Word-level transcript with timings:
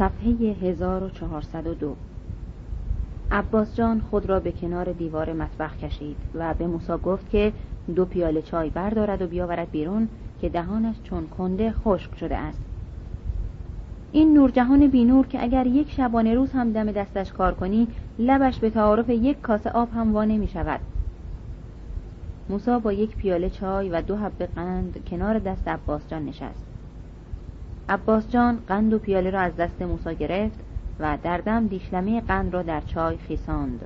صفحه 0.00 0.30
1402 0.62 1.96
عباس 3.30 3.76
جان 3.76 4.00
خود 4.10 4.26
را 4.26 4.40
به 4.40 4.52
کنار 4.52 4.92
دیوار 4.92 5.32
مطبخ 5.32 5.76
کشید 5.76 6.16
و 6.34 6.54
به 6.54 6.66
موسا 6.66 6.98
گفت 6.98 7.30
که 7.30 7.52
دو 7.96 8.04
پیاله 8.04 8.42
چای 8.42 8.70
بردارد 8.70 9.22
و 9.22 9.26
بیاورد 9.26 9.70
بیرون 9.70 10.08
که 10.40 10.48
دهانش 10.48 10.96
چون 11.04 11.26
کنده 11.26 11.72
خشک 11.72 12.18
شده 12.18 12.36
است. 12.36 12.60
این 14.12 14.34
نورجهان 14.34 14.86
بینور 14.86 15.26
که 15.26 15.42
اگر 15.42 15.66
یک 15.66 15.90
شبانه 15.90 16.34
روز 16.34 16.52
هم 16.52 16.72
دم 16.72 16.92
دستش 16.92 17.32
کار 17.32 17.54
کنی 17.54 17.88
لبش 18.18 18.58
به 18.58 18.70
تعارف 18.70 19.08
یک 19.08 19.40
کاسه 19.40 19.70
آب 19.70 19.88
هم 19.94 20.12
وا 20.14 20.24
نمی 20.24 20.48
شود. 20.48 20.80
موسا 22.48 22.78
با 22.78 22.92
یک 22.92 23.16
پیاله 23.16 23.50
چای 23.50 23.88
و 23.88 24.02
دو 24.02 24.16
حبه 24.16 24.46
قند 24.46 25.04
کنار 25.10 25.38
دست 25.38 25.68
عباس 25.68 26.08
جان 26.08 26.24
نشست. 26.24 26.69
عباس 27.90 28.30
جان 28.30 28.58
قند 28.68 28.92
و 28.92 28.98
پیاله 28.98 29.30
را 29.30 29.40
از 29.40 29.56
دست 29.56 29.82
موسا 29.82 30.12
گرفت 30.12 30.58
و 31.00 31.18
در 31.22 31.38
دم 31.38 31.66
دیشلمه 31.66 32.20
قند 32.20 32.54
را 32.54 32.62
در 32.62 32.80
چای 32.80 33.16
خیساند. 33.16 33.80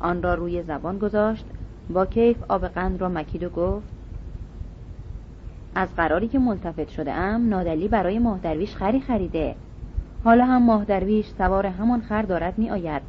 آن 0.00 0.22
را 0.22 0.34
روی 0.34 0.62
زبان 0.62 0.98
گذاشت 0.98 1.44
با 1.90 2.06
کیف 2.06 2.36
آب 2.48 2.68
قند 2.68 3.00
را 3.00 3.08
مکید 3.08 3.42
و 3.42 3.48
گفت 3.48 3.86
از 5.74 5.88
قراری 5.96 6.28
که 6.28 6.38
ملتفت 6.38 6.88
شده 6.88 7.12
ام 7.12 7.48
نادلی 7.48 7.88
برای 7.88 8.18
ماهدرویش 8.18 8.76
خری 8.76 9.00
خریده. 9.00 9.54
حالا 10.24 10.44
هم 10.44 10.62
ماهدرویش 10.62 11.26
سوار 11.26 11.66
همان 11.66 12.00
خر 12.00 12.22
دارد 12.22 12.58
می 12.58 12.70
آید 12.70 13.02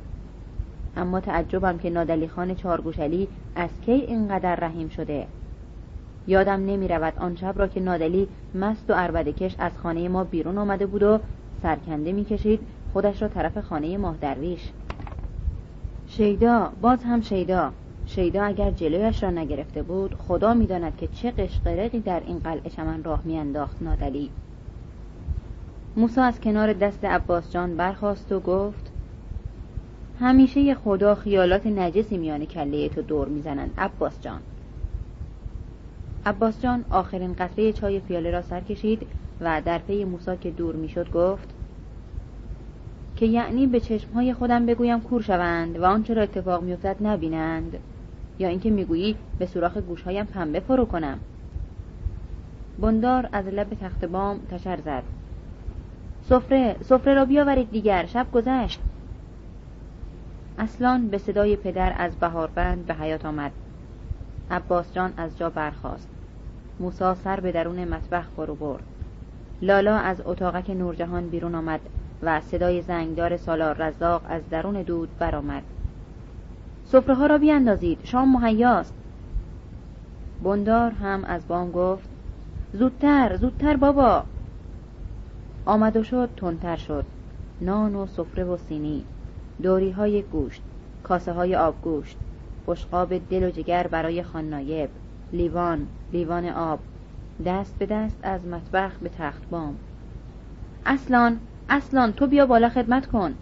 اما 0.98 1.20
تعجبم 1.20 1.78
که 1.78 1.90
نادلی 1.90 2.28
خان 2.28 2.56
چارگوشلی 2.56 3.28
از 3.56 3.70
کی 3.86 3.92
اینقدر 3.92 4.56
رحیم 4.56 4.90
شده؟ 4.90 5.28
یادم 6.28 6.66
نمی 6.66 6.88
رود 6.88 7.14
آن 7.18 7.36
شب 7.36 7.54
را 7.58 7.68
که 7.68 7.80
نادلی 7.80 8.28
مست 8.56 8.90
و 8.90 8.94
عربدکش 8.94 9.56
از 9.60 9.72
خانه 9.78 10.10
ما 10.10 10.24
بیرون 10.24 10.58
آمده 10.58 10.86
بود 10.86 11.04
و 11.04 11.20
سرکنده 11.62 12.12
می 12.12 12.26
کشید 12.26 12.60
خودش 12.94 13.22
را 13.22 13.28
طرف 13.28 13.58
خانه 13.58 13.98
ماه 13.98 14.18
درویش. 14.22 14.70
شیدا 16.08 16.72
باز 16.82 17.04
هم 17.04 17.22
شیدا. 17.22 17.72
شیدا 18.06 18.44
اگر 18.44 18.72
جلویش 18.72 19.24
را 19.24 19.30
نگرفته 19.30 19.84
بود 19.84 20.16
خدا 20.28 20.54
می‌داند 20.54 20.98
که 20.98 21.08
چه 21.08 21.32
قشقرقی 21.32 22.00
در 22.00 22.22
این 22.26 22.40
قلعه 22.40 22.70
چمن 22.70 23.04
راه 23.04 23.22
میانداخت 23.24 23.82
نادلی. 23.82 24.30
موسا 25.98 26.24
از 26.24 26.42
کنار 26.42 26.74
دست 26.74 27.06
عباس 27.06 27.52
جان 27.52 27.78
برخاست 27.78 28.32
و 28.32 28.40
گفت 28.40 28.92
همیشه 30.20 30.76
خدا 30.76 31.16
خیالات 31.16 31.68
نجسی 31.68 32.18
میان 32.18 32.46
کله 32.46 32.90
تو 32.90 33.02
دور 33.02 33.28
می‌زنند 33.28 33.74
عباس 33.78 34.22
جان. 34.22 34.42
عباس 36.28 36.62
جان 36.62 36.86
آخرین 36.90 37.34
قطره 37.34 37.74
چای 37.74 38.00
پیاله 38.00 38.32
را 38.32 38.42
سر 38.42 38.60
کشید 38.60 39.08
و 39.42 39.62
در 39.66 39.78
پی 39.78 40.04
موسا 40.04 40.36
که 40.36 40.52
دور 40.52 40.76
می‌شد 40.76 41.12
گفت 41.12 41.50
که 43.16 43.26
یعنی 43.26 43.68
به 43.68 43.80
چشمهای 43.80 44.34
خودم 44.34 44.66
بگویم 44.66 45.02
کور 45.02 45.22
شوند 45.22 45.80
و 45.80 45.86
آنچه 45.86 46.14
را 46.14 46.22
اتفاق 46.22 46.64
میافتد 46.64 46.96
نبینند 47.02 47.78
یا 48.40 48.48
اینکه 48.48 48.70
می‌گویی 48.70 49.16
به 49.40 49.46
سوراخ 49.46 49.78
گوشهایم 49.78 50.26
پنبه 50.26 50.60
فرو 50.60 50.86
کنم. 50.86 51.20
بندار 52.80 53.30
از 53.32 53.46
لب 53.46 53.74
تخت 53.82 54.06
بام 54.06 54.40
تشر 54.52 54.78
زد. 54.82 55.04
سفره 56.22 56.76
سفره 56.82 57.14
را 57.14 57.26
بیاورید 57.26 57.72
دیگر 57.72 58.06
شب 58.06 58.28
گذشت. 58.34 58.80
اصلان 60.58 61.08
به 61.08 61.18
صدای 61.18 61.56
پدر 61.56 61.96
از 61.98 62.16
بهاربند 62.16 62.86
به 62.86 62.94
حیات 62.94 63.26
آمد. 63.26 63.52
عباس 64.52 64.94
جان 64.94 65.14
از 65.18 65.38
جا 65.38 65.50
برخاست. 65.50 66.15
موسا 66.80 67.16
سر 67.16 67.40
به 67.40 67.52
درون 67.52 67.86
مطبخ 67.86 68.26
فرو 68.36 68.56
برد. 68.56 68.84
لالا 69.62 69.96
از 69.96 70.22
اتاقک 70.26 70.70
نورجهان 70.70 71.30
بیرون 71.30 71.56
آمد 71.56 71.80
و 72.24 72.42
صدای 72.42 72.82
زنگدار 72.82 73.38
سالار 73.38 73.76
رزاق 73.78 74.22
از 74.28 74.50
درون 74.50 74.82
دود 74.82 75.10
برآمد. 75.20 75.64
سفره 76.86 77.16
ها 77.16 77.26
را 77.26 77.38
بیاندازید 77.38 78.00
شام 78.04 78.38
مهیاست. 78.38 78.94
بندار 80.44 80.92
هم 80.92 81.24
از 81.24 81.48
بام 81.48 81.72
گفت 81.72 82.10
زودتر 82.74 83.36
زودتر 83.36 83.76
بابا. 83.76 84.24
آمد 85.66 85.98
و 85.98 86.04
شد 86.04 86.30
تندتر 86.38 86.76
شد. 86.76 87.06
نان 87.62 87.96
و 87.96 88.06
سفره 88.06 88.44
و 88.44 88.58
سینی 88.58 89.04
دوری 89.62 89.92
های 89.92 90.22
گوشت 90.22 90.62
کاسه 91.04 91.32
های 91.32 91.56
آبگوشت 91.56 92.18
بشقاب 92.68 93.18
دل 93.18 93.44
و 93.44 93.50
جگر 93.50 93.88
برای 93.88 94.24
خاننایب 94.24 94.90
لیوان 95.34 95.88
لیوان 96.14 96.46
آب. 96.46 96.80
دست 97.46 97.76
به 97.80 97.86
دست 97.86 98.18
از 98.24 98.46
مطبخ 98.46 98.98
به 99.02 99.10
تخت 99.10 99.50
بام. 99.50 99.76
اصلان 100.86 101.40
اصلان 101.70 102.14
تو 102.14 102.28
بیا 102.28 102.46
بالا 102.46 102.70
خدمت 102.70 103.08
کن. 103.08 103.34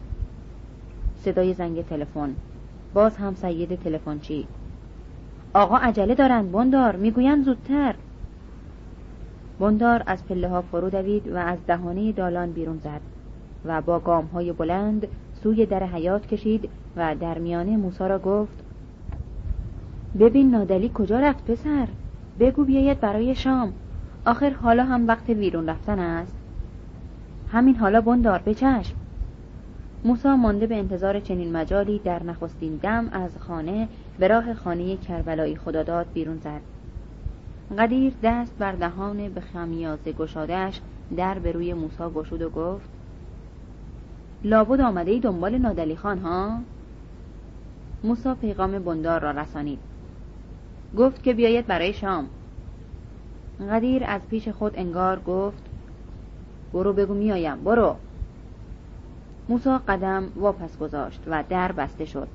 صدای 1.15 1.53
زنگ 1.53 1.85
تلفن. 1.85 2.35
باز 2.93 3.17
هم 3.17 3.35
سید 3.35 3.83
تلفنچی. 3.83 4.47
آقا 5.53 5.77
عجله 5.77 6.15
دارند 6.15 6.51
بندار 6.51 6.95
می‌گویند 6.95 7.45
زودتر. 7.45 7.95
بندار 9.59 10.03
از 10.05 10.25
پله 10.25 10.49
ها 10.49 10.61
فرو 10.61 10.89
دوید 10.89 11.27
و 11.27 11.37
از 11.37 11.59
دهانه 11.67 12.11
دالان 12.11 12.51
بیرون 12.51 12.77
زد 12.77 13.01
و 13.65 13.81
با 13.81 13.99
گام 13.99 14.25
های 14.25 14.51
بلند 14.51 15.07
سوی 15.43 15.65
در 15.65 15.83
حیات 15.83 16.27
کشید 16.27 16.69
و 16.95 17.15
در 17.15 17.37
میانه 17.37 17.77
موسا 17.77 18.07
را 18.07 18.19
گفت 18.19 18.62
ببین 20.19 20.51
نادلی 20.51 20.91
کجا 20.93 21.19
رفت 21.19 21.51
پسر. 21.51 21.87
بگو 22.39 22.63
بیاید 22.63 22.99
برای 22.99 23.35
شام. 23.35 23.73
آخر 24.25 24.49
حالا 24.49 24.83
هم 24.83 25.07
وقت 25.07 25.29
ویرون 25.29 25.69
رفتن 25.69 25.99
است. 25.99 26.35
همین 27.51 27.75
حالا 27.75 28.01
بندار 28.01 28.39
به 28.39 28.53
چشم. 28.53 28.95
موسا 30.05 30.35
مانده 30.35 30.67
به 30.67 30.75
انتظار 30.75 31.19
چنین 31.19 31.51
مجالی 31.51 31.99
در 31.99 32.23
نخستین 32.23 32.75
دم 32.75 33.09
از 33.11 33.37
خانه 33.39 33.87
به 34.19 34.27
راه 34.27 34.53
خانه 34.53 34.97
کربلایی 34.97 35.55
خداداد 35.55 36.07
بیرون 36.13 36.37
زد. 36.37 36.61
قدیر 37.77 38.13
دست 38.23 38.57
بر 38.59 38.71
دهان 38.71 39.29
به 39.29 39.41
خمیازه 39.41 40.11
گشادهش 40.11 40.81
در 41.17 41.39
به 41.39 41.51
روی 41.51 41.73
موسا 41.73 42.09
گشود 42.09 42.41
و 42.41 42.49
گفت 42.49 42.89
لابد 44.43 44.81
آمده 44.81 45.11
ای 45.11 45.19
دنبال 45.19 45.57
نادلی 45.57 45.95
خان 45.95 46.19
ها؟ 46.19 46.59
موسا 48.03 48.35
پیغام 48.35 48.79
بندار 48.79 49.21
را 49.21 49.31
رسانید. 49.31 49.79
گفت 50.97 51.23
که 51.23 51.33
بیاید 51.33 51.67
برای 51.67 51.93
شام. 51.93 52.29
قدیر 53.69 54.03
از 54.07 54.21
پیش 54.29 54.47
خود 54.47 54.73
انگار 54.75 55.19
گفت 55.19 55.63
برو 56.73 56.93
بگو 56.93 57.13
میایم 57.13 57.63
برو. 57.63 57.95
موسا 59.49 59.81
قدم 59.87 60.31
واپس 60.35 60.77
گذاشت 60.77 61.21
و 61.27 61.43
در 61.49 61.71
بسته 61.71 62.05
شد. 62.05 62.27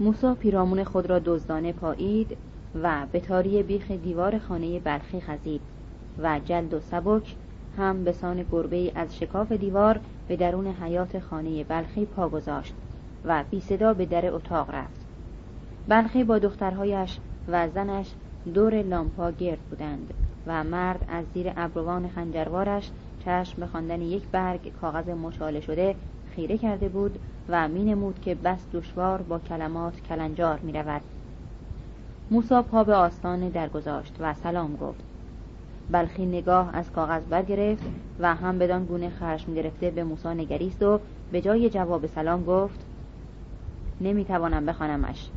موسا 0.00 0.34
پیرامون 0.34 0.84
خود 0.84 1.06
را 1.06 1.18
دزدانه 1.18 1.72
پایید 1.72 2.36
و 2.82 3.06
به 3.12 3.20
تاری 3.20 3.62
بیخ 3.62 3.90
دیوار 3.90 4.38
خانه 4.38 4.80
بلخی 4.80 5.20
خزید 5.20 5.60
و 6.18 6.40
جلد 6.44 6.74
و 6.74 6.80
سبک 6.80 7.34
هم 7.78 8.04
به 8.04 8.12
سان 8.12 8.44
گربه 8.52 8.92
از 8.94 9.16
شکاف 9.18 9.52
دیوار 9.52 10.00
به 10.28 10.36
درون 10.36 10.66
حیات 10.66 11.18
خانه 11.18 11.64
بلخی 11.64 12.04
پا 12.04 12.28
گذاشت 12.28 12.74
و 13.24 13.44
بی 13.50 13.60
صدا 13.60 13.94
به 13.94 14.06
در 14.06 14.34
اتاق 14.34 14.70
رفت. 14.70 14.99
بلخی 15.88 16.24
با 16.24 16.38
دخترهایش 16.38 17.18
و 17.48 17.68
زنش 17.68 18.14
دور 18.54 18.82
لامپا 18.82 19.30
گرد 19.30 19.58
بودند 19.70 20.14
و 20.46 20.64
مرد 20.64 21.04
از 21.08 21.24
زیر 21.34 21.52
ابروان 21.56 22.08
خنجروارش 22.08 22.90
چشم 23.24 23.60
به 23.60 23.66
خواندن 23.66 24.02
یک 24.02 24.28
برگ 24.28 24.72
کاغذ 24.80 25.08
مچاله 25.08 25.60
شده 25.60 25.94
خیره 26.34 26.58
کرده 26.58 26.88
بود 26.88 27.18
و 27.48 27.68
می 27.68 27.84
نمود 27.84 28.20
که 28.20 28.34
بس 28.34 28.66
دشوار 28.72 29.22
با 29.22 29.38
کلمات 29.38 30.00
کلنجار 30.00 30.58
می 30.58 30.72
رود 30.72 31.02
موسا 32.30 32.62
پا 32.62 32.84
به 32.84 32.94
آستان 32.94 33.48
درگذاشت 33.48 34.16
و 34.20 34.34
سلام 34.34 34.76
گفت. 34.76 35.00
بلخی 35.90 36.26
نگاه 36.26 36.76
از 36.76 36.92
کاغذ 36.92 37.22
برگرفت 37.22 37.82
و 38.20 38.34
هم 38.34 38.58
بدان 38.58 38.84
گونه 38.84 39.10
خشم 39.10 39.54
گرفته 39.54 39.90
به 39.90 40.04
موسا 40.04 40.32
نگریست 40.32 40.82
و 40.82 41.00
به 41.32 41.40
جای 41.40 41.70
جواب 41.70 42.06
سلام 42.06 42.44
گفت 42.44 42.86
نمی‌توانم 44.00 44.66
بخوانمش. 44.66 45.30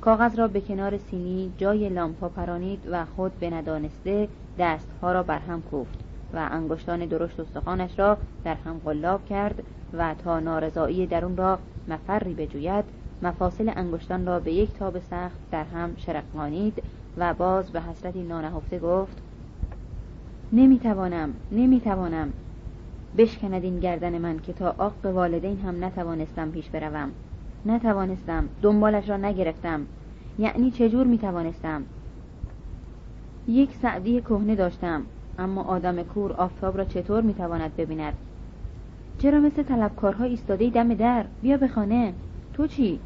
کاغذ 0.00 0.38
را 0.38 0.48
به 0.48 0.60
کنار 0.60 0.98
سینی 0.98 1.52
جای 1.58 1.88
لامپا 1.88 2.28
پرانید 2.28 2.88
و 2.90 3.04
خود 3.04 3.38
به 3.38 3.50
ندانسته 3.50 4.28
دستها 4.58 5.12
را 5.12 5.22
بر 5.22 5.38
هم 5.38 5.62
کوفت 5.62 5.98
و 6.34 6.48
انگشتان 6.50 7.06
درشت 7.06 7.40
استخوانش 7.40 7.98
را 7.98 8.18
در 8.44 8.54
هم 8.54 8.80
قلاب 8.84 9.24
کرد 9.24 9.62
و 9.92 10.14
تا 10.14 10.40
نارضایی 10.40 11.06
درون 11.06 11.36
را 11.36 11.58
مفری 11.88 12.34
بجوید 12.34 12.84
مفاصل 13.22 13.72
انگشتان 13.76 14.26
را 14.26 14.40
به 14.40 14.52
یک 14.52 14.72
تاب 14.72 14.98
سخت 14.98 15.36
در 15.50 15.64
هم 15.64 15.96
شرقانید 15.96 16.82
و 17.16 17.34
باز 17.34 17.70
به 17.70 17.80
حسرتی 17.80 18.22
نانهفته 18.22 18.78
گفت 18.78 19.22
نمی‌توانم 20.52 21.34
نمی‌توانم. 21.52 22.32
بشکند 23.18 23.64
این 23.64 23.80
گردن 23.80 24.18
من 24.18 24.38
که 24.38 24.52
تا 24.52 24.74
آق 24.78 25.06
والدین 25.06 25.60
هم 25.60 25.84
نتوانستم 25.84 26.50
پیش 26.50 26.68
بروم. 26.70 27.10
نتوانستم 27.66 28.48
دنبالش 28.62 29.08
را 29.08 29.16
نگرفتم. 29.16 29.86
یعنی 30.38 30.70
چجور 30.70 31.06
می 31.06 31.18
توانستم 31.18 31.82
یک 33.48 33.70
سعدی 33.82 34.20
کهنه 34.20 34.54
داشتم 34.54 35.02
اما 35.38 35.62
آدم 35.62 36.02
کور 36.02 36.32
آفتاب 36.32 36.78
را 36.78 36.84
چطور 36.84 37.22
می‌تواند 37.22 37.76
ببیند؟ 37.76 38.14
چرا 39.18 39.40
مثل 39.40 39.62
طلبکارها 39.62 40.24
ایستاده 40.24 40.70
دم 40.70 40.94
در؟ 40.94 41.24
بیا 41.42 41.56
به 41.56 41.68
خانه. 41.68 42.12
تو 42.54 42.66
چی؟ 42.66 43.00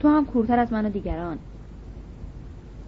تو 0.00 0.08
هم 0.08 0.24
کورتر 0.24 0.58
از 0.58 0.72
من 0.72 0.86
و 0.86 0.88
دیگران. 0.88 1.38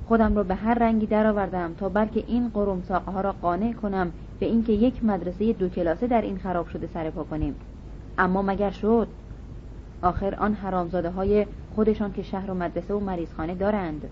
خودم 0.08 0.36
را 0.36 0.42
به 0.42 0.54
هر 0.54 0.74
رنگی 0.74 1.06
درآوردم 1.06 1.74
تا 1.74 1.88
بلکه 1.88 2.24
این 2.26 2.48
قرمساقه 2.48 3.12
ها 3.12 3.20
را 3.20 3.32
قانع 3.32 3.72
کنم 3.72 4.12
به 4.40 4.46
اینکه 4.46 4.72
یک 4.72 5.04
مدرسه 5.04 5.52
دو 5.52 5.68
کلاسه 5.68 6.06
در 6.06 6.22
این 6.22 6.38
خراب 6.38 6.68
شده 6.68 6.88
سرپا 6.94 7.24
کنیم. 7.24 7.54
اما 8.18 8.42
مگر 8.42 8.70
شد؟ 8.70 9.08
آخر 10.02 10.34
آن 10.34 10.54
حرامزاده 10.54 11.10
های 11.10 11.46
خودشان 11.74 12.12
که 12.12 12.22
شهر 12.22 12.50
و 12.50 12.54
مدرسه 12.54 12.94
و 12.94 13.00
مریضخانه 13.00 13.54
دارند 13.54 14.08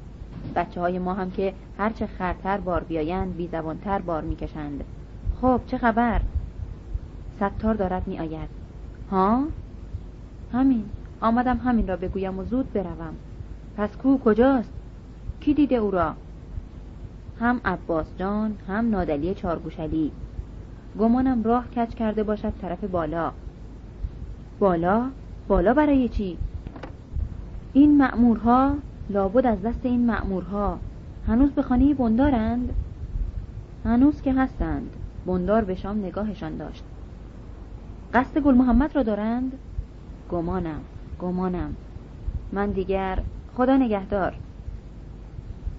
بچه 0.56 0.80
های 0.80 0.98
ما 0.98 1.14
هم 1.14 1.30
که 1.30 1.54
هرچه 1.78 2.06
خرتر 2.06 2.58
بار 2.58 2.84
بیایند 2.84 3.36
بی 3.36 3.48
زبانتر 3.48 3.98
بار 3.98 4.22
می‌کشند 4.22 4.84
خب 5.40 5.60
چه 5.66 5.78
خبر؟ 5.78 6.20
ستار 7.36 7.74
دارد 7.74 8.08
می 8.08 8.18
آید 8.18 8.48
ها؟ 9.10 9.44
همین 10.52 10.84
آمدم 11.20 11.56
همین 11.56 11.88
را 11.88 11.96
بگویم 11.96 12.38
و 12.38 12.44
زود 12.44 12.72
بروم 12.72 13.14
پس 13.76 13.96
کو 13.96 14.18
کجاست؟ 14.18 14.70
کی 15.40 15.54
دیده 15.54 15.76
او 15.76 15.90
را؟ 15.90 16.14
هم 17.40 17.60
عباس 17.64 18.06
جان 18.18 18.56
هم 18.68 18.90
نادلی 18.90 19.34
چارگوشلی 19.34 20.12
گمانم 20.98 21.42
راه 21.42 21.64
کچ 21.76 21.94
کرده 21.94 22.22
باشد 22.22 22.52
طرف 22.62 22.84
بالا 22.84 23.32
بالا؟ 24.58 25.10
بالا 25.48 25.74
برای 25.74 26.08
چی؟ 26.08 26.38
این 27.72 27.98
مأمورها 27.98 28.74
لابد 29.10 29.46
از 29.46 29.62
دست 29.62 29.80
این 29.82 30.06
مأمورها 30.06 30.78
هنوز 31.26 31.50
به 31.50 31.62
خانه 31.62 31.94
بندارند؟ 31.94 32.74
هنوز 33.84 34.22
که 34.22 34.32
هستند 34.32 34.90
بندار 35.26 35.64
به 35.64 35.74
شام 35.74 35.98
نگاهشان 35.98 36.56
داشت 36.56 36.84
قصد 38.14 38.38
گل 38.38 38.54
محمد 38.54 38.96
را 38.96 39.02
دارند؟ 39.02 39.52
گمانم 40.30 40.80
گمانم 41.20 41.76
من 42.52 42.70
دیگر 42.70 43.18
خدا 43.56 43.76
نگهدار 43.76 44.34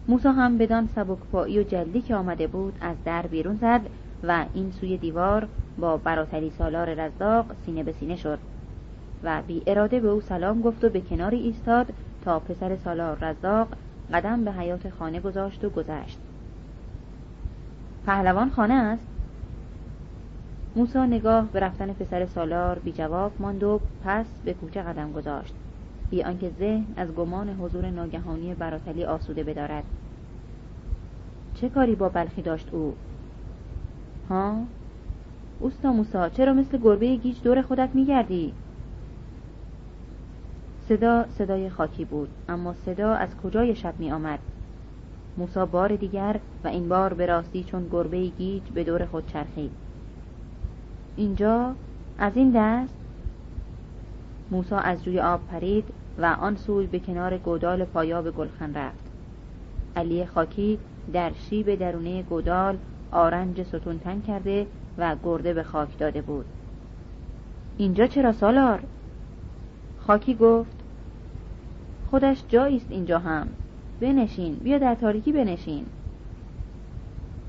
موسا 0.08 0.32
هم 0.32 0.58
بدان 0.58 0.90
سبکپایی 0.96 1.60
و 1.60 1.64
جلدی 1.64 2.02
که 2.02 2.16
آمده 2.16 2.48
بود 2.48 2.74
از 2.82 2.96
در 3.06 3.28
بیرون 3.28 3.56
زد 3.56 3.82
و 4.24 4.46
این 4.54 4.72
سوی 4.72 4.98
دیوار 4.98 5.48
با 5.80 5.98
براتلی 5.98 6.52
سالار 6.58 6.94
رزاق 6.94 7.46
سینه 7.66 7.84
به 7.84 7.92
سینه 7.92 8.16
شد 8.16 8.40
و 9.26 9.42
بی 9.48 9.64
اراده 9.68 10.00
به 10.00 10.08
او 10.08 10.22
سلام 10.22 10.62
گفت 10.62 10.84
و 10.84 10.90
به 10.90 11.02
کناری 11.02 11.38
ایستاد 11.38 11.94
تا 12.26 12.40
پسر 12.40 12.76
سالار 12.76 13.18
رزاق 13.22 13.68
قدم 14.14 14.44
به 14.44 14.52
حیات 14.52 14.90
خانه 14.90 15.20
گذاشت 15.20 15.66
و 15.66 15.70
گذشت. 15.70 16.18
پهلوان 18.06 18.50
خانه 18.50 18.74
است؟ 18.74 19.08
موسا 20.76 21.06
نگاه 21.06 21.48
به 21.48 21.60
رفتن 21.60 21.94
پسر 21.94 22.26
سالار 22.26 22.80
بی 22.80 22.92
جواب 22.92 23.32
ماند 23.40 23.64
و 23.64 23.80
پس 24.04 24.26
به 24.46 24.54
کوچه 24.54 24.82
قدم 24.82 25.12
گذاشت. 25.12 25.54
بی 26.10 26.24
آنکه 26.24 26.52
ذهن 26.60 26.86
از 26.98 27.12
گمان 27.12 27.50
حضور 27.50 27.86
ناگهانی 27.86 28.54
براتلی 28.54 29.06
آسوده 29.06 29.44
بدارد. 29.44 29.84
چه 31.56 31.70
کاری 31.70 31.96
با 31.96 32.10
بلخی 32.10 32.42
داشت 32.42 32.70
او؟ 32.72 32.94
ها؟ 34.30 34.56
اوستا 35.60 35.94
موسا 35.94 36.30
چرا 36.30 36.54
مثل 36.54 36.78
گربه 36.78 37.16
گیج 37.16 37.42
دور 37.44 37.62
خودت 37.62 37.90
میگردی؟ 37.94 38.54
صدا 40.90 41.26
صدای 41.38 41.70
خاکی 41.70 42.06
بود 42.06 42.30
اما 42.50 42.74
صدا 42.74 43.14
از 43.14 43.30
کجای 43.44 43.76
شب 43.76 43.94
می 44.00 44.12
آمد 44.12 44.40
موسا 45.38 45.66
بار 45.66 45.96
دیگر 45.96 46.40
و 46.64 46.68
این 46.68 46.90
بار 46.90 47.14
به 47.14 47.26
راستی 47.26 47.64
چون 47.64 47.88
گربه 47.92 48.28
گیج 48.28 48.64
به 48.74 48.84
دور 48.84 49.06
خود 49.06 49.28
چرخید. 49.28 49.72
اینجا؟ 51.16 51.76
از 52.18 52.38
این 52.38 52.52
دست؟ 52.56 52.96
موسا 54.52 54.78
از 54.78 55.04
جوی 55.04 55.20
آب 55.20 55.48
پرید 55.48 55.84
و 56.18 56.26
آن 56.26 56.56
سوی 56.56 56.88
به 56.88 57.00
کنار 57.00 57.38
گودال 57.38 57.86
پایاب 57.86 58.32
گلخن 58.32 58.74
رفت. 58.74 59.12
علی 59.96 60.26
خاکی 60.26 60.80
در 61.14 61.32
شیب 61.50 61.76
درونه 61.76 62.24
گودال 62.24 62.78
آرنج 63.12 63.64
ستون 63.64 64.00
تن 64.00 64.22
کرده 64.22 64.68
و 64.98 65.16
گرده 65.24 65.54
به 65.54 65.64
خاک 65.64 65.98
داده 65.98 66.22
بود. 66.22 66.46
اینجا 67.78 68.08
چرا 68.08 68.32
سالار؟ 68.32 68.84
خاکی 70.08 70.36
گفت 70.36 70.76
خودش 72.12 72.44
جایی 72.48 72.78
است 72.78 72.88
اینجا 72.90 73.20
هم. 73.20 73.48
بنشین 74.00 74.56
بیا 74.56 74.78
در 74.78 74.96
تاریکی 74.96 75.32
بنشین. 75.32 75.86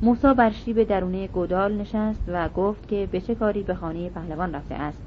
موسا 0.03 0.35
بر 0.35 0.51
شیب 0.51 0.83
درونه 0.83 1.27
گودال 1.27 1.73
نشست 1.73 2.23
و 2.29 2.49
گفت 2.49 2.89
که 2.89 3.09
به 3.13 3.21
چه 3.21 3.35
کاری 3.35 3.63
به 3.63 3.75
خانه 3.75 4.11
پهلوان 4.11 4.55
رفته 4.55 4.75
است. 4.75 5.03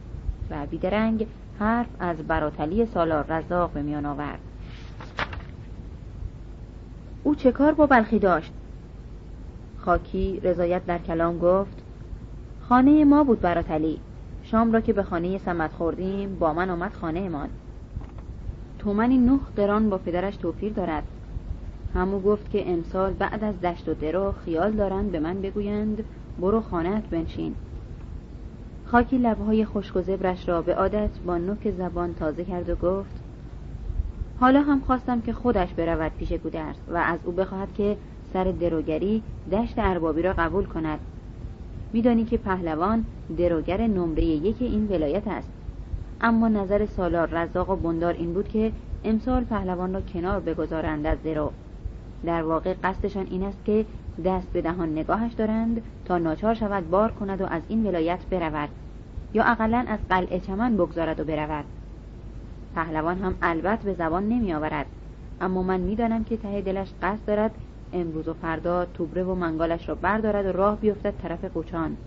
و 0.49 0.65
بیدرنگ 0.65 1.27
حرف 1.59 1.87
از 1.99 2.17
براتلی 2.17 2.85
سالار 2.85 3.25
رزاق 3.29 3.71
به 3.71 3.81
میان 3.81 4.05
آورد. 4.05 4.39
او 7.23 7.35
چه 7.35 7.51
کار 7.51 7.73
با 7.73 7.85
بلخی 7.85 8.19
داشت؟ 8.19 8.53
خاکی 9.77 10.39
رضایت 10.39 10.85
در 10.85 10.97
کلام 10.97 11.39
گفت 11.39 11.83
خانه 12.61 13.05
ما 13.05 13.23
بود 13.23 13.41
براتلی. 13.41 13.99
شام 14.51 14.71
را 14.71 14.81
که 14.81 14.93
به 14.93 15.03
خانه 15.03 15.37
سمت 15.37 15.71
خوردیم 15.71 16.35
با 16.39 16.53
من 16.53 16.69
آمد 16.69 16.93
خانه 16.93 17.29
ما 17.29 17.47
تومنی 18.79 19.17
نه 19.17 19.39
قران 19.55 19.89
با 19.89 19.97
پدرش 19.97 20.35
توفیر 20.35 20.73
دارد. 20.73 21.03
همو 21.93 22.19
گفت 22.19 22.49
که 22.49 22.71
امسال 22.71 23.13
بعد 23.13 23.43
از 23.43 23.61
دشت 23.61 23.89
و 23.89 23.93
درو 23.93 24.31
خیال 24.31 24.71
دارند 24.71 25.11
به 25.11 25.19
من 25.19 25.41
بگویند 25.41 26.03
برو 26.41 26.61
خانهت 26.61 27.03
بنشین. 27.09 27.55
خاکی 28.85 29.17
لبهای 29.17 29.65
خشک 29.65 29.95
و 29.95 30.01
زبرش 30.01 30.49
را 30.49 30.61
به 30.61 30.75
عادت 30.75 31.19
با 31.25 31.37
نوک 31.37 31.71
زبان 31.71 32.13
تازه 32.13 32.45
کرد 32.45 32.69
و 32.69 32.75
گفت 32.75 33.23
حالا 34.39 34.61
هم 34.61 34.79
خواستم 34.79 35.21
که 35.21 35.33
خودش 35.33 35.73
برود 35.73 36.11
پیش 36.17 36.33
گودرز 36.33 36.75
و 36.87 36.97
از 36.97 37.19
او 37.23 37.31
بخواهد 37.31 37.73
که 37.73 37.97
سر 38.33 38.43
دروگری 38.43 39.23
دشت 39.51 39.73
اربابی 39.77 40.21
را 40.21 40.33
قبول 40.33 40.65
کند. 40.65 40.99
میدانی 41.93 42.25
که 42.25 42.37
پهلوان 42.37 43.05
دروگر 43.37 43.87
نمره 43.87 44.23
یک 44.23 44.55
این 44.59 44.87
ولایت 44.87 45.27
است. 45.27 45.49
اما 46.21 46.47
نظر 46.47 46.85
سالار 46.85 47.29
رزاق 47.31 47.69
و 47.69 47.75
بندار 47.75 48.13
این 48.13 48.33
بود 48.33 48.47
که 48.47 48.71
امسال 49.03 49.43
پهلوان 49.43 49.93
را 49.93 50.01
کنار 50.01 50.39
بگذارند 50.39 51.05
از 51.05 51.17
درو. 51.23 51.51
در 52.25 52.43
واقع 52.43 52.73
قصدشان 52.83 53.27
این 53.29 53.43
است 53.43 53.65
که 53.65 53.85
دست 54.25 54.47
به 54.53 54.61
دهان 54.61 54.91
نگاهش 54.91 55.33
دارند 55.33 55.81
تا 56.05 56.17
ناچار 56.17 56.53
شود 56.53 56.89
بار 56.89 57.11
کند 57.11 57.41
و 57.41 57.45
از 57.45 57.61
این 57.67 57.87
ولایت 57.87 58.19
برود. 58.31 58.69
یا 59.33 59.43
اقلا 59.43 59.85
از 59.87 59.99
قلعه 60.09 60.39
چمن 60.39 60.77
بگذارد 60.77 61.19
و 61.19 61.23
برود. 61.23 61.65
پهلوان 62.75 63.17
هم 63.17 63.35
البت 63.41 63.79
به 63.79 63.93
زبان 63.93 64.29
نمی 64.29 64.53
آورد 64.53 64.85
اما 65.41 65.63
من 65.63 65.79
می‌دانم 65.79 66.23
که 66.23 66.37
ته 66.37 66.61
دلش 66.61 66.87
قصد 67.01 67.25
دارد 67.27 67.51
امروز 67.93 68.27
و 68.27 68.33
فردا 68.33 68.85
توبره 68.85 69.23
و 69.23 69.35
منگالش 69.35 69.89
را 69.89 69.95
بردارد 69.95 70.45
و 70.45 70.51
راه 70.51 70.77
بیفتد 70.77 71.13
طرف 71.21 71.45
قوچان 71.45 71.97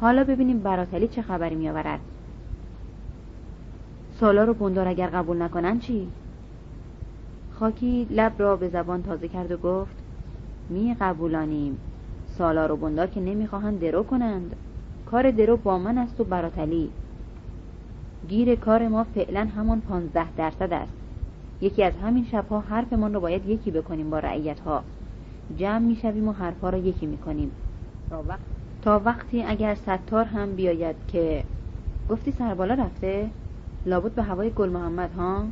حالا 0.00 0.24
ببینیم 0.24 0.58
براتلی 0.58 1.08
چه 1.08 1.22
خبری 1.22 1.54
می 1.54 1.68
آورد 1.68 2.00
سالار 4.20 4.50
و 4.50 4.54
بندار 4.54 4.88
اگر 4.88 5.06
قبول 5.06 5.42
نکنن 5.42 5.78
چی؟ 5.78 6.08
خاکی 7.52 8.06
لب 8.10 8.32
را 8.38 8.56
به 8.56 8.68
زبان 8.68 9.02
تازه 9.02 9.28
کرد 9.28 9.52
و 9.52 9.56
گفت 9.56 9.96
می 10.68 10.96
قبولانیم. 11.00 11.78
سالار 12.38 12.72
و 12.72 12.76
بندار 12.76 13.06
که 13.06 13.20
نمی‌خواهند 13.20 13.80
درو 13.80 14.02
کنند. 14.02 14.56
کار 15.06 15.30
درو 15.30 15.56
با 15.56 15.78
من 15.78 15.98
است 15.98 16.20
و 16.20 16.24
براتلی. 16.24 16.90
گیر 18.28 18.54
کار 18.54 18.88
ما 18.88 19.04
فعلا 19.04 19.48
همان 19.56 19.80
پانزده 19.80 20.32
درصد 20.36 20.72
است. 20.72 21.03
یکی 21.60 21.82
از 21.82 21.92
همین 22.02 22.24
شبها 22.24 22.60
حرفمان 22.60 23.14
رو 23.14 23.20
باید 23.20 23.48
یکی 23.48 23.70
بکنیم 23.70 24.10
با 24.10 24.18
رعیت 24.18 24.60
ها 24.60 24.84
جمع 25.56 25.78
می‌شویم 25.78 26.28
و 26.28 26.32
حرفها 26.32 26.70
را 26.70 26.78
یکی 26.78 27.06
می‌کنیم. 27.06 27.50
تا, 28.10 28.22
وقت... 28.28 28.40
تا 28.82 29.00
وقتی 29.04 29.42
اگر 29.42 29.74
ستار 29.74 30.24
هم 30.24 30.54
بیاید 30.54 30.96
که 31.08 31.44
گفتی 32.10 32.32
سربالا 32.32 32.74
رفته 32.74 33.30
لابد 33.86 34.12
به 34.12 34.22
هوای 34.22 34.50
گل 34.50 34.68
محمد 34.68 35.12
ها؟ 35.12 35.44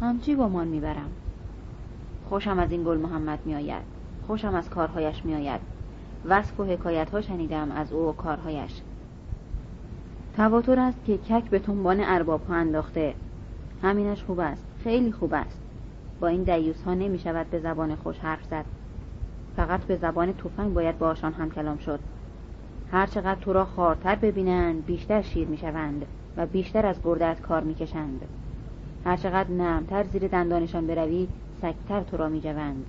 همچی 0.00 0.34
گمان 0.34 0.68
می‌برم. 0.68 1.10
خوشم 2.28 2.58
از 2.58 2.72
این 2.72 2.84
گل 2.84 2.98
محمد 2.98 3.38
میآید. 3.44 3.82
خوشم 4.26 4.54
از 4.54 4.70
کارهایش 4.70 5.24
میآید. 5.24 5.60
وصف 6.24 6.60
و 6.60 6.64
حکایت 6.64 7.10
ها 7.10 7.20
شنیدم 7.20 7.72
از 7.72 7.92
او 7.92 8.08
و 8.08 8.12
کارهایش. 8.12 8.80
تواتر 10.36 10.80
است 10.80 11.04
که 11.04 11.18
کک 11.18 11.50
به 11.50 11.58
تنبان 11.58 12.00
ارباب 12.00 12.46
ها 12.48 12.54
انداخته. 12.54 13.14
همینش 13.82 14.22
خوب 14.22 14.40
است. 14.40 14.64
خیلی 14.86 15.12
خوب 15.12 15.34
است. 15.34 15.60
با 16.20 16.28
این 16.28 16.42
دیوس 16.42 16.82
ها 16.82 16.94
نمی 16.94 17.18
شود 17.18 17.50
به 17.50 17.58
زبان 17.58 17.94
خوش 17.94 18.18
حرف 18.18 18.44
زد. 18.44 18.64
فقط 19.56 19.80
به 19.80 19.96
زبان 19.96 20.32
تفنگ 20.32 20.74
باید 20.74 20.98
باشان 20.98 21.32
هم 21.32 21.50
کلام 21.50 21.76
شد. 21.76 22.00
هرچقدر 22.90 23.40
تو 23.40 23.52
را 23.52 23.64
خارتر 23.64 24.14
ببینند 24.14 24.84
بیشتر 24.84 25.22
شیر 25.22 25.48
می 25.48 25.56
شوند 25.56 26.06
و 26.36 26.46
بیشتر 26.46 26.86
از 26.86 27.00
گردت 27.04 27.40
کار 27.40 27.62
می‌کشند 27.62 28.28
هرچقدر 29.04 29.50
نرمتر 29.50 30.04
زیر 30.04 30.28
دندانشان 30.28 30.86
بروی 30.86 31.28
سگتر 31.60 32.02
تو 32.02 32.16
را 32.16 32.28
میجوند 32.28 32.86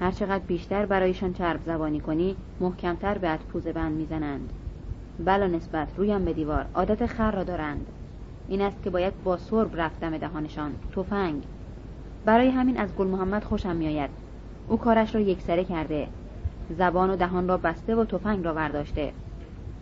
هرچقدر 0.00 0.44
بیشتر 0.44 0.86
برایشان 0.86 1.32
چرب 1.32 1.62
زبانی 1.64 2.00
کنی 2.00 2.36
محکمتر 2.60 3.18
به 3.18 3.36
پوزه 3.36 3.72
بند 3.72 3.92
می‌زنند 3.92 4.52
بلا 5.18 5.46
نسبت 5.46 5.88
رویم 5.96 6.24
به 6.24 6.32
دیوار 6.32 6.66
عادت 6.74 7.06
خر 7.06 7.30
را 7.30 7.44
دارند. 7.44 7.92
این 8.48 8.62
است 8.62 8.82
که 8.82 8.90
باید 8.90 9.22
با 9.22 9.36
سرب 9.36 9.80
رفتم 9.80 10.18
دهانشان. 10.18 10.72
تفنگ. 10.96 11.42
برای 12.24 12.48
همین 12.48 12.76
از 12.76 12.94
گل 12.94 13.06
محمد 13.06 13.44
خوشم 13.44 13.76
میآید. 13.76 14.10
او 14.68 14.76
کارش 14.76 15.14
را 15.14 15.20
یکسره 15.20 15.64
کرده. 15.64 16.08
زبان 16.70 17.10
و 17.10 17.16
دهان 17.16 17.48
را 17.48 17.56
بسته 17.56 17.94
و 17.94 18.04
تفنگ 18.04 18.44
را 18.44 18.54
ورداشته. 18.54 19.12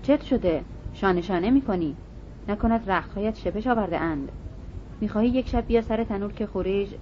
چت 0.03 0.23
شده. 0.23 0.65
شانه 0.93 1.21
شانه 1.21 1.51
می‌کنی. 1.51 1.97
نکند 2.49 2.91
رختهایت 2.91 3.37
شپش 3.37 3.67
آورده 3.67 4.01
اند. 4.01 4.33
می‌خواهی 5.01 5.29
یک 5.29 5.49
شب 5.49 5.67
بیا 5.67 5.83
سر 5.83 6.05
تنور 6.05 6.33
که 6.33 6.47
خوریج 6.47 6.95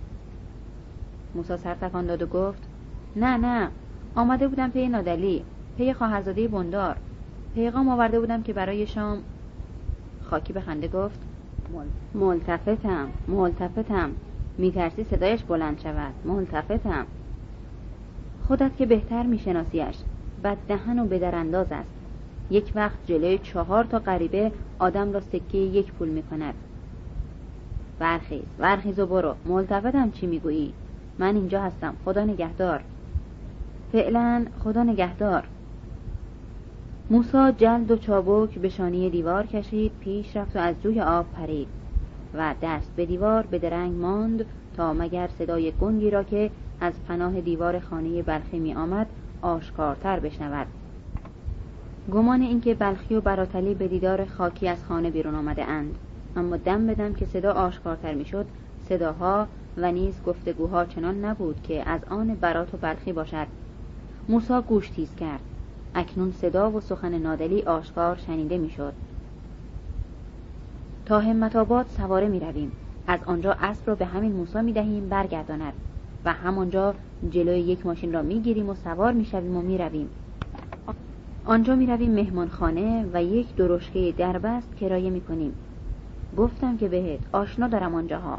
موسا 1.34 1.56
سر 1.56 1.74
تکان 1.74 2.06
داد 2.06 2.22
و 2.22 2.26
گفت 2.26 2.62
نه 3.16 3.36
نه. 3.36 3.70
آمده 4.14 4.48
بودم 4.48 4.70
پی 4.70 4.88
نادلی 4.88 5.44
پی 5.76 5.92
خواهرزاده 5.92 6.48
بندار. 6.48 6.96
پیغام 7.54 7.88
آورده 7.88 8.20
بودم 8.20 8.42
که 8.42 8.52
برای 8.52 8.86
شام 8.86 9.22
خاکی 10.22 10.52
به 10.52 10.60
خنده 10.60 10.88
گفت 10.88 11.27
ملتفتم 12.14 13.08
ملتفتم. 13.28 14.10
میترسی 14.58 15.04
صدایش 15.04 15.42
بلند 15.42 15.80
شود. 15.80 16.14
ملتفتم. 16.24 17.06
خودت 18.48 18.76
که 18.76 18.86
بهتر 18.86 19.22
میشناسیش. 19.22 19.96
بد 20.44 20.56
دهن 20.68 20.98
و 20.98 21.04
بدرانداز 21.04 21.66
است. 21.72 21.88
یک 22.50 22.72
وقت 22.74 22.98
جلوی 23.06 23.38
چهار 23.38 23.84
تا 23.84 23.98
غریبه 23.98 24.52
آدم 24.78 25.12
را 25.12 25.20
سکه 25.20 25.58
یک 25.58 25.92
پول 25.92 26.08
می‌کند. 26.08 26.54
ورخیز 28.00 28.42
ورخیز 28.58 28.98
و 28.98 29.06
برو. 29.06 29.34
ملتفتم 29.46 30.10
چی 30.10 30.26
می‌گویی؟ 30.26 30.72
من 31.18 31.34
اینجا 31.34 31.62
هستم. 31.62 31.94
خدا 32.04 32.24
نگهدار. 32.24 32.84
فعلا 33.92 34.46
خدا 34.64 34.82
نگهدار. 34.82 35.44
موسا 37.10 37.50
جلد 37.50 37.90
و 37.90 37.96
چابک 37.96 38.58
به 38.58 38.68
شانی 38.68 39.10
دیوار 39.10 39.46
کشید 39.46 39.92
پیش 40.00 40.36
رفت 40.36 40.56
و 40.56 40.58
از 40.58 40.74
جوی 40.80 41.00
آب 41.00 41.26
پرید 41.32 41.68
و 42.34 42.54
دست 42.62 42.92
به 42.96 43.06
دیوار 43.06 43.46
به 43.46 43.58
درنگ 43.58 43.92
ماند 43.92 44.44
تا 44.76 44.92
مگر 44.92 45.28
صدای 45.38 45.72
گنگی 45.72 46.10
را 46.10 46.22
که 46.22 46.50
از 46.80 46.92
پناه 47.08 47.40
دیوار 47.40 47.78
خانه 47.78 48.22
بلخی 48.22 48.58
می 48.58 48.74
آمد 48.74 49.06
آشکارتر 49.42 50.20
بشنود. 50.20 50.66
گمان 52.12 52.42
اینکه 52.42 52.74
بلخی 52.74 53.14
و 53.14 53.20
براتلی 53.20 53.74
به 53.74 53.88
دیدار 53.88 54.24
خاکی 54.24 54.68
از 54.68 54.84
خانه 54.84 55.10
بیرون 55.10 55.34
آمده 55.34 55.64
اند. 55.64 55.94
اما 56.36 56.56
دم 56.56 56.86
بدم 56.86 57.14
که 57.14 57.26
صدا 57.26 57.52
آشکارتر 57.52 58.14
می‌شد 58.14 58.46
صداها 58.88 59.46
و 59.76 59.92
نیز 59.92 60.22
گفتگوها 60.22 60.84
چنان 60.84 61.24
نبود 61.24 61.62
که 61.62 61.88
از 61.88 62.00
آن 62.10 62.34
برات 62.34 62.74
و 62.74 62.76
بلخی 62.76 63.12
باشد. 63.12 63.46
موسا 64.28 64.62
گوش 64.62 64.90
تیز 64.90 65.14
کرد. 65.14 65.40
اکنون 65.98 66.32
صدا 66.32 66.70
و 66.70 66.80
سخن 66.80 67.18
نادلی 67.18 67.62
آشکار 67.62 68.16
شنیده 68.16 68.58
می‌شد. 68.58 68.92
تا 71.06 71.20
همت 71.20 71.56
آباد 71.56 71.86
سواره 71.86 72.28
می 72.28 72.40
رویم. 72.40 72.72
از 73.06 73.20
آنجا 73.26 73.56
اسب 73.60 73.88
را 73.88 73.94
به 73.94 74.04
همین 74.04 74.32
موسا 74.32 74.62
می 74.62 74.72
دهیم 74.72 75.08
برگرداند. 75.08 75.72
و 76.24 76.32
همانجا 76.32 76.94
جلوی 77.30 77.60
یک 77.60 77.86
ماشین 77.86 78.12
را 78.12 78.22
می 78.22 78.40
گیریم 78.40 78.68
و 78.68 78.74
سوار 78.74 79.12
می 79.12 79.24
شویم 79.24 79.56
و 79.56 79.62
می 79.62 79.78
رویم. 79.78 80.08
آنجا 81.44 81.74
می 81.74 81.86
رویم 81.86 82.10
مهمانخانه 82.10 83.06
و 83.12 83.22
یک 83.22 83.56
درشکه 83.56 84.14
دربست 84.18 84.76
کرایه 84.76 85.10
می 85.10 85.20
کنیم 85.20 85.54
گفتم 86.36 86.76
که 86.76 86.88
بهت 86.88 87.20
آشنا 87.32 87.68
دارم 87.68 87.94
آنجاها. 87.94 88.38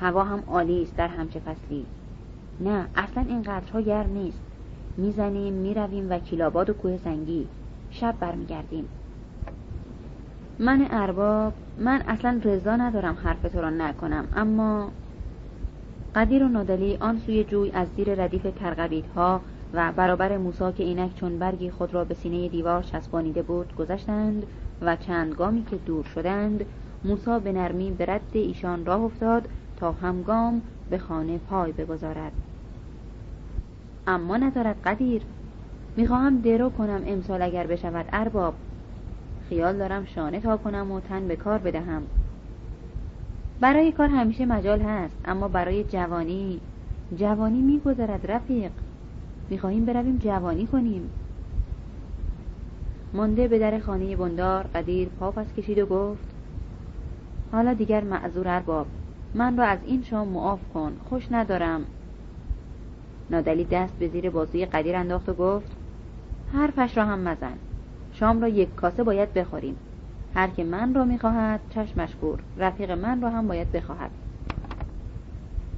هوا 0.00 0.24
هم 0.24 0.42
عالی 0.46 0.82
است 0.82 0.96
در 0.96 1.08
همچه 1.08 1.40
فصلی. 1.40 1.86
نه 2.60 2.86
اصلا 2.96 3.24
این 3.28 3.42
قدرها 3.42 3.80
گرم 3.80 4.10
نیست. 4.12 4.40
می‌زنیم 4.96 5.54
می‌رویم 5.54 6.10
و 6.10 6.18
کیلاباد 6.18 6.70
و 6.70 6.72
کوه 6.72 6.96
سنگی 6.96 7.46
شب 7.90 8.14
برمیگردیم. 8.20 8.88
من 10.58 10.86
ارباب 10.90 11.52
من 11.78 12.02
اصلا 12.08 12.40
رضا 12.44 12.76
ندارم 12.76 13.18
حرف 13.22 13.42
تو 13.42 13.60
را 13.60 13.70
نکنم 13.70 14.28
اما 14.36 14.90
قدیر 16.14 16.44
و 16.44 16.48
نادلی 16.48 16.96
آن 17.00 17.18
سوی 17.18 17.44
جوی 17.44 17.70
از 17.70 17.88
زیر 17.96 18.14
ردیف 18.14 18.46
ها 19.16 19.40
و 19.72 19.92
برابر 19.92 20.38
موسا 20.38 20.72
که 20.72 20.84
اینک 20.84 21.14
چون 21.14 21.38
برگی 21.38 21.70
خود 21.70 21.94
را 21.94 22.04
به 22.04 22.14
سینه 22.14 22.48
دیوار 22.48 22.82
چسبانیده 22.82 23.42
بود 23.42 23.76
گذشتند 23.76 24.46
و 24.82 24.96
چند 24.96 25.34
گامی 25.34 25.64
که 25.64 25.76
دور 25.76 26.04
شدند 26.04 26.64
موسا 27.04 27.38
به 27.38 27.52
نرمی 27.52 27.90
به 27.90 28.06
رد 28.06 28.20
ایشان 28.32 28.86
راه 28.86 29.00
افتاد 29.00 29.48
تا 29.76 29.92
همگام 29.92 30.62
به 30.90 30.98
خانه 30.98 31.38
پای 31.38 31.72
بگذارد. 31.72 32.32
اما 34.06 34.36
ندارد 34.36 34.76
قدیر. 34.84 35.22
می‌خواهم 35.96 36.40
درو 36.40 36.70
کنم 36.70 37.02
امسال 37.06 37.42
اگر 37.42 37.66
بشود 37.66 38.06
ارباب. 38.12 38.54
خیال 39.48 39.76
دارم 39.78 40.04
شانه 40.04 40.40
تا 40.40 40.56
کنم 40.56 40.90
و 40.90 41.00
تن 41.00 41.28
به 41.28 41.36
کار 41.36 41.58
بدهم. 41.58 42.02
برای 43.60 43.92
کار 43.92 44.08
همیشه 44.08 44.46
مجال 44.46 44.80
هست 44.80 45.16
اما 45.24 45.48
برای 45.48 45.84
جوانی. 45.84 46.60
جوانی 47.16 47.62
میگذرد 47.62 48.30
رفیق. 48.30 48.70
می‌خواهیم 49.50 49.84
برویم 49.84 50.18
جوانی 50.18 50.66
کنیم. 50.66 51.10
مانده 53.12 53.48
به 53.48 53.58
در 53.58 53.78
خانه 53.78 54.16
بندار 54.16 54.66
قدیر 54.74 55.08
پا 55.08 55.30
پس 55.30 55.46
کشید 55.56 55.78
و 55.78 55.86
گفت 55.86 56.24
حالا 57.52 57.74
دیگر 57.74 58.04
معذور 58.04 58.48
ارباب 58.48 58.86
من 59.34 59.56
را 59.56 59.64
از 59.64 59.78
این 59.84 60.02
شام 60.02 60.28
معاف 60.28 60.60
کن 60.74 60.92
خوش 61.08 61.26
ندارم. 61.30 61.84
نادلی 63.30 63.64
دست 63.64 63.94
به 63.98 64.08
زیر 64.08 64.30
بازوی 64.30 64.66
قدیر 64.66 64.96
انداخت 64.96 65.28
و 65.28 65.34
گفت 65.34 65.72
حرفش 66.52 66.96
را 66.96 67.04
هم 67.04 67.18
مزن. 67.18 67.54
شام 68.12 68.40
را 68.40 68.48
یک 68.48 68.74
کاسه 68.74 69.04
باید 69.04 69.32
بخوریم. 69.34 69.76
هر 70.34 70.48
که 70.48 70.64
من 70.64 70.94
را 70.94 71.04
می‌خواهد 71.04 71.60
چشمش 71.70 72.14
گور 72.20 72.38
رفیق 72.58 72.90
من 72.90 73.22
را 73.22 73.30
هم 73.30 73.48
باید 73.48 73.72
بخواهد. 73.72 74.10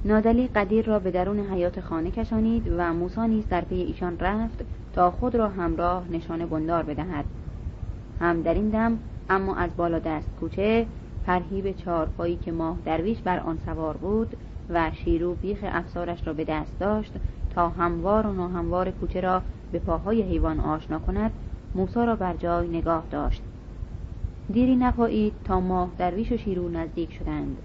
نادلی 0.05 0.47
قدیر 0.47 0.85
را 0.85 0.99
به 0.99 1.11
درون 1.11 1.39
حیات 1.39 1.79
خانه 1.79 2.11
کشانید 2.11 2.67
و 2.77 2.93
موسا 2.93 3.25
نیز 3.25 3.47
در 3.47 3.61
پی 3.61 3.75
ایشان 3.75 4.19
رفت 4.19 4.63
تا 4.93 5.11
خود 5.11 5.35
را 5.35 5.49
همراه 5.49 6.03
نشان 6.11 6.45
بندار 6.45 6.83
بدهد. 6.83 7.25
هم 8.21 8.41
در 8.41 8.53
این 8.53 8.69
دم 8.69 8.99
اما 9.29 9.55
از 9.55 9.69
بالا 9.77 9.99
دست 9.99 10.29
کوچه 10.39 10.85
پرهیب 11.25 11.71
چارپایی 11.71 12.35
که 12.35 12.51
ماه 12.51 12.77
درویش 12.85 13.17
بر 13.17 13.39
آن 13.39 13.57
سوار 13.65 13.97
بود 13.97 14.37
و 14.69 14.91
شیرو 14.93 15.35
بیخ 15.35 15.57
افسارش 15.63 16.27
را 16.27 16.33
به 16.33 16.43
دست 16.43 16.79
داشت 16.79 17.13
تا 17.57 17.69
هموار 17.69 18.27
و 18.27 18.33
ناهموار 18.33 18.91
کوچه 18.91 19.21
را 19.21 19.41
به 19.71 19.79
پاهای 19.79 20.21
حیوان 20.21 20.59
آشنا 20.59 20.99
کند 20.99 21.31
موسا 21.75 22.03
را 22.03 22.15
بر 22.15 22.33
جای 22.33 22.67
نگاه 22.67 23.03
داشت. 23.11 23.41
دیری 24.53 24.75
نپایید 24.75 25.33
تا 25.43 25.59
ماه 25.59 25.89
درویش 25.97 26.31
و 26.31 26.37
شیرو 26.37 26.69
نزدیک 26.69 27.13
شدند 27.13 27.57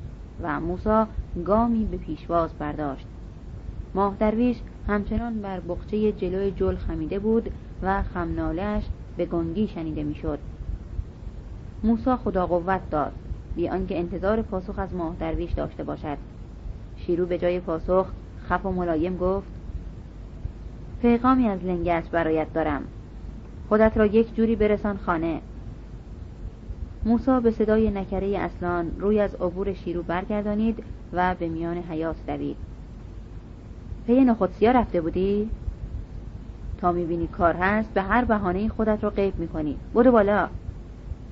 و 0.43 0.61
موسا 0.61 1.07
گامی 1.45 1.85
به 1.85 1.97
پیشواز 1.97 2.51
برداشت. 2.59 3.07
ماه 3.95 4.17
درویش 4.19 4.57
همچنان 4.89 5.43
بر 5.43 5.61
بخچه 5.61 6.13
جلوی 6.13 6.51
جل 6.51 6.77
خمیده 6.77 7.19
بود 7.19 7.51
و 7.83 8.03
خمنالش 8.03 8.85
به 9.17 9.27
گنگی 9.27 9.67
شنیده 9.67 10.03
می‌شد. 10.03 10.39
موسا 11.83 12.17
خدا 12.17 12.47
قوت 12.47 12.91
داد 12.91 13.13
بی 13.57 13.69
آنکه 13.69 13.99
انتظار 13.99 14.43
پاسخ 14.43 14.79
از 14.79 14.95
ماه 14.95 15.17
درویش 15.21 15.53
داشته 15.53 15.85
باشد. 15.85 16.19
شیرو 16.97 17.27
به 17.27 17.39
جای 17.39 17.61
پاسخ 17.61 18.07
خف 18.49 18.67
و 18.67 18.73
ملایم 18.73 19.17
گفت 19.17 19.62
پیغامی 21.03 21.49
از 21.49 21.65
لنگت 21.65 22.11
برایت 22.11 22.53
دارم. 22.53 22.83
خودت 23.69 23.97
را 23.97 24.07
یک 24.07 24.35
جوری 24.35 24.57
برسان 24.57 24.97
خانه. 24.97 25.41
موسا 27.05 27.41
به 27.41 27.51
صدای 27.51 27.91
نکره 27.91 28.39
اصلان 28.39 28.93
روی 28.99 29.21
از 29.21 29.35
عبور 29.35 29.73
شیرو 29.73 30.03
برگردانید 30.03 30.85
و 31.13 31.35
به 31.35 31.49
میان 31.49 31.77
حیات 31.77 32.17
دوید. 32.27 32.57
پی 34.07 34.25
نخودسیا 34.25 34.71
رفته 34.71 35.01
بودی؟ 35.01 35.51
تا 36.79 36.93
می‌بینی 36.93 37.27
کار 37.27 37.55
هست 37.55 37.91
به 37.95 38.03
هر 38.03 38.25
بهانه 38.25 38.69
خودت 38.69 39.05
را 39.05 39.11
غیب 39.11 39.39
می‌کنی. 39.39 39.77
برو 39.95 40.13
بالا. 40.13 40.49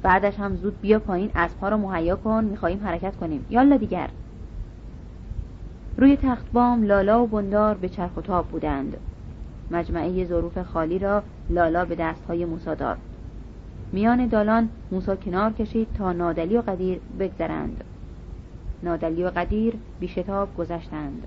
بعدش 0.03 0.39
هم 0.39 0.57
زود 0.57 0.81
بیا 0.81 0.99
پایین 0.99 1.31
اسبها 1.35 1.69
را 1.69 1.77
مهیا 1.77 2.17
کن 2.17 2.45
می‌خواهیم 2.45 2.81
حرکت 2.85 3.17
کنیم. 3.17 3.47
یالا 3.51 3.77
دیگر. 3.77 4.09
روی 5.97 6.17
تخت 6.17 6.53
بام 6.53 6.83
لالا 6.83 7.23
و 7.23 7.27
بندار 7.27 7.75
به 7.75 7.89
چرخ 7.89 8.17
و 8.17 8.21
تاب 8.21 8.49
بودند. 8.49 8.97
مجمعه 9.71 10.25
ظروف 10.25 10.59
خالی 10.59 10.99
را 10.99 11.23
لالا 11.51 11.85
به 11.85 11.95
دستهای 11.95 12.45
موسا 12.45 12.75
داد. 12.75 12.99
میان 13.93 14.27
دالان 14.27 14.69
موسا 14.93 15.17
کنار 15.17 15.53
کشید 15.53 15.89
تا 15.99 16.13
نادلی 16.13 16.57
و 16.57 16.61
قدیر 16.61 17.01
بگذرند. 17.19 17.85
نادلی 18.83 19.25
و 19.25 19.31
قدیر 19.31 19.75
بیشتاب 20.01 20.57
گذشتند. 20.57 21.23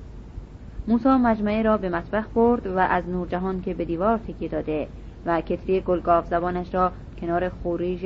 موسا 0.88 1.18
مجمعه 1.18 1.62
را 1.62 1.78
به 1.78 1.90
مطبخ 1.90 2.26
برد 2.36 2.68
و 2.68 2.78
از 2.78 3.10
نورجهان 3.10 3.62
که 3.62 3.74
به 3.74 3.86
دیوار 3.86 4.18
تکیه 4.18 4.50
داده 4.50 4.88
و 5.26 5.42
کتری 5.42 5.82
گلگاف 5.82 6.28
زبانش 6.28 6.74
را 6.74 6.92
کنار 7.22 7.50
خوریژ 7.50 8.06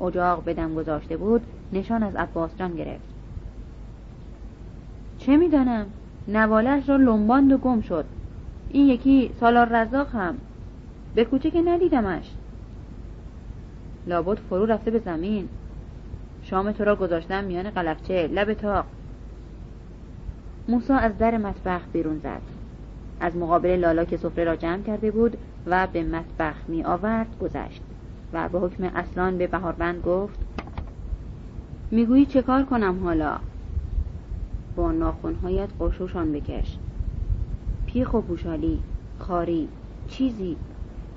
اجاق 0.00 0.44
بدم 0.44 0.74
گذاشته 0.74 1.16
بود 1.16 1.42
نشان 1.72 2.02
از 2.02 2.16
عباس 2.16 2.56
جان 2.56 2.76
گرفت. 2.76 3.08
چه 5.18 5.36
می‌دانم؟ 5.36 5.86
نوالش 6.28 6.88
را 6.88 6.96
لنباند 6.96 7.52
و 7.52 7.58
گم 7.58 7.80
شد. 7.80 8.04
این 8.70 8.88
یکی 8.88 9.30
سالار 9.40 9.68
رزاق 9.68 10.14
هم. 10.14 10.34
به 11.14 11.24
کوچه 11.24 11.50
که 11.50 11.62
ندیدمش. 11.62 12.30
لابد 14.06 14.38
فرو 14.38 14.66
رفته 14.66 14.90
به 14.90 14.98
زمین. 14.98 15.48
شام 16.42 16.72
تو 16.72 16.84
را 16.84 16.96
گذاشتم 16.96 17.44
میان 17.44 17.70
قلفچه. 17.70 18.26
لب 18.26 18.52
تاق 18.52 18.84
موسا 20.68 20.96
از 20.96 21.18
در 21.18 21.36
مطبخ 21.36 21.80
بیرون 21.92 22.18
زد. 22.18 22.42
از 23.20 23.36
مقابل 23.36 23.76
لالا 23.76 24.04
که 24.04 24.16
سفره 24.16 24.44
را 24.44 24.56
جمع 24.56 24.82
کرده 24.82 25.10
بود 25.10 25.38
و 25.66 25.86
به 25.92 26.02
مطبخ 26.02 26.54
می 26.68 26.84
آورد 26.84 27.38
گذشت. 27.40 27.82
و 28.32 28.48
به 28.48 28.58
حکم 28.58 28.84
اصلان 28.84 29.38
به 29.38 29.46
بهاربند 29.46 30.02
گفت 30.02 30.38
می‌گویی 31.90 32.26
چه 32.26 32.42
کار 32.42 32.64
کنم 32.64 33.04
حالا؟ 33.04 33.38
با 34.76 34.92
ناخونهایت 34.92 35.68
قشوشان 35.80 36.32
بکش. 36.32 36.78
پیخ 37.92 38.14
و 38.14 38.20
پوشالی 38.20 38.80
خاری 39.18 39.68
چیزی. 40.08 40.56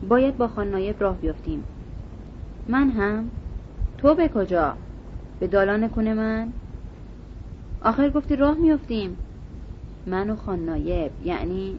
باید 0.09 0.37
با 0.37 0.47
خان 0.47 0.93
راه 0.99 1.17
بیفتیم 1.17 1.63
من 2.67 2.89
هم. 2.89 3.29
تو 3.97 4.15
به 4.15 4.27
کجا؟ 4.27 4.73
به 5.39 5.47
دالان 5.47 5.89
کنه 5.89 6.13
من؟ 6.13 6.53
آخر 7.81 8.09
گفتی 8.09 8.35
راه 8.35 8.57
میافتیم. 8.57 9.17
من 10.07 10.29
و 10.29 10.35
خان 10.35 10.65
نایب 10.65 11.11
یعنی 11.23 11.77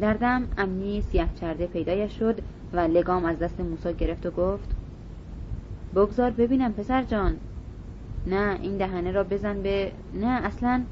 در 0.00 0.14
دم 0.14 0.42
امنی 0.58 1.00
سیاه 1.00 1.28
چرده 1.40 1.66
پیدایش 1.66 2.18
شد 2.18 2.40
و 2.72 2.80
لگام 2.80 3.24
از 3.24 3.38
دست 3.38 3.60
موسا 3.60 3.90
گرفت 3.90 4.26
و 4.26 4.30
گفت 4.30 4.76
بگذار 5.94 6.30
ببینم 6.30 6.72
پسر 6.72 7.02
جان. 7.02 7.36
نه 8.26 8.58
این 8.62 8.76
دهنه 8.76 9.12
را 9.12 9.24
بزن 9.24 9.62
به 9.62 9.92
نه 10.14 10.26
اصلا 10.26 10.82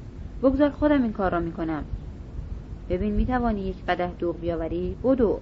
بگذار 0.43 0.69
خودم 0.69 1.03
این 1.03 1.13
کار 1.13 1.31
را 1.31 1.39
می‌کنم. 1.39 1.83
ببین 2.89 3.13
می‌توانی 3.13 3.61
یک 3.61 3.85
قده 3.87 4.11
دوغ 4.19 4.39
بیاوری؟ 4.39 4.95
بدو. 5.03 5.39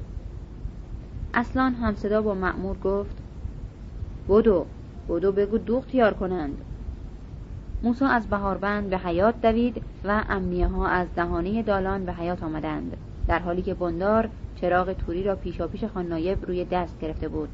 اصلا 1.34 1.64
همصدا 1.70 2.22
با 2.22 2.34
معمور 2.34 2.78
گفت 2.78 3.18
بدو 4.30 4.66
بدو 5.10 5.32
بگو 5.32 5.58
دوغ 5.58 5.86
تیار 5.86 6.14
کنند. 6.14 6.58
موسا 7.84 8.08
از 8.08 8.28
بهاربند 8.28 8.90
به 8.90 8.98
حیات 8.98 9.42
دوید 9.42 9.82
و 10.04 10.24
امنیه 10.30 10.68
ها 10.68 10.88
از 10.88 11.08
دهانه 11.16 11.64
دالان 11.64 12.06
به 12.06 12.14
حیات 12.14 12.44
آمدند 12.44 12.98
در 13.28 13.40
حالی 13.40 13.62
که 13.62 13.74
بندار 13.74 14.30
چراغ 14.56 14.94
توری 14.94 15.24
را 15.24 15.36
پیشا 15.36 15.68
پیش 15.68 15.84
خاننایب 15.84 16.46
روی 16.46 16.66
دست 16.66 17.00
گرفته 17.00 17.28
بود. 17.28 17.50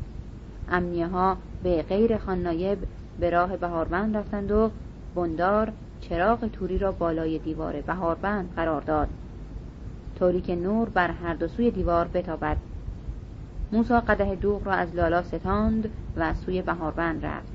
امنیه 0.72 1.08
ها 1.08 1.38
به 1.64 1.82
غیر 1.82 2.18
خاننایب 2.18 2.78
به 3.20 3.30
راه 3.30 3.58
بهاربند 3.58 4.18
رفتند 4.18 4.52
و 4.52 4.72
بندار 5.16 5.72
چراغ 6.02 6.48
توری 6.48 6.78
را 6.78 6.92
بالای 6.92 7.38
دیوار 7.38 7.82
بهاربند 7.82 8.54
قرار 8.56 8.82
داد. 8.82 9.08
طوری 10.20 10.42
که 10.42 10.56
نور 10.56 10.90
بر 10.90 11.12
هر 11.12 11.34
دو 11.34 11.48
سوی 11.48 11.72
دیوار 11.72 12.08
بتابد. 12.08 12.58
موسا 13.72 14.00
قده 14.00 14.36
دوغ 14.36 14.68
را 14.68 14.74
از 14.74 14.96
لالا 14.96 15.24
ستاند 15.24 15.90
و 16.18 16.34
سوی 16.34 16.62
بهاربند 16.62 17.26
رفت. 17.26 17.52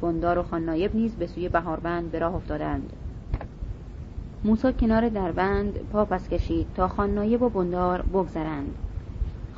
بندار 0.00 0.38
و 0.38 0.42
خاننایب 0.42 0.94
نیز 0.94 1.14
به 1.14 1.26
سوی 1.26 1.48
بهاربند 1.48 2.10
به 2.10 2.18
راه 2.18 2.34
افتادند. 2.34 2.92
موسا 4.44 4.72
کنار 4.72 5.08
دربند 5.08 5.78
پا 5.92 6.04
پس 6.04 6.28
کشید 6.28 6.66
تا 6.74 6.88
خاننایب 6.88 7.42
و 7.42 7.48
بندار 7.48 8.02
بگذرند. 8.02 8.74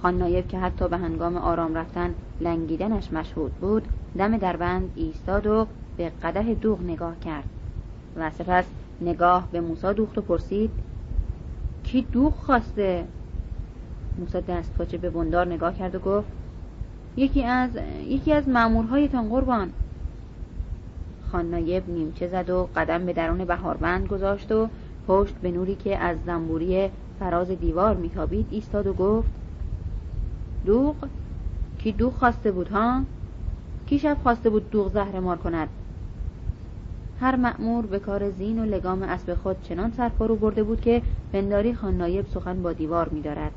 خاننایب 0.03 0.49
که 0.49 0.59
حتی 0.59 0.89
به 0.89 0.97
هنگام 0.97 1.37
آرام 1.37 1.75
رفتن 1.75 2.15
لنگیدنش 2.41 3.13
مشهود 3.13 3.53
بود 3.53 3.89
دم 4.19 4.37
دربند 4.37 4.91
ایستاد 4.95 5.47
و 5.47 5.67
به 5.97 6.13
قده 6.23 6.55
دوغ 6.55 6.83
نگاه 6.83 7.19
کرد 7.21 7.45
و 8.17 8.31
سپس 8.31 8.65
نگاه 9.01 9.49
به 9.53 9.61
موسا 9.61 9.93
دوخت 9.93 10.19
و 10.19 10.21
پرسید 10.21 10.71
کی 11.85 12.03
دوغ 12.13 12.33
خواسته؟ 12.33 13.05
موسا 14.19 14.41
دست 14.41 14.75
پاچه 14.75 14.99
به 14.99 15.11
بندار 15.11 15.47
نگاه 15.47 15.75
کرد 15.75 15.95
و 15.95 15.99
گفت 15.99 16.29
یکی 17.17 17.45
از 17.45 17.71
یکی 18.07 18.33
از 18.33 18.49
مامورهایتان 18.49 19.29
قربان. 19.29 19.71
خان 21.33 21.51
نایب 21.51 21.91
نیمچه 21.91 22.29
زد 22.29 22.51
و 22.51 22.69
قدم 22.77 23.07
به 23.07 23.13
درون 23.13 23.45
بهاربند 23.45 24.07
گذاشت 24.07 24.53
و 24.53 24.69
پشت 25.09 25.35
به 25.35 25.51
نوری 25.51 25.75
که 25.75 25.99
از 25.99 26.17
زنبوری 26.27 26.91
فراز 27.19 27.51
دیوار 27.51 27.95
میتابید 27.97 28.47
ایستاد 28.51 28.87
و 28.87 28.93
گفت 28.93 29.31
دوغ؟ 30.67 30.95
کی 31.79 31.93
دوغ 31.93 32.13
خواسته 32.13 32.53
بود 32.53 32.69
ها؟ 32.69 33.03
کی 33.87 33.99
شب 33.99 34.17
خواسته 34.23 34.51
بود 34.51 34.71
دوغ 34.71 34.93
زهر 34.93 35.21
مار 35.21 35.37
کند؟ 35.37 35.69
هر 37.21 37.37
مأمور 37.37 37.87
به 37.87 37.99
کار 37.99 38.31
زین 38.31 38.59
و 38.59 38.65
لگام 38.65 39.03
اسب 39.03 39.35
خود 39.35 39.63
چنان 39.63 39.93
سرپارو 39.97 40.37
برده 40.37 40.63
بود 40.63 40.81
که 40.81 41.03
پنداری 41.33 41.75
خان 41.75 41.99
نایب 41.99 42.27
سخن 42.27 42.63
با 42.63 42.73
دیوار 42.73 43.09
میدارد. 43.09 43.53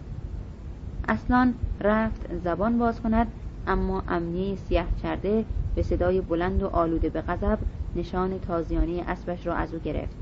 اصلا 1.08 1.54
رفت 1.82 2.36
زبان 2.43 2.80
باز 2.80 3.02
کند 3.02 3.28
اما 3.67 4.04
امنی 4.08 4.56
سیاه 4.56 4.86
چرده 5.02 5.46
به 5.76 5.82
صدای 5.82 6.22
بلند 6.22 6.63
و 6.63 6.67
آلوده 6.67 7.10
به 7.10 7.22
غضب 7.22 7.58
نشان 7.96 8.39
تازیانی 8.39 9.02
اسبش 9.02 9.48
را 9.48 9.54
از 9.54 9.74
او 9.74 9.80
گرفت. 9.80 10.15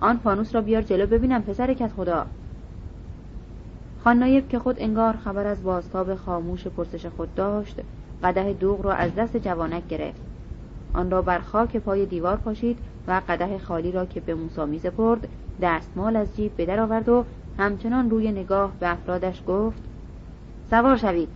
آن 0.00 0.16
فانوس 0.18 0.54
را 0.54 0.60
بیار 0.60 0.82
جلو 0.82 1.06
ببینم 1.06 1.42
پسر 1.42 1.74
کت 1.74 1.92
خدا. 1.92 2.26
خان 4.04 4.48
که 4.48 4.58
خود 4.58 4.76
انگار 4.78 5.16
خبر 5.16 5.46
از 5.46 5.62
بازتاب 5.62 6.14
خاموش 6.14 6.66
پرسش 6.66 7.06
خود 7.06 7.34
داشت 7.34 7.80
قده 8.22 8.52
دوغ 8.52 8.86
را 8.86 8.92
از 8.92 9.14
دست 9.14 9.36
جوانک 9.36 9.88
گرفت. 9.88 10.31
آن 10.94 11.10
را 11.10 11.22
بر 11.22 11.38
خاک 11.38 11.76
پای 11.76 12.06
دیوار 12.06 12.36
پاشید 12.36 12.78
و 13.08 13.22
قده 13.28 13.58
خالی 13.58 13.92
را 13.92 14.06
که 14.06 14.20
به 14.20 14.34
موسا 14.34 14.66
می 14.66 14.78
سپرد 14.78 15.28
دستمال 15.62 16.16
از 16.16 16.36
جیب 16.36 16.56
به 16.56 16.66
در 16.66 16.80
آورد 16.80 17.08
و 17.08 17.24
همچنان 17.58 18.10
روی 18.10 18.32
نگاه 18.32 18.72
به 18.80 18.92
افرادش 18.92 19.42
گفت 19.46 19.82
سوار 20.70 20.96
شوید. 20.96 21.28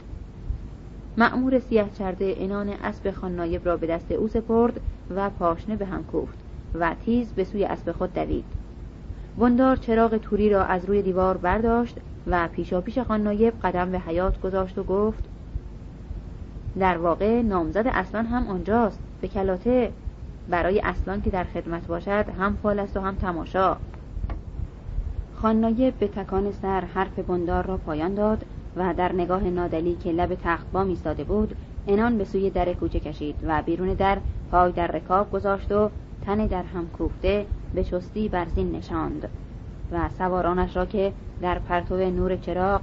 مأمور 1.16 1.59
سیاه 1.59 1.90
چرده 1.90 2.35
انان 2.38 2.69
اسب 2.69 3.11
خاننایب 3.11 3.66
را 3.66 3.77
به 3.77 3.87
دست 3.87 4.12
او 4.12 4.29
سپرد 4.29 4.81
و 5.11 5.31
پاشنه 5.31 5.77
به 5.77 5.87
هم 5.87 6.05
کوفت 6.05 6.38
و 6.75 6.95
تیز 7.05 7.33
به 7.33 7.45
سوی 7.45 7.64
اسب 7.64 7.92
خود 7.92 8.12
دوید. 8.12 8.45
بندار 9.38 9.77
چراغ 9.77 10.16
توری 10.16 10.51
را 10.51 10.64
از 10.64 10.85
روی 10.85 11.03
دیوار 11.03 11.37
برداشت 11.37 11.97
و 12.27 12.49
پیشا 12.49 12.81
پیش 12.81 12.99
خاننایب 12.99 13.55
قدم 13.62 13.90
به 13.90 13.99
حیات 13.99 14.40
گذاشت 14.40 14.79
و 14.79 14.85
گفت 14.85 15.25
در 16.79 16.99
واقع 16.99 17.42
نامزد 17.42 17.87
اصلا 17.95 18.23
هم 18.23 18.49
آنجاست. 18.49 19.01
به 19.20 19.29
کلاته 19.29 19.92
برای 20.48 20.81
اصلان 20.81 21.22
که 21.22 21.31
در 21.31 21.44
خدمت 21.44 21.87
باشد 21.87 22.24
هم 22.38 22.57
فال 22.62 22.79
است 22.79 22.96
و 22.96 23.00
هم 23.00 23.14
تماشا. 23.14 23.76
خاننایب 25.35 25.94
به 25.98 26.09
تکان 26.09 26.52
سر 26.52 26.81
حرف 26.81 27.18
بندار 27.18 27.66
را 27.66 27.76
پایان 27.76 28.14
داد 28.14 28.44
و 28.76 28.94
در 28.94 29.12
نگاه 29.12 29.44
نادلی 29.44 29.94
که 29.94 30.12
لب 30.12 30.35
تخت 30.35 30.72
با 30.72 30.83
ایستاده 30.83 31.24
بود 31.24 31.57
انان 31.88 32.18
به 32.18 32.24
سوی 32.24 32.50
در 32.50 32.72
کوچه 32.72 33.00
کشید 33.00 33.37
و 33.42 33.62
بیرون 33.62 33.94
در 33.94 34.18
پای 34.50 34.72
در 34.72 34.87
رکاب 34.87 35.31
گذاشت 35.31 35.72
و 35.72 35.90
تن 36.26 36.46
در 36.46 36.62
هم 36.62 36.88
کوفته 36.88 37.46
به 37.74 37.85
چستی 37.85 38.29
بر 38.29 38.44
زین 38.44 38.72
نشاند 38.72 39.29
و 39.92 40.09
سوارانش 40.18 40.76
را 40.76 40.87
که 40.87 41.12
در 41.40 41.59
پرتو 41.59 41.96
نور 41.96 42.37
چراغ 42.37 42.81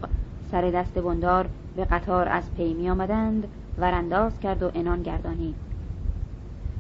سر 0.52 0.72
دست 0.72 0.94
بندار 0.94 1.50
به 1.76 1.86
قطار 1.86 2.30
از 2.30 2.54
پی 2.58 2.74
می 2.74 2.90
آمدند 2.90 3.48
ورانداز 3.78 4.40
کرد 4.40 4.64
و 4.64 4.72
انان 4.76 5.04
گردانید. 5.04 5.73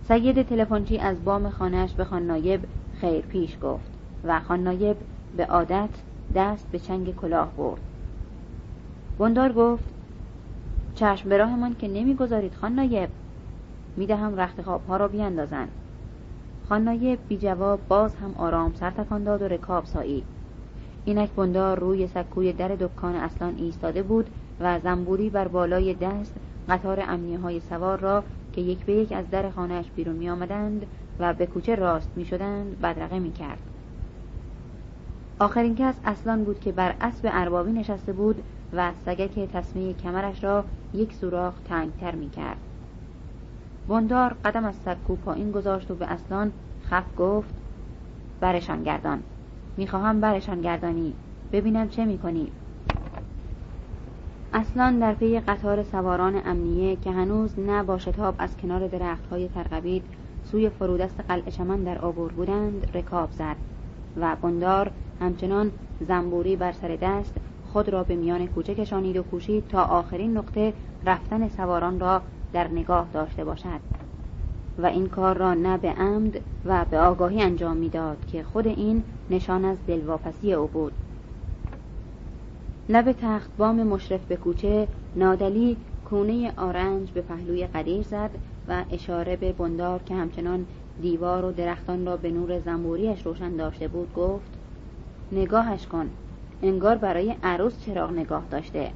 سید 0.07 0.41
تلفنچی 0.41 0.97
از 0.97 1.25
بام 1.25 1.49
خانهش 1.49 1.93
به 1.93 2.05
خان 2.05 2.27
نایب 2.27 2.65
خیر 3.01 3.21
پیش 3.21 3.57
گفت 3.61 3.91
و 4.23 4.39
خان 4.39 4.63
نایب 4.63 4.97
به 5.37 5.45
عادت 5.45 5.89
دست 6.35 6.67
به 6.71 6.79
چنگ 6.79 7.15
کلاه 7.15 7.51
برد. 7.57 7.81
بندار 9.19 9.53
گفت 9.53 9.83
چشم 10.95 11.29
به 11.29 11.37
راهمان 11.37 11.75
که 11.75 11.87
نمی‌گذارید 11.87 12.53
خان 12.53 12.73
نایب. 12.75 13.09
می‌دهم 13.97 14.39
رخت 14.39 14.61
خوابها 14.61 14.97
را 14.97 15.07
بیاندازند. 15.07 15.69
خان 16.69 16.83
نایب 16.83 17.19
بی 17.27 17.37
جواب 17.37 17.87
باز 17.87 18.15
هم 18.15 18.33
آرام 18.37 18.73
سر 18.73 18.91
تکان 18.91 19.23
داد 19.23 19.41
و 19.41 19.47
رکاب 19.47 19.85
سایید 19.85 20.23
اینک 21.05 21.31
بندار 21.31 21.79
روی 21.79 22.07
سکوی 22.07 22.53
در 22.53 22.67
دکان 22.67 23.15
اصلان 23.15 23.55
ایستاده 23.57 24.03
بود 24.03 24.29
و 24.59 24.79
زنبوری 24.79 25.29
بر 25.29 25.47
بالای 25.47 25.93
دست 25.93 26.33
قطار 26.69 26.99
امنیه 27.07 27.39
های 27.39 27.59
سوار 27.59 27.99
را 27.99 28.23
که 28.53 28.61
یک 28.61 28.85
به 28.85 28.93
یک 28.93 29.11
از 29.11 29.29
در 29.29 29.49
خانهش 29.49 29.85
بیرون 29.95 30.15
می 30.15 30.29
آمدند 30.29 30.85
و 31.19 31.33
به 31.33 31.45
کوچه 31.45 31.75
راست 31.75 32.11
می 32.15 32.25
شدند 32.25 32.81
بدرقه 32.81 33.19
می 33.19 33.31
کرد. 33.31 33.57
آخرین 35.39 35.75
کس 35.75 35.95
اصلان 36.05 36.43
بود 36.43 36.59
که 36.59 36.71
بر 36.71 36.95
اسب 37.01 37.29
اربابی 37.31 37.71
نشسته 37.71 38.13
بود 38.13 38.43
و 38.73 38.91
سگک 39.05 39.39
تصمیه 39.39 39.93
کمرش 39.93 40.43
را 40.43 40.63
یک 40.93 41.13
سوراخ 41.13 41.53
تنگتر 41.65 42.15
می 42.15 42.29
کرد. 42.29 42.57
بندار 43.87 44.35
قدم 44.45 44.65
از 44.65 44.75
سکو 44.75 45.15
پایین 45.15 45.51
گذاشت 45.51 45.91
و 45.91 45.95
به 45.95 46.11
اصلان 46.11 46.51
خف 46.89 47.05
گفت 47.17 47.53
برشان 48.39 48.83
گردان 48.83 49.23
می‌خواهم 49.77 50.21
برشان 50.21 50.61
گردانی 50.61 51.13
ببینم 51.51 51.89
چه 51.89 52.05
می‌کنی 52.05 52.51
اصلا 54.55 54.97
در 55.01 55.13
پی 55.13 55.39
قطار 55.39 55.83
سواران 55.83 56.41
امنیه 56.45 56.95
که 56.95 57.11
هنوز 57.11 57.59
نه 57.59 57.83
با 57.83 57.97
شتاب 57.97 58.35
از 58.37 58.57
کنار 58.57 58.87
درختهای 58.87 59.47
ترقبید 59.47 60.03
سوی 60.43 60.69
فرودست 60.69 61.19
قلعه 61.27 61.51
چمن 61.51 61.83
در 61.83 61.97
آبور 61.97 62.31
بودند 62.31 62.87
رکاب 62.93 63.31
زد 63.31 63.55
و 64.17 64.35
بندار 64.41 64.91
همچنان 65.19 65.71
زنبوری 66.07 66.55
بر 66.55 66.71
سر 66.71 66.97
دست 67.01 67.33
خود 67.73 67.89
را 67.89 68.03
به 68.03 68.15
میان 68.15 68.47
کوچه 68.47 68.75
کشانید 68.75 69.17
و 69.17 69.23
کوشید 69.23 69.67
تا 69.67 69.83
آخرین 69.83 70.37
نقطه 70.37 70.73
رفتن 71.05 71.49
سواران 71.49 71.99
را 71.99 72.21
در 72.53 72.67
نگاه 72.67 73.07
داشته 73.13 73.43
باشد. 73.43 73.79
و 74.77 74.85
این 74.85 75.07
کار 75.07 75.37
را 75.37 75.53
نه 75.53 75.77
به 75.77 75.89
عمد 75.89 76.41
و 76.65 76.85
به 76.85 76.99
آگاهی 76.99 77.41
انجام 77.41 77.77
می‌داد 77.77 78.25
که 78.25 78.43
خود 78.43 78.67
این 78.67 79.03
نشان 79.29 79.65
از 79.65 79.77
دلواپسی 79.87 80.53
او 80.53 80.67
بود. 80.67 80.93
لب 82.89 83.11
تخت 83.11 83.49
بام 83.57 83.83
مشرف 83.83 84.25
به 84.25 84.35
کوچه 84.35 84.87
نادلی 85.15 85.77
کونه 86.05 86.53
آرنج 86.57 87.11
به 87.11 87.21
پهلوی 87.21 87.67
قدیر 87.67 88.01
زد 88.01 88.29
و 88.67 88.83
اشاره 88.91 89.35
به 89.35 89.51
بندار 89.53 90.01
که 90.05 90.15
همچنان 90.15 90.65
دیوار 91.01 91.45
و 91.45 91.51
درختان 91.51 92.05
را 92.05 92.17
به 92.17 92.31
نور 92.31 92.59
زنبوریش 92.59 93.25
روشن 93.25 93.55
داشته 93.55 93.87
بود 93.87 94.13
گفت 94.13 94.51
نگاهش 95.31 95.87
کن 95.87 96.09
انگار 96.61 96.97
برای 96.97 97.35
عروس 97.43 97.85
چراغ 97.85 98.11
نگاه 98.11 98.43
داشته. 98.51 98.91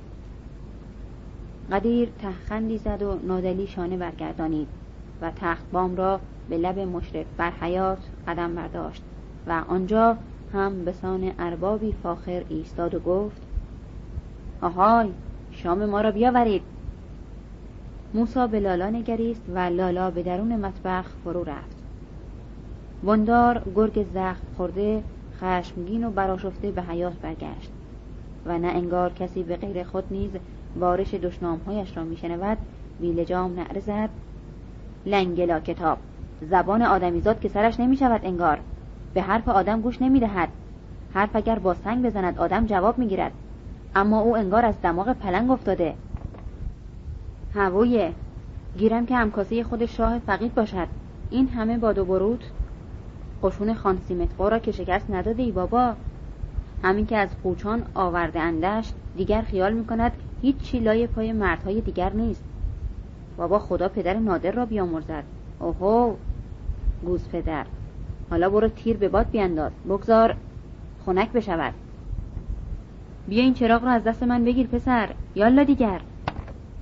قدیر 1.71 2.09
تخندی 2.19 2.77
زد 2.77 3.01
و 3.01 3.19
نادلی 3.23 3.67
شانه 3.67 3.97
برگردانید 3.97 4.67
و 5.21 5.31
تخت 5.35 5.71
بام 5.71 5.95
را 5.95 6.19
به 6.49 6.57
لب 6.57 6.79
مشرف 6.79 7.25
بر 7.37 7.51
حیات 7.51 7.99
قدم 8.27 8.55
برداشت 8.55 9.03
و 9.47 9.63
آنجا 9.67 10.17
هم 10.53 10.85
به 10.85 10.91
سان 10.91 11.31
اربابی 11.39 11.91
فاخر 12.03 12.43
ایستاد 12.49 12.95
و 12.95 12.99
گفت 12.99 13.46
آهای 14.61 15.09
شام 15.51 15.85
ما 15.85 16.01
را 16.01 16.11
بیاورید. 16.11 16.61
موسا 18.13 18.47
به 18.47 18.59
لالا 18.59 18.89
نگریست 18.89 19.41
و 19.53 19.59
لالا 19.59 20.11
به 20.11 20.23
درون 20.23 20.55
مطبخ 20.55 21.05
فرو 21.23 21.43
رفت. 21.43 21.77
بندار 23.03 23.63
گرگ 23.75 24.05
زخم 24.13 24.43
خورده 24.57 25.03
خشمگین 25.39 26.03
و 26.03 26.11
براشفته 26.11 26.71
به 26.71 26.81
حیات 26.81 27.13
برگشت. 27.13 27.71
و 28.45 28.57
نه 28.57 28.67
انگار 28.67 29.13
کسی 29.13 29.43
به 29.43 29.55
غیر 29.55 29.83
خود 29.83 30.03
نیز 30.11 30.31
بارش 30.79 31.13
دشنامهایش 31.13 31.97
را 31.97 32.03
میشنود 32.03 32.57
بیلجام 32.99 33.59
نعره 33.59 33.79
زد. 33.79 34.09
لنگلا 35.05 35.59
کتاب. 35.59 35.97
زبان 36.41 36.81
آدمیزاد 36.81 37.39
که 37.39 37.49
سرش 37.49 37.79
نمی 37.79 37.97
شود 37.97 38.21
انگار. 38.23 38.59
به 39.13 39.21
حرف 39.21 39.47
آدم 39.47 39.81
گوش 39.81 40.01
نمی 40.01 40.19
دهد 40.19 40.49
حرف 41.13 41.35
اگر 41.35 41.59
با 41.59 41.73
سنگ 41.73 42.05
بزند 42.05 42.39
آدم 42.39 42.65
جواب 42.65 42.97
می 42.97 43.07
گیرد 43.07 43.31
اما 43.95 44.19
او 44.19 44.37
انگار 44.37 44.65
از 44.65 44.75
دماغ 44.81 45.13
پلنگ 45.13 45.51
افتاده. 45.51 45.93
هوویه 47.55 48.13
گیرم 48.77 49.05
که 49.05 49.15
همکاسه 49.15 49.63
خود 49.63 49.85
شاه 49.85 50.19
فقید 50.19 50.55
باشد. 50.55 50.87
این 51.29 51.47
همه 51.47 51.77
باد 51.77 51.97
و 51.97 52.05
برود؟ 52.05 52.43
قشون 53.43 53.73
خان 53.73 53.97
را 54.37 54.59
که 54.59 54.71
شکست 54.71 55.11
نداده 55.11 55.43
ای 55.43 55.51
بابا. 55.51 55.93
همین 56.83 57.05
که 57.05 57.17
از 57.17 57.29
قوچان 57.43 57.83
آورده 57.95 58.39
اندش 58.39 58.93
دیگر 59.17 59.41
خیال 59.41 59.73
می‌کند 59.73 60.11
هیچ 60.41 60.57
چی 60.57 60.79
لای 60.79 61.07
پای 61.07 61.31
مردهای 61.31 61.81
دیگر 61.81 62.13
نیست. 62.13 62.43
بابا 63.37 63.59
خدا 63.59 63.89
پدر 63.89 64.13
نادر 64.13 64.51
را 64.51 64.65
بیامرزد. 64.65 65.23
اوهو 65.59 66.13
گوز 67.05 67.29
پدر. 67.29 67.65
حالا 68.29 68.49
برو 68.49 68.67
تیر 68.67 68.97
به 68.97 69.09
باد 69.09 69.29
بیانداز 69.29 69.71
بگذار 69.89 70.35
خنک 71.05 71.31
بشود. 71.31 71.73
بیا 73.27 73.43
این 73.43 73.53
چراغ 73.53 73.83
را 73.83 73.91
از 73.91 74.03
دست 74.03 74.23
من 74.23 74.43
بگیر 74.43 74.67
پسر. 74.67 75.09
یالا 75.35 75.63
دیگر. 75.63 76.01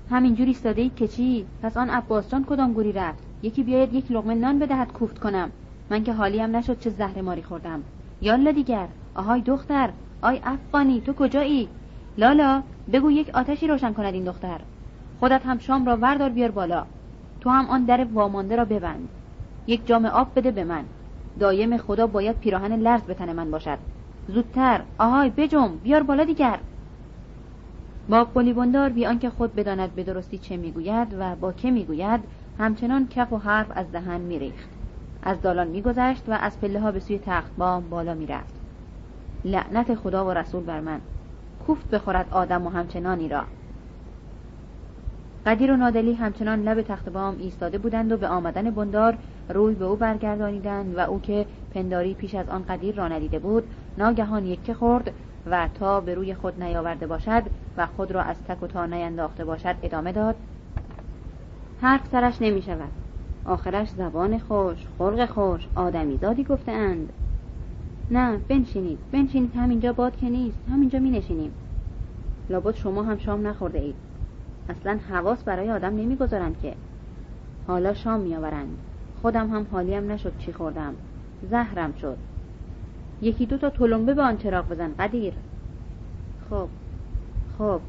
همینجور 0.09 0.47
ایستاده 0.47 0.81
اید 0.81 0.95
که 0.95 1.07
چی؟ 1.07 1.45
پس 1.61 1.77
آن 1.77 1.89
عباس 1.89 2.31
جان 2.31 2.45
کدام 2.45 2.73
گوری 2.73 2.91
رفت؟ 2.91 3.23
یکی 3.43 3.63
بیاید 3.63 3.93
یک 3.93 4.11
لقمه 4.11 4.35
نان 4.35 4.59
بدهد 4.59 4.91
کوفت 4.91 5.19
کنم. 5.19 5.51
من 5.89 6.03
که 6.03 6.13
حالیم 6.13 6.55
نشد 6.55 6.79
چه 6.79 6.89
زهر 6.89 7.21
ماری 7.21 7.43
خوردم. 7.43 7.83
یالا 8.21 8.51
دیگر. 8.51 8.87
آهای 9.15 9.41
دختر. 9.41 9.89
آی 10.21 10.41
افغانی 10.43 11.01
تو 11.01 11.13
کجایی؟ 11.13 11.67
لالا 12.17 12.63
بگو 12.93 13.11
یک 13.11 13.29
آتشی 13.29 13.67
روشن 13.67 13.93
کند 13.93 14.13
این 14.13 14.23
دختر. 14.23 14.59
خودت 15.19 15.45
هم 15.45 15.57
شام 15.57 15.85
را 15.85 15.97
وردار 15.97 16.29
بیار 16.29 16.51
بالا. 16.51 16.85
تو 17.41 17.49
هم 17.49 17.65
آن 17.65 17.83
در 17.83 18.07
وامانده 18.13 18.55
را 18.55 18.65
ببند. 18.65 19.09
یک 19.67 19.87
جام 19.87 20.05
آب 20.05 20.27
بده 20.35 20.51
به 20.51 20.63
من. 20.63 20.83
دایم 21.39 21.77
خدا 21.77 22.07
باید 22.07 22.39
پیراهن 22.39 22.75
لرز 22.75 23.01
به 23.01 23.13
تن 23.13 23.33
من 23.33 23.51
باشد. 23.51 23.77
زودتر. 24.27 24.81
آهای 24.97 25.29
بجم 25.29 25.67
بیار 25.83 26.03
بالا 26.03 26.23
دیگر. 26.23 26.59
با 28.09 28.23
قلیبندار 28.23 28.89
بی 28.89 29.05
آنکه 29.05 29.29
خود 29.29 29.55
بداند 29.55 29.95
به 29.95 30.03
درستی 30.03 30.37
چه 30.37 30.57
می‌گوید 30.57 31.15
و 31.19 31.35
با 31.35 31.51
که 31.51 31.71
می‌گوید 31.71 32.19
همچنان 32.59 33.07
کف 33.07 33.33
و 33.33 33.37
حرف 33.37 33.67
از 33.75 33.91
دهن 33.91 34.21
میریخت. 34.21 34.69
از 35.23 35.41
دالان 35.41 35.67
میگذشت 35.67 36.29
و 36.29 36.31
از 36.31 36.59
پله 36.59 36.79
ها 36.79 36.91
به 36.91 36.99
سوی 36.99 37.19
تخت 37.25 37.55
بام 37.57 37.89
بالا 37.89 38.13
می‌رفت. 38.13 38.53
لعنت 39.45 39.95
خدا 39.95 40.25
و 40.25 40.31
رسول 40.31 40.63
بر 40.63 40.79
من. 40.79 40.99
کوفت 41.67 41.89
بخورد 41.89 42.27
آدم 42.31 42.67
و 42.67 42.69
همچنانی 42.69 43.29
را. 43.29 43.43
قدیر 45.45 45.71
و 45.71 45.75
نادلی 45.75 46.13
همچنان 46.13 46.63
لب 46.63 46.81
تخت 46.81 47.09
بام 47.09 47.35
ایستاده 47.39 47.77
بودند 47.77 48.11
و 48.11 48.17
به 48.17 48.27
آمدن 48.27 48.71
بندار 48.71 49.17
روی 49.49 49.75
به 49.75 49.85
او 49.85 49.95
برگردانیدند 49.95 50.97
و 50.97 50.99
او 50.99 51.21
که 51.21 51.45
پنداری 51.73 52.13
پیش 52.13 52.35
از 52.35 52.49
آن 52.49 52.63
قدیر 52.63 52.95
را 52.95 53.07
ندیده 53.07 53.39
بود 53.39 53.63
ناگهان 53.97 54.45
یکه 54.45 54.73
خورد 54.73 55.11
و 55.45 55.69
تا 55.73 56.01
به 56.01 56.15
روی 56.15 56.33
خود 56.33 56.63
نیاورده 56.63 57.07
باشد 57.07 57.43
و 57.77 57.85
خود 57.85 58.11
را 58.11 58.21
از 58.21 58.35
تک 58.47 58.63
و 58.63 58.67
تا 58.67 58.85
نینداخته 58.85 59.45
باشد 59.45 59.75
ادامه 59.83 60.11
داد. 60.11 60.35
حرف 61.81 62.07
سرش 62.11 62.41
نمی 62.41 62.61
شود. 62.61 62.91
آخرش 63.45 63.89
زبان 63.89 64.37
خوش 64.37 64.77
خلق 64.97 65.25
خوش 65.25 65.67
آدمیزادی 65.75 66.43
گفتهاند 66.43 67.13
نه 68.11 68.37
بنشینید 68.37 68.99
بنشینید 69.11 69.55
همینجا 69.55 69.93
باد 69.93 70.15
که 70.15 70.29
نیست 70.29 70.57
همینجا 70.71 70.99
می 70.99 71.09
نشینیم. 71.09 71.51
لابد 72.49 72.75
شما 72.75 73.03
هم 73.03 73.17
شام 73.17 73.47
نخورده 73.47 73.79
اید. 73.79 73.95
اصلا 74.69 74.99
حواس 75.09 75.43
برای 75.43 75.71
آدم 75.71 75.95
نمی‌گذارند 75.95 76.59
که. 76.61 76.73
حالا 77.67 77.93
شام 77.93 78.19
میآورند 78.19 78.77
خودم 79.25 79.49
هم 79.49 79.67
حالیم 79.71 80.11
نشد 80.11 80.33
چی 80.39 80.53
خوردم. 80.53 80.95
زهرم 81.49 81.93
شد. 82.01 82.17
یکی 83.21 83.45
دو 83.45 83.57
تا 83.57 83.69
تلمبه 83.69 84.13
به 84.13 84.21
آن 84.21 84.37
چراغ 84.37 84.69
بزن 84.69 84.91
قدیر. 84.99 85.33
خب 86.49 86.67
خب 87.57 87.79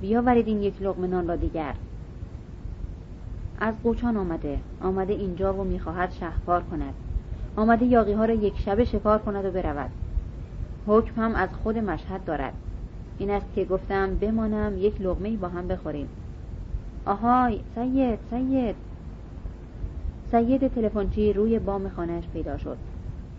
بیاورید 0.00 0.46
این 0.46 0.62
یک 0.62 0.82
لغم 0.82 1.04
نان 1.04 1.28
را 1.28 1.36
دیگر. 1.36 1.74
از 3.60 3.74
قوچان 3.82 4.16
آمده 4.16 4.58
آمده 4.80 5.12
اینجا 5.12 5.54
و 5.54 5.64
می‌خواهد 5.64 6.12
شهپار 6.12 6.62
کند. 6.62 6.94
آمده 7.56 7.84
یاقی 7.84 8.12
ها 8.12 8.24
را 8.24 8.34
یک 8.34 8.58
شبه 8.58 8.84
شکار 8.84 9.18
کند 9.18 9.44
و 9.44 9.50
برود. 9.50 9.90
حکم 10.86 11.20
هم 11.22 11.34
از 11.34 11.48
خود 11.62 11.78
مشهد 11.78 12.24
دارد. 12.24 12.54
این 13.18 13.30
است 13.30 13.46
که 13.54 13.64
گفتم 13.64 14.14
بمانم 14.14 14.72
یک 14.78 15.00
لغمه 15.00 15.36
با 15.36 15.48
هم 15.48 15.68
بخوریم. 15.68 16.08
آهای 17.06 17.60
سید 17.74 18.18
سید. 18.30 18.76
سید 20.34 20.68
تلفنچی 20.68 21.32
روی 21.32 21.58
بام 21.58 21.88
خانهش 21.88 22.24
پیدا 22.32 22.58
شد. 22.58 22.76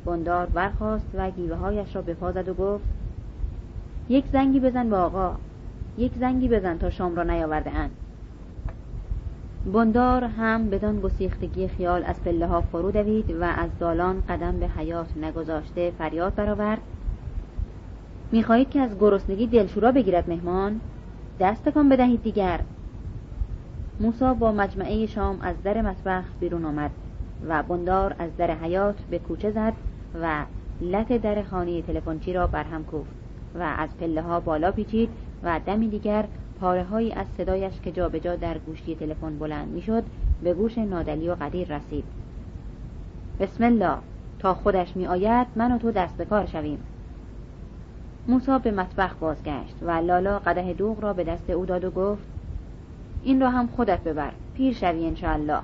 بندار 0.06 0.46
برخاست 0.46 1.08
و 1.14 1.30
گیوه 1.30 1.56
هایش 1.56 1.96
را 1.96 2.02
به 2.02 2.14
پا 2.14 2.32
زد 2.32 2.50
و 2.50 2.54
گفت 2.54 2.84
یک 4.10 4.26
زنگی 4.34 4.60
بزن 4.60 4.90
به 4.90 4.96
آقا. 4.96 5.36
یک 5.98 6.12
زنگی 6.20 6.48
بزن 6.48 6.78
تا 6.78 6.90
شام 6.90 7.16
را 7.16 7.24
نیاورده 7.24 7.72
اند. 7.72 7.92
بندار 9.74 10.24
هم 10.24 10.70
بدان 10.70 11.02
گسیختگی 11.02 11.68
خیال 11.68 12.04
از 12.04 12.24
پله 12.24 12.48
ها 12.48 12.62
فرو 12.62 12.92
دوید 12.92 13.32
و 13.32 13.44
از 13.44 13.70
دالان 13.80 14.22
قدم 14.30 14.60
به 14.60 14.68
حیات 14.68 15.18
نگذاشته 15.18 15.92
فریاد 15.98 16.36
برآورد. 16.36 16.82
می‌خواهید 18.32 18.70
که 18.70 18.80
از 18.80 19.00
گرسنگی 19.00 19.48
دلشورا 19.48 19.92
بگیرد 19.92 20.30
مهمان؟ 20.30 20.82
دستکان 21.40 21.90
بدهید 21.90 22.24
دیگر. 22.24 22.60
موسا 24.00 24.34
با 24.34 24.52
مجمعه 24.52 25.06
شام 25.06 25.42
از 25.42 25.56
در 25.64 25.82
مطبخ 25.82 26.24
بیرون 26.40 26.66
آمد 26.66 26.92
و 27.48 27.64
بندار 27.64 28.16
از 28.20 28.38
در 28.38 28.52
حیات 28.52 28.96
به 29.10 29.20
کوچه 29.20 29.52
زد 29.52 29.74
و 30.22 30.46
لط 30.82 31.12
در 31.12 31.44
خانه 31.44 31.82
تلفنچی 31.82 32.34
را 32.34 32.48
برهم 32.48 32.84
کوفت 32.84 33.12
و 33.56 33.76
از 33.78 33.90
پله 34.00 34.22
ها 34.22 34.40
بالا 34.40 34.72
پیچید 34.72 35.10
و 35.44 35.60
دمی 35.66 35.88
دیگر 35.88 36.26
پاره 36.60 36.84
هایی 36.84 37.14
از 37.14 37.26
صدایش 37.38 37.82
که 37.82 37.92
جابجا 37.92 38.20
جا 38.20 38.36
در 38.36 38.58
گوشی 38.58 38.96
تلفن 38.96 39.40
بلند 39.40 39.68
می‌شد 39.68 40.04
به 40.44 40.54
گوش 40.54 40.78
نادلی 40.78 41.30
و 41.30 41.36
قدیر 41.36 41.76
رسید. 41.76 42.04
بسم 43.40 43.64
الله 43.64 43.98
تا 44.40 44.54
خودش 44.54 44.96
می 44.96 45.08
آید 45.08 45.48
من 45.56 45.72
و 45.72 45.78
تو 45.78 45.92
دست 45.92 46.18
به 46.18 46.26
کار 46.26 46.46
شویم. 46.46 46.80
موسا 48.28 48.60
به 48.60 48.72
مطبخ 48.72 49.14
بازگشت 49.14 49.76
و 49.82 49.92
لالا 49.92 50.40
قده 50.40 50.74
دوغ 50.74 51.02
را 51.02 51.14
به 51.14 51.24
دست 51.24 51.50
او 51.50 51.66
داد 51.66 51.84
و 51.84 51.92
گفت 51.92 52.35
این 53.26 53.42
را 53.42 53.50
هم 53.50 53.68
خودت 53.68 54.04
ببر. 54.04 54.32
پیر 54.54 54.74
شوی 54.74 55.06
انشاءالله. 55.06 55.62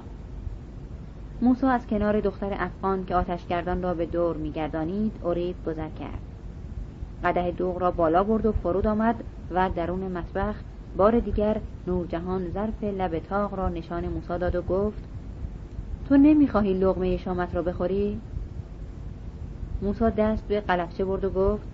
موسا 1.42 1.70
از 1.70 1.88
کنار 1.88 2.20
دختر 2.20 2.56
افغان 2.60 3.06
که 3.06 3.16
آتشگردان 3.16 3.82
را 3.82 3.94
به 3.94 4.06
دور 4.06 4.38
میگردانید 4.38 5.12
اریب 5.26 5.56
گذر 5.66 5.90
کرد. 5.90 6.20
قده 7.24 7.52
دوغ 7.52 7.78
را 7.78 7.92
بالا 7.92 8.24
برد 8.24 8.46
و 8.46 8.52
فرود 8.52 8.88
آمد 8.88 9.16
و 9.52 9.70
درون 9.70 10.00
مطبخ 10.00 10.56
بار 10.98 11.20
دیگر 11.20 11.62
نورجهان 11.88 12.52
ظرف 12.54 12.84
لب 12.84 13.20
تاق 13.20 13.54
را 13.54 13.70
نشان 13.70 14.08
موسا 14.08 14.38
داد 14.38 14.56
و 14.56 14.62
گفت 14.62 15.04
تو 16.10 16.18
نمی‌خواهی 16.18 16.74
لغمه 16.74 17.18
شامت 17.18 17.56
را 17.56 17.62
بخوری؟ 17.62 18.22
موسا 19.82 20.10
دست 20.10 20.48
به 20.48 20.62
قلفچه 20.62 21.06
برد 21.06 21.24
و 21.24 21.30
گفت 21.30 21.68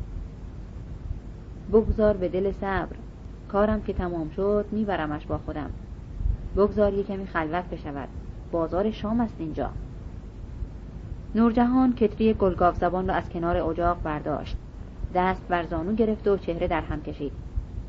بگذار 1.71 2.17
به 2.17 2.29
دل 2.29 2.51
صبر. 2.51 2.95
کارم 3.51 3.81
که 3.81 3.93
تمام 3.93 4.29
شد 4.29 4.65
میبرمش 4.71 5.25
با 5.25 5.37
خودم. 5.37 5.69
بگذار 6.57 6.93
یه 6.93 7.03
کمی 7.03 7.25
خلوت 7.25 7.65
بشود. 7.65 8.07
بازار 8.51 8.91
شام 8.91 9.19
است 9.19 9.35
اینجا. 9.39 9.69
نورجهان 11.35 11.93
کتری 11.93 12.33
گلگاف 12.33 12.77
زبان 12.77 13.07
را 13.07 13.13
از 13.13 13.29
کنار 13.29 13.57
اجاق 13.57 13.97
برداشت. 14.03 14.57
دست 15.15 15.41
بر 15.47 15.63
زانو 15.63 15.93
گرفت 15.93 16.27
و 16.27 16.37
چهره 16.37 16.67
در 16.67 16.81
هم 16.81 17.01
کشید. 17.01 17.31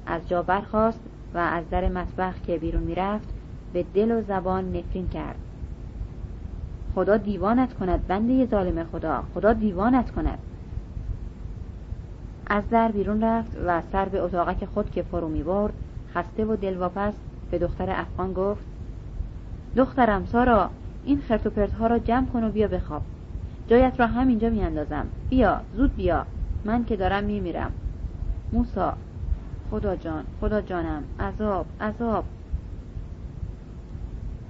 از 0.07 0.29
جا 0.29 0.43
برخاست 0.43 1.01
و 1.35 1.39
از 1.39 1.71
در 1.71 1.89
مطبخ 1.89 2.35
که 2.47 2.59
بیرون 2.59 2.83
می‌رفت 2.83 3.29
به 3.73 3.85
دل 3.95 4.11
و 4.11 4.23
زبان 4.23 4.77
نفرین 4.77 5.09
کرد. 5.09 5.39
خدا 6.95 7.17
دیوانت 7.17 7.75
کند 7.75 8.07
بنده 8.07 8.47
ظالم 8.47 8.85
خدا. 8.85 9.23
خدا 9.35 9.53
دیوانت 9.53 10.11
کند. 10.11 10.39
از 12.49 12.63
در 12.71 12.93
بیرون 12.93 13.25
رفت 13.25 13.57
و 13.67 13.83
سر 13.93 14.09
به 14.09 14.21
اتاقک 14.21 14.65
خود 14.65 14.91
که 14.91 15.03
فرو 15.03 15.29
می 15.29 15.43
برد 15.43 15.73
خسته 16.15 16.45
و 16.45 16.57
دلواپس 16.57 17.15
به 17.51 17.59
دختر 17.59 17.91
افغان 17.91 18.33
گفت 18.33 18.65
دخترم 19.77 20.27
سارا 20.27 20.71
این 21.05 21.21
خرت 21.21 21.47
و 21.47 21.51
پرت 21.51 21.73
ها 21.73 21.87
را 21.87 21.99
جمع 21.99 22.27
کن 22.27 22.45
و 22.45 22.51
بیا 22.51 22.69
بخواب. 22.69 23.03
جایت 23.69 24.01
را 24.01 24.07
همینجا 24.07 24.51
میاندازم. 24.51 25.07
بیا 25.31 25.61
زود 25.77 25.97
بیا. 25.97 26.27
من 26.65 26.85
که 26.85 26.97
دارم 26.97 27.25
میمیرم. 27.25 27.73
موسا 28.53 28.95
خدا 29.71 29.97
جان 29.97 30.25
خدا 30.41 30.61
جانم 30.61 31.03
عذاب 31.21 31.67
عذاب. 31.81 32.25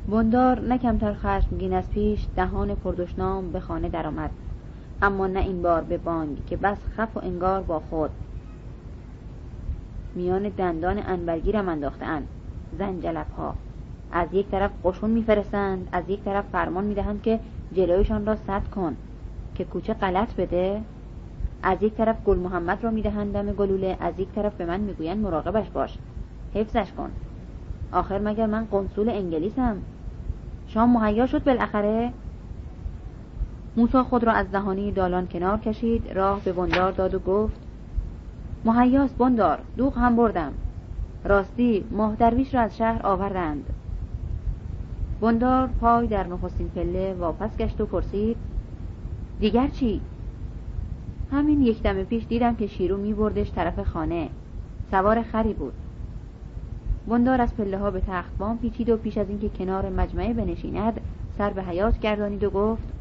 بندار 0.08 0.60
نه 0.60 0.78
کمتر 0.78 1.14
خشمگین 1.14 1.72
از 1.72 1.90
پیش 1.90 2.26
دهان 2.36 2.74
پردشنام 2.74 3.52
به 3.52 3.60
خانه 3.60 3.88
درآمد. 3.88 4.30
اما 5.02 5.26
نه 5.26 5.40
این 5.40 5.62
بار 5.62 5.82
به 5.82 5.98
بانگ 5.98 6.44
که 6.46 6.56
بس 6.56 6.78
خف 6.96 7.16
و 7.16 7.20
انگار 7.22 7.62
با 7.62 7.80
خود. 7.80 8.10
میان 10.14 10.48
دندان 10.48 10.98
انبرگیرم 11.06 11.68
انداختهاند. 11.68 12.28
زنجلب 12.78 13.26
ها 13.36 13.54
از 14.12 14.28
یک 14.32 14.50
طرف 14.50 14.70
قشون 14.84 15.10
میفرستند 15.10 15.88
از 15.92 16.04
یک 16.08 16.24
طرف 16.24 16.44
فرمان 16.52 16.84
می‌دهند 16.84 17.22
که 17.22 17.40
جلویشان 17.72 18.26
را 18.26 18.36
سد 18.36 18.62
کن 18.74 18.96
که 19.54 19.64
کوچه 19.64 19.94
غلط 19.94 20.34
بده. 20.34 20.82
از 21.62 21.82
یک 21.82 21.94
طرف 21.94 22.16
گل 22.24 22.38
محمد 22.38 22.84
را 22.84 22.90
می‌دهند 22.90 23.32
دم 23.32 23.52
گلوله 23.52 23.96
از 24.00 24.14
یک 24.18 24.28
طرف 24.32 24.54
به 24.54 24.66
من 24.66 24.80
می‌گویند 24.80 25.18
مراقبش 25.18 25.70
باش. 25.70 25.98
حفظش 26.54 26.92
کن. 26.92 27.10
آخر 27.92 28.18
مگر 28.18 28.46
من 28.46 28.64
قنصول 28.70 29.08
انگلیسم؟ 29.08 29.76
شام 30.66 30.98
مهیا 31.02 31.26
شد 31.26 31.44
بالاخره. 31.44 32.12
موسا 33.78 34.04
خود 34.04 34.24
را 34.24 34.32
از 34.32 34.50
دهانی 34.50 34.92
دالان 34.92 35.26
کنار 35.26 35.58
کشید 35.58 36.12
راه 36.12 36.40
به 36.44 36.52
بندار 36.52 36.92
داد 36.92 37.14
و 37.14 37.18
گفت 37.18 37.60
مهیاس 38.64 39.10
بندار 39.10 39.58
دوغ 39.76 39.98
هم 39.98 40.16
بردم 40.16 40.52
راستی 41.24 41.84
ماه 41.90 42.16
درویش 42.16 42.54
را 42.54 42.60
از 42.60 42.76
شهر 42.76 43.06
آوردند 43.06 43.64
بندار 45.20 45.68
پای 45.80 46.06
در 46.06 46.26
نخستین 46.26 46.68
پله 46.68 47.14
واپس 47.14 47.56
گشت 47.56 47.80
و 47.80 47.86
پرسید 47.86 48.36
دیگر 49.40 49.68
چی؟ 49.68 50.00
همین 51.32 51.62
یک 51.62 51.82
دم 51.82 52.04
پیش 52.04 52.26
دیدم 52.26 52.54
که 52.54 52.66
شیرو 52.66 52.96
می 52.96 53.14
بردش 53.14 53.52
طرف 53.52 53.80
خانه 53.80 54.28
سوار 54.90 55.22
خری 55.22 55.52
بود 55.54 55.72
بندار 57.08 57.40
از 57.40 57.56
پله 57.56 57.78
ها 57.78 57.90
به 57.90 58.00
تخت 58.00 58.38
بام 58.38 58.58
پیچید 58.58 58.90
و 58.90 58.96
پیش 58.96 59.18
از 59.18 59.28
اینکه 59.28 59.48
کنار 59.48 59.88
مجمعه 59.88 60.34
بنشیند 60.34 61.00
سر 61.38 61.50
به 61.50 61.62
حیات 61.62 62.00
گردانید 62.00 62.44
و 62.44 62.50
گفت 62.50 62.97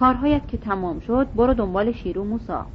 کارهایت 0.00 0.48
که 0.48 0.58
تمام 0.58 1.00
شد 1.00 1.26
برو 1.36 1.54
دنبال 1.54 1.92
شیرو 1.92 2.24
موسا. 2.24 2.66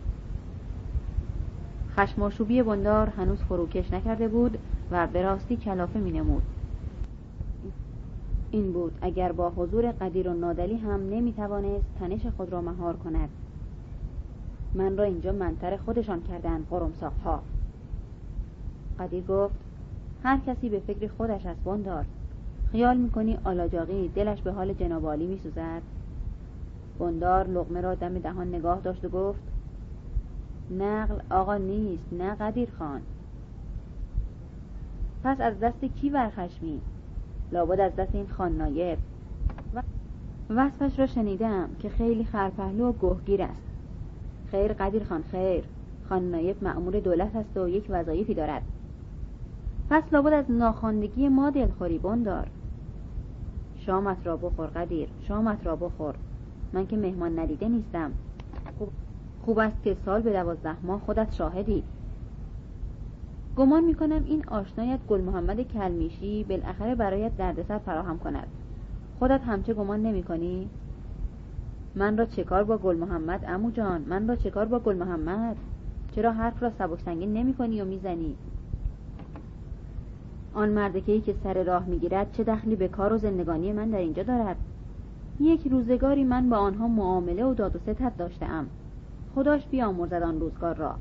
خشماشوبی 1.95 2.63
بندار 2.63 3.09
هنوز 3.09 3.37
فروکش 3.37 3.93
نکرده 3.93 4.27
بود 4.27 4.57
و 4.91 5.07
به 5.07 5.21
راستی 5.21 5.55
کلافه 5.55 5.99
می 5.99 6.11
نمود. 6.11 6.41
این 8.51 8.71
بود 8.71 8.97
اگر 9.01 9.31
با 9.31 9.49
حضور 9.49 9.91
قدیر 9.91 10.29
و 10.29 10.33
نادلی 10.33 10.77
هم 10.77 11.09
نمی 11.09 11.33
توانست 11.33 11.85
تنش 11.99 12.25
خود 12.37 12.51
را 12.51 12.61
مهار 12.61 12.95
کند. 12.95 13.29
من 14.73 14.97
را 14.97 15.03
اینجا 15.03 15.31
منتر 15.31 15.77
خودشان 15.77 16.21
کردن 16.21 16.65
قرمساق 16.69 17.13
ها 17.23 17.41
قدیر 18.99 19.23
گفت 19.23 19.55
هر 20.23 20.39
کسی 20.47 20.69
به 20.69 20.79
فکر 20.79 21.07
خودش 21.17 21.45
از 21.45 21.57
بندار. 21.65 22.05
خیال 22.71 22.97
می‌کنی 22.97 23.37
آلاجاقی 23.43 24.07
دلش 24.15 24.41
به 24.41 24.51
حال 24.51 24.73
جنابالی 24.73 25.25
میسوزد 25.25 25.81
بندار 26.99 27.47
لغمه 27.47 27.81
را 27.81 27.95
دم 27.95 28.19
دهان 28.19 28.55
نگاه 28.55 28.79
داشت 28.79 29.05
و 29.05 29.09
گفت 29.09 29.41
نقل 30.71 31.15
آقا 31.29 31.57
نیست 31.57 32.03
نه 32.11 32.35
قدیر 32.35 32.69
خان. 32.79 33.01
پس 35.23 35.41
از 35.41 35.59
دست 35.59 35.85
کی 35.85 36.09
ورخشمی 36.09 36.81
لابد 37.51 37.79
از 37.79 37.95
دست 37.95 38.15
این 38.15 38.27
خان 38.27 38.57
نایب. 38.57 38.97
وصفش 40.49 40.99
را 40.99 41.05
شنیدم 41.05 41.69
که 41.79 41.89
خیلی 41.89 42.25
خرپهلو 42.25 42.89
و 42.89 42.93
گهگیر 43.01 43.41
است. 43.41 43.61
خیر 44.51 44.73
قدیر 44.73 45.03
خان 45.03 45.23
خیر. 45.31 45.63
خان 46.09 46.31
نایب 46.31 46.63
معمور 46.63 46.99
دولت 46.99 47.35
است 47.35 47.57
و 47.57 47.69
یک 47.69 47.85
وظایفی 47.89 48.33
دارد. 48.33 48.61
پس 49.89 50.03
لابد 50.11 50.33
از 50.33 50.51
ناخواندگی 50.51 51.29
ما 51.29 51.49
دلخوری 51.49 51.97
بندار. 51.97 52.47
شامت 53.77 54.17
را 54.23 54.37
بخور 54.37 54.67
قدیر 54.67 55.09
شامت 55.27 55.65
را 55.65 55.75
بخور. 55.75 56.15
من 56.75 56.87
که 56.87 56.97
مهمان 56.97 57.39
ندیده 57.39 57.67
نیستم. 57.67 58.11
خوب, 58.77 58.89
خوب 59.45 59.59
است 59.59 59.83
که 59.83 59.95
سال 60.05 60.21
به 60.21 60.31
دوازده 60.31 60.75
ماه 60.83 60.99
خودت 60.99 61.33
شاهدی. 61.33 61.83
گمان 63.57 63.83
می‌کنم 63.83 64.23
این 64.25 64.43
آشنایت 64.47 64.99
گل 65.07 65.21
محمد 65.21 65.61
کلمیشی 65.61 66.43
بالاخره 66.43 66.95
برایت 66.95 67.37
دردسر 67.37 67.77
فراهم 67.77 68.19
کند. 68.19 68.47
خودت 69.19 69.41
همچه 69.41 69.73
گمان 69.73 70.01
نمی 70.01 70.23
کنی؟ 70.23 70.69
من 71.95 72.17
را 72.17 72.25
چکار 72.25 72.63
با 72.63 72.77
گل 72.77 72.95
محمد 72.97 73.45
امو 73.47 73.71
جان؟ 73.71 74.01
من 74.01 74.27
را 74.27 74.35
چکار 74.35 74.65
با 74.65 74.79
گل 74.79 74.95
محمد 74.95 75.55
چرا 76.15 76.31
حرف 76.31 76.63
را 76.63 76.69
سبک 76.69 76.99
سنگین 77.01 77.33
نمی 77.33 77.53
کنی 77.53 77.81
و 77.81 77.85
می‌زنی؟ 77.85 78.35
آن 80.53 80.69
مردکهی 80.69 81.21
که 81.21 81.35
سر 81.43 81.63
راه 81.63 81.85
می‌گیرد 81.85 82.31
چه 82.31 82.43
دخلی 82.43 82.75
به 82.75 82.87
کار 82.87 83.13
و 83.13 83.17
زندگانی 83.17 83.71
من 83.73 83.89
در 83.89 83.97
اینجا 83.97 84.23
دارد؟ 84.23 84.55
یک 85.39 85.67
روزگاری 85.67 86.23
من 86.23 86.49
با 86.49 86.57
آنها 86.57 86.87
معامله 86.87 87.45
و 87.45 87.53
داد 87.53 87.75
و 87.75 87.79
ستت 87.79 88.17
داشتم 88.17 88.65
خداش 89.35 89.67
بیامرزد 89.67 90.23
آن 90.23 90.39
روزگار 90.39 90.75
را. 90.75 90.95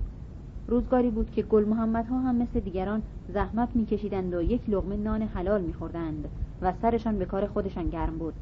روزگاری 0.69 1.11
بود 1.11 1.31
که 1.31 1.43
گل 1.43 1.65
محمد 1.65 2.07
ها 2.07 2.21
هم 2.21 2.35
مثل 2.35 2.61
دیگران 2.61 3.03
زحمت 3.29 3.69
میکشیدند 3.75 4.35
و 4.35 4.43
یک 4.43 4.71
لغمه 4.71 4.97
نان 4.97 5.23
حلال 5.23 5.61
میخوردند 5.61 6.29
و 6.63 6.73
سرشان 6.83 7.19
به 7.19 7.25
کار 7.25 7.47
خودشان 7.47 7.91
گرم 7.91 8.19
بود. 8.19 8.35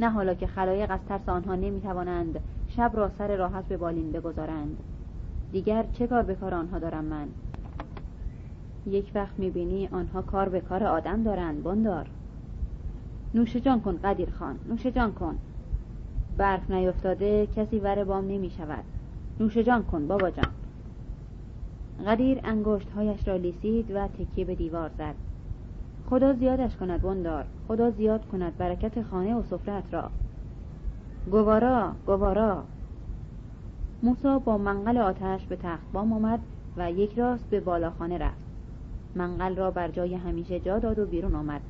نه 0.00 0.10
حالا 0.10 0.34
که 0.34 0.46
خلایق 0.46 0.90
از 0.90 1.00
ترس 1.08 1.28
آنها 1.28 1.54
نمی‌توانند 1.54 2.40
شب 2.68 2.90
را 2.94 3.10
سر 3.18 3.36
راحت 3.36 3.64
به 3.64 3.76
بالین 3.76 4.12
بگذارند. 4.12 4.76
دیگر 5.52 5.86
چه 5.92 6.06
کار 6.06 6.22
به 6.22 6.34
کار 6.34 6.54
آنها 6.54 6.78
دارم 6.78 7.04
من؟ 7.04 7.28
یک 8.86 9.12
وقت 9.14 9.38
می‌بینی 9.38 9.88
آنها 9.92 10.22
کار 10.22 10.48
به 10.48 10.60
کار 10.60 10.84
آدم 10.84 11.22
دارند 11.22 11.62
بندار. 11.62 12.06
نوش 13.36 13.56
جان 13.56 13.80
کن 13.80 13.96
قدیر 14.04 14.30
خان. 14.30 14.58
نوش 14.68 14.86
جان 14.86 15.12
کن. 15.12 15.34
برف 16.38 16.70
نیفتاده 16.70 17.46
کسی 17.46 17.78
ور 17.78 18.04
بام 18.04 18.24
نمی 18.24 18.50
شود. 18.50 18.84
نوش 19.40 19.58
جان 19.58 19.82
کن 19.82 20.06
بابا 20.06 20.30
جان. 20.30 20.52
قدیر 22.06 22.40
انگشت 22.44 22.90
هایش 22.90 23.28
را 23.28 23.36
لیسید 23.36 23.90
و 23.90 24.08
تکیه 24.08 24.44
به 24.44 24.54
دیوار 24.54 24.90
زد. 24.98 25.14
خدا 26.10 26.32
زیادش 26.32 26.76
کند 26.76 27.02
بندار. 27.02 27.44
خدا 27.68 27.90
زیاد 27.90 28.26
کند 28.26 28.56
برکت 28.56 29.02
خانه 29.02 29.34
و 29.34 29.42
سفرت 29.42 29.94
را. 29.94 30.10
گوارا 31.30 31.92
گوارا. 32.06 32.64
موسا 34.02 34.38
با 34.38 34.58
منقل 34.58 34.98
آتش 34.98 35.46
به 35.46 35.56
تخت 35.56 35.92
بام 35.92 36.12
آمد 36.12 36.40
و 36.76 36.92
یک 36.92 37.18
راست 37.18 37.50
به 37.50 37.60
بالاخانه 37.60 38.18
رفت. 38.18 38.46
منقل 39.14 39.56
را 39.56 39.70
بر 39.70 39.88
جای 39.88 40.14
همیشه 40.14 40.60
جا 40.60 40.78
داد 40.78 40.98
و 40.98 41.06
بیرون 41.06 41.34
آمد. 41.34 41.60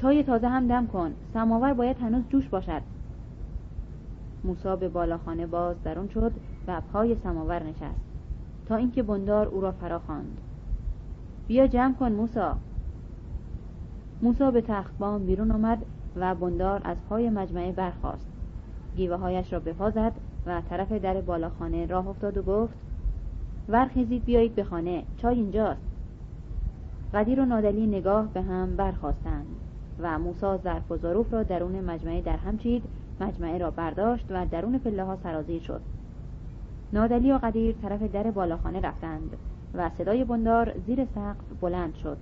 چای 0.00 0.22
تازه 0.22 0.48
هم 0.48 0.68
دم 0.68 0.86
کن. 0.86 1.14
سماور 1.34 1.72
باید 1.74 1.96
هنوز 1.98 2.24
جوش 2.28 2.48
باشد. 2.48 2.82
موسا 4.44 4.76
به 4.76 4.88
بالاخانه 4.88 5.46
باز 5.46 5.82
درون 5.82 6.08
شد 6.08 6.32
و 6.66 6.80
پای 6.92 7.16
سماور 7.22 7.62
نشست. 7.62 8.00
تا 8.66 8.76
اینکه 8.76 9.02
بندار 9.02 9.46
او 9.46 9.60
را 9.60 9.72
فرا 9.72 9.98
خواند. 9.98 10.38
بیا 11.48 11.66
جمع 11.66 11.94
کن 11.94 12.12
موسا 12.12 12.56
موسا 14.22 14.50
به 14.50 14.60
تختبام 14.60 15.26
بیرون 15.26 15.50
آمد 15.50 15.78
و 16.16 16.34
بندار 16.34 16.80
از 16.84 16.96
پای 17.08 17.30
مجمعه 17.30 17.72
برخاست. 17.72 18.26
گیوه 18.96 19.16
هایش 19.16 19.52
را 19.52 19.58
به 19.60 19.72
پا 19.72 19.90
زد 19.90 20.12
و 20.46 20.60
طرف 20.70 20.92
در 20.92 21.20
بالاخانه 21.20 21.86
راه 21.86 22.08
افتاد 22.08 22.36
و 22.36 22.42
گفت 22.42 22.74
ورخیزید 23.68 24.24
بیایید 24.24 24.54
به 24.54 24.64
خانه. 24.64 25.02
چای 25.16 25.34
اینجاست. 25.34 25.80
قدیر 27.14 27.40
و 27.40 27.44
نادلی 27.44 27.86
نگاه 27.86 28.26
به 28.26 28.42
هم 28.42 28.76
برخواستند 28.76 29.46
و 30.00 30.18
موسا 30.18 30.56
ظرف 30.56 30.92
و 30.92 30.96
ظروف 30.96 31.32
را 31.32 31.42
درون 31.42 31.80
مجمعه 31.80 32.20
در 32.20 32.36
هم 32.36 32.58
چید 32.58 32.82
مجمعه 33.20 33.58
را 33.58 33.70
برداشت 33.70 34.26
و 34.30 34.46
درون 34.46 34.78
پله 34.78 35.04
ها 35.04 35.16
سرازیر 35.22 35.62
شد. 35.62 35.80
نادلی 36.92 37.32
و 37.32 37.38
قدیر 37.38 37.74
طرف 37.82 38.02
در 38.02 38.30
بالاخانه 38.30 38.80
رفتند 38.80 39.36
و 39.74 39.90
صدای 39.98 40.24
بندار 40.24 40.74
زیر 40.86 41.04
سقف 41.04 41.60
بلند 41.60 41.94
شد. 41.94 42.16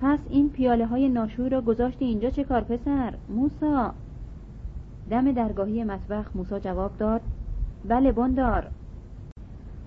پس 0.00 0.18
این 0.30 0.50
پیاله 0.50 0.86
های 0.86 1.08
ناشوی 1.08 1.48
را 1.48 1.60
گذاشتی 1.60 2.04
اینجا 2.04 2.30
چه 2.30 2.44
کار 2.44 2.60
پسر؟ 2.60 3.14
موسا 3.28 3.94
دم 5.10 5.32
درگاهی 5.32 5.84
مطبخ 5.84 6.26
موسا 6.34 6.58
جواب 6.58 6.90
داد 6.98 7.20
بله 7.88 8.12
بندار. 8.12 8.66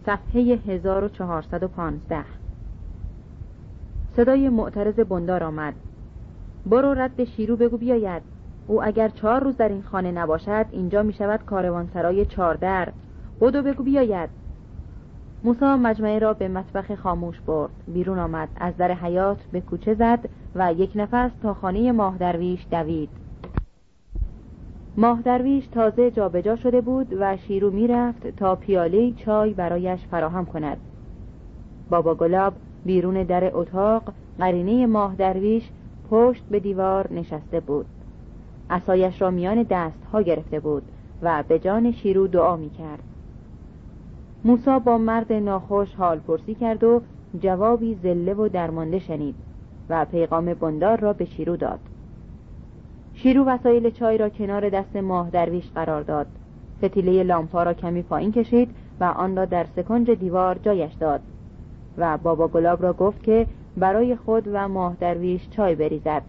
صفحه 0.05 0.41
1415 0.41 2.25
صدای 4.15 4.49
معترض 4.49 4.95
بندار 4.99 5.43
آمد. 5.43 5.73
برو 6.65 6.93
رد 6.93 7.23
شیرو 7.23 7.55
بگو 7.55 7.77
بیاید. 7.77 8.21
او 8.67 8.83
اگر 8.83 9.09
چهار 9.09 9.43
روز 9.43 9.57
در 9.57 9.69
این 9.69 9.81
خانه 9.81 10.11
نباشد 10.11 10.65
اینجا 10.71 11.03
می 11.03 11.13
شود 11.13 11.39
سرای 11.93 12.25
چاردر 12.25 12.89
بدو 13.41 13.61
بگو 13.61 13.83
بیاید. 13.83 14.29
موسا 15.43 15.77
مجمعه 15.77 16.19
را 16.19 16.33
به 16.33 16.47
مطبخ 16.47 16.95
خاموش 16.95 17.39
برد. 17.39 17.71
بیرون 17.87 18.19
آمد. 18.19 18.49
از 18.55 18.77
در 18.77 18.91
حیات 18.91 19.37
به 19.51 19.61
کوچه 19.61 19.93
زد 19.93 20.29
و 20.55 20.73
یک 20.73 20.91
نفس 20.95 21.31
تا 21.41 21.53
خانه 21.53 21.91
ماه 21.91 22.17
درویش 22.17 22.67
دوید. 22.71 23.09
ماه 24.97 25.21
درویش 25.21 25.67
تازه 25.67 26.11
جابجا 26.11 26.55
شده 26.55 26.81
بود 26.81 27.13
و 27.19 27.37
شیرو 27.37 27.71
می‌رفت 27.71 28.27
تا 28.27 28.55
پیاله 28.55 29.11
چای 29.11 29.53
برایش 29.53 29.99
فراهم 30.11 30.45
کند. 30.45 30.77
بابا 31.89 32.15
گلاب 32.15 32.53
بیرون 32.85 33.23
در 33.23 33.57
اتاق 33.57 34.13
قرینه 34.39 34.85
ماه 34.85 35.15
درویش 35.15 35.69
پشت 36.09 36.43
به 36.49 36.59
دیوار 36.59 37.13
نشسته 37.13 37.59
بود. 37.59 37.85
اسایش 38.69 39.21
را 39.21 39.31
میان 39.31 39.63
دستها 39.63 40.21
گرفته 40.21 40.59
بود 40.59 40.83
و 41.21 41.43
به 41.47 41.59
جان 41.59 41.91
شیرو 41.91 42.27
دعا 42.27 42.55
می 42.55 42.69
کرد 42.69 43.03
موسا 44.45 44.79
با 44.79 44.97
مرد 44.97 45.33
ناخوش 45.33 45.95
حال 45.95 46.19
پرسی 46.19 46.55
کرد 46.55 46.83
و 46.83 47.01
جوابی 47.39 47.95
زله 48.03 48.33
و 48.33 48.47
درمانده 48.47 48.99
شنید 48.99 49.35
و 49.89 50.05
پیغام 50.05 50.53
بندار 50.53 50.99
را 50.99 51.13
به 51.13 51.25
شیرو 51.25 51.57
داد. 51.57 51.79
شیرو 53.13 53.43
وسایل 53.43 53.89
چای 53.89 54.17
را 54.17 54.29
کنار 54.29 54.69
دست 54.69 54.95
ماه 54.95 55.29
درویش 55.29 55.71
قرار 55.71 56.01
داد. 56.01 56.27
فتیله 56.83 57.23
لامپا 57.23 57.63
را 57.63 57.73
کمی 57.73 58.01
پایین 58.01 58.31
کشید 58.31 58.75
و 58.99 59.03
آن 59.03 59.35
را 59.35 59.45
در 59.45 59.65
سکنج 59.75 60.11
دیوار 60.11 60.57
جایش 60.57 60.93
داد 60.93 61.21
و 61.97 62.17
بابا 62.17 62.47
گلاب 62.47 62.83
را 62.83 62.93
گفت 62.93 63.23
که 63.23 63.47
برای 63.77 64.15
خود 64.15 64.47
و 64.53 64.67
ماه 64.67 64.95
درویش 64.99 65.49
چای 65.49 65.75
بریزد. 65.75 66.21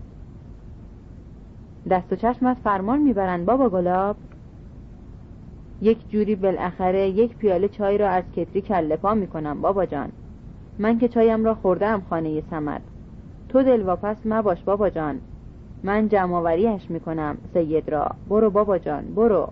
دست 1.90 2.12
و 2.12 2.16
چشمت 2.16 2.56
فرمان 2.64 2.98
می‌برند 2.98 3.46
بابا 3.46 3.68
گلاب. 3.68 4.16
یک 5.82 6.11
جوری 6.11 6.35
بالاخره 6.35 7.09
یک 7.09 7.37
پیاله 7.37 7.68
چای 7.68 7.98
را 7.98 8.09
از 8.09 8.24
کتری 8.37 8.61
کله 8.61 8.96
پا 8.96 9.14
می‌کنم 9.14 9.61
بابا 9.61 9.87
جان. 9.87 10.12
من 10.78 10.98
که 10.98 11.09
چایم 11.09 11.44
را 11.44 11.54
خوردم 11.54 12.02
خانه 12.11 12.42
سمد. 12.50 12.80
تو 13.48 13.62
دلواپس 13.62 14.16
مباش 14.24 14.62
بابا 14.62 14.90
جان. 14.90 15.20
من 15.82 16.09
جمعوریش 16.09 16.90
می‌کنم 16.90 17.37
سید 17.54 17.90
را. 17.90 18.09
برو 18.28 18.50
بابا 18.50 18.78
جان 18.78 19.04
برو. 19.14 19.48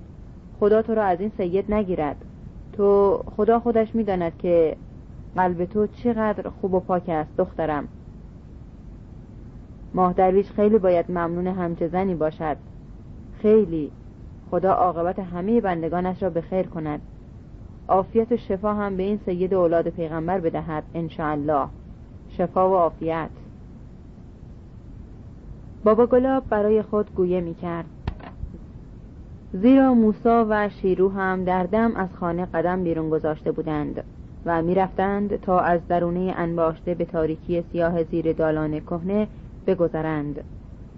خدا 0.60 0.82
تو 0.82 0.94
را 0.94 1.04
از 1.04 1.20
این 1.20 1.32
سید 1.36 1.74
نگیرد. 1.74 2.16
تو 2.72 3.18
خدا 3.36 3.60
خودش 3.60 3.94
می‌داند 3.94 4.32
که 4.38 4.76
قلب 5.36 5.64
تو 5.64 5.86
چقدر 5.86 6.48
خوب 6.48 6.74
و 6.74 6.80
پاک 6.80 7.08
است 7.08 7.36
دخترم. 7.36 7.88
ماه 9.94 10.12
درویش 10.12 10.50
خیلی 10.50 10.78
باید 10.78 11.10
ممنون 11.10 11.46
همچه 11.46 12.14
باشد. 12.14 12.56
خیلی. 13.42 13.90
خدا 14.50 14.72
عاقبت 14.72 15.18
همه 15.18 15.60
بندگانش 15.60 16.22
را 16.22 16.30
به 16.30 16.40
خیر 16.40 16.66
کند. 16.66 17.00
عافیت 17.88 18.32
و 18.32 18.36
شفا 18.36 18.74
هم 18.74 18.96
به 18.96 19.02
این 19.02 19.20
سید 19.26 19.54
اولاد 19.54 19.88
پیغمبر 19.88 20.40
بدهد 20.40 20.84
انشاءالله. 20.94 21.68
شفا 22.28 22.70
و 22.70 22.74
عافیت. 22.74 23.30
بابا 25.84 26.06
گلاب 26.06 26.48
برای 26.48 26.82
خود 26.82 27.14
گویه 27.14 27.40
می 27.40 27.54
کرد. 27.54 27.84
زیرا 29.52 29.94
موسا 29.94 30.46
و 30.48 30.68
شیرو 30.68 31.08
هم 31.08 31.44
در 31.44 31.62
دم 31.62 31.96
از 31.96 32.08
خانه 32.20 32.46
قدم 32.46 32.84
بیرون 32.84 33.10
گذاشته 33.10 33.52
بودند. 33.52 34.04
و 34.46 34.62
می‌رفتند 34.62 35.40
تا 35.40 35.60
از 35.60 35.80
درونه 35.88 36.34
انباشته 36.36 36.94
به 36.94 37.04
تاریکی 37.04 37.62
سیاه 37.72 38.04
زیر 38.04 38.32
دالان 38.32 38.80
کهنه 38.80 39.28
بگذرند. 39.66 40.44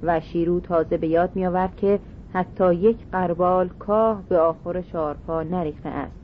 و 0.03 0.21
شیرو 0.21 0.61
تازه 0.61 0.97
به 0.97 1.09
یاد 1.09 1.31
میآورد 1.35 1.77
که 1.77 1.99
حتی 2.33 2.75
یک 2.75 2.97
قربال 3.13 3.69
کاه 3.69 4.23
به 4.29 4.39
آخر 4.39 4.83
شارپا 4.83 5.43
نریخته 5.43 5.89
است. 5.89 6.17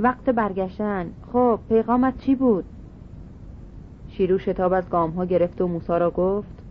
وقت 0.00 0.24
برگشتن. 0.30 1.10
خب 1.32 1.58
پیغامت 1.68 2.18
چی 2.18 2.34
بود؟ 2.34 2.64
شیرو 4.08 4.38
شتاب 4.38 4.72
از 4.72 4.90
گام 4.90 5.10
ها 5.10 5.24
گرفت 5.24 5.60
و 5.60 5.66
موسا 5.66 5.98
را 5.98 6.10
گفت 6.10 6.62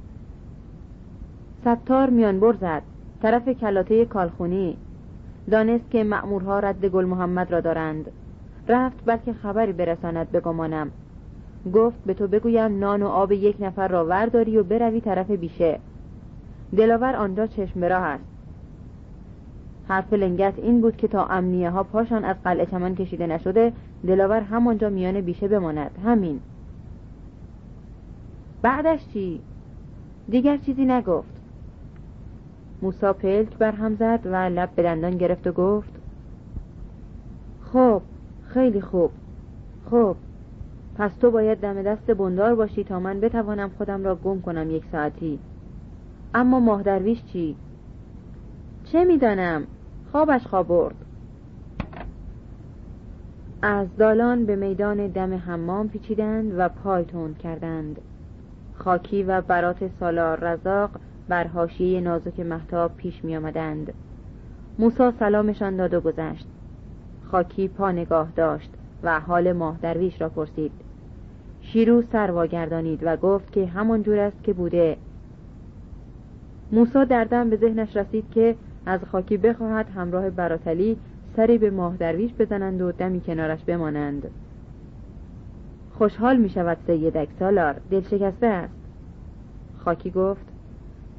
ستار 1.61 2.09
میان 2.09 2.39
برزد 2.39 2.81
طرف 3.21 3.49
کلاته 3.49 4.05
کالخونی. 4.05 4.77
دانست 5.51 5.91
که 5.91 6.03
مأمورها 6.03 6.59
رد 6.59 6.85
گل 6.85 7.05
محمد 7.05 7.51
را 7.51 7.59
دارند. 7.59 8.11
رفت 8.67 9.05
بلکه 9.05 9.33
خبری 9.33 9.73
برساند 9.73 10.31
بگمانم 10.31 10.91
گفت 11.73 11.97
به 12.05 12.13
تو 12.13 12.27
بگویم 12.27 12.79
نان 12.79 13.03
و 13.03 13.07
آب 13.07 13.31
یک 13.31 13.55
نفر 13.59 13.87
را 13.87 14.05
ورداری 14.05 14.57
و 14.57 14.63
بروی 14.63 15.01
طرف 15.01 15.31
بیشه. 15.31 15.79
دلاور 16.77 17.15
آنجا 17.15 17.47
چشم 17.47 17.83
راه 17.83 18.03
است. 18.03 18.23
حرف 19.87 20.13
لنگت 20.13 20.53
این 20.57 20.81
بود 20.81 20.97
که 20.97 21.07
تا 21.07 21.25
امنیه 21.25 21.69
ها 21.69 21.83
پاشان 21.83 22.25
از 22.25 22.35
قلعه 22.43 22.65
چمن 22.65 22.95
کشیده 22.95 23.27
نشده 23.27 23.73
دلاور 24.07 24.41
همانجا 24.41 24.89
میان 24.89 25.21
بیشه 25.21 25.47
بماند. 25.47 25.91
همین. 26.05 26.39
بعدش 28.61 29.07
چی؟ 29.13 29.41
دیگر 30.29 30.57
چیزی 30.57 30.85
نگفت. 30.85 31.41
موسا 32.81 33.13
پلک 33.13 33.57
بر 33.57 33.71
هم 33.71 33.95
زد 33.95 34.19
و 34.25 34.35
لب 34.35 34.69
به 34.75 34.83
دندان 34.83 35.17
گرفت 35.17 35.47
و 35.47 35.51
گفت 35.51 35.91
خب 37.73 38.01
خیلی 38.53 38.81
خوب. 38.81 39.11
خب 39.91 40.15
پس 40.95 41.11
تو 41.15 41.31
باید 41.31 41.59
دم 41.59 41.81
دست 41.81 42.11
بندار 42.11 42.55
باشی 42.55 42.83
تا 42.83 42.99
من 42.99 43.19
بتوانم 43.19 43.71
خودم 43.77 44.03
را 44.03 44.15
گم 44.15 44.41
کنم 44.41 44.69
یک 44.69 44.83
ساعتی. 44.91 45.39
اما 46.33 46.59
ماه 46.59 46.83
درویش 46.83 47.23
چی؟ 47.23 47.55
چه 48.83 49.03
می‌دانم؟ 49.03 49.67
خوابش 50.11 50.47
خوابرد 50.47 50.95
از 53.61 53.87
دالان 53.97 54.45
به 54.45 54.55
میدان 54.55 55.07
دم 55.07 55.33
حمام 55.33 55.89
پیچیدند 55.89 56.53
و 56.57 56.69
پای 56.69 57.03
تند 57.03 57.37
کردند. 57.37 57.99
خاکی 58.73 59.23
و 59.23 59.41
برات 59.41 59.89
سالار 59.99 60.39
رزاق 60.39 60.89
بر 61.27 61.47
حاشیه 61.47 62.01
نازک 62.01 62.39
محتاب 62.39 62.95
پیش 62.95 63.23
می 63.23 63.37
آمدند 63.37 63.93
موسا 64.79 65.11
سلامشان 65.11 65.75
داد 65.75 65.93
و 65.93 66.01
گذشت. 66.01 66.47
خاکی 67.31 67.67
پا 67.67 67.91
نگاه 67.91 68.31
داشت 68.35 68.69
و 69.03 69.19
حال 69.19 69.51
ماه 69.51 69.77
درویش 69.81 70.21
را 70.21 70.29
پرسید. 70.29 70.71
شیرو 71.61 72.01
سر 72.01 72.31
واگردانید 72.31 72.99
و 73.03 73.17
گفت 73.17 73.51
که 73.51 73.65
همان 73.65 74.03
جور 74.03 74.19
است 74.19 74.43
که 74.43 74.53
بوده. 74.53 74.97
موسا 76.71 77.03
دردم 77.03 77.49
به 77.49 77.57
ذهنش 77.57 77.97
رسید 77.97 78.25
که 78.31 78.55
از 78.85 78.99
خاکی 79.11 79.37
بخواهد 79.37 79.89
همراه 79.89 80.29
براتلی 80.29 80.97
سری 81.35 81.57
به 81.57 81.69
ماه 81.69 81.97
درویش 81.97 82.31
بزنند 82.39 82.81
و 82.81 82.91
دمی 82.91 83.21
کنارش 83.21 83.63
بمانند. 83.63 84.27
خوشحال 85.97 86.37
می 86.37 86.49
شود 86.49 86.77
سیدک 86.87 87.27
سالار 87.39 87.75
دل 87.91 88.01
شکسته 88.01 88.47
است. 88.47 88.73
خاکی 89.77 90.11
گفت 90.11 90.45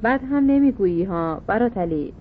بعد 0.01 0.21
هم 0.23 0.45
نمی‌گویی 0.45 1.03
ها 1.03 1.41
براتلی. 1.47 2.13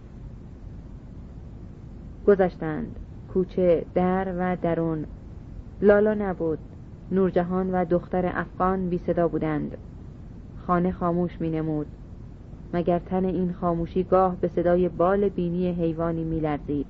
گذشتند. 2.27 2.97
کوچه 3.35 3.85
در 3.95 4.35
و 4.39 4.57
درون. 4.63 5.05
لالا 5.83 6.15
نبود. 6.15 6.59
نورجهان 7.13 7.71
و 7.75 7.85
دختر 7.85 8.33
افغان 8.35 8.89
بی 8.89 8.99
صدا 8.99 9.29
بودند. 9.29 9.77
خانه 10.67 10.93
خاموش 10.93 11.41
می 11.41 11.51
نمود. 11.51 11.87
مگر 12.75 12.99
تن 12.99 13.25
این 13.25 13.53
خاموشی 13.53 14.03
گاه 14.03 14.37
به 14.37 14.49
صدای 14.49 14.89
بال 14.89 15.29
بینی 15.29 15.73
حیوانی 15.73 16.25
می 16.25 16.41
لرزید؟ 16.41 16.87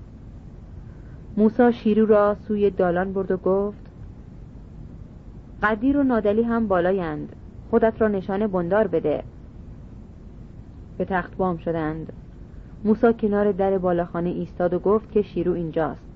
موسا 1.36 1.70
شیرو 1.70 2.06
را 2.06 2.36
سوی 2.48 2.70
دالان 2.70 3.12
برد 3.12 3.30
و 3.30 3.36
گفت 3.36 3.86
قدیر 5.62 5.98
و 5.98 6.02
نادلی 6.02 6.42
هم 6.42 6.68
بالایند. 6.68 7.36
خودت 7.70 8.00
را 8.00 8.08
نشان 8.08 8.46
بندار 8.46 8.86
بده. 8.86 9.22
به 10.98 11.04
تخت 11.04 11.36
بام 11.36 11.56
شدند. 11.56 12.12
موسا 12.84 13.12
کنار 13.12 13.52
در 13.52 13.78
بالاخانه 13.78 14.30
ایستاد 14.30 14.74
و 14.74 14.78
گفت 14.78 15.12
که 15.12 15.22
شیرو 15.22 15.52
اینجاست. 15.52 16.11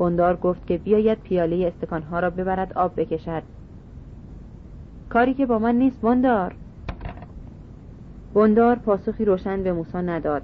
بندار 0.00 0.36
گفت 0.36 0.66
که 0.66 0.78
بیاید 0.78 1.18
پیاله 1.18 1.66
استکانها 1.66 2.20
را 2.20 2.30
ببرد 2.30 2.72
آب 2.72 2.92
بکشد. 3.00 3.42
کاری 5.08 5.34
که 5.34 5.46
با 5.46 5.58
من 5.58 5.74
نیست 5.74 6.00
بندار. 6.00 6.54
بندار 8.34 8.76
پاسخی 8.76 9.24
روشن 9.24 9.62
به 9.62 9.72
موسی 9.72 9.98
نداد. 9.98 10.42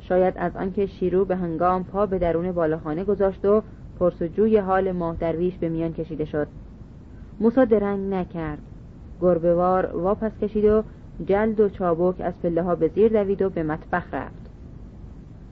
شاید 0.00 0.34
از 0.36 0.56
آنکه 0.56 0.86
شیرو 0.86 1.24
به 1.24 1.36
هنگام 1.36 1.84
پا 1.84 2.06
به 2.06 2.18
درون 2.18 2.52
بالاخانه 2.52 3.04
گذاشت 3.04 3.44
و 3.44 3.62
پرسجوی 3.98 4.56
حال 4.56 4.92
ماه 4.92 5.16
درویش 5.16 5.54
به 5.54 5.68
میان 5.68 5.92
کشیده 5.92 6.24
شد. 6.24 6.46
موسا 7.40 7.64
درنگ 7.64 8.14
نکرد. 8.14 8.58
گربهوار 9.20 9.86
واپس 9.96 10.32
کشید 10.42 10.64
و 10.64 10.82
جلد 11.24 11.60
و 11.60 11.68
چابک 11.68 12.20
از 12.20 12.34
پله 12.42 12.62
ها 12.62 12.74
به 12.74 12.88
زیر 12.88 13.22
دوید 13.22 13.42
و 13.42 13.50
به 13.50 13.62
مطبخ 13.62 14.14
رفت. 14.14 14.50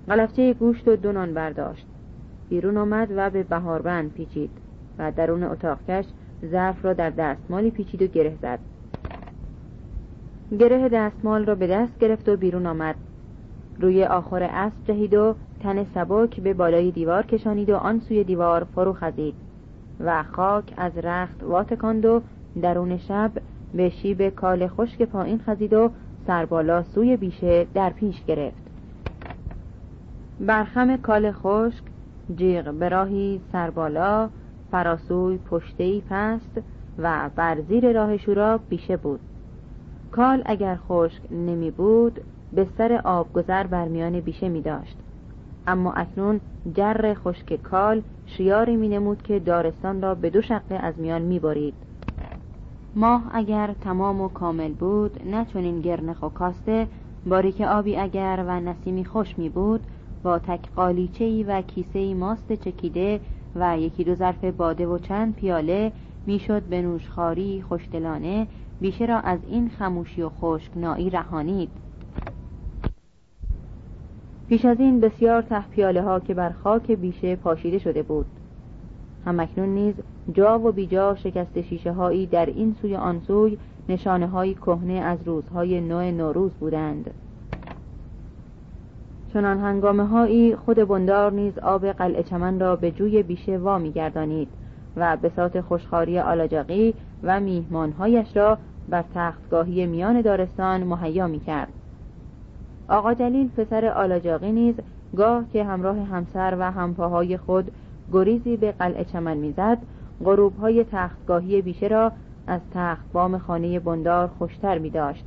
غلفچه 0.09 0.55
گوشت 0.55 0.89
و 0.89 0.97
دونان 0.97 1.35
برداشت. 1.35 1.88
بیرون 2.49 2.77
آمد 2.77 3.09
و 3.17 3.31
به 3.31 3.43
بهاربند 3.43 4.13
پیچید 4.13 4.51
و 4.99 5.13
درون 5.13 5.43
اتاق 5.43 5.79
کش 5.89 6.05
ظرف 6.51 6.85
را 6.85 6.93
در 6.93 7.11
دستمالی 7.11 7.71
پیچید 7.71 8.03
و 8.03 8.07
گره 8.07 8.37
زد. 8.43 8.59
گره 10.59 10.89
دستمال 10.89 11.47
را 11.47 11.55
به 11.55 11.67
دست 11.67 11.99
گرفت 11.99 12.29
و 12.29 12.37
بیرون 12.37 12.67
آمد. 12.67 12.95
روی 13.81 14.05
آخر 14.05 14.43
اسب 14.43 14.85
جهید 14.85 15.15
و 15.15 15.35
تن 15.63 15.85
سبک 15.95 16.41
به 16.41 16.55
بالای 16.55 16.91
دیوار 16.91 17.27
کشانید 17.27 17.71
و 17.71 17.77
آن 17.77 18.01
سوی 18.01 18.25
دیوار 18.25 18.67
فرو 18.75 18.93
خزید 18.93 19.35
و 20.01 20.23
خاک 20.23 20.75
از 20.77 20.99
رخت 20.99 21.43
واتکاند 21.43 22.05
و 22.05 22.23
درون 22.63 22.97
شب 22.97 23.31
به 23.75 23.89
شیب 23.89 24.29
کال 24.29 24.69
خشک 24.69 25.03
پایین 25.03 25.39
خزید 25.39 25.73
و 25.73 25.91
سربالا 26.27 26.83
سوی 26.83 27.17
بیشه 27.17 27.67
در 27.75 27.91
پیش 27.91 28.25
گرفت. 28.25 28.69
برخم 30.41 30.97
کال 30.97 31.33
خشک 31.33 31.83
جیغ 32.37 32.73
به 32.75 32.89
راهی 32.89 33.41
سربالا 33.53 34.29
فراسوی 34.71 35.39
پشتهی 35.39 36.03
پست 36.11 36.61
و 36.99 37.31
بر 37.37 37.61
زیر 37.61 37.93
راه 37.93 38.17
شورا 38.17 38.59
بیشه 38.59 38.97
بود 38.97 39.21
کال 40.13 40.43
اگر 40.47 40.77
خشک 40.89 41.23
نمی 41.31 41.71
بود 41.71 42.21
به 42.53 42.67
سر 42.79 43.01
آبگذر 43.05 43.67
بر 43.67 43.89
میان 43.89 44.21
بیشه 44.21 44.49
می 44.49 44.63
داشت 44.63 44.97
اما 45.67 45.93
اکنون 45.93 46.41
جر 46.75 47.15
خشک 47.15 47.63
کال 47.63 48.03
شیاری 48.27 48.77
می 48.77 48.89
نمود 48.89 49.23
که 49.23 49.39
دارستان 49.39 50.03
را 50.03 50.15
به 50.15 50.31
دو 50.31 50.43
شقه 50.43 50.75
از 50.75 50.99
میان 50.99 51.23
می 51.23 51.39
بارید. 51.39 51.75
ماه 52.95 53.23
اگر 53.33 53.75
تمام 53.81 54.21
و 54.21 54.29
کامل 54.29 54.73
بود 54.73 55.21
نه 55.27 55.45
چنین 55.45 55.81
گرنخ 55.81 56.23
و 56.23 56.29
کاسته 56.29 56.87
باریک 57.27 57.61
آبی 57.61 57.97
اگر 57.97 58.45
و 58.49 58.61
نسیمی 58.61 59.05
خوش 59.05 59.39
می 59.39 59.49
بود 59.49 59.81
با 60.29 60.39
تک 60.39 60.61
قالیچهی 60.77 61.43
و 61.43 61.63
کیسه 61.63 62.15
ماست 62.15 62.53
چکیده 62.53 63.21
و 63.55 63.79
یکی 63.79 64.05
دو 64.05 64.15
ظرف 64.15 64.45
باده 64.45 64.87
و 64.87 64.99
چند 64.99 65.35
پیاله 65.35 65.93
می‌شد 66.27 66.63
به 66.63 66.83
نوشخاری 66.83 67.65
خوشدلانه 67.69 68.47
بیشه 68.81 69.07
را 69.07 69.21
از 69.21 69.39
این 69.49 69.69
خموشی 69.69 70.23
و 70.23 70.29
خشکنایی 70.29 71.11
رهانید. 71.11 71.69
پیش 74.49 74.65
از 74.65 74.81
این 74.81 75.01
بسیار 75.01 75.43
ته 75.43 75.69
پیاله 75.69 76.03
ها 76.03 76.21
که 76.21 76.35
بر 76.35 76.51
خاک 76.51 76.91
بیشه 76.91 77.37
پاشیده 77.37 77.79
شده 77.79 78.03
بود. 78.03 78.27
همکنون 79.27 79.69
نیز 79.69 79.95
جا 80.33 80.59
و 80.59 80.73
بیجا 80.73 81.15
شکست 81.15 81.61
شیشه 81.61 81.93
هایی 81.93 82.27
در 82.27 82.47
این 82.47 82.77
سوی 82.83 82.97
آن 82.97 83.21
سوی 83.27 83.59
نشانه 83.89 84.27
های 84.27 84.55
کهنه 84.55 84.93
از 84.93 85.19
روزهای 85.25 85.81
نو 85.81 86.11
نوروز 86.11 86.53
بودند. 86.53 87.11
چنان 89.33 89.59
هنگامه 89.59 90.07
هایی 90.07 90.57
خود 90.57 90.77
بندار 90.77 91.33
نیز 91.33 91.59
آب 91.59 91.87
قلعه 91.87 92.23
چمن 92.23 92.61
را 92.61 92.77
به 92.77 92.91
جوی 92.91 93.23
بیشه 93.23 93.59
وا 93.59 93.81
گردانید 93.81 94.49
و 94.97 95.17
بساط 95.17 95.61
خوشخاری 95.61 96.19
آلاجاقی 96.19 96.95
و 97.23 97.41
میهمانهایش 97.41 98.37
را 98.37 98.59
بر 98.89 99.05
تختگاهی 99.15 99.87
میان 99.87 100.21
دارستان 100.21 100.85
مهیا 100.85 101.27
می 101.27 101.41
کرد 101.41 101.73
آقا 102.89 103.15
جلیل 103.15 103.49
پسر 103.49 103.85
آلاجاقی 103.85 104.53
نیز 104.53 104.75
گاه 105.17 105.45
که 105.53 105.65
همراه 105.65 105.97
همسر 105.97 106.57
و 106.59 106.71
همپاهای 106.71 107.37
خود 107.37 107.73
گریزی 108.13 108.57
به 108.57 108.73
قلعه 108.73 109.05
چمن 109.05 109.37
می‌زد 109.37 109.79
غروبهای 110.25 110.85
تختگاهی 110.85 111.63
بیشه 111.63 111.87
را 111.89 112.13
از 112.47 112.61
تخت 112.75 113.13
بام 113.13 113.39
خانه 113.39 113.81
بندار 113.81 114.31
خوشتر 114.39 114.79
می 114.79 114.91
داشت 114.91 115.25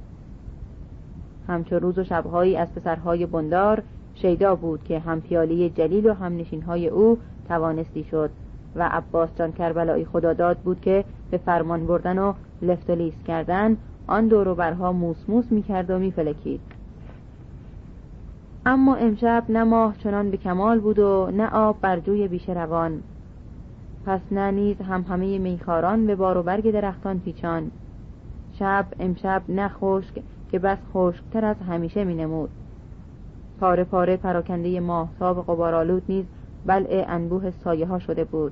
همچو 1.48 1.80
روز 1.80 1.98
و 1.98 2.04
شبهایی 2.04 2.58
از 2.58 2.74
پسرهای 2.74 3.26
بندار 3.26 3.84
شیدا 4.16 4.56
بود 4.56 4.84
که 4.84 5.00
هم 5.00 5.22
پیاله 5.22 5.70
جلیل 5.70 6.06
و 6.06 6.14
هم 6.14 6.38
نشینهای 6.38 6.88
او 6.88 7.18
توانستی 7.48 8.04
شد 8.04 8.30
و 8.76 8.90
عباس 8.92 9.30
جان 9.36 9.52
کربلایی 9.52 10.06
خداداد 10.06 10.58
بود 10.58 10.82
که 10.82 11.06
به 11.32 11.38
فرمان 11.38 11.88
بردن 11.88 12.20
و 12.20 12.34
لفت 12.62 12.90
و 12.90 12.96
لیس 12.96 13.24
کردن 13.28 13.78
آن 14.08 14.28
دور 14.28 14.54
برها 14.54 14.92
موس 14.92 15.18
موس 15.28 15.52
می 15.52 15.64
کرد 15.64 15.90
و 15.90 16.00
می 16.00 16.12
فلکید. 16.12 16.62
اما 18.66 18.96
امشب 18.96 19.44
نه 19.50 19.64
ماه 19.64 19.98
چنان 19.98 20.32
به 20.32 20.38
کمال 20.38 20.80
بود 20.80 21.00
و 21.00 21.30
نه 21.34 21.50
آب 21.50 21.78
بر 21.82 22.00
جوی 22.00 22.28
بیشه 22.28 22.54
روان 22.54 23.02
پس 24.06 24.20
نه 24.32 24.52
نیز 24.52 24.82
هم 24.82 25.06
همه 25.10 25.38
میخاران 25.38 26.08
به 26.08 26.16
بار 26.16 26.38
و 26.38 26.44
برگ 26.44 26.72
درختان 26.72 27.20
پیچان 27.20 27.72
شب 28.60 28.86
امشب 29.00 29.42
نه 29.50 29.68
خشک 29.68 30.22
که 30.52 30.60
بس 30.60 30.78
خشکتر 30.94 31.46
از 31.46 31.56
همیشه 31.70 32.04
می 32.04 32.16
نمود 32.16 32.50
پاره 33.60 33.84
پاره 33.84 34.18
پراکنده 34.18 34.80
ماهتاب 34.80 35.44
قبارالود 35.44 36.04
نیز 36.10 36.26
بلع 36.66 37.06
انبوه 37.08 37.52
سایه 37.52 37.86
ها 37.86 38.00
شده 38.00 38.24
بود. 38.24 38.52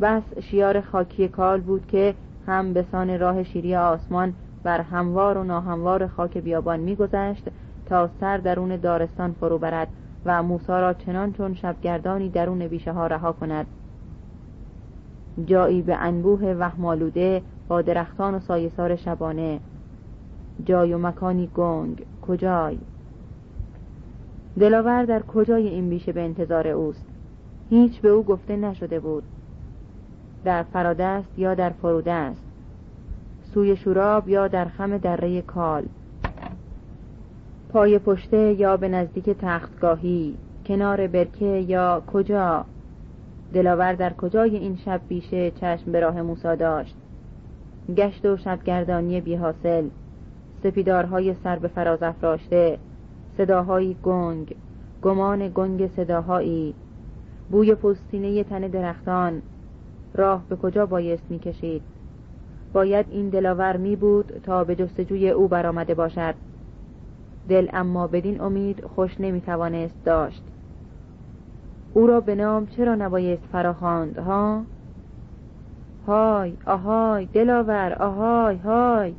بس 0.00 0.22
شیار 0.40 0.80
خاکی 0.80 1.28
کال 1.28 1.60
بود 1.60 1.86
که 1.86 2.14
هم 2.46 2.72
به 2.72 2.84
سان 2.92 3.18
راه 3.18 3.42
شیری 3.42 3.76
آسمان 3.76 4.34
بر 4.62 4.80
هموار 4.80 5.38
و 5.38 5.44
ناهموار 5.44 6.06
خاک 6.06 6.38
بیابان 6.38 6.80
میگذشت 6.80 7.48
تا 7.86 8.10
سر 8.20 8.38
درون 8.38 8.76
دارستان 8.76 9.32
فرو 9.32 9.58
برد 9.58 9.88
و 10.24 10.42
موسا 10.42 10.80
را 10.80 10.92
چنان 10.92 11.32
چون 11.32 11.54
شبگردانی 11.54 12.28
درون 12.28 12.68
بیشه 12.68 12.92
ها 12.92 13.06
رها 13.06 13.32
کند. 13.32 13.66
جایی 15.46 15.82
به 15.82 15.96
انبوه 15.96 16.54
وهمالوده 16.58 17.42
با 17.68 17.82
درختان 17.82 18.34
و 18.34 18.40
سایسار 18.40 18.96
شبانه. 18.96 19.60
جای 20.64 20.94
و 20.94 20.98
مکانی 20.98 21.50
گنگ. 21.54 22.06
کجای؟ 22.22 22.78
دلاور 24.58 25.04
در 25.04 25.22
کجای 25.22 25.68
این 25.68 25.88
بیشه 25.88 26.12
به 26.12 26.22
انتظار 26.24 26.68
اوست؟ 26.68 27.04
هیچ 27.70 28.00
به 28.00 28.08
او 28.08 28.22
گفته 28.22 28.56
نشده 28.56 29.00
بود. 29.00 29.22
در 30.44 30.62
فرادست 30.62 31.38
یا 31.38 31.54
در 31.54 31.70
فروده 31.70 32.12
است 32.12 32.42
سوی 33.54 33.76
شوراب 33.76 34.28
یا 34.28 34.48
در 34.48 34.64
خم 34.64 34.98
دره 34.98 35.42
کال؟ 35.42 35.84
پای 37.72 37.98
پشته 37.98 38.52
یا 38.52 38.76
به 38.76 38.88
نزدیک 38.88 39.30
تختگاهی؟ 39.30 40.36
کنار 40.66 41.06
برکه 41.06 41.46
یا 41.46 42.02
کجا؟ 42.12 42.64
دلاور 43.52 43.92
در 43.92 44.12
کجای 44.12 44.56
این 44.56 44.76
شب 44.76 45.00
بیشه 45.08 45.50
چشم 45.50 45.92
به 45.92 46.00
راه 46.00 46.22
موسا 46.22 46.54
داشت؟ 46.54 46.96
گشت 47.94 48.24
و 48.24 48.36
شبگردانی 48.36 49.20
بی 49.20 49.34
حاصل 49.34 49.88
سپیدارهای 50.62 51.34
سر 51.34 51.58
به 51.58 51.68
فراز 51.68 52.02
افراشته. 52.02 52.78
صداهایی 53.36 53.96
گنگ. 54.02 54.54
گمان 55.02 55.48
گنگ 55.54 55.86
صداهایی. 55.86 56.74
بوی 57.50 57.74
پستینه 57.74 58.44
تن 58.44 58.60
درختان. 58.60 59.42
راه 60.14 60.42
به 60.48 60.56
کجا 60.56 60.86
بایست 60.86 61.24
می‌کشید؟ 61.30 61.82
باید 62.72 63.06
این 63.10 63.28
دلاور 63.28 63.76
می 63.76 63.96
بود 63.96 64.40
تا 64.42 64.64
به 64.64 64.74
جستجوی 64.74 65.30
او 65.30 65.48
برآمده 65.48 65.94
باشد. 65.94 66.34
دل 67.48 67.68
اما 67.72 68.06
بدین 68.06 68.40
امید 68.40 68.84
خوش 68.84 69.20
نمی 69.20 69.40
توانست 69.40 70.04
داشت. 70.04 70.42
او 71.94 72.06
را 72.06 72.20
به 72.20 72.34
نام 72.34 72.66
چرا 72.66 72.94
نبایست 72.94 73.42
فراخواند 73.52 74.18
ها؟ 74.18 74.62
های 76.06 76.52
آهای 76.66 77.26
دلاور 77.26 77.92
آهای 77.92 78.56
های. 78.56 79.14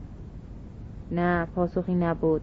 نه 1.12 1.48
پاسخی 1.56 1.96
نبود. 1.96 2.42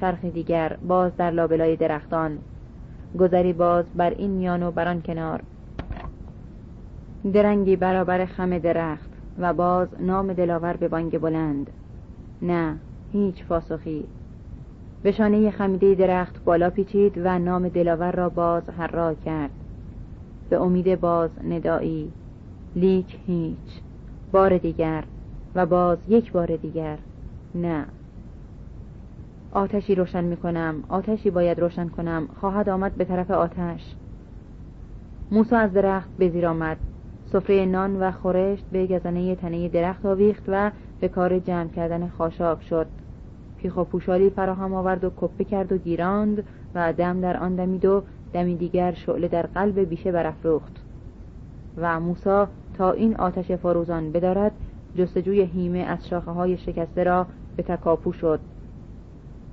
چرخی 0.00 0.30
دیگر 0.30 0.76
باز 0.88 1.16
در 1.16 1.30
لابلای 1.30 1.76
درختان. 1.76 2.38
گذری 3.18 3.52
باز 3.52 3.84
بر 3.94 4.10
این 4.10 4.30
میان 4.30 4.62
و 4.62 4.70
بر 4.70 4.88
آن 4.88 5.02
کنار. 5.02 5.42
درنگی 7.32 7.76
برابر 7.76 8.24
خم 8.24 8.58
درخت 8.58 9.10
و 9.38 9.52
باز 9.52 9.88
نام 10.00 10.32
دلاور 10.32 10.76
به 10.76 10.88
بانگ 10.88 11.18
بلند. 11.18 11.70
نه 12.42 12.78
هیچ 13.12 13.44
پاسخی. 13.44 14.04
به 15.02 15.12
شانه 15.12 15.50
خمیده 15.50 15.94
درخت 15.94 16.44
بالا 16.44 16.70
پیچید 16.70 17.18
و 17.24 17.38
نام 17.38 17.68
دلاور 17.68 18.12
را 18.12 18.28
باز 18.28 18.62
حراک 18.78 19.24
کرد. 19.24 19.50
به 20.50 20.60
امید 20.60 21.00
باز 21.00 21.30
ندایی 21.50 22.12
لیک 22.76 23.18
هیچ. 23.26 23.82
بار 24.32 24.58
دیگر 24.58 25.04
و 25.54 25.66
باز 25.66 25.98
یک 26.08 26.32
بار 26.32 26.56
دیگر 26.56 26.98
نه. 27.54 27.84
آتشی 29.52 29.94
روشن 29.94 30.24
می 30.24 30.36
کنم 30.36 30.84
آتشی 30.88 31.30
باید 31.30 31.60
روشن 31.60 31.88
کنم 31.88 32.28
خواهد 32.40 32.68
آمد 32.68 32.94
به 32.94 33.04
طرف 33.04 33.30
آتش. 33.30 33.94
موسا 35.30 35.58
از 35.58 35.72
درخت 35.72 36.08
به 36.18 36.28
زیر 36.28 36.46
آمد. 36.46 36.76
سفره 37.32 37.66
نان 37.66 38.00
و 38.00 38.10
خورشت 38.10 38.64
به 38.72 38.86
گزنه 38.86 39.34
تنه 39.34 39.68
درخت 39.68 40.06
آویخت 40.06 40.44
و 40.48 40.70
به 41.00 41.08
کار 41.08 41.38
جمع 41.38 41.68
کردن 41.68 42.08
خاشاب 42.08 42.60
شد. 42.60 42.86
پیخ 43.58 43.76
و 43.76 43.84
پوشالی 43.84 44.30
فراهم 44.30 44.74
آورد 44.74 45.04
و 45.04 45.10
کپه 45.16 45.44
کرد 45.44 45.72
و 45.72 45.78
گیراند 45.78 46.44
و 46.74 46.92
دم 46.92 47.20
در 47.20 47.36
آن 47.36 47.54
دمید 47.56 47.84
و 47.84 48.02
دمی 48.32 48.56
دیگر 48.56 48.92
شعله 48.92 49.28
در 49.28 49.46
قلب 49.46 49.80
بیشه 49.80 50.12
برافروخت. 50.12 50.80
و 51.76 52.00
موسا 52.00 52.48
تا 52.74 52.92
این 52.92 53.16
آتش 53.16 53.52
فروزان 53.52 54.12
بدارد 54.12 54.52
جستجوی 54.96 55.40
هیمه 55.40 55.78
از 55.78 56.08
شاخه 56.08 56.30
های 56.30 56.56
شکسته 56.56 57.04
را 57.04 57.26
به 57.56 57.62
تکاپو 57.62 58.12
شد. 58.12 58.40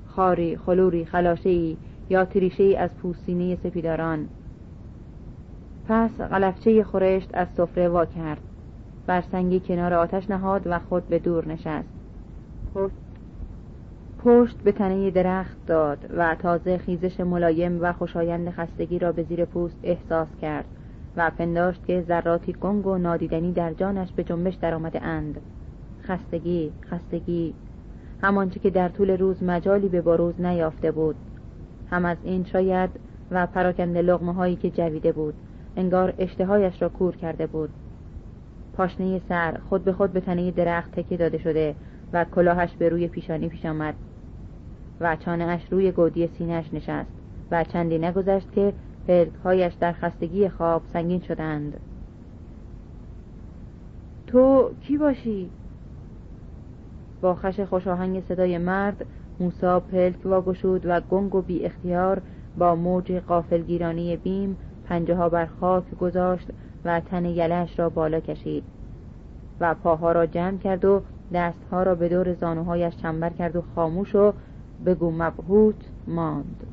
خاری 0.08 0.58
خلوری 0.58 1.06
خلاشهی 1.06 1.78
یا 2.10 2.26
تریشه 2.26 2.78
از 2.78 2.96
پوستینه 2.96 3.56
سپیداران. 3.56 4.28
پس 5.88 6.12
غلفچه 6.22 6.84
خورشت 6.84 7.30
از 7.34 7.48
سفره 7.58 7.90
وا 7.90 8.06
کرد. 8.06 8.42
بر 9.08 9.22
سنگی 9.22 9.60
کنار 9.60 9.94
آتش 9.94 10.30
نهاد 10.30 10.62
و 10.66 10.80
خود 10.80 11.08
به 11.08 11.20
دور 11.20 11.48
نشست. 11.48 11.90
پشت 14.24 14.58
به 14.58 14.72
تنه 14.72 15.12
درخت 15.12 15.66
داد 15.68 15.98
و 16.18 16.36
تازه 16.36 16.78
خیزش 16.78 17.20
ملایم 17.20 17.78
و 17.82 17.94
خوشایند 17.94 18.50
خستگی 18.50 19.00
را 19.00 19.12
به 19.12 19.24
زیر 19.24 19.46
پوست 19.46 19.78
احساس 19.84 20.28
کرد. 20.42 20.66
و 21.16 21.32
پنداشت 21.38 21.86
که 21.88 22.02
ذراتی 22.08 22.54
گنگ 22.54 22.88
و 22.88 22.98
نادیدنی 22.98 23.52
در 23.52 23.74
جانش 23.74 24.12
به 24.12 24.24
جنبش 24.24 24.56
درآمده 24.56 25.04
اند. 25.04 25.42
خستگی 26.04 26.72
خستگی. 26.90 27.54
همانچه 28.22 28.60
که 28.60 28.70
در 28.70 28.90
طول 28.90 29.10
روز 29.10 29.44
مجالی 29.44 29.90
به 29.90 30.02
بروز 30.02 30.42
نیافته 30.42 30.92
بود. 30.92 31.16
هم 31.92 32.06
از 32.06 32.18
این 32.24 32.46
شاید 32.46 32.90
و 33.32 33.48
پراکنده 33.48 34.02
لغمه 34.02 34.34
هایی 34.34 34.56
که 34.56 34.70
جویده 34.70 35.12
بود 35.12 35.34
انگار 35.76 36.14
اشتهایش 36.18 36.82
را 36.82 36.90
کور 36.90 37.16
کرده 37.16 37.48
بود. 37.48 37.70
پاشنه 38.74 39.22
سر 39.30 39.58
خود 39.70 39.84
به 39.84 39.94
خود 39.94 40.14
به 40.14 40.20
تنه 40.20 40.52
درخت 40.52 40.92
تکیه 40.92 41.18
داده 41.18 41.38
شده 41.38 41.76
و 42.14 42.26
کلاهش 42.26 42.74
به 42.80 42.90
روی 42.90 43.08
پیشانی 43.08 43.50
پیش 43.50 43.66
آمد. 43.66 43.96
و 45.02 45.16
چانهاش 45.16 45.62
روی 45.72 45.92
گودی 45.92 46.28
سینهش 46.28 46.74
نشست 46.74 47.12
و 47.52 47.64
چندی 47.64 47.98
نگذشت 47.98 48.52
که 48.52 48.74
پلکهایش 49.08 49.74
در 49.74 49.92
خستگی 49.94 50.50
خواب 50.50 50.82
سنگین 50.94 51.22
شدند 51.22 51.80
تو 54.28 54.72
کی 54.82 54.98
باشی؟ 54.98 55.50
با 57.22 57.36
خش 57.36 57.60
خوشاهنگ 57.60 58.24
صدای 58.30 58.58
مرد 58.58 59.06
موسا 59.40 59.80
پلک 59.80 60.26
واگشود 60.26 60.86
و 60.86 61.02
گنگ 61.02 61.36
و 61.36 61.42
بی 61.42 61.66
اختیار 61.66 62.22
با 62.58 62.76
موج 62.76 63.12
قافلگیرانی 63.12 64.18
بیم 64.18 64.58
پنجه 64.86 65.16
ها 65.16 65.30
بر 65.30 65.46
خاک 65.46 65.98
گذاشت 66.02 66.50
و 66.86 67.00
تن 67.00 67.26
یلش 67.26 67.80
را 67.80 67.90
بالا 67.90 68.20
کشید 68.20 68.64
و 69.60 69.76
پاها 69.76 70.12
را 70.12 70.26
جمع 70.26 70.58
کرد 70.58 70.86
و 70.86 71.02
دستها 71.34 71.84
را 71.84 71.96
به 71.96 72.10
دور 72.10 72.34
زانوهایش 72.34 72.96
چنبر 72.96 73.30
کرد 73.30 73.56
و 73.56 73.64
خاموش 73.76 74.16
و 74.16 74.34
بگو 74.86 75.12
مبهوت 75.12 75.76
ماند 76.08 76.71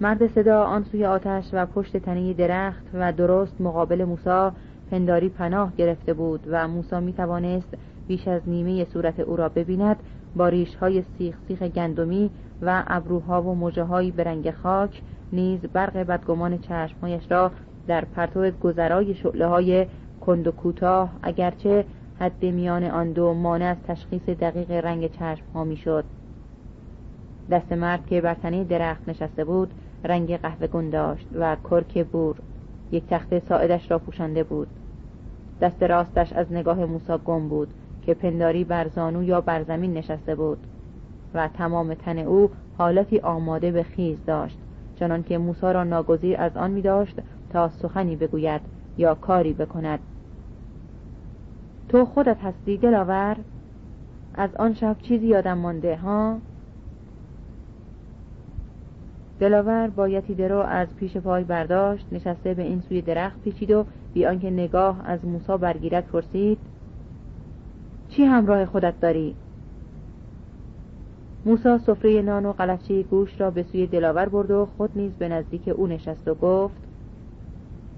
مرد 0.00 0.26
صدا 0.34 0.62
آن 0.64 0.84
سوی 0.84 1.04
آتش 1.04 1.44
و 1.52 1.66
پشت 1.66 1.96
تنه 1.96 2.32
درخت 2.32 2.84
و 2.94 3.12
درست 3.12 3.60
مقابل 3.60 4.04
موسا 4.04 4.52
پنداری 4.90 5.28
پناه 5.28 5.72
گرفته 5.76 6.14
بود 6.14 6.40
و 6.50 6.68
موسا 6.68 7.00
می 7.00 7.12
توانست 7.12 7.68
بیش 8.08 8.28
از 8.28 8.42
نیمه 8.46 8.84
صورت 8.84 9.20
او 9.20 9.36
را 9.36 9.48
ببیند 9.48 9.96
با 10.36 10.48
ریشهای 10.48 11.02
سیخ 11.18 11.36
سیخ 11.48 11.62
گندمی 11.62 12.30
و 12.62 12.84
ابروها 12.86 13.42
و 13.42 13.54
مجه 13.54 14.12
به 14.16 14.24
رنگ 14.24 14.50
خاک 14.50 15.02
نیز 15.32 15.60
برق 15.60 15.96
بدگمان 15.96 16.58
چشمهایش 16.58 17.22
را 17.30 17.50
در 17.86 18.04
پرتو 18.04 18.50
گذرای 18.50 19.14
شعله 19.14 19.46
های 19.46 19.86
کند 20.20 20.46
و 20.46 20.50
کوتاه 20.50 21.10
اگرچه 21.22 21.84
حد 22.20 22.44
میان 22.44 22.84
آن 22.84 23.12
دو 23.12 23.34
مانع 23.34 23.64
از 23.64 23.76
تشخیص 23.88 24.22
دقیق 24.22 24.70
رنگ 24.70 25.10
چشم 25.10 25.44
ها 25.54 25.64
می 25.64 25.76
شد. 25.76 26.04
دست 27.50 27.72
مرد 27.72 28.06
که 28.06 28.20
بر 28.20 28.34
تنه 28.34 28.64
درخت 28.64 29.08
نشسته 29.08 29.44
بود 29.44 29.70
رنگ 30.04 30.36
قهوه 30.36 30.90
داشت 30.90 31.26
و 31.34 31.56
کرک 31.70 32.06
بور 32.06 32.36
یک 32.92 33.04
تخت 33.10 33.38
ساعدش 33.38 33.90
را 33.90 33.98
پوشانده 33.98 34.44
بود. 34.44 34.68
دست 35.60 35.82
راستش 35.82 36.32
از 36.32 36.52
نگاه 36.52 36.84
موسا 36.84 37.18
گم 37.18 37.48
بود 37.48 37.68
که 38.02 38.14
پنداری 38.14 38.64
بر 38.64 38.88
زانو 38.88 39.22
یا 39.22 39.40
بر 39.40 39.62
زمین 39.62 39.94
نشسته 39.94 40.34
بود 40.34 40.58
و 41.34 41.48
تمام 41.48 41.94
تن 41.94 42.18
او 42.18 42.50
حالتی 42.78 43.18
آماده 43.18 43.70
به 43.70 43.82
خیز 43.82 44.18
داشت 44.26 44.58
چنان 44.96 45.22
که 45.22 45.38
موسا 45.38 45.72
را 45.72 45.84
ناگزیر 45.84 46.40
از 46.40 46.56
آن 46.56 46.70
می 46.70 46.82
داشت 46.82 47.16
تا 47.50 47.68
سخنی 47.68 48.16
بگوید 48.16 48.60
یا 48.98 49.14
کاری 49.14 49.52
بکند. 49.52 49.98
تو 51.88 52.04
خودت 52.04 52.36
هستی 52.42 52.76
دلاور؟ 52.76 53.36
از 54.34 54.54
آن 54.54 54.74
شب 54.74 54.96
چیزی 55.02 55.26
یادم 55.26 55.58
مانده 55.58 55.96
ها؟ 55.96 56.38
دلاور 59.40 59.88
با 59.88 60.08
درو 60.38 60.58
از 60.58 60.96
پیش 60.96 61.16
پای 61.16 61.44
برداشت 61.44 62.06
نشسته 62.12 62.54
به 62.54 62.62
این 62.62 62.80
سوی 62.80 63.02
درخت 63.02 63.42
پیچید 63.42 63.70
و 63.70 63.84
بی 64.14 64.26
آنکه 64.26 64.50
نگاه 64.50 65.02
از 65.04 65.24
موسا 65.24 65.56
برگیرد 65.56 66.06
پرسید 66.06 66.58
چی 68.08 68.24
همراه 68.24 68.64
خودت 68.64 69.00
داری؟ 69.00 69.34
موسا 71.46 71.78
سفره 71.78 72.22
نان 72.22 72.46
و 72.46 72.52
قلفچه 72.52 73.02
گوش 73.02 73.40
را 73.40 73.50
به 73.50 73.62
سوی 73.62 73.86
دلاور 73.86 74.28
برد 74.28 74.50
و 74.50 74.66
خود 74.76 74.90
نیز 74.96 75.12
به 75.12 75.28
نزدیک 75.28 75.68
او 75.68 75.86
نشست 75.86 76.28
و 76.28 76.34
گفت 76.34 76.76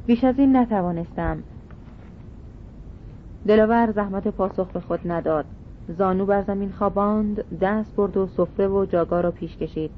بیش 0.06 0.24
از 0.24 0.38
این 0.38 0.56
نتوانستم. 0.56 1.42
دلاور 3.46 3.90
زحمت 3.90 4.28
پاسخ 4.28 4.66
به 4.66 4.80
خود 4.80 5.00
نداد. 5.04 5.44
زانو 5.88 6.26
بر 6.26 6.42
زمین 6.42 6.70
خواباند 6.70 7.58
دست 7.58 7.96
برد 7.96 8.16
و 8.16 8.26
سفره 8.26 8.68
و 8.68 8.84
جاگاه 8.84 9.20
را 9.20 9.30
پیش 9.30 9.56
کشید. 9.56 9.90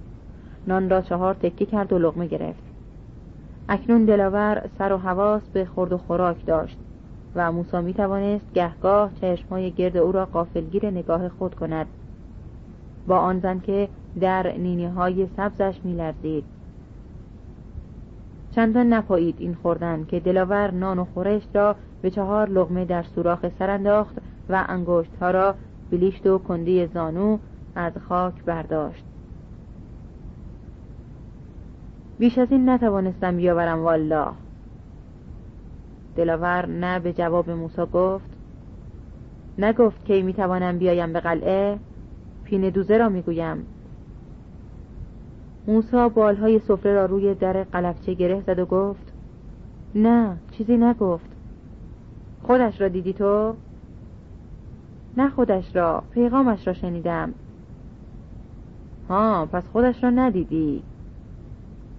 نان 0.66 0.90
را 0.90 1.00
چهار 1.00 1.34
تکه 1.34 1.66
کرد 1.66 1.92
و 1.92 1.98
لغمه 1.98 2.26
گرفت. 2.26 2.62
اکنون 3.68 4.04
دلاور 4.04 4.68
سر 4.78 4.92
و 4.92 4.96
حواس 4.96 5.42
به 5.52 5.64
خورد 5.64 5.92
و 5.92 5.98
خوراک 5.98 6.46
داشت 6.46 6.78
و 7.34 7.52
موسا 7.52 7.80
می 7.80 7.94
توانست 7.94 8.52
گهگاه 8.54 9.10
چشمهای 9.20 9.70
گرد 9.70 9.96
او 9.96 10.12
را 10.12 10.24
قافلگیر 10.24 10.90
نگاه 10.90 11.28
خود 11.28 11.54
کند. 11.54 11.86
با 13.06 13.18
آن 13.18 13.40
زن 13.40 13.60
که 13.60 13.88
در 14.20 14.52
نینی 14.52 14.86
های 14.86 15.26
سبزش 15.36 15.80
می 15.84 15.92
لرزید 15.92 16.44
چندان 18.54 18.92
نپایید 18.92 19.36
این 19.38 19.54
خوردن 19.54 20.04
که 20.04 20.20
دلاور 20.20 20.70
نان 20.70 20.98
و 20.98 21.04
خورشت 21.04 21.56
را 21.56 21.76
به 22.02 22.10
چهار 22.10 22.48
لغمه 22.48 22.84
در 22.84 23.02
سوراخ 23.02 23.46
سر 23.58 23.70
انداخت 23.70 24.14
و 24.48 24.64
انگشت 24.68 25.16
ها 25.20 25.30
را 25.30 25.54
بلیشت 25.90 26.26
و 26.26 26.38
کندی 26.38 26.86
زانو 26.86 27.38
از 27.74 27.92
خاک 28.08 28.44
برداشت. 28.44 29.04
بیش 32.18 32.38
از 32.38 32.52
این 32.52 32.68
نتوانستم 32.68 33.36
بیاورم 33.36 33.84
والله 33.84 34.32
دلاور 36.16 36.66
نه 36.66 36.98
به 36.98 37.12
جواب 37.12 37.50
موسا 37.50 37.86
گفت 37.86 38.30
نگفت 39.58 40.04
کی 40.04 40.22
می‌توانم 40.22 40.78
بیایم 40.78 41.12
به 41.12 41.20
قلعه؟ 41.20 41.78
پینه 42.44 42.70
دوزه 42.70 42.96
را 42.96 43.08
می‌گویم. 43.08 43.66
موسا 45.66 46.08
بالهای 46.08 46.58
سفره 46.58 46.94
را 46.94 47.06
روی 47.06 47.34
در 47.34 47.64
قلفچه 47.64 48.14
گره 48.14 48.40
زد 48.40 48.58
و 48.58 48.66
گفت 48.66 49.12
نه 49.94 50.36
چیزی 50.50 50.76
نگفت. 50.76 51.30
خودش 52.42 52.80
را 52.80 52.88
دیدی 52.88 53.12
تو؟ 53.12 53.54
نه 55.16 55.30
خودش 55.30 55.76
را 55.76 56.02
پیغامش 56.10 56.66
را 56.66 56.72
شنیدم. 56.72 57.34
ها 59.08 59.48
پس 59.52 59.62
خودش 59.72 60.04
را 60.04 60.10
ندیدی. 60.10 60.82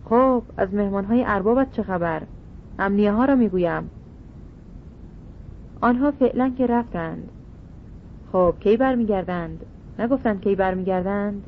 خب 0.05 0.43
از 0.57 0.73
مهمانهای 0.73 1.23
اربابت 1.27 1.71
چه 1.71 1.83
خبر؟ 1.83 2.21
امنیه 2.79 3.11
ها 3.11 3.25
را 3.25 3.35
می‌گویم. 3.35 3.89
آنها 5.81 6.11
فعلا 6.11 6.53
که 6.57 6.67
رفتند. 6.67 7.29
خب 8.31 8.55
کی 8.59 8.77
برمیگردند؟ 8.77 9.65
نگفتند 9.99 10.41
کی 10.41 10.55
برمیگردند؟ 10.55 11.43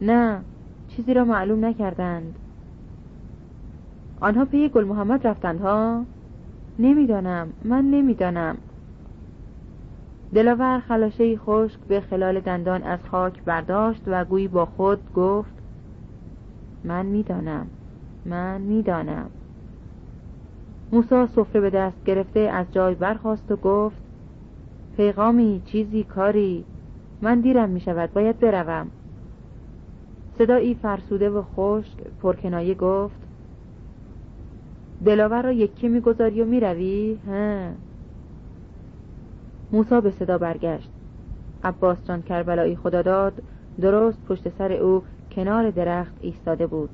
نه 0.00 0.40
چیزی 0.88 1.14
را 1.14 1.24
معلوم 1.24 1.64
نکردند. 1.64 2.34
آنها 4.20 4.44
پی 4.44 4.68
گل 4.68 4.84
محمد 4.84 5.26
رفتند 5.26 5.60
ها؟ 5.60 6.04
نمی‌دانم 6.78 7.48
من 7.64 7.84
نمی‌دانم. 7.84 8.56
دلاور 10.34 10.80
خلاشه 10.80 11.36
خشک 11.36 11.78
به 11.88 12.00
خلال 12.00 12.40
دندان 12.40 12.82
از 12.82 12.98
خاک 13.10 13.42
برداشت 13.42 14.02
و 14.06 14.24
گویی 14.24 14.48
با 14.48 14.66
خود 14.66 15.12
گفت 15.14 15.63
من 16.84 17.06
می‌دانم. 17.06 17.66
من 18.26 18.60
می‌دانم. 18.60 19.30
موسا 20.92 21.26
سفره 21.26 21.60
به 21.60 21.70
دست 21.70 22.04
گرفته 22.04 22.40
از 22.40 22.66
جای 22.72 22.94
برخواست 22.94 23.52
و 23.52 23.56
گفت 23.56 23.96
پیغامی 24.96 25.62
چیزی 25.64 26.04
کاری. 26.04 26.64
من 27.22 27.40
دیرم 27.40 27.68
می 27.68 27.80
شود 27.80 28.12
باید 28.12 28.40
بروم. 28.40 28.86
صدایی 30.38 30.74
فرسوده 30.74 31.30
و 31.30 31.42
خشک 31.42 31.96
پرکنایه 32.22 32.74
گفت 32.74 33.16
دلاور 35.04 35.42
را 35.42 35.52
یکی 35.52 35.88
می‌گذاری 35.88 36.42
و 36.42 36.44
می‌روی؟ 36.44 37.18
ها. 37.26 37.68
موسا 39.72 40.00
به 40.00 40.10
صدا 40.10 40.38
برگشت. 40.38 40.90
عباس 41.64 41.98
جان 42.08 42.22
کربلایی 42.22 42.76
خدا 42.76 43.02
داد 43.02 43.42
درست 43.80 44.24
پشت 44.28 44.48
سر 44.48 44.72
او 44.72 45.02
کنار 45.36 45.70
درخت 45.70 46.14
ایستاده 46.20 46.66
بود. 46.66 46.90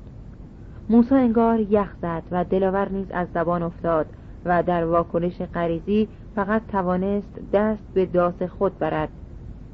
موسا 0.89 1.15
انگار 1.15 1.59
یخ 1.59 1.95
زد 2.01 2.23
و 2.31 2.43
دلاور 2.43 2.89
نیز 2.89 3.11
از 3.11 3.27
زبان 3.33 3.63
افتاد 3.63 4.05
و 4.45 4.63
در 4.63 4.85
واکنش 4.85 5.41
غریزی 5.41 6.07
فقط 6.35 6.61
توانست 6.67 7.39
دست 7.53 7.83
به 7.93 8.05
داس 8.05 8.41
خود 8.43 8.79
برد. 8.79 9.09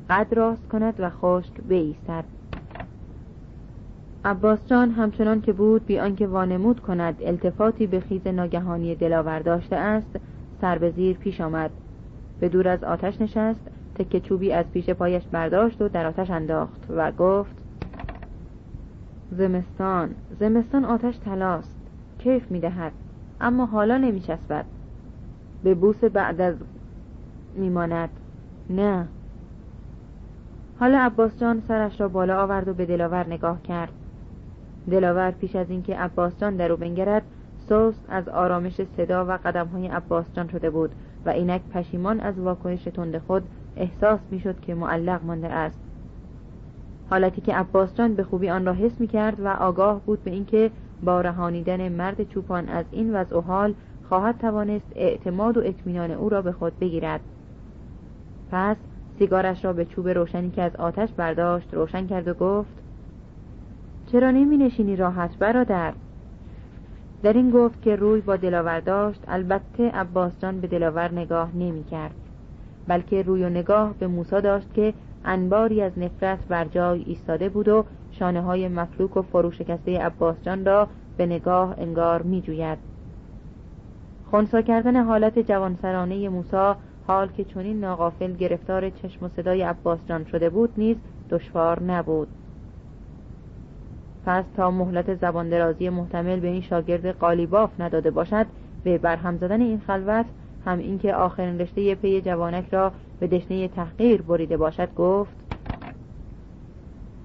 قد 0.10 0.34
راست 0.34 0.68
کند 0.68 0.94
و 1.00 1.10
خشک 1.10 1.62
بایستد. 1.70 2.24
عباس 4.26 4.68
جان 4.68 4.92
همچنان 4.92 5.42
که 5.42 5.54
بود 5.54 5.86
بی 5.86 6.00
آنکه 6.00 6.28
وانمود 6.28 6.80
کند 6.80 7.16
التفاتی 7.22 7.88
به 7.88 8.00
خیز 8.00 8.28
ناگهانی 8.28 8.96
دلاور 8.96 9.40
داشته 9.40 9.76
است 9.76 10.16
سر 10.62 10.78
به 10.78 10.92
زیر 10.92 11.18
پیش 11.18 11.42
آمد. 11.42 11.72
به 12.40 12.50
دور 12.50 12.68
از 12.68 12.84
آتش 12.84 13.22
نشست 13.22 13.60
تکه 13.96 14.20
چوبی 14.20 14.52
از 14.52 14.66
پیش 14.74 14.90
پایش 14.90 15.24
برداشت 15.32 15.82
و 15.82 15.90
در 15.90 16.06
آتش 16.06 16.30
انداخت 16.30 16.86
و 16.90 17.12
گفت 17.12 17.57
زمستان. 19.32 20.10
زمستان 20.40 20.86
آتش 20.86 21.18
تلاست 21.18 21.76
کیف 22.20 22.52
می‌دهد. 22.52 22.92
اما 23.42 23.66
حالا 23.66 23.98
نمیچسبد. 23.98 24.66
به 25.64 25.76
بوس 25.76 26.04
بعد 26.04 26.42
از 26.42 26.56
میماند. 27.56 28.10
نه. 28.70 29.08
حالا 30.80 31.00
عباس 31.00 31.40
جان 31.40 31.62
سرش 31.68 32.02
را 32.02 32.08
بالا 32.08 32.44
آورد 32.44 32.68
و 32.68 32.74
به 32.74 32.86
دلاور 32.86 33.28
نگاه 33.28 33.62
کرد. 33.62 33.92
دلاور 34.92 35.32
پیش 35.32 35.56
از 35.56 35.70
اینکه 35.70 35.96
عباس 35.96 36.40
جان 36.40 36.56
در 36.56 36.72
او 36.72 36.78
بنگرد 36.78 37.24
سوست 37.70 38.06
از 38.10 38.30
آرامش 38.30 38.82
صدا 38.98 39.26
و 39.26 39.32
قدم 39.32 39.68
های 39.68 39.88
عباس 39.88 40.34
جان 40.34 40.48
شده 40.48 40.70
بود 40.70 40.92
و 41.26 41.30
اینک 41.30 41.62
پشیمان 41.74 42.20
از 42.20 42.40
واکنش 42.40 42.84
تند 42.84 43.18
خود 43.18 43.44
احساس 43.76 44.20
می‌شد 44.32 44.60
که 44.60 44.76
معلق 44.76 45.26
مانده 45.26 45.48
است. 45.48 45.87
حالتی 47.10 47.42
که 47.42 47.56
عباس 47.56 47.96
جان 47.96 48.14
به 48.14 48.24
خوبی 48.24 48.50
آن 48.50 48.66
را 48.66 48.74
حس 48.74 49.00
می 49.00 49.08
کرد 49.08 49.40
و 49.40 49.48
آگاه 49.48 50.02
بود 50.06 50.24
به 50.24 50.32
اینکه 50.32 50.72
با 51.04 51.22
رهانیدن 51.22 51.90
مرد 51.90 52.30
چوپان 52.30 52.70
از 52.70 52.86
این 52.92 53.16
وضع 53.16 53.38
و 53.38 53.42
حال 53.42 53.74
خواهد 54.10 54.38
توانست 54.38 54.92
اعتماد 54.96 55.58
و 55.58 55.62
اطمینان 55.66 56.12
او 56.12 56.30
را 56.30 56.42
به 56.42 56.52
خود 56.52 56.80
بگیرد. 56.80 57.22
پس 58.52 58.78
سیگارش 59.20 59.66
را 59.66 59.74
به 59.74 59.86
چوب 59.86 60.10
روشنی 60.10 60.50
که 60.50 60.62
از 60.62 60.76
آتش 60.76 61.10
برداشت 61.12 61.74
روشن 61.74 62.08
کرد 62.08 62.28
و 62.28 62.34
گفت 62.34 62.70
چرا 64.12 64.32
نمی 64.32 64.58
نشینی 64.58 64.96
راحت 64.96 65.38
برادر؟ 65.38 65.94
در 67.24 67.34
این 67.34 67.52
گفت 67.52 67.82
که 67.82 67.96
روی 67.96 68.22
با 68.22 68.36
دلاور 68.36 68.80
داشت 68.80 69.24
البته 69.28 69.90
عباس 69.90 70.40
جان 70.40 70.60
به 70.60 70.68
دلاور 70.68 71.12
نگاه 71.12 71.56
نمی 71.56 71.84
کرد 71.84 72.16
بلکه 72.88 73.22
روی 73.22 73.44
و 73.44 73.50
نگاه 73.50 73.94
به 74.00 74.08
موسا 74.08 74.40
داشت 74.40 74.74
که 74.74 74.94
انباری 75.26 75.82
از 75.82 76.00
نفرت 76.00 76.48
بر 76.48 76.66
جای 76.66 77.04
ایستاده 77.04 77.50
بود 77.50 77.68
و 77.68 77.86
شانه 78.12 78.42
های 78.42 78.68
مفلوک 78.68 79.18
و 79.18 79.22
فروشکسته 79.22 80.00
عباس 80.00 80.36
جان 80.42 80.66
را 80.66 80.88
به 81.18 81.26
نگاه 81.26 81.76
انگار 81.78 82.22
می 82.22 82.42
جوید 82.42 82.78
خونسا 84.32 84.62
کردن 84.62 85.04
حالت 85.04 85.40
جوانسرانه 85.40 86.30
موسا 86.30 86.78
حال 87.08 87.28
که 87.28 87.44
چنین 87.44 87.80
ناغافل 87.80 88.34
گرفتار 88.34 88.90
چشم 88.90 89.26
و 89.26 89.30
صدای 89.36 89.62
عباس 89.62 90.00
جان 90.10 90.26
شده 90.26 90.50
بود 90.50 90.74
نیز 90.78 90.98
دشوار 91.30 91.84
نبود. 91.84 92.28
پس 94.26 94.46
تا 94.56 94.72
مهلت 94.72 95.16
زبان 95.16 95.50
درازی 95.50 95.90
محتمل 95.90 96.40
به 96.40 96.48
این 96.48 96.62
شاگرد 96.62 97.06
قالیباف 97.06 97.70
نداده 97.80 98.12
باشد 98.12 98.46
به 98.84 98.98
برهم 98.98 99.38
زدن 99.38 99.62
این 99.62 99.82
خلوت 99.88 100.26
هم 100.68 100.80
اینکه 100.80 101.16
آخرین 101.16 101.60
رشته 101.60 101.96
پی 101.96 102.22
جوانک 102.22 102.66
را 102.72 102.92
به 103.20 103.28
دشنه 103.28 103.68
تحقیر 103.68 104.22
بریده 104.22 104.58
باشد 104.58 104.96
گفت 104.96 105.32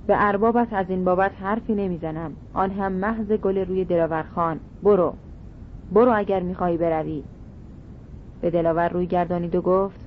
به 0.07 0.15
اربابت 0.17 0.73
از 0.73 0.91
این 0.91 1.05
بابت 1.05 1.33
حرفی 1.41 1.75
نمی‌زنم. 1.75 2.33
آن 2.55 2.71
هم 2.71 2.93
محض 2.93 3.33
گل 3.33 3.59
روی 3.59 3.85
دلاور 3.85 4.25
خان. 4.35 4.61
برو. 4.83 5.15
برو 5.93 6.13
اگر 6.17 6.41
می‌خواهی 6.41 6.77
بروی. 6.77 7.23
به 8.41 8.51
دلاور 8.51 8.89
روی 8.89 9.07
گردانید 9.07 9.55
و 9.55 9.61
گفت 9.63 10.01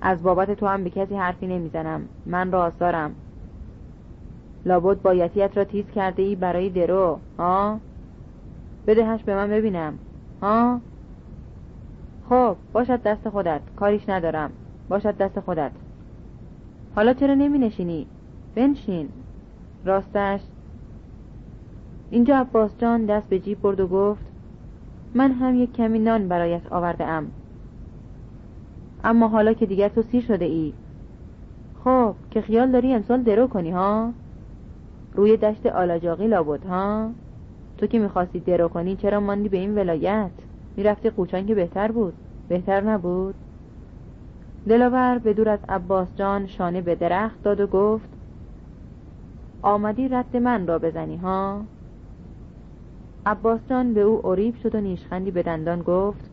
از 0.00 0.22
بابت 0.22 0.50
تو 0.50 0.66
هم 0.66 0.84
به 0.84 0.90
کسی 0.90 1.16
حرفی 1.16 1.46
نمی‌زنم. 1.46 2.08
من 2.26 2.52
راست 2.52 2.78
دارم. 2.78 3.14
لابد 4.66 5.02
بایتیت 5.02 5.56
را 5.56 5.64
تیز 5.64 5.90
کرده 5.94 6.22
ای 6.22 6.34
برای 6.34 6.70
درو. 6.70 7.18
ها؟ 7.38 7.80
بدهش 8.86 9.22
به 9.22 9.34
من 9.34 9.50
ببینم. 9.50 9.98
ها؟ 10.42 10.80
خب 12.28 12.56
باشد 12.72 13.02
دست 13.02 13.28
خودت. 13.28 13.60
کاریش 13.76 14.08
ندارم. 14.08 14.50
باشد 14.88 15.16
دست 15.16 15.40
خودت. 15.40 15.72
حالا 16.94 17.12
چرا 17.12 17.34
نمی 17.34 17.58
نشینی 17.58 18.06
بنشین. 18.54 19.08
راستش. 19.84 20.40
اینجا 22.10 22.36
عباس 22.36 22.78
جان 22.78 23.06
دست 23.06 23.28
به 23.28 23.38
جیب 23.38 23.62
برد 23.62 23.80
و 23.80 23.86
گفت 23.86 24.26
من 25.14 25.32
هم 25.32 25.62
یک 25.62 25.72
کمی 25.72 25.98
نان 25.98 26.28
برایت 26.28 26.72
آورده 26.72 27.04
ام 27.04 27.30
اما 29.04 29.28
حالا 29.28 29.52
که 29.52 29.66
دیگر 29.66 29.88
تو 29.88 30.02
سیر 30.02 30.22
شده 30.22 30.44
ای 30.44 30.72
خب 31.84 32.14
که 32.30 32.40
خیال 32.40 32.70
داری 32.70 32.94
امسال 32.94 33.22
درو 33.22 33.46
کنی 33.46 33.70
ها؟ 33.70 34.12
روی 35.14 35.36
دشت 35.36 35.66
آلاجاقی 35.66 36.26
لابد 36.26 36.66
ها؟ 36.66 37.10
تو 37.78 37.86
که 37.86 37.98
می‌خواستی 37.98 38.40
درو 38.40 38.68
کنی 38.68 38.96
چرا 38.96 39.20
ماندی 39.20 39.48
به 39.48 39.56
این 39.56 39.74
ولایت؟ 39.74 40.30
می‌رفتی 40.76 41.10
قوچان 41.10 41.46
که 41.46 41.54
بهتر 41.54 41.92
بود. 41.92 42.14
بهتر 42.48 42.80
نبود. 42.80 43.34
دلاور 44.68 45.18
به 45.18 45.32
دور 45.32 45.48
از 45.48 45.58
عباس 45.68 46.08
جان 46.16 46.46
شانه 46.46 46.80
به 46.80 46.94
درخت 46.94 47.42
داد 47.42 47.60
و 47.60 47.66
گفت 47.66 48.08
آمدی 49.62 50.08
رد 50.08 50.36
من 50.36 50.66
را 50.66 50.78
بزنی 50.78 51.16
ها؟ 51.16 51.60
عباس 53.26 53.60
جان 53.70 53.94
به 53.94 54.00
او 54.00 54.32
عریب 54.32 54.54
شد 54.62 54.74
و 54.74 54.80
نیشخندی 54.80 55.30
به 55.30 55.42
دندان 55.42 55.82
گفت 55.82 56.30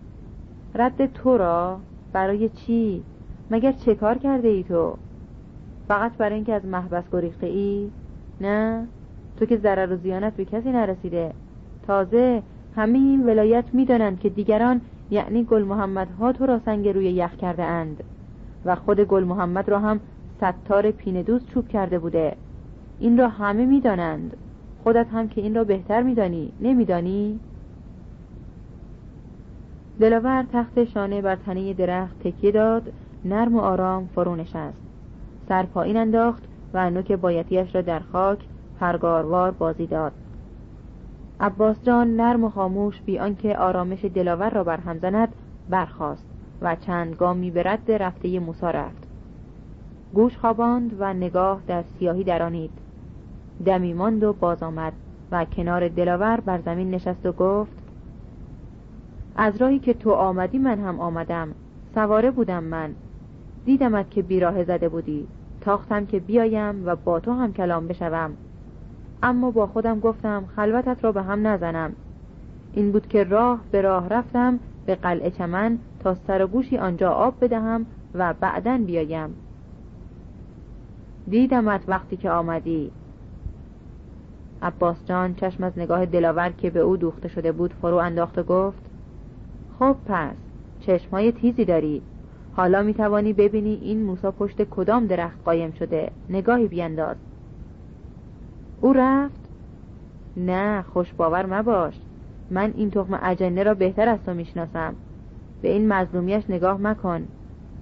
رد 0.75 1.13
تو 1.13 1.37
را؟ 1.37 1.79
برای 2.13 2.49
چی؟ 2.49 3.03
مگر 3.51 3.71
چه 3.71 3.95
کار 3.95 4.17
کرده 4.17 4.47
ای 4.47 4.63
تو؟ 4.63 4.97
فقط 5.87 6.17
برای 6.17 6.35
اینکه 6.35 6.53
از 6.53 6.65
محبس 6.65 7.03
گریخته 7.11 7.47
ای؟ 7.47 7.89
نه. 8.41 8.87
تو 9.37 9.45
که 9.45 9.57
ضرر 9.57 9.93
و 9.93 9.95
زیانت 9.95 10.33
به 10.33 10.45
کسی 10.45 10.71
نرسیده. 10.71 11.33
تازه 11.87 12.41
همه 12.75 12.97
این 12.97 13.25
ولایت 13.25 13.65
می‌دانند 13.73 14.19
که 14.19 14.29
دیگران 14.29 14.81
یعنی 15.11 15.43
گل 15.43 15.63
محمد 15.63 16.07
ها 16.19 16.31
تو 16.31 16.45
را 16.45 16.59
سنگ 16.65 16.87
روی 16.87 17.05
یخ 17.05 17.35
کرده 17.35 17.63
اند. 17.63 18.03
و 18.65 18.75
خود 18.75 18.99
گل 18.99 19.23
محمد 19.23 19.69
را 19.69 19.79
هم 19.79 19.99
ستار 20.37 20.91
پینه 20.91 21.23
دوست 21.23 21.45
چوب 21.45 21.67
کرده 21.67 21.99
بوده. 21.99 22.35
این 22.99 23.17
را 23.17 23.27
همه 23.27 23.65
می‌دانند. 23.65 24.37
خودت 24.83 25.07
هم 25.11 25.27
که 25.27 25.41
این 25.41 25.55
را 25.55 25.63
بهتر 25.63 26.01
میدانی 26.01 26.51
نمیدانی؟ 26.61 27.39
دلاور 29.99 30.45
تخت 30.53 30.83
شانه 30.83 31.21
بر 31.21 31.35
تنه 31.35 31.73
درخت 31.73 32.19
تکیه 32.19 32.51
داد 32.51 32.93
نرم 33.25 33.55
و 33.55 33.59
آرام 33.59 34.09
فرو 34.15 34.35
نشست. 34.35 34.77
سر 35.49 35.63
پایین 35.63 35.97
انداخت 35.97 36.43
و 36.73 36.89
نوک 36.89 37.11
بایتیش 37.11 37.75
را 37.75 37.81
در 37.81 37.99
خاک 37.99 38.39
پرگاروار 38.79 39.51
بازی 39.51 39.87
داد. 39.87 40.11
عباس 41.39 41.83
جان 41.83 42.15
نرم 42.15 42.43
و 42.43 42.49
خاموش 42.49 43.01
بی 43.01 43.19
آنکه 43.19 43.57
آرامش 43.57 44.05
دلاور 44.05 44.49
را 44.49 44.63
برهم 44.63 44.97
زند 44.97 45.35
برخاست 45.69 46.25
و 46.61 46.75
چند 46.75 47.15
گامی 47.15 47.51
به 47.51 47.63
رد 47.63 47.91
رفته 47.91 48.39
موسا 48.39 48.71
رفت. 48.71 49.07
گوش 50.13 50.37
خواباند 50.37 50.95
و 50.99 51.13
نگاه 51.13 51.61
در 51.67 51.83
سیاهی 51.99 52.23
درانید. 52.23 52.71
دمی 53.65 53.93
ماند 53.93 54.23
و 54.23 54.33
باز 54.33 54.63
آمد 54.63 54.93
و 55.31 55.45
کنار 55.45 55.87
دلاور 55.87 56.39
بر 56.39 56.61
زمین 56.61 56.91
نشست 56.91 57.25
و 57.25 57.31
گفت 57.31 57.83
از 59.35 59.57
راهی 59.57 59.79
که 59.79 59.93
تو 59.93 60.11
آمدی 60.11 60.57
من 60.57 60.79
هم 60.79 60.99
آمدم 60.99 61.47
سواره 61.95 62.31
بودم 62.31 62.63
من. 62.63 62.95
دیدمت 63.65 64.11
که 64.11 64.21
بیراه 64.21 64.63
زده 64.63 64.89
بودی. 64.89 65.27
تاختم 65.61 66.05
که 66.05 66.19
بیایم 66.19 66.87
و 66.87 66.95
با 66.95 67.19
تو 67.19 67.31
هم 67.31 67.53
کلام 67.53 67.87
بشوم. 67.87 68.31
اما 69.23 69.51
با 69.51 69.67
خودم 69.67 69.99
گفتم 69.99 70.45
خلوتت 70.55 71.03
را 71.03 71.11
به 71.11 71.23
هم 71.23 71.47
نزنم. 71.47 71.93
این 72.73 72.91
بود 72.91 73.07
که 73.07 73.23
راه 73.23 73.59
به 73.71 73.81
راه 73.81 74.09
رفتم 74.09 74.59
به 74.85 74.95
قلعه 74.95 75.31
چمن 75.31 75.77
تا 75.99 76.15
سر 76.15 76.43
و 76.43 76.47
گوشی 76.47 76.77
آنجا 76.77 77.11
آب 77.11 77.35
بدهم 77.41 77.85
و 78.13 78.33
بعدا 78.33 78.77
بیایم. 78.77 79.35
دیدمت 81.27 81.81
وقتی 81.87 82.17
که 82.17 82.31
آمدی. 82.31 82.91
عباس 84.61 85.05
جان 85.05 85.35
چشم 85.35 85.63
از 85.63 85.73
نگاه 85.77 86.05
دلاور 86.05 86.49
که 86.49 86.69
به 86.69 86.79
او 86.79 86.97
دوخته 86.97 87.27
شده 87.27 87.51
بود 87.51 87.73
فرو 87.81 87.95
انداخت 87.95 88.37
و 88.37 88.43
گفت 88.43 88.83
خب 89.79 89.95
پس 90.05 90.35
چشمای 90.79 91.31
تیزی 91.31 91.65
داری. 91.65 92.01
حالا 92.55 92.83
می 92.83 92.93
توانی 92.93 93.33
ببینی 93.33 93.79
این 93.81 94.03
موسا 94.03 94.31
پشت 94.31 94.63
کدام 94.63 95.07
درخت 95.07 95.37
قایم 95.45 95.71
شده. 95.71 96.11
نگاهی 96.29 96.67
بینداز. 96.67 97.17
او 98.83 98.93
رفت. 98.93 99.49
نه 100.37 100.81
خوش 100.81 101.13
باور 101.13 101.59
مباش. 101.59 101.99
من 102.49 102.73
این 102.75 102.89
تخم 102.89 103.19
اجنه 103.23 103.63
را 103.63 103.73
بهتر 103.73 104.09
از 104.09 104.19
تو 104.25 104.33
می‌شناسم. 104.33 104.95
به 105.61 105.71
این 105.71 105.93
مظلومیش 105.93 106.43
نگاه 106.49 106.81
مکن. 106.81 107.27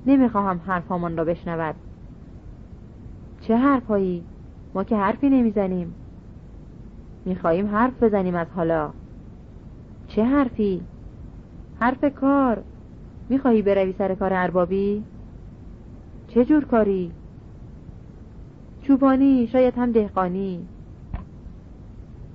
نمی‌خواهم 0.05 0.61
حرفهامان 0.65 1.17
را 1.17 1.25
بشنود. 1.25 1.75
چه 3.41 3.57
حرفهایی؟ 3.57 4.23
ما 4.73 4.83
که 4.83 4.95
حرفی 4.95 5.29
نمی‌زنیم. 5.29 5.93
می‌خواهیم 7.25 7.67
حرف 7.67 8.03
بزنیم 8.03 8.35
از 8.35 8.47
حالا. 8.55 8.89
چه 10.07 10.23
حرفی؟ 10.23 10.81
حرف 11.79 12.05
کار. 12.15 12.63
می‌خواهی 13.29 13.61
بروی 13.61 13.93
سر 13.97 14.15
کار 14.15 14.33
اربابی؟ 14.33 15.03
چه 16.27 16.45
جور 16.45 16.65
کاری؟ 16.65 17.11
چوبانی 18.81 19.47
شاید 19.47 19.77
هم 19.77 19.91
دهقانی. 19.91 20.67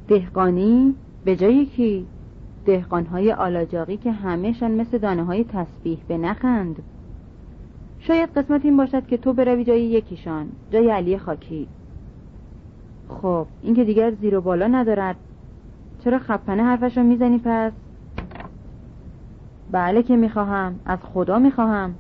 دهقانی 0.09 0.95
به 1.25 1.37
جای 1.37 1.67
کی 1.67 2.07
دهقانهای 2.65 3.33
آلاجاقی 3.33 3.97
که 3.97 4.13
همهشان 4.13 4.71
مثل 4.71 4.99
دانه 4.99 5.25
های 5.25 5.45
تسبیح 5.45 5.99
به 6.09 6.19
نخند. 6.19 6.83
شاید 8.01 8.39
قسمت 8.39 8.65
این 8.65 8.77
باشد 8.77 9.07
که 9.07 9.17
تو 9.17 9.33
بروی 9.33 9.65
جای 9.65 9.83
یکیشان 9.83 10.49
جای 10.71 10.91
علی 10.91 11.19
خاکی. 11.19 11.69
خب 13.09 13.47
این 13.63 13.75
که 13.75 13.85
دیگر 13.85 14.11
زیر 14.11 14.37
و 14.37 14.41
بالا 14.41 14.67
ندارد. 14.67 15.17
چرا 16.05 16.19
خپنه 16.19 16.63
حرفش 16.63 16.99
رو 16.99 17.05
می‌زنی 17.05 17.41
پس؟ 17.45 17.73
بله 19.71 20.03
که 20.03 20.17
می‌خواهم 20.17 20.81
از 20.85 20.99
خدا 21.03 21.39
می‌خواهم. 21.39 21.95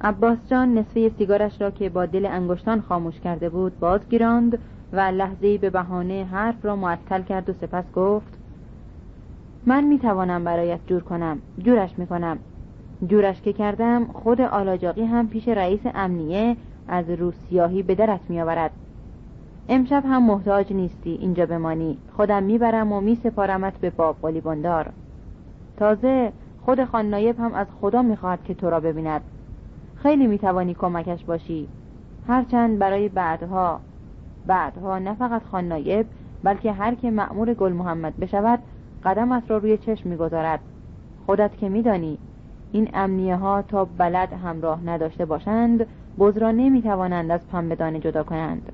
عباس 0.00 0.38
جان 0.50 0.78
نصفه 0.78 1.08
سیگارش 1.18 1.60
را 1.60 1.70
که 1.70 1.88
با 1.88 2.06
دل 2.06 2.26
انگشتان 2.26 2.80
خاموش 2.80 3.20
کرده 3.20 3.48
بود 3.48 3.78
بازگیراند. 3.80 4.58
و 4.96 5.00
لحظه 5.00 5.58
به 5.58 5.70
بهانه 5.70 6.24
حرف 6.24 6.64
را 6.64 6.76
معطل 6.76 7.22
کرد 7.22 7.50
و 7.50 7.52
سپس 7.52 7.92
گفت 7.92 8.38
من 9.66 9.84
می‌توانم 9.84 10.44
برایت 10.44 10.80
جور 10.86 11.02
کنم 11.02 11.38
جورش 11.58 11.98
می‌کنم. 11.98 12.38
جورش 13.06 13.40
که 13.40 13.52
کردم 13.52 14.04
خود 14.04 14.40
آلاجاقی 14.40 15.04
هم 15.04 15.28
پیش 15.28 15.48
رئیس 15.48 15.80
امنیه 15.94 16.56
از 16.88 17.10
روسیاهی 17.10 17.82
به 17.82 17.94
درت 17.94 18.20
میآورد. 18.28 18.70
امشب 19.68 20.02
هم 20.06 20.22
محتاج 20.22 20.72
نیستی 20.72 21.10
اینجا 21.10 21.46
بمانی. 21.46 21.98
خودم 22.16 22.42
می‌برم 22.42 22.92
و 22.92 23.00
میسپارمت 23.00 23.78
به 23.78 23.90
باب 23.90 24.40
بندار 24.40 24.92
تازه 25.76 26.32
خود 26.64 26.84
خان 26.84 27.10
نایب 27.10 27.40
هم 27.40 27.54
از 27.54 27.66
خدا 27.80 28.02
می‌خواهد 28.02 28.44
که 28.44 28.54
تو 28.54 28.70
را 28.70 28.80
ببیند. 28.80 29.20
خیلی 29.96 30.26
می‌توانی 30.26 30.74
کمکش 30.74 31.24
باشی. 31.24 31.68
هرچند 32.28 32.78
برای 32.78 33.08
بعدها. 33.08 33.80
بعدها 34.46 34.98
نه 34.98 35.14
فقط 35.14 35.42
خان 35.42 35.68
نایب 35.68 36.06
بلکه 36.42 36.72
هر 36.72 36.94
که 36.94 37.10
مأمور 37.10 37.54
گل 37.54 37.72
محمد 37.72 38.16
بشود 38.16 38.58
قدمت 39.04 39.50
را 39.50 39.58
روی 39.58 39.78
چشم 39.78 40.08
می‌گذارد. 40.08 40.60
خودت 41.26 41.56
که 41.56 41.68
میدانی 41.68 42.18
این 42.72 42.90
امنیه 42.94 43.36
ها 43.36 43.62
تا 43.62 43.84
بلد 43.84 44.32
همراه 44.32 44.84
نداشته 44.86 45.24
باشند 45.24 45.86
بز 46.18 46.38
را 46.38 46.50
نمی‌توانند 46.50 47.30
از 47.30 47.48
پنبه 47.48 48.00
جدا 48.00 48.22
کنند. 48.22 48.72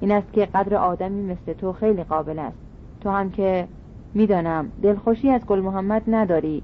این 0.00 0.12
است 0.12 0.32
که 0.32 0.46
قدر 0.46 0.74
آدمی 0.74 1.22
مثل 1.22 1.52
تو 1.52 1.72
خیلی 1.72 2.04
قابل 2.04 2.38
است. 2.38 2.56
تو 3.00 3.10
هم 3.10 3.30
که 3.30 3.68
می‌دانم 4.14 4.72
دلخوشی 4.82 5.30
از 5.30 5.46
گل 5.46 5.60
محمد 5.60 6.02
نداری. 6.06 6.62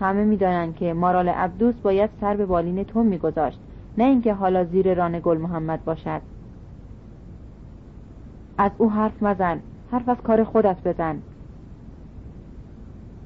همه 0.00 0.24
می‌دانند 0.24 0.76
که 0.76 0.92
مارال 0.94 1.28
عبدوس 1.28 1.74
باید 1.74 2.10
سر 2.20 2.36
به 2.36 2.46
بالین 2.46 2.84
تو 2.84 3.02
میگذاشت 3.02 3.60
نه 3.98 4.04
اینکه 4.04 4.34
حالا 4.34 4.64
زیر 4.64 4.94
ران 4.94 5.20
گل 5.20 5.38
محمد 5.38 5.84
باشد. 5.84 6.20
از 8.58 8.70
او 8.78 8.90
حرف 8.90 9.22
مزن 9.22 9.60
حرف 9.90 10.08
از 10.08 10.16
کار 10.16 10.44
خودت 10.44 10.76
بزن. 10.84 11.22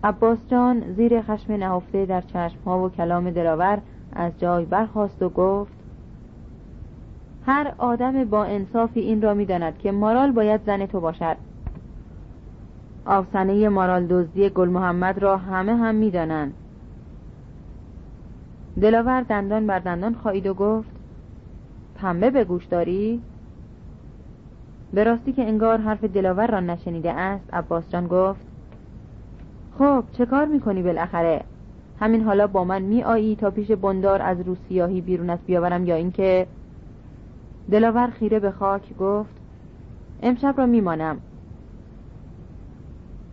عباس 0.05 0.39
جان 0.49 0.93
زیر 0.97 1.23
خشم 1.23 1.53
نهفته 1.53 2.07
در 2.07 2.21
چشم 2.21 2.59
ها 2.67 2.85
و 2.85 2.89
کلام 2.89 3.31
دلاور 3.31 3.79
از 4.13 4.33
جای 4.39 4.65
برخواست 4.65 5.23
و 5.23 5.29
گفت 5.29 5.73
هر 7.47 7.75
آدم 7.79 8.25
با 8.25 8.45
انصافی 8.45 9.01
این 9.01 9.23
را 9.23 9.35
می‌داند 9.35 9.79
که 9.79 9.93
مارال 9.93 10.33
باید 10.33 10.61
زن 10.67 10.87
تو 10.87 11.01
باشد. 11.01 11.37
آفسنه 13.07 13.69
مارال 13.69 14.07
دزدی 14.07 14.49
گل 14.49 14.69
محمد 14.69 15.19
را 15.19 15.37
همه 15.37 15.77
هم 15.77 15.95
می‌دانند. 15.95 16.55
دلاور 18.81 19.21
دندان 19.21 19.67
بر 19.67 19.79
دندان 19.79 20.15
خواهید 20.15 20.47
و 20.47 20.55
گفت 20.55 20.91
پنبه 21.95 22.31
به 22.31 22.45
گوش 22.45 22.65
داری؟ 22.65 23.21
به 24.93 25.05
راستی 25.05 25.33
که 25.33 25.43
انگار 25.43 25.79
حرف 25.79 26.05
دلاور 26.05 26.47
را 26.47 26.61
نشنیده 26.61 27.13
است 27.13 27.55
عباس 27.55 27.91
جان 27.91 28.07
گفت 28.07 28.41
خب 29.79 30.05
چه 30.13 30.27
کار 30.27 30.47
می‌کنی 30.47 30.83
بالاخره؟ 30.83 31.45
همین 32.01 32.23
حالا 32.23 32.47
با 32.47 32.65
من 32.65 32.83
می 32.83 33.03
آیی 33.03 33.37
تا 33.37 33.51
پیش 33.51 33.71
بندار 33.71 34.23
از 34.23 34.41
روسیاهی 34.41 35.01
بیرونت 35.01 35.39
بیاورم 35.47 35.87
یا 35.87 35.95
اینکه؟ 35.95 36.47
دلاور 37.71 38.07
خیره 38.07 38.41
به 38.41 38.51
خاک 38.51 38.97
گفت 38.97 39.35
امشب 40.23 40.55
را 40.59 40.67
میمانم. 40.67 41.19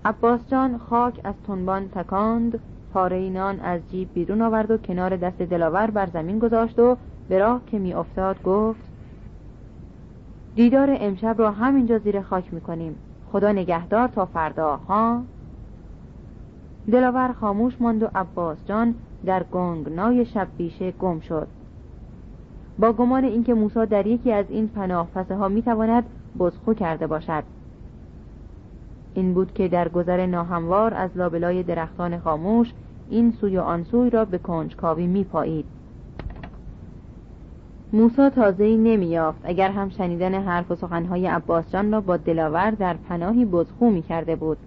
عباس 0.05 0.39
جان 0.47 0.77
خاک 0.77 1.19
از 1.23 1.35
تنبان 1.47 1.89
تکاند 1.89 2.59
پاره 2.93 3.29
نان 3.29 3.59
از 3.59 3.81
جیب 3.91 4.13
بیرون 4.13 4.41
آورد 4.41 4.71
و 4.71 4.77
کنار 4.77 5.15
دست 5.17 5.37
دلاور 5.41 5.91
بر 5.91 6.05
زمین 6.05 6.39
گذاشت 6.39 6.79
و 6.79 6.97
به 7.29 7.39
راه 7.39 7.61
که 7.67 7.79
می 7.79 7.93
افتاد 7.93 8.43
گفت 8.43 8.90
دیدار 10.55 10.97
امشب 10.99 11.35
را 11.39 11.51
همینجا 11.51 11.97
زیر 11.97 12.21
خاک 12.21 12.53
می‌کنیم. 12.53 12.95
خدا 13.31 13.51
نگهدار 13.51 14.07
تا 14.07 14.25
فردا 14.25 14.75
ها؟ 14.75 15.21
دلاور 16.91 17.33
خاموش 17.39 17.81
ماند 17.81 18.03
و 18.03 18.07
عباس 18.15 18.57
جان 18.65 18.95
در 19.25 19.43
گنگنای 19.43 20.25
شب 20.25 20.47
بیشه 20.57 20.91
گم 20.91 21.19
شد. 21.19 21.47
با 22.79 22.93
گمان 22.93 23.23
اینکه 23.23 23.53
موسی 23.53 23.85
در 23.85 24.07
یکی 24.07 24.31
از 24.31 24.45
این 24.49 24.67
پناه 24.67 25.07
پسه 25.15 25.35
ها 25.35 25.47
می‌تواند 25.47 26.03
بزخو 26.39 26.73
کرده 26.73 27.07
باشد. 27.07 27.43
این 29.13 29.33
بود 29.33 29.53
که 29.53 29.67
در 29.67 29.89
گذر 29.89 30.25
ناهموار 30.25 30.93
از 30.93 31.09
لابلای 31.15 31.63
درختان 31.63 32.19
خاموش 32.19 32.73
این 33.09 33.31
سوی 33.31 33.57
و 33.57 33.61
آن 33.61 33.83
سوی 33.83 34.09
را 34.09 34.25
به 34.25 34.37
کنجکاوی 34.37 35.07
میپایید. 35.07 35.65
موسا 37.93 38.29
تازه 38.29 38.77
نمیافت 38.77 39.39
اگر 39.43 39.71
هم 39.71 39.89
شنیدن 39.89 40.33
حرف 40.33 40.71
و 40.71 40.75
سخنهای 40.75 41.27
عباس 41.27 41.71
جان 41.71 41.91
را 41.91 42.01
با 42.01 42.17
دلاور 42.17 42.71
در 42.71 42.93
پناهی 43.09 43.45
بزخو 43.45 43.89
می 43.89 44.01
کرده 44.01 44.35
بود. 44.35 44.57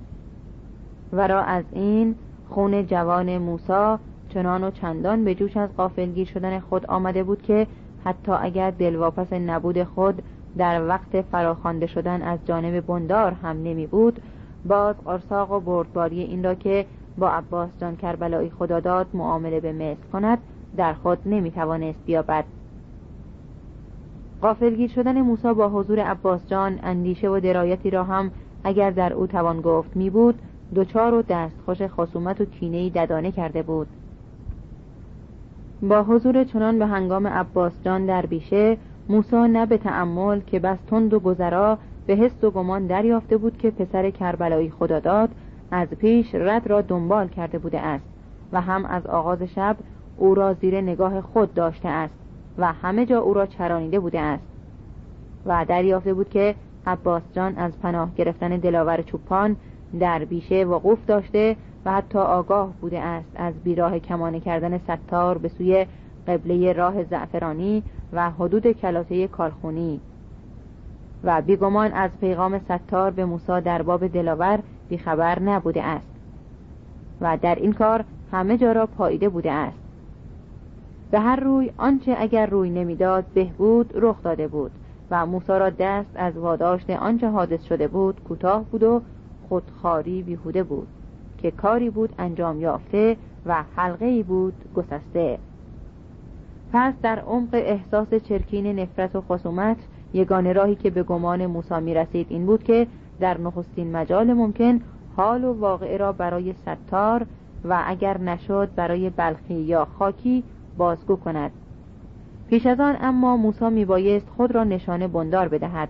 و 1.13 1.21
از 1.21 1.65
این 1.73 2.15
خون 2.49 2.87
جوان 2.87 3.39
موسا 3.39 3.99
چنان 4.29 4.65
و 4.65 4.71
چندان 4.71 5.25
به 5.25 5.35
جوش 5.35 5.57
از 5.57 5.77
قافلگیر 5.77 6.27
شدن 6.27 6.61
خود 6.61 6.87
آمده 6.87 7.23
بود 7.23 7.43
که 7.43 7.67
حتی 8.05 8.33
اگر 8.33 8.71
دلواپس 8.71 9.33
نبود 9.33 9.83
خود 9.83 10.23
در 10.59 10.89
وقت 10.89 11.21
فراخوانده 11.21 11.87
شدن 11.87 12.23
از 12.23 12.39
جانب 12.45 12.81
بندار 12.81 13.33
هم 13.33 13.57
نمی 13.63 13.87
بود 13.87 14.23
باز 14.65 14.97
قرصاق 15.05 15.53
و 15.53 15.61
بردباری 15.61 16.21
این 16.21 16.45
را 16.45 16.55
که 16.55 16.87
با 17.19 17.31
عباس 17.31 17.71
جان 17.81 17.97
کربلایی 17.97 18.51
خداداد 18.51 19.07
معامله 19.15 19.61
به 19.61 19.73
مثل 19.73 20.03
کند 20.13 20.39
در 20.77 20.95
خود 20.95 21.19
نمی 21.27 21.51
توانست 21.51 21.99
بیابد. 22.07 22.45
قافلگیر 24.45 24.91
شدن 24.91 25.21
موسی 25.21 25.55
با 25.55 25.69
حضور 25.69 26.01
عباس 26.01 26.49
جان 26.49 26.79
اندیشه 26.83 27.29
و 27.29 27.41
درایتی 27.41 27.91
را 27.91 28.05
هم 28.05 28.31
اگر 28.65 28.91
در 28.91 29.13
او 29.13 29.27
توان 29.27 29.61
گفت 29.61 29.97
می 29.97 30.11
بود 30.11 30.39
دوچار 30.75 31.15
و 31.15 31.23
دستخوش 31.23 31.83
خصومت 31.83 32.41
و 32.41 32.45
کینهای 32.45 32.91
ددانه 32.91 33.33
کرده 33.33 33.63
بود. 33.63 33.87
با 35.83 36.03
حضور 36.03 36.45
چنان 36.45 36.79
به 36.79 36.87
هنگام 36.87 37.27
عباس 37.27 37.73
جان 37.85 38.07
در 38.07 38.27
بیشه 38.27 38.77
موسا 39.09 39.47
نه 39.47 39.67
به 39.67 39.79
تعمل 39.79 40.41
که 40.41 40.59
بس 40.59 40.79
تند 40.91 41.15
و 41.15 41.21
گذرا 41.21 41.79
به 42.07 42.15
حس 42.15 42.45
و 42.45 42.51
گمان 42.51 42.87
دریافته 42.87 43.37
بود 43.37 43.59
که 43.59 43.71
پسر 43.71 44.11
کربلایی 44.11 44.71
خداداد 44.71 45.31
از 45.71 45.89
پیش 45.89 46.35
رد 46.35 46.67
را 46.67 46.81
دنبال 46.81 47.29
کرده 47.29 47.59
بوده 47.59 47.81
است 47.81 48.05
و 48.53 48.61
هم 48.61 48.85
از 48.85 49.07
آغاز 49.07 49.43
شب 49.43 49.77
او 50.17 50.35
را 50.35 50.53
زیر 50.53 50.81
نگاه 50.81 51.21
خود 51.21 51.55
داشته 51.55 51.89
است. 51.89 52.24
و 52.59 52.73
همه 52.73 53.07
جا 53.07 53.21
او 53.21 53.35
را 53.35 53.47
چرانیده 53.47 54.01
بوده 54.01 54.21
است. 54.21 54.45
و 55.47 55.65
دریافته 55.69 56.15
بود 56.15 56.29
که 56.29 56.55
عباس 56.87 57.23
جان 57.33 57.57
از 57.57 57.79
پناه 57.79 58.15
گرفتن 58.15 58.57
دلاور 58.57 59.03
چوپان 59.03 59.57
در 60.01 60.25
بیشه 60.25 60.65
وقوف 60.65 61.07
داشته 61.07 61.57
و 61.85 61.93
حتی 61.93 62.19
آگاه 62.19 62.73
بوده 62.81 63.01
است 63.01 63.29
از 63.35 63.55
بیراه 63.55 63.99
کمانه 63.99 64.41
کردن 64.41 64.79
ستار 64.79 65.39
به 65.39 65.49
سوی 65.49 65.87
قبله 66.29 66.73
راه 66.73 67.05
زعفرانی 67.05 67.83
و 68.13 68.31
حدود 68.31 68.73
کلاته 68.73 69.29
کارخونی. 69.29 70.01
و 71.25 71.43
بیگمان 71.43 71.93
از 71.93 72.11
پیغام 72.21 72.59
ستار 72.59 73.11
به 73.11 73.25
موسی 73.25 73.61
در 73.61 73.83
باب 73.83 74.07
دلاور 74.07 74.59
بیخبر 74.89 75.39
نبوده 75.39 75.83
است. 75.83 76.07
و 77.21 77.39
در 77.43 77.55
این 77.55 77.73
کار 77.73 78.05
همه 78.33 78.59
جا 78.59 78.73
را 78.73 78.87
پاییده 78.87 79.29
بوده 79.29 79.53
است. 79.53 79.84
به 81.15 81.21
هر 81.21 81.37
روی 81.37 81.71
آنچه 81.77 82.15
اگر 82.19 82.47
روی 82.47 82.71
نمی‌داد 82.71 83.25
بهبود 83.35 83.91
رخ 83.95 84.23
داده 84.23 84.49
بود 84.49 84.71
و 85.11 85.27
موسی 85.27 85.53
را 85.53 85.71
دست 85.71 86.11
از 86.15 86.37
واداشت 86.37 86.91
آنچه 86.91 87.31
حادث 87.31 87.65
شده 87.65 87.89
بود 87.89 88.21
کوتاه 88.21 88.65
بود 88.65 88.83
و 88.83 89.03
خودخاری 89.49 90.23
بیهوده 90.23 90.63
بود 90.63 90.89
که 91.39 91.51
کاری 91.51 91.91
بود 91.91 92.15
انجام 92.19 92.61
یافته 92.61 93.17
و 93.47 93.65
حلقه 93.77 94.23
بود 94.23 94.55
گسسته. 94.75 95.39
پس 96.73 96.95
در 97.03 97.19
عمق 97.19 97.49
احساس 97.53 98.15
چرکین 98.15 98.79
نفرت 98.79 99.17
و 99.17 99.21
خصومت 99.21 99.77
یگانه 100.13 100.53
راهی 100.53 100.75
که 100.75 100.91
به 100.91 101.03
گمان 101.03 101.47
موسی 101.47 101.81
می 101.81 101.95
رسید 101.95 102.27
این 102.31 102.47
بود 102.47 102.63
که 102.63 102.87
در 103.21 103.39
نخستین 103.41 103.93
مجال 103.93 104.33
ممکن 104.33 104.81
حال 105.17 105.45
و 105.45 105.53
واقعه 105.53 105.97
را 105.97 106.13
برای 106.13 106.55
ستار 106.63 107.27
و 107.65 107.83
اگر 107.87 108.19
نشد 108.19 108.69
برای 108.77 109.11
بلخی 109.11 109.55
یا 109.55 109.89
خاکی 109.99 110.45
بازگو 110.77 111.17
کند. 111.17 111.51
پیش 112.49 112.67
از 112.67 112.81
آن 112.81 112.97
اما 113.01 113.37
موسی 113.37 113.71
میبایست 113.71 114.27
خود 114.37 114.55
را 114.55 114.65
نشانه 114.65 115.09
بندار 115.09 115.49
بدهد 115.49 115.89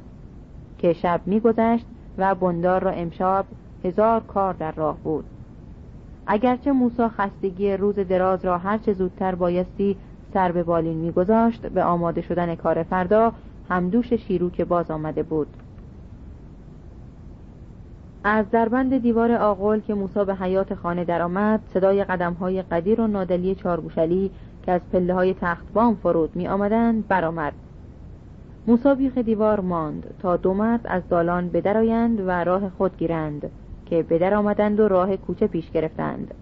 که 0.79 0.93
شب 0.93 1.21
میگذشت 1.27 1.87
و 2.19 2.35
بندار 2.35 2.83
را 2.83 2.91
امشب 2.91 3.45
هزار 3.85 4.21
کار 4.21 4.55
در 4.55 4.73
راه 4.73 4.97
بود. 4.97 5.25
اگرچه 6.27 6.73
موسی 6.73 7.09
خستگی 7.09 7.73
روز 7.73 7.95
دراز 7.95 8.45
را 8.45 8.59
هرچه 8.59 8.93
زودتر 8.93 9.35
بایستی 9.35 9.97
سر 10.35 10.53
به 10.53 10.63
بالین 10.63 10.97
میگذاشت 10.97 11.67
به 11.67 11.85
آماده 11.85 12.21
شدن 12.21 12.55
کار 12.55 12.83
فردا 12.83 13.33
همدوش 13.69 14.13
شیرو 14.13 14.51
که 14.51 14.65
باز 14.65 14.91
آمده 14.91 15.23
بود. 15.23 15.49
از 18.25 18.51
دربند 18.51 18.99
دیوار 18.99 19.33
آقل 19.33 19.81
که 19.81 19.95
موسی 19.95 20.25
به 20.25 20.35
حیات 20.35 20.75
خانه 20.75 21.05
درآمد 21.05 21.61
صدای 21.75 22.05
قدمهای 22.05 22.63
قدیر 22.63 23.01
و 23.01 23.07
نادلی 23.07 23.55
چارگوشلی 23.55 24.31
که 24.67 24.73
از 24.73 24.81
پله 24.93 25.15
های 25.15 25.35
تخت 25.41 25.73
بام 25.73 25.95
فرود 25.95 26.37
می 26.37 26.49
آمدند 26.49 27.09
برآمد. 27.09 27.53
موسی 28.67 28.95
بیخ 28.95 29.19
دیوار 29.19 29.61
ماند 29.61 30.15
تا 30.23 30.37
دو 30.37 30.55
مرد 30.55 30.81
از 30.85 31.09
دالان 31.09 31.49
بدرآیند 31.49 32.21
و 32.21 32.31
راه 32.31 32.69
خود 32.69 32.97
گیرند 32.97 33.51
که 33.87 34.03
بدر 34.03 34.35
آمدند 34.35 34.81
و 34.81 34.89
راه 34.89 35.17
کوچه 35.17 35.47
پیش 35.47 35.71
گرفتند. 35.71 36.35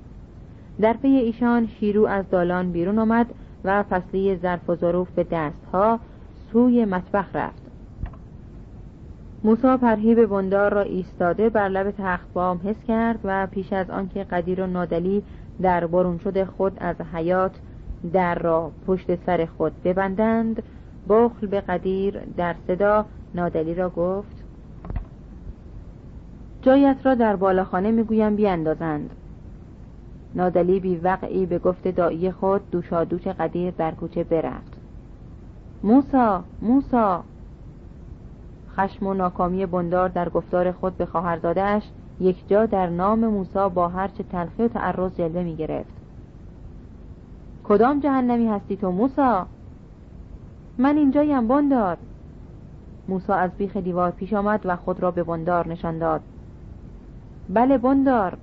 در 0.80 0.92
پی 0.92 1.08
ایشان 1.08 1.66
شیرو 1.66 2.06
از 2.06 2.30
دالان 2.30 2.72
بیرون 2.72 2.98
آمد 2.98 3.26
و 3.64 3.82
فصلی 3.82 4.36
ظرف 4.36 4.70
و 4.70 4.74
ظروف 4.74 5.10
به 5.10 5.26
دستها 5.30 5.98
سوی 6.52 6.84
مطبخ 6.84 7.36
رفت. 7.36 7.62
موسا 9.44 9.76
پرهیب 9.76 10.26
بندار 10.26 10.74
را 10.74 10.80
ایستاده 10.80 11.48
بر 11.48 11.68
لب 11.68 11.90
تخت 11.98 12.32
بام 12.32 12.60
حس 12.64 12.84
کرد 12.88 13.18
و 13.24 13.46
پیش 13.46 13.72
از 13.72 13.90
آنکه 13.90 14.24
قدیر 14.24 14.60
و 14.60 14.66
نادلی 14.66 15.22
در 15.62 15.86
برون 15.86 16.18
شده 16.18 16.44
خود 16.44 16.72
از 16.80 16.96
حیات 17.12 17.52
در 18.12 18.34
را 18.34 18.72
پشت 18.86 19.24
سر 19.26 19.48
خود 19.56 19.82
ببندند. 19.82 20.62
بخل 21.08 21.46
به 21.46 21.60
قدیر 21.60 22.20
در 22.36 22.54
صدا 22.66 23.06
نادلی 23.34 23.74
را 23.74 23.90
گفت 23.90 24.44
جایت 26.62 26.96
را 27.04 27.14
در 27.14 27.36
بالاخانه 27.36 27.90
می‌گویم 27.90 28.36
بیاندازند. 28.36 29.10
نادلی 30.34 30.80
بی 30.80 30.96
وقعی 30.96 31.46
به 31.46 31.58
گفت 31.58 31.88
دایی 31.88 32.30
خود 32.30 32.70
دوشا 32.70 33.04
دوش 33.04 33.28
قدیر 33.28 33.70
در 33.70 33.90
کوچه 33.90 34.24
برفت. 34.24 34.76
موسا 35.82 36.44
موسا! 36.62 37.24
خشم 38.76 39.06
و 39.06 39.14
ناکامی 39.14 39.66
بندار 39.66 40.08
در 40.08 40.28
گفتار 40.28 40.72
خود 40.72 40.96
به 40.96 41.06
خواهرزادهاش 41.06 41.82
یک 42.20 42.48
جا 42.48 42.66
در 42.66 42.86
نام 42.86 43.26
موسا 43.26 43.68
با 43.68 43.88
هرچه 43.88 44.22
تلخی 44.22 44.62
و 44.62 44.68
تعرض 44.68 45.16
جلوه 45.16 45.42
می 45.42 45.56
گرفت 45.56 46.01
کدام 47.72 48.00
جهنمی 48.00 48.48
هستی 48.48 48.76
تو 48.76 48.90
موسا؟ 48.90 49.46
من 50.78 50.96
اینجایم 50.96 51.48
بندار. 51.48 51.96
موسا 53.08 53.34
از 53.34 53.50
بیخ 53.58 53.76
دیوار 53.76 54.10
پیش 54.10 54.32
آمد 54.32 54.60
و 54.64 54.76
خود 54.76 55.00
را 55.00 55.10
به 55.10 55.22
بندار 55.22 55.68
نشان 55.68 55.98
داد. 55.98 56.20
بله 57.48 57.78
بندار. 57.78 58.38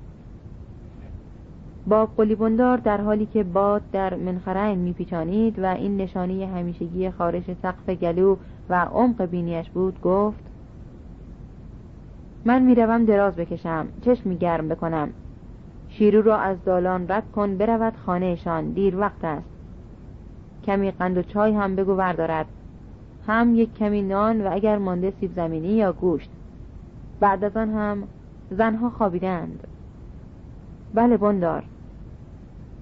با 1.88 2.05
قلی 2.05 2.36
بندار 2.36 2.77
در 2.77 3.01
حالی 3.01 3.25
که 3.25 3.43
باد 3.43 3.82
در 3.91 4.15
منخرین 4.15 4.80
میپیچانید 4.80 5.59
و 5.59 5.65
این 5.65 5.97
نشانی 5.97 6.43
همیشگی 6.43 7.11
خارش 7.11 7.43
سقف 7.61 7.89
گلو 7.89 8.36
و 8.69 8.86
عمق 8.86 9.25
بینیش 9.25 9.69
بود 9.69 10.01
گفت 10.01 10.43
من 12.45 12.61
می‌روم 12.61 13.05
دراز 13.05 13.36
بکشم 13.36 13.88
چشمی 14.05 14.38
گرم 14.38 14.69
بکنم. 14.69 15.09
شیرو 15.89 16.21
را 16.21 16.37
از 16.37 16.63
دالان 16.65 17.05
رد 17.07 17.31
کن 17.31 17.57
برود 17.57 17.93
خانهشان 18.05 18.71
دیر 18.71 18.97
وقت 18.97 19.23
است. 19.23 19.47
کمی 20.65 20.91
قند 20.91 21.17
و 21.17 21.21
چای 21.21 21.53
هم 21.53 21.75
بگو 21.75 21.93
وردارد. 21.95 22.45
هم 23.27 23.55
یک 23.55 23.77
کمی 23.77 24.01
نان 24.01 24.41
و 24.41 24.49
اگر 24.51 24.77
مانده 24.77 25.13
سیب 25.19 25.33
زمینی 25.35 25.73
یا 25.73 25.93
گوشت. 25.93 26.29
بعد 27.19 27.43
از 27.43 27.57
آن 27.57 27.69
هم 27.69 28.03
زنها 28.51 28.89
خوابیدند. 28.89 29.67
بله 30.93 31.17
بندار. 31.17 31.63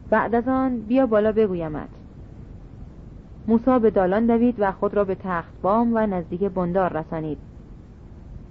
بعد 0.10 0.36
از 0.36 0.48
آن 0.48 0.80
بیا 0.80 1.06
بالا 1.06 1.32
بگویمت. 1.32 1.90
موسا 3.48 3.80
به 3.80 3.90
دالان 3.90 4.26
دوید 4.26 4.56
و 4.60 4.72
خود 4.72 4.94
را 4.94 5.04
به 5.04 5.16
تخت 5.16 5.62
بام 5.62 5.92
و 5.94 6.06
نزدیک 6.06 6.44
بندار 6.44 6.94
رسانید. 6.94 7.38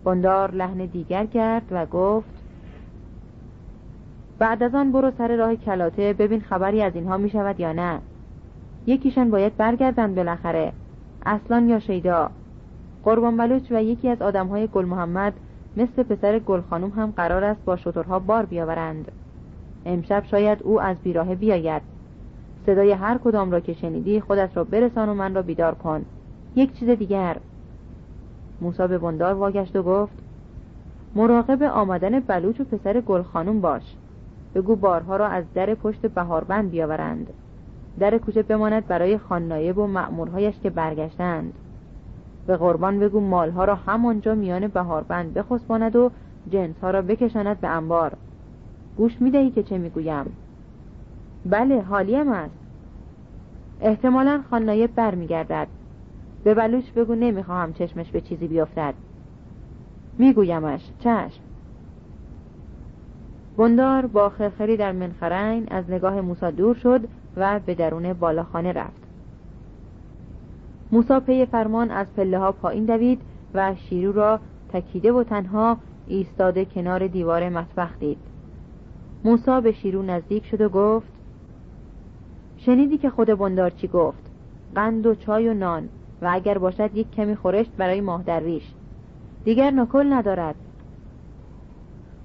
بندار 0.05 0.51
لحن 0.51 0.87
دیگر 0.87 1.27
کرد 1.27 1.65
و 1.71 1.87
گفت 1.87 2.36
بعد 4.39 4.63
از 4.63 4.75
آن 4.75 4.93
برو 4.93 5.11
سر 5.19 5.37
راه 5.37 5.57
کلاته 5.57 6.13
ببین 6.13 6.41
خبری 6.41 6.83
از 6.83 6.95
اینها 6.95 7.17
می 7.17 7.31
شود 7.31 7.61
یا 7.61 7.73
نه. 7.73 8.01
یکیشان 8.87 9.31
باید 9.31 9.57
برگردند 9.57 10.15
بالاخره 10.15 10.73
اصلا 11.27 11.61
یا 11.69 11.79
شیدا. 11.79 12.31
قربان 13.05 13.37
بلوچ 13.37 13.73
و 13.73 13.83
یکی 13.83 14.09
از 14.09 14.23
آدمهای 14.23 14.67
گل 14.67 14.85
محمد 14.85 15.33
مثل 15.77 16.03
پسر 16.03 16.39
گل 16.39 16.61
خانوم 16.61 16.91
هم 16.91 17.13
قرار 17.17 17.45
است 17.45 17.65
با 17.65 17.77
شترها 17.77 18.19
بار 18.19 18.47
بیاورند. 18.47 19.13
امشب 19.87 20.25
شاید 20.25 20.63
او 20.63 20.81
از 20.81 20.97
بیراه 20.97 21.35
بیاید. 21.35 21.83
صدای 22.67 22.93
هر 22.93 23.19
کدام 23.19 23.51
را 23.51 23.61
که 23.61 23.73
شنیدی 23.73 24.21
خودت 24.21 24.51
را 24.55 24.65
برسان 24.65 25.09
و 25.09 25.15
من 25.15 25.35
را 25.35 25.43
بیدار 25.43 25.75
کن. 25.75 26.05
یک 26.57 26.73
چیز 26.73 26.89
دیگر. 26.89 27.37
موسا 28.61 28.87
به 28.87 28.99
بندار 28.99 29.35
واگشت 29.35 29.77
و 29.77 29.83
گفت 29.83 30.13
مراقب 31.15 31.63
آمدن 31.63 32.21
بلوچ 32.21 32.61
و 32.61 32.65
پسر 32.65 33.01
گل 33.01 33.23
خانوم 33.23 33.61
باش. 33.61 33.83
بگو 34.57 34.77
بارها 34.77 35.17
را 35.17 35.27
از 35.29 35.45
در 35.55 35.75
پشت 35.75 36.07
بهاربند 36.07 36.71
بیاورند. 36.71 37.27
در 37.99 38.19
کوچه 38.19 38.43
بماند 38.43 38.87
برای 38.87 39.19
خاننایب 39.19 39.79
و 39.79 39.87
مأمورهایش 39.87 40.55
که 40.63 40.71
برگشتند. 40.71 41.53
به 42.47 42.57
قربان 42.57 43.01
بگو 43.01 43.21
مالها 43.21 43.65
را 43.65 43.75
همانجا 43.75 44.35
میان 44.35 44.67
بهاربند 44.67 45.35
بخسباند 45.35 45.97
و 45.97 46.11
جنسها 46.51 46.91
را 46.91 47.03
بکشاند 47.03 47.61
به 47.61 47.69
انبار. 47.69 48.13
گوش 48.97 49.21
می‌دهی 49.21 49.51
که 49.51 49.63
چه 49.63 49.79
می‌گویم؟ 49.79 50.37
بله 51.47 51.81
حالیم 51.81 52.33
است. 52.33 52.55
احتمالا 53.81 54.43
خاننایب 54.51 54.95
برمیگردد. 54.95 55.67
به 56.45 56.55
بلوش 56.55 56.91
بگو 56.91 57.15
نمی‌خواهم 57.15 57.73
چشمش 57.73 58.11
به 58.11 58.21
چیزی 58.21 58.49
بیفتد. 58.49 58.95
میگویمش 60.19 60.91
چشم. 60.99 61.46
بندار 63.57 64.07
با 64.07 64.29
خرخری 64.29 64.77
در 64.77 64.93
منخرین 64.93 65.67
از 65.71 65.91
نگاه 65.91 66.21
موسا 66.21 66.51
دور 66.51 66.75
شد 66.75 67.01
و 67.37 67.61
به 67.67 67.75
درون 67.75 68.13
بالاخانه 68.13 68.73
رفت. 68.73 69.03
موسا 70.93 71.21
پی 71.21 71.47
فرمان 71.47 71.91
از 71.91 72.07
پله 72.17 72.39
ها 72.39 72.53
پایین 72.53 72.85
دوید 72.85 73.21
و 73.55 73.75
شیرو 73.75 74.13
را 74.13 74.41
تکیده 74.69 75.13
و 75.13 75.23
تنها 75.23 75.77
ایستاده 76.07 76.65
کنار 76.65 77.07
دیوار 77.07 77.49
مطبخ 77.49 77.99
دید. 77.99 78.19
موسا 79.25 79.61
به 79.61 79.73
شیرو 79.73 80.03
نزدیک 80.03 80.45
شد 80.45 80.61
و 80.61 80.69
گفت 80.69 81.13
شنیدی 82.57 82.99
که 82.99 83.11
خود 83.11 83.29
بندار 83.29 83.71
چی 83.71 83.89
گفت؟ 83.89 84.31
قند 84.75 85.07
و 85.07 85.15
چای 85.15 85.49
و 85.49 85.55
نان 85.55 85.89
و 86.23 86.29
اگر 86.33 86.59
باشد 86.59 86.91
یک 86.95 87.11
کمی 87.11 87.37
خورشت 87.37 87.71
برای 87.77 88.01
ماه 88.01 88.23
درویش. 88.23 88.75
دیگر 89.45 89.71
نکل 89.71 90.13
ندارد. 90.13 90.55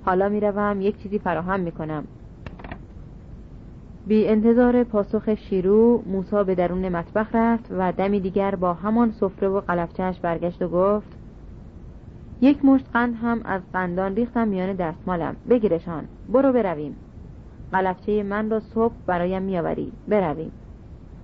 حالا 0.05 0.29
می‌روم 0.29 0.81
یک 0.81 0.97
چیزی 0.97 1.19
فراهم 1.19 1.59
می‌کنم. 1.59 2.03
بی 4.07 4.27
انتظار 4.27 4.83
پاسخ 4.83 5.35
شیرو 5.35 6.03
موسا 6.05 6.43
به 6.43 6.55
درون 6.55 6.89
مطبخ 6.89 7.35
رفت 7.35 7.65
و 7.69 7.91
دمی 7.91 8.19
دیگر 8.19 8.55
با 8.55 8.73
همان 8.73 9.11
سفره 9.11 9.49
و 9.49 9.59
قلفچهش 9.59 10.19
برگشت 10.19 10.61
و 10.61 10.67
گفت 10.67 11.17
یک 12.41 12.65
مشت 12.65 12.85
قند 12.93 13.15
هم 13.15 13.41
از 13.45 13.61
قندان 13.73 14.15
ریختم 14.15 14.47
میان 14.47 14.73
دستمالم. 14.73 15.35
بگیرشان 15.49 16.03
برو 16.29 16.53
برویم. 16.53 16.95
قلفچه 17.71 18.23
من 18.23 18.49
را 18.49 18.59
صبح 18.59 18.93
برایم 19.05 19.41
میآوری. 19.41 19.91
برویم. 20.07 20.51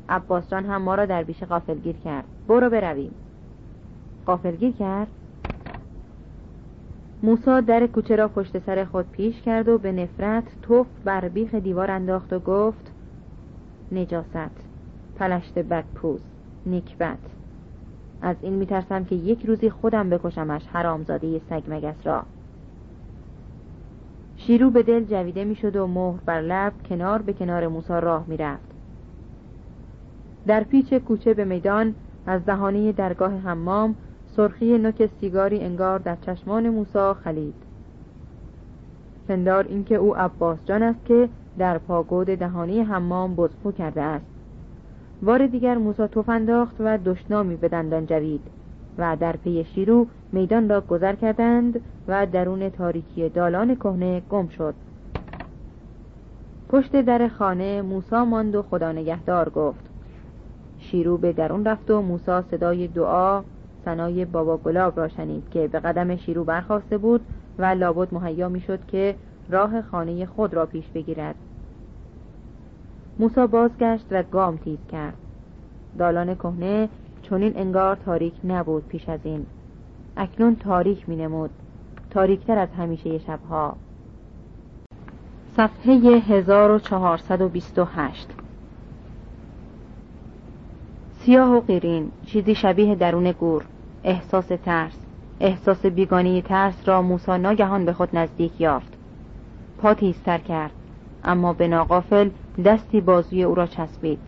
عباس 0.10 0.50
جان 0.50 0.66
هم 0.66 0.82
ما 0.82 0.96
را 0.96 1.06
در 1.06 1.24
بیش 1.24 1.44
قافلگیر 1.44 1.96
کرد. 1.96 2.26
برو 2.48 2.70
برویم. 2.70 3.12
قافلگیر 4.26 4.72
کرد؟ 4.72 5.08
موسا 7.24 7.62
در 7.62 7.88
کوچه 7.88 8.16
را 8.16 8.28
پشت 8.28 8.60
سر 8.60 8.86
خود 8.86 9.12
پیش 9.12 9.42
کرد 9.42 9.68
و 9.68 9.78
به 9.78 9.92
نفرت 9.92 10.44
توف 10.62 10.88
بر 11.04 11.30
بیخ 11.30 11.56
دیوار 11.56 11.92
انداخت 11.92 12.34
و 12.34 12.40
گفت 12.40 12.92
نجاست 13.92 14.68
پلشت 15.16 15.60
بد 15.60 15.84
پوز 15.96 16.22
نیکبت. 16.66 17.18
از 18.22 18.36
این 18.42 18.54
میترسم 18.54 19.04
که 19.04 19.16
یک 19.16 19.46
روزی 19.46 19.70
خودم 19.70 20.10
بکشمش 20.10 20.68
حرامزاده 20.68 21.42
سگ 21.50 21.64
مگس 21.68 21.96
را. 22.04 22.24
شیرو 24.38 24.70
به 24.70 24.84
دل 24.84 25.04
جویده 25.04 25.44
می‌شد 25.44 25.76
و 25.76 25.88
مهر 25.88 26.20
بر 26.26 26.42
لب 26.42 26.74
کنار 26.90 27.22
به 27.22 27.34
کنار 27.34 27.68
موسا 27.68 28.00
راه 28.00 28.26
می‌رفت. 28.28 28.72
در 30.48 30.64
پیچ 30.64 30.94
کوچه 30.94 31.34
به 31.34 31.46
میدان 31.46 31.96
از 32.26 32.46
دهانه 32.46 32.92
درگاه 32.92 33.38
حمام 33.38 33.96
سرخی 34.38 34.78
نوک 34.78 35.10
سیگاری 35.22 35.60
انگار 35.60 36.00
در 36.00 36.16
چشمان 36.22 36.70
موسا 36.70 37.14
خلید. 37.14 37.54
پندار 39.28 39.64
اینکه 39.68 39.96
او 39.96 40.18
عباس 40.18 40.58
جان 40.66 40.84
است 40.84 41.06
که 41.06 41.30
در 41.58 41.78
پاگود 41.78 42.28
دهانی 42.28 42.80
حمام 42.82 43.36
بزخو 43.36 43.72
کرده 43.72 44.02
است. 44.02 44.26
بار 45.22 45.48
دیگر 45.48 45.78
موسا 45.78 46.08
توف 46.08 46.30
انداخت 46.30 46.76
و 46.80 46.98
دشنامی 46.98 47.56
به 47.56 47.68
دندان 47.68 48.06
جوید 48.06 48.42
و 48.98 49.18
در 49.20 49.36
پی 49.36 49.64
شیرو 49.64 50.08
میدان 50.32 50.70
را 50.70 50.82
گذر 50.82 51.16
کردند 51.16 51.82
و 52.08 52.26
درون 52.26 52.70
تاریکی 52.70 53.30
دالان 53.30 53.76
کهنه 53.76 54.22
گم 54.30 54.48
شد. 54.48 54.74
پشت 56.70 57.02
در 57.02 57.28
خانه 57.28 57.82
موسا 57.82 58.26
ماند 58.26 58.56
و 58.56 58.62
خدا 58.62 58.92
نگهدار 58.92 59.50
گفت. 59.50 59.90
شیرو 60.80 61.18
به 61.18 61.34
درون 61.34 61.66
رفت 61.66 61.92
و 61.92 62.02
موسا 62.02 62.42
صدای 62.42 62.88
دعا 62.88 63.44
سنای 63.88 64.26
بابا 64.26 64.58
گلاب 64.58 65.00
را 65.00 65.08
شنید 65.08 65.50
که 65.50 65.68
به 65.68 65.80
قدم 65.80 66.16
شیرو 66.16 66.44
برخواسته 66.44 66.98
بود 66.98 67.22
و 67.58 67.66
لابد 67.66 68.14
مهیا 68.14 68.50
می‌شد 68.50 68.80
که 68.88 69.16
راه 69.50 69.82
خانه 69.82 70.26
خود 70.26 70.54
را 70.54 70.66
پیش 70.66 70.88
بگیرد. 70.88 71.36
موسا 73.20 73.48
بازگشت 73.48 74.06
و 74.12 74.24
گام 74.24 74.58
تیز 74.58 74.78
کرد. 74.92 75.14
دالان 75.98 76.36
کهنه 76.36 76.90
چونین 77.22 77.54
انگار 77.56 77.96
تاریک 77.96 78.34
نبود 78.44 78.88
پیش 78.88 79.10
از 79.10 79.20
این. 79.24 79.46
اکنون 80.18 80.56
تاریک 80.56 81.10
می 81.10 81.16
نمود 81.16 81.50
تاریکتر 82.10 82.58
از 82.58 82.70
همیشه 82.78 83.18
شبها. 83.18 83.76
صفحه 85.58 85.94
1428 85.94 88.28
سیاه 91.12 91.54
و 91.54 91.62
قیرین 91.62 92.12
چیزی 92.26 92.56
شبیه 92.56 92.96
درون 92.96 93.32
گور. 93.32 93.66
احساس 94.04 94.48
ترس 94.48 94.98
احساس 95.40 95.86
بیگانی 95.86 96.42
ترس 96.42 96.82
را 96.86 97.02
موسا 97.02 97.38
ناگهان 97.38 97.86
به 97.86 97.94
خود 97.94 98.10
نزدیک 98.14 98.62
یافت. 98.62 98.98
پا 99.82 99.94
تیزتر 99.94 100.38
کرد 100.38 100.72
اما 101.24 101.54
به 101.54 101.68
ناقافل 101.68 102.30
دستی 102.66 103.02
بازوی 103.02 103.44
او 103.44 103.56
را 103.56 103.66
چسبید. 103.66 104.20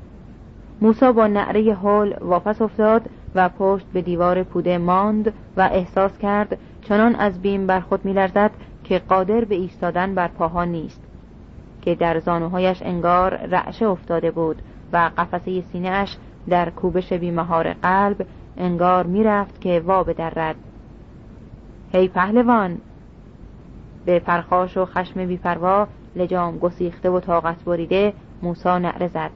موسا 0.81 1.11
با 1.11 1.27
نعره 1.27 1.73
حال 1.73 2.17
واپس 2.21 2.61
افتاد 2.61 3.09
و 3.35 3.49
پشت 3.49 3.85
به 3.93 4.01
دیوار 4.01 4.43
پوده 4.43 4.77
ماند 4.77 5.33
و 5.57 5.61
احساس 5.61 6.17
کرد 6.17 6.57
چنان 6.81 7.15
از 7.15 7.41
بیم 7.41 7.67
بر 7.67 7.79
خود 7.79 8.05
میلرزد 8.05 8.51
که 8.83 8.99
قادر 8.99 9.45
به 9.45 9.55
ایستادن 9.55 10.15
بر 10.15 10.27
پاها 10.27 10.65
نیست. 10.65 11.01
که 11.81 11.95
در 11.95 12.19
زانوهایش 12.19 12.81
انگار 12.81 13.35
رعشه 13.35 13.85
افتاده 13.85 14.31
بود 14.31 14.61
و 14.93 15.11
قفسه 15.17 15.61
سینهاش 15.61 16.17
در 16.49 16.69
کوبش 16.69 17.13
بیمهار 17.13 17.73
قلب 17.73 18.25
انگار 18.59 19.05
می‌رفت 19.05 19.61
که 19.61 19.83
وا 19.85 20.03
بدرد 20.03 20.55
هی 21.91 22.07
پهلوان. 22.07 22.77
به 24.05 24.19
پرخاش 24.19 24.77
و 24.77 24.85
خشم 24.85 25.25
بیپروا 25.25 25.87
لجام 26.15 26.57
گسیخته 26.57 27.09
و 27.09 27.19
طاقت 27.19 27.63
بریده 27.63 28.13
موسا 28.41 28.79
نعره 28.79 29.07
زد. 29.07 29.31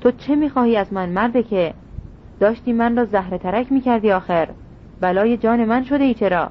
تو 0.00 0.10
چه 0.10 0.36
می‌خواهی 0.36 0.76
از 0.76 0.92
من 0.92 1.08
مرده 1.08 1.42
که؟ 1.42 1.74
داشتی 2.40 2.72
من 2.72 2.96
را 2.96 3.04
زهر 3.04 3.36
ترک 3.36 3.72
می‌کردی 3.72 4.10
آخر. 4.10 4.48
بلای 5.00 5.36
جان 5.36 5.64
من 5.64 5.84
شده 5.84 6.04
ای 6.04 6.14
چرا؟ 6.14 6.50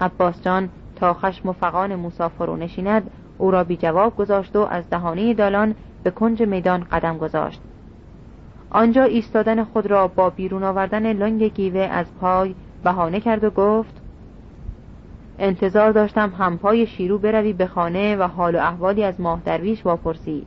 عباس 0.00 0.42
جان 0.42 0.68
تا 0.96 1.14
خشم 1.14 1.48
و 1.48 1.52
فقان 1.52 1.94
موسا 1.94 2.28
فرو 2.28 2.56
نشیند 2.56 3.10
او 3.38 3.50
را 3.50 3.64
بی 3.64 3.76
جواب 3.76 4.16
گذاشت 4.16 4.56
و 4.56 4.60
از 4.60 4.90
دهانه 4.90 5.34
دالان 5.34 5.74
به 6.02 6.10
کنج 6.10 6.42
میدان 6.42 6.84
قدم 6.92 7.18
گذاشت. 7.18 7.60
آنجا 8.76 9.04
ایستادن 9.04 9.64
خود 9.64 9.86
را 9.86 10.08
با 10.08 10.30
بیرون 10.30 10.62
آوردن 10.62 11.12
لنگ 11.12 11.42
گیوه 11.42 11.80
از 11.80 12.06
پای 12.20 12.54
بهانه 12.84 13.20
کرد 13.20 13.44
و 13.44 13.50
گفت 13.50 14.00
انتظار 15.38 15.92
داشتم 15.92 16.32
همپای 16.38 16.86
شیرو 16.86 17.18
بروی 17.18 17.52
به 17.52 17.66
خانه 17.66 18.16
و 18.16 18.22
حال 18.22 18.54
و 18.54 18.58
احوالی 18.58 19.04
از 19.04 19.20
ماه 19.20 19.40
درویش 19.44 19.86
واپرسی. 19.86 20.46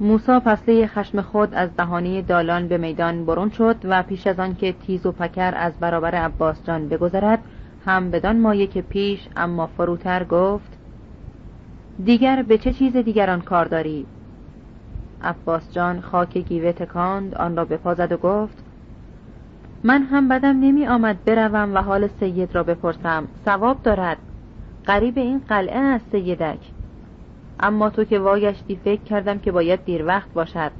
موسا 0.00 0.40
پسله 0.40 0.86
خشم 0.86 1.20
خود 1.20 1.54
از 1.54 1.76
دهانه 1.76 2.22
دالان 2.22 2.68
به 2.68 2.78
میدان 2.78 3.26
برون 3.26 3.50
شد 3.50 3.76
و 3.84 4.02
پیش 4.02 4.26
از 4.26 4.40
آن 4.40 4.54
که 4.54 4.72
تیز 4.72 5.06
و 5.06 5.12
پکر 5.12 5.54
از 5.56 5.72
برابر 5.80 6.14
عباس 6.14 6.64
جان 6.64 6.88
بگذرد 6.88 7.38
هم 7.86 8.10
بدان 8.10 8.40
مایه 8.40 8.66
که 8.66 8.82
پیش 8.82 9.28
اما 9.36 9.66
فروتر 9.66 10.24
گفت 10.24 10.78
دیگر 12.04 12.42
به 12.42 12.58
چه 12.58 12.72
چیز 12.72 12.96
دیگران 12.96 13.40
کار 13.40 13.64
داری؟ 13.64 14.06
عباس 15.22 15.72
جان 15.72 16.00
خاک 16.00 16.38
گیوه 16.38 16.72
تکاند 16.72 17.34
آن 17.34 17.56
را 17.56 17.64
به 17.64 17.76
پا 17.76 17.94
زد 17.94 18.12
و 18.12 18.16
گفت 18.16 18.64
من 19.84 20.02
هم 20.02 20.28
بدم 20.28 20.60
نمی 20.60 20.86
آمد 20.86 21.24
بروم 21.24 21.74
و 21.74 21.82
حال 21.82 22.08
سید 22.20 22.54
را 22.54 22.62
بپرسم. 22.62 23.28
ثواب 23.44 23.82
دارد. 23.82 24.16
قریب 24.84 25.18
این 25.18 25.40
قلعه 25.48 25.78
است 25.78 26.04
سیدک. 26.12 26.58
اما 27.60 27.90
تو 27.90 28.04
که 28.04 28.18
واگشتی 28.18 28.76
فکر 28.76 29.02
کردم 29.02 29.38
که 29.38 29.52
باید 29.52 29.84
دیر 29.84 30.06
وقت 30.06 30.32
باشد. 30.32 30.72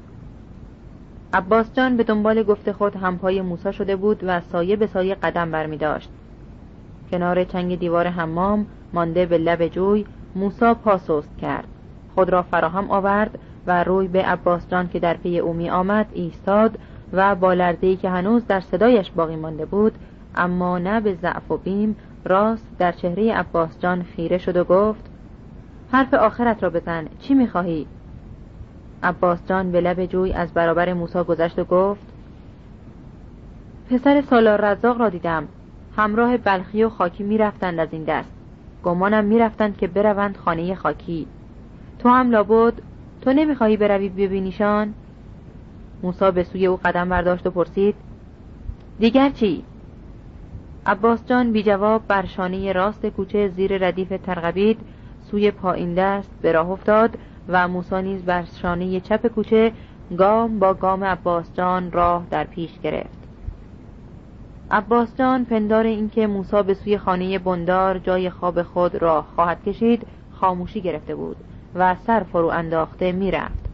عباس 1.33 1.73
جان 1.75 1.97
به 1.97 2.03
دنبال 2.03 2.43
گفت 2.43 2.73
خود 2.73 2.97
همپای 2.97 3.43
موسا 3.43 3.73
شده 3.73 3.97
بود 3.97 4.21
و 4.27 4.41
سایه 4.41 4.77
به 4.77 4.87
سایه 4.87 5.15
قدم 5.15 5.51
برمی 5.51 5.77
داشت. 5.77 6.11
کنار 7.11 7.45
چنگ 7.45 7.79
دیوار 7.79 8.07
حمام 8.07 8.67
مانده 8.93 9.27
به 9.27 9.39
لب 9.39 9.69
جوی 9.69 10.07
موسا 10.35 10.75
پاسوست 10.75 11.39
کرد. 11.39 11.69
خود 12.15 12.31
را 12.31 12.43
فراهم 12.43 12.91
آورد 12.91 13.39
و 13.67 13.85
روی 13.85 14.09
به 14.09 14.23
عباس 14.23 14.69
جان 14.69 14.89
که 14.89 14.99
در 14.99 15.15
پی 15.15 15.39
او 15.39 15.53
می 15.53 15.71
آمد 15.71 16.07
ایستاد 16.13 16.79
و 17.13 17.35
با 17.35 17.53
لرزه‌ای 17.53 17.97
که 17.97 18.11
هنوز 18.11 18.47
در 18.47 18.61
صدایش 18.61 19.11
باقی 19.11 19.37
مانده 19.37 19.65
بود 19.65 19.93
اما 20.35 20.79
نه 20.79 21.01
به 21.01 21.15
ضعف 21.15 21.51
و 21.51 21.57
بیم 21.57 21.97
راست 22.25 22.67
در 22.79 22.93
چهره 22.93 23.33
عباس 23.33 23.81
جان 23.81 24.03
خیره 24.03 24.39
شد 24.39 24.57
و 24.57 24.65
گفت 24.65 25.11
حرف 25.93 26.15
آخرت 26.15 26.63
را 26.63 26.71
بزن 26.71 27.07
چی 27.21 27.35
می‌خواهی؟ 27.35 27.87
عباس 29.03 29.39
جان 29.47 29.73
به 29.73 29.81
لب 29.81 30.07
جوی 30.07 30.33
از 30.33 30.53
برابر 30.53 30.93
موسا 30.93 31.25
گذشت 31.25 31.59
و 31.59 31.65
گفت 31.65 32.07
پسر 33.91 34.23
سالار 34.31 34.61
رزاق 34.61 35.01
را 35.01 35.09
دیدم. 35.09 35.49
همراه 35.97 36.37
بلخی 36.37 36.85
و 36.85 36.89
خاکی 36.89 37.23
می‌رفتند 37.23 37.81
از 37.81 37.89
این 37.93 38.05
دست. 38.05 38.29
گمانم 38.83 39.25
می‌رفتند 39.25 39.77
که 39.77 39.87
بروند 39.87 40.37
خانه 40.37 40.75
خاکی. 40.75 41.27
تو 41.99 42.09
هم 42.09 42.31
لابد 42.31 42.75
تو 43.23 43.33
نمی‌خواهی 43.33 43.77
بروی 43.77 44.09
ببینیشان؟ 44.09 44.95
موسا 46.03 46.31
به 46.31 46.43
سوی 46.43 46.67
او 46.67 46.81
قدم 46.85 47.09
برداشت 47.09 47.47
و 47.47 47.51
پرسید 47.51 47.95
دیگر 48.99 49.31
چی؟ 49.31 49.65
عباس 50.87 51.27
جان 51.27 51.53
بی 51.53 51.63
جواب 51.63 52.03
بر 52.09 52.27
شانه 52.27 52.73
راست 52.73 53.07
کوچه 53.07 53.49
زیر 53.49 53.89
ردیف 53.89 54.09
ترغبید 54.09 54.81
سوی 55.31 55.51
پایین 55.51 55.95
دست 55.95 56.31
به 56.43 56.53
راه 56.53 56.71
افتاد 56.71 57.19
و 57.49 57.69
موسا 57.69 58.01
نیز 58.01 58.23
بر 58.23 58.45
شانه 58.63 59.01
چپ 59.01 59.27
کوچه 59.27 59.73
گام 60.19 60.59
با 60.59 60.75
گام 60.75 61.05
عباس 61.05 61.55
جان 61.55 61.93
راه 61.93 62.27
در 62.31 62.45
پیش 62.45 62.81
گرفت. 62.81 63.19
عباس 64.71 65.17
جان 65.17 65.45
پندار 65.45 65.85
اینکه 65.85 66.27
موسا 66.27 66.63
به 66.63 66.75
سوی 66.75 66.99
خانه 66.99 67.39
بندار 67.39 67.99
جای 67.99 68.31
خواب 68.31 68.63
خود 68.63 68.95
راه 68.95 69.27
خواهد 69.35 69.65
کشید 69.65 70.07
خاموشی 70.33 70.81
گرفته 70.81 71.15
بود. 71.15 71.37
و 71.75 71.97
سر 72.07 72.23
فرو 72.23 72.47
انداخته 72.47 73.13
می‌رفت. 73.13 73.71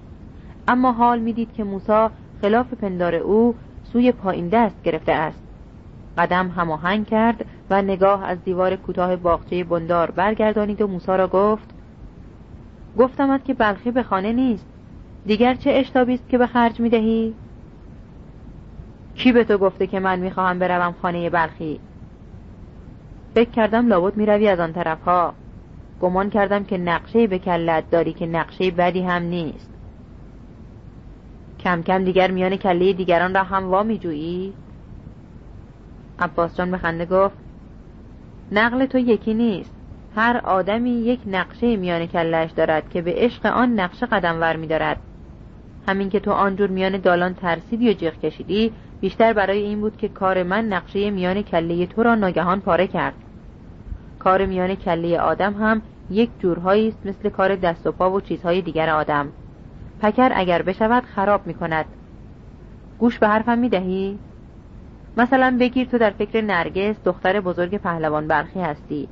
اما 0.69 0.93
حال 0.93 1.19
می‌دید 1.19 1.53
که 1.53 1.65
موسا 1.65 2.11
خلاف 2.41 2.75
پندار 2.75 3.15
او 3.15 3.55
سوی 3.93 4.13
پایین 4.13 4.49
دست 4.49 4.83
گرفته 4.83 5.13
است. 5.13 5.43
قدم 6.19 6.49
هماهنگ 6.49 7.07
کرد 7.07 7.45
و 7.71 7.83
نگاه 7.83 8.25
از 8.25 8.45
دیوار 8.45 8.77
کوتاه 8.77 9.17
باغچه 9.17 9.65
بندار 9.65 10.11
برگردانید 10.11 10.83
و 10.83 10.87
موسا 10.87 11.17
را 11.17 11.29
گفت 11.29 11.75
گفتمت 12.99 13.45
که 13.45 13.55
بلخی 13.55 13.91
به 13.91 14.03
خانه 14.03 14.33
نیست. 14.33 14.67
دیگر 15.27 15.55
چه 15.55 15.71
اشتابی 15.71 16.15
است 16.15 16.29
که 16.29 16.39
به 16.39 16.47
خرج 16.47 16.81
می‌دهی؟ 16.81 17.35
کی 19.15 19.33
به 19.33 19.45
تو 19.45 19.59
گفته 19.59 19.87
که 19.87 20.01
من 20.01 20.19
می‌خواهم 20.19 20.59
بروم 20.59 20.95
خانه 21.03 21.31
بلخی؟ 21.31 21.81
فکر 23.35 23.51
کردم 23.51 23.87
لابد 23.87 24.17
می‌روی 24.17 24.49
از 24.49 24.61
آن 24.61 24.73
طرف 24.73 25.03
ها 25.03 25.35
گمان 26.01 26.31
کردم 26.31 26.65
که 26.65 26.79
نقشه 26.79 27.27
به 27.27 27.39
کلت 27.39 27.91
داری 27.91 28.13
که 28.13 28.27
نقشه 28.27 28.71
بدی 28.71 29.03
هم 29.03 29.23
نیست. 29.23 29.71
کم 31.61 31.83
کم 31.83 32.05
دیگر 32.05 32.31
میان 32.31 32.57
کله 32.57 32.93
دیگران 32.93 33.35
را 33.35 33.43
هم 33.43 33.71
وا 33.71 33.83
میجویی؟ 33.83 34.53
عباس 36.19 36.57
جان 36.57 36.71
به 36.71 36.79
خنده 36.79 37.07
گفت 37.07 37.37
نقل 38.53 38.87
تو 38.87 38.99
یکی 38.99 39.35
نیست. 39.35 39.73
هر 40.17 40.41
آدمی 40.45 40.91
یک 40.91 41.21
نقشه 41.27 41.77
میان 41.77 42.07
کلش 42.07 42.51
دارد 42.51 42.91
که 42.91 43.03
به 43.03 43.15
عشق 43.17 43.47
آن 43.47 43.81
نقشه 43.81 44.07
قدم 44.07 44.41
ور 44.41 44.57
میدارد. 44.57 45.01
همین 45.89 46.11
که 46.11 46.21
تو 46.21 46.31
آنجور 46.31 46.71
میان 46.71 46.97
دالان 46.97 47.35
ترسیدی 47.35 47.91
و 47.91 47.93
جیغ 47.93 48.21
کشیدی 48.21 48.73
بیشتر 49.01 49.33
برای 49.33 49.63
این 49.63 49.81
بود 49.81 49.97
که 49.97 50.09
کار 50.09 50.43
من 50.43 50.65
نقشه 50.65 51.11
میان 51.11 51.43
کله 51.43 51.87
تو 51.87 52.03
را 52.03 52.15
ناگهان 52.15 52.61
پاره 52.61 52.87
کرد. 52.87 53.15
کار 54.19 54.47
میان 54.47 54.75
کله 54.75 55.21
آدم 55.21 55.55
هم 55.55 55.83
یک 56.11 56.31
جورهایی 56.39 56.89
است 56.89 57.07
مثل 57.07 57.29
کار 57.29 57.57
دست 57.57 57.87
و 57.87 57.93
پا 57.93 58.11
و 58.11 58.21
چیزهای 58.21 58.63
دیگر 58.63 58.91
آدم. 58.91 59.29
پکر 60.03 60.33
اگر 60.35 60.63
بشود 60.63 61.03
خراب 61.05 61.47
می 61.47 61.55
کند 61.55 61.85
گوش 62.99 63.19
به 63.19 63.29
حرفم 63.29 63.59
می 63.59 63.69
دهی؟ 63.69 64.19
مثلا 65.17 65.57
بگیر 65.61 65.87
تو 65.87 65.99
در 65.99 66.11
فکر 66.11 66.41
نرگس 66.41 66.97
دختر 67.05 67.41
بزرگ 67.41 67.77
پهلوان 67.77 68.29
برخی 68.29 68.61
هستی 68.61 69.09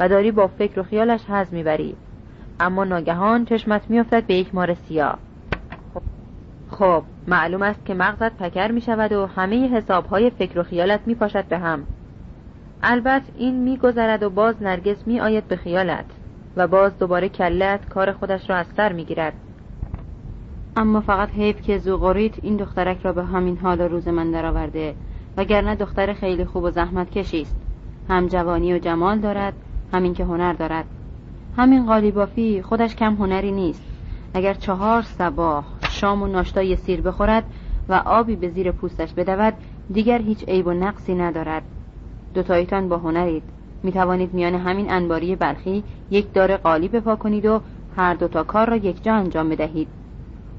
و 0.00 0.08
داری 0.08 0.30
با 0.30 0.46
فکر 0.46 0.80
و 0.80 0.82
خیالش 0.82 1.24
حز 1.24 1.54
می‌بری. 1.54 1.96
اما 2.60 2.84
ناگهان 2.84 3.44
چشمت 3.44 3.90
میافتد 3.90 4.26
به 4.26 4.34
یک 4.34 4.54
مار 4.54 4.74
سیاه. 4.74 5.18
خب 6.70 7.02
معلوم 7.28 7.62
است 7.62 7.86
که 7.86 7.94
مغزت 7.94 8.36
پکر 8.36 8.72
می 8.72 8.80
شود 8.80 9.12
و 9.12 9.26
همه 9.26 9.68
حسابهای 9.68 10.30
فکر 10.30 10.58
و 10.58 10.62
خیالت 10.62 11.00
می 11.06 11.14
پاشد 11.14 11.44
به 11.44 11.58
هم. 11.58 11.86
البته 12.82 13.32
این 13.36 13.54
می 13.54 13.76
گذرد 13.76 14.22
و 14.22 14.30
باز 14.30 14.62
نرگس 14.62 15.06
می 15.06 15.20
آید 15.20 15.48
به 15.48 15.56
خیالت 15.56 16.04
و 16.56 16.66
باز 16.66 16.98
دوباره 16.98 17.28
کلت 17.28 17.88
کار 17.88 18.12
خودش 18.12 18.50
را 18.50 18.56
از 18.56 18.66
سر 18.76 18.92
می 18.92 19.04
گیرد 19.04 19.34
اما 20.76 21.00
فقط 21.00 21.30
حیف 21.30 21.60
که 21.60 21.78
زوغوریت 21.78 22.34
این 22.42 22.56
دخترک 22.56 23.02
را 23.02 23.12
به 23.12 23.24
همین 23.24 23.58
حال 23.58 23.80
روز 23.80 24.08
من 24.08 24.30
درآورده 24.30 24.94
وگرنه 25.36 25.74
دختر 25.74 26.12
خیلی 26.12 26.44
خوب 26.44 26.64
و 26.64 26.70
زحمت 26.70 27.10
کشیست 27.10 27.56
هم 28.08 28.26
جوانی 28.26 28.74
و 28.74 28.78
جمال 28.78 29.18
دارد 29.18 29.54
همین 29.92 30.14
که 30.14 30.24
هنر 30.24 30.52
دارد. 30.52 30.84
همین 31.56 31.86
قالیبافی 31.86 32.62
خودش 32.62 32.96
کم 32.96 33.14
هنری 33.14 33.52
نیست. 33.52 33.82
اگر 34.34 34.54
چهار 34.54 35.02
سباه 35.02 35.64
شام 35.90 36.22
و 36.22 36.26
ناشتای 36.26 36.76
سیر 36.76 37.00
بخورد 37.00 37.44
و 37.88 37.94
آبی 37.94 38.36
به 38.36 38.48
زیر 38.48 38.72
پوستش 38.72 39.12
بدود 39.12 39.54
دیگر 39.92 40.18
هیچ 40.18 40.44
عیب 40.48 40.66
و 40.66 40.72
نقصی 40.72 41.14
ندارد. 41.14 41.62
دوتایتان 42.34 42.88
با 42.88 42.98
هنرید. 42.98 43.42
می 43.82 43.92
توانید 43.92 44.34
میان 44.34 44.54
همین 44.54 44.90
انباری 44.90 45.36
بلخی 45.36 45.84
یک 46.10 46.32
دار 46.32 46.56
قالی 46.56 46.88
بپا 46.88 47.16
کنید 47.16 47.46
و 47.46 47.60
هر 47.96 48.14
دوتا 48.14 48.44
کار 48.44 48.70
را 48.70 48.76
یک 48.76 49.04
جا 49.04 49.14
انجام 49.14 49.48
بدهید. 49.48 49.88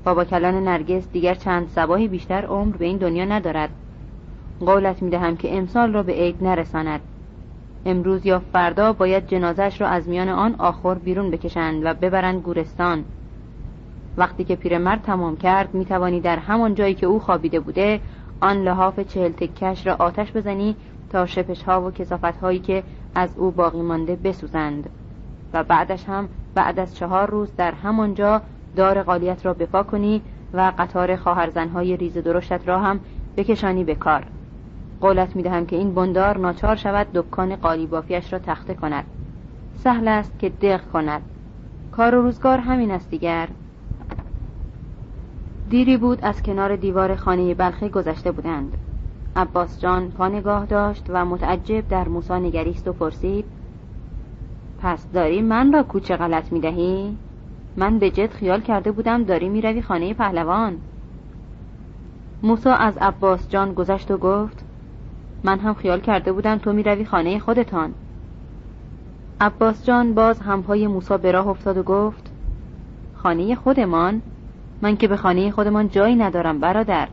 بابا 0.04 0.26
کلان 0.26 0.64
نرگس 0.64 1.08
دیگر 1.12 1.34
چند 1.34 1.68
سباهی 1.68 2.08
بیشتر 2.08 2.46
عمر 2.46 2.76
به 2.76 2.86
این 2.86 2.98
دنیا 2.98 3.26
ندارد. 3.26 3.70
قولت 4.60 5.02
می 5.02 5.10
دهم 5.10 5.38
که 5.38 5.58
امسال 5.58 5.94
را 5.94 6.04
به 6.04 6.14
عید 6.14 6.44
نرساند. 6.44 7.02
امروز 7.86 8.26
یا 8.26 8.40
فردا 8.40 8.94
باید 8.94 9.28
جنازش 9.28 9.82
را 9.82 9.88
از 9.88 10.10
میان 10.10 10.30
آن 10.30 10.56
آخر 10.58 10.94
بیرون 10.94 11.32
بکشند 11.32 11.82
و 11.86 11.94
ببرند 11.94 12.42
گورستان. 12.42 13.04
وقتی 14.18 14.44
که 14.44 14.56
پیرمرد 14.56 15.02
تمام 15.02 15.38
کرد 15.38 15.74
می 15.74 15.86
توانی 15.86 16.22
در 16.22 16.40
همان 16.40 16.76
جایی 16.76 16.94
که 16.94 17.06
او 17.06 17.20
خوابیده 17.20 17.60
بوده 17.60 18.00
آن 18.42 18.64
لحاف 18.64 19.00
چهل 19.00 19.32
تکش 19.32 19.88
را 19.88 19.96
آتش 20.00 20.32
بزنی 20.32 20.76
تا 21.10 21.26
شپش 21.26 21.64
ها 21.64 21.82
و 21.82 21.92
کسافت 21.92 22.40
هایی 22.42 22.60
که 22.60 22.84
از 23.16 23.38
او 23.38 23.52
باقی 23.52 23.82
مانده 23.82 24.16
بسوزند. 24.16 24.90
و 25.54 25.64
بعدش 25.64 26.06
هم 26.10 26.30
بعد 26.56 26.80
از 26.80 26.96
چهار 26.96 27.30
روز 27.30 27.56
در 27.58 27.72
همانجا 27.72 28.42
دار 28.76 29.04
قالیت 29.04 29.46
را 29.46 29.54
بپا 29.54 29.84
کنی 29.84 30.22
و 30.54 30.74
قطار 30.78 31.16
خواهرزنهای 31.16 31.98
ریز 31.98 32.18
درشتت 32.18 32.68
را 32.68 32.80
هم 32.80 33.00
بکشانی 33.38 33.84
به 33.84 33.96
کار. 33.96 34.24
قولت 35.02 35.36
می 35.36 35.44
دهم 35.44 35.66
که 35.66 35.76
این 35.76 35.94
بندار 35.94 36.38
ناچار 36.38 36.76
شود 36.76 37.08
دکان 37.14 37.56
قالی 37.56 37.88
بافیش 37.88 38.34
را 38.34 38.40
تخته 38.40 38.74
کند. 38.74 39.06
سهل 39.76 40.08
است 40.08 40.40
که 40.40 40.50
دق 40.50 40.82
کند. 40.94 41.22
کار 41.92 42.16
و 42.16 42.22
روزگار 42.22 42.58
همین 42.58 42.92
است 42.92 43.10
دیگر. 43.10 43.48
دیری 45.70 45.98
بود 45.98 46.20
از 46.22 46.44
کنار 46.44 46.76
دیوار 46.76 47.16
خانه 47.16 47.54
بلخی 47.54 47.90
گذشته 47.90 48.32
بودند. 48.32 48.78
عباس 49.36 49.82
جان 49.82 50.12
پا 50.12 50.28
نگاه 50.28 50.66
داشت 50.66 51.06
و 51.10 51.26
متعجب 51.26 51.88
در 51.88 52.08
موسا 52.08 52.40
نگریست 52.40 52.88
و 52.88 52.94
پرسید 52.94 53.46
پس 54.82 55.12
داری 55.12 55.42
من 55.42 55.74
را 55.74 55.84
کوچه 55.84 56.18
غلط 56.18 56.52
می 56.52 56.60
دهی؟ 56.60 57.18
من 57.78 58.00
به 58.00 58.12
جد 58.12 58.32
خیال 58.32 58.62
کرده 58.62 58.92
بودم 58.92 59.24
داری 59.24 59.50
می 59.50 59.62
روی 59.62 59.82
خانه 59.82 60.14
پهلوان. 60.14 60.78
موسا 62.44 62.74
از 62.74 62.98
عباس 62.98 63.50
جان 63.50 63.74
گذشت 63.74 64.12
و 64.12 64.18
گفت 64.18 64.66
من 65.44 65.60
هم 65.60 65.74
خیال 65.74 66.00
کرده 66.00 66.32
بودم 66.32 66.58
تو 66.58 66.74
می 66.74 66.84
روی 66.84 67.06
خانه 67.06 67.40
خودتان. 67.40 67.94
عباس 69.42 69.86
جان 69.86 70.14
باز 70.14 70.40
همپای 70.40 70.88
موسا 70.88 71.18
به 71.18 71.32
راه 71.32 71.48
افتاد 71.48 71.78
و 71.78 71.84
گفت 71.84 72.32
خانه 73.16 73.56
خودمان؟ 73.56 74.22
من 74.82 74.98
که 74.98 75.08
به 75.08 75.18
خانه 75.18 75.52
خودمان 75.52 75.90
جایی 75.90 76.16
ندارم 76.16 76.60
برادر. 76.60 77.08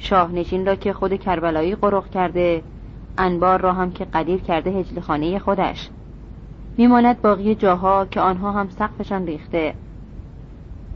شاهنشین 0.00 0.66
را 0.66 0.74
که 0.74 0.92
خود 0.92 1.14
کربلایی 1.14 1.74
قرق 1.74 2.10
کرده 2.10 2.62
انبار 3.18 3.60
را 3.60 3.72
هم 3.72 3.90
که 3.90 4.04
قدیر 4.04 4.40
کرده 4.40 4.70
هجل 4.70 5.00
خانه 5.00 5.38
خودش. 5.38 5.90
میماند 6.76 7.22
باقی 7.22 7.54
جاها 7.54 8.06
که 8.06 8.20
آنها 8.20 8.52
هم 8.52 8.68
سقفشان 8.68 9.26
ریخته. 9.26 9.74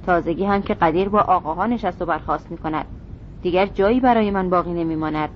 تازگی 0.06 0.44
هم 0.44 0.62
که 0.62 0.74
قدیر 0.74 1.08
با 1.08 1.20
آقاها 1.20 1.66
نشست 1.66 2.02
و 2.02 2.06
برخواست 2.06 2.50
می 2.50 2.58
کند 2.58 2.86
دیگر 3.42 3.66
جایی 3.66 4.00
برای 4.00 4.30
من 4.30 4.50
باقی 4.50 4.72
نمیماند. 4.72 5.28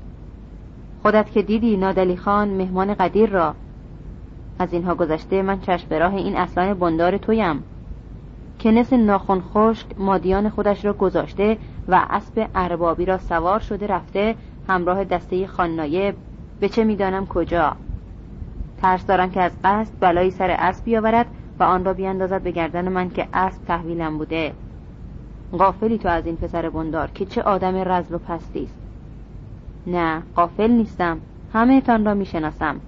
خودت 1.03 1.33
که 1.33 1.43
دیدی 1.43 1.77
نادلی 1.77 2.17
خان 2.17 2.49
مهمان 2.49 2.95
قدیر 2.95 3.31
را. 3.31 3.55
از 4.59 4.73
اینها 4.73 4.95
گذشته 4.95 5.43
من 5.43 5.61
چشم 5.61 5.95
راه 5.95 6.15
این 6.15 6.37
اصلان 6.37 6.75
بندار 6.75 7.19
تویم. 7.19 7.65
کنس 8.61 8.93
ناخون 8.93 9.41
خشک 9.41 9.87
مادیان 9.99 10.49
خودش 10.49 10.85
را 10.85 10.93
گذاشته 10.93 11.59
و 11.89 12.07
اسب 12.11 12.49
اربابی 12.55 13.05
را 13.05 13.19
سوار 13.19 13.61
شده 13.61 13.87
رفته 13.87 14.35
همراه 14.69 15.05
دسته 15.05 15.47
خاننایه 15.47 16.15
به 16.61 16.69
چه 16.69 16.85
می‌دانم 16.85 17.27
کجا؟ 17.27 17.77
ترس 18.83 19.07
دارم 19.07 19.31
که 19.31 19.41
از 19.41 19.53
قصد 19.65 19.93
بلایی 20.01 20.31
سر 20.31 20.51
اسب 20.51 20.85
بیاورد 20.85 21.27
و 21.59 21.63
آن 21.63 21.85
را 21.85 21.93
بیاندازد 21.93 22.43
به 22.43 22.51
گردن 22.51 22.89
من 22.89 23.11
که 23.11 23.29
اسب 23.33 23.65
تحویلم 23.65 24.19
بوده. 24.19 24.53
غافلی 25.53 25.99
تو 25.99 26.09
از 26.09 26.27
این 26.27 26.37
پسر 26.37 26.71
بندار 26.71 27.11
که 27.11 27.25
چه 27.25 27.43
آدم 27.43 27.77
رزل 27.77 28.15
و 28.15 28.19
پستی 28.19 28.65
است. 28.65 28.79
نه 29.87 30.23
قافل 30.35 30.71
نیستم. 30.71 31.21
همه 31.53 31.81
تان 31.81 32.05
را 32.05 32.15
می‌شناسم. 32.15 32.81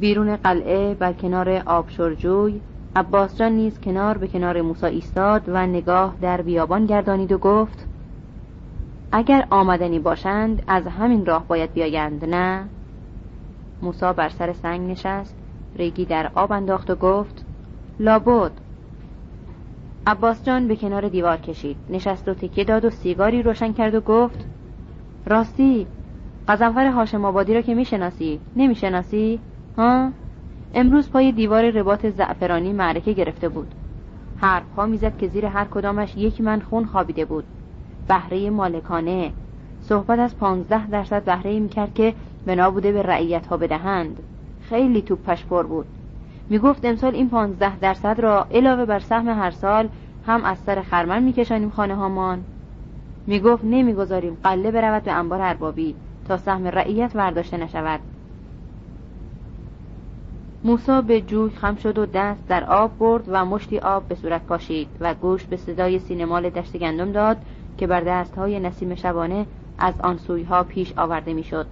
بیرون 0.00 0.36
قلعه 0.36 0.94
بر 0.94 1.12
کنار 1.12 1.62
آبشرجوی 1.66 2.60
عباس 2.98 3.38
جان 3.38 3.52
نیز 3.52 3.80
کنار 3.80 4.18
به 4.18 4.26
کنار 4.26 4.62
موسا 4.62 4.86
ایستاد 4.86 5.42
و 5.48 5.66
نگاه 5.66 6.14
در 6.20 6.42
بیابان 6.42 6.86
گردانید 6.86 7.32
و 7.32 7.38
گفت 7.38 7.86
اگر 9.12 9.46
آمدنی 9.50 9.98
باشند 9.98 10.62
از 10.66 10.86
همین 10.86 11.26
راه 11.26 11.46
باید 11.46 11.72
بیایند 11.72 12.24
نه؟ 12.24 12.64
موسا 13.82 14.12
بر 14.12 14.28
سر 14.28 14.52
سنگ 14.52 14.90
نشست 14.90 15.36
ریگی 15.76 16.04
در 16.04 16.30
آب 16.34 16.52
انداخت 16.52 16.90
و 16.90 16.94
گفت 16.94 17.44
لابد. 18.00 18.52
عباس 20.06 20.44
جان 20.44 20.68
به 20.68 20.76
کنار 20.76 21.08
دیوار 21.08 21.36
کشید 21.36 21.76
نشست 21.90 22.28
و 22.28 22.34
تکیه 22.34 22.64
داد 22.64 22.84
و 22.84 22.90
سیگاری 22.90 23.42
روشن 23.42 23.72
کرد 23.72 23.94
و 23.94 24.00
گفت 24.00 24.46
راستی 25.26 25.86
قزنفر 26.48 26.86
هاشم 26.86 27.24
آبادی 27.24 27.54
را 27.54 27.60
که 27.60 27.74
می‌شناسی 27.74 28.40
نمی‌شناسی؟ 28.56 29.40
ها؟ 29.76 30.10
امروز 30.74 31.10
پای 31.10 31.32
دیوار 31.32 31.70
رباط 31.70 32.06
زعفرانی 32.06 32.72
معرکه 32.72 33.12
گرفته 33.12 33.48
بود. 33.48 33.74
حرفها 34.36 34.86
می‌زد 34.86 35.18
که 35.18 35.28
زیر 35.28 35.46
هر 35.46 35.64
کدامش 35.64 36.16
یک 36.16 36.40
من 36.40 36.60
خون 36.60 36.84
خوابیده 36.84 37.24
بود. 37.24 37.44
بهره 38.08 38.50
مالکانه. 38.50 39.32
صحبت 39.80 40.18
از 40.18 40.36
پانزده 40.36 40.86
درصد 40.86 41.24
بهره 41.24 41.60
می‌کرد 41.60 41.94
که 41.94 42.14
بنا 42.46 42.70
بوده 42.70 42.92
به 42.92 43.02
رعیت 43.02 43.46
ها 43.46 43.56
بدهند. 43.56 44.22
خیلی 44.60 45.02
توپش 45.02 45.44
پر 45.44 45.62
بود. 45.62 45.86
می‌گفت 46.50 46.84
امسال 46.84 47.14
این 47.14 47.30
پانزده 47.30 47.78
درصد 47.78 48.20
را 48.20 48.46
علاوه 48.50 48.84
بر 48.84 48.98
سهم 48.98 49.28
هر 49.28 49.50
سال 49.50 49.88
هم 50.26 50.44
از 50.44 50.58
سر 50.58 50.82
خرمن 50.82 51.22
میکشانیم 51.22 51.70
خانه 51.70 51.94
هامان. 51.94 52.44
می‌گفت 53.26 53.64
نمی‌گذاریم 53.64 54.38
قله 54.42 54.70
برود 54.70 55.02
به 55.02 55.12
انبار 55.12 55.42
اربابی 55.42 55.94
تا 56.28 56.36
سهم 56.36 56.66
رعیت 56.66 57.10
ورداشته 57.14 57.56
نشود. 57.56 58.00
موسا 60.68 61.00
به 61.00 61.20
جوی 61.20 61.50
خم 61.50 61.74
شد 61.74 61.98
و 61.98 62.06
دست 62.06 62.48
در 62.48 62.64
آب 62.64 62.98
برد 62.98 63.24
و 63.28 63.44
مشتی 63.44 63.78
آب 63.78 64.08
به 64.08 64.14
صورت 64.14 64.42
پاشید 64.42 64.88
و 65.00 65.14
گوش 65.14 65.44
به 65.44 65.56
صدای 65.56 65.98
سینمال 65.98 66.50
دشت 66.50 66.76
گندم 66.76 67.12
داد 67.12 67.36
که 67.78 67.86
بر 67.86 68.00
دستهای 68.00 68.60
نسیم 68.60 68.94
شبانه 68.94 69.46
از 69.78 69.94
آن 70.00 70.16
سویها 70.16 70.62
پیش 70.62 70.92
آورده 70.96 71.34
می‌شد. 71.34 71.66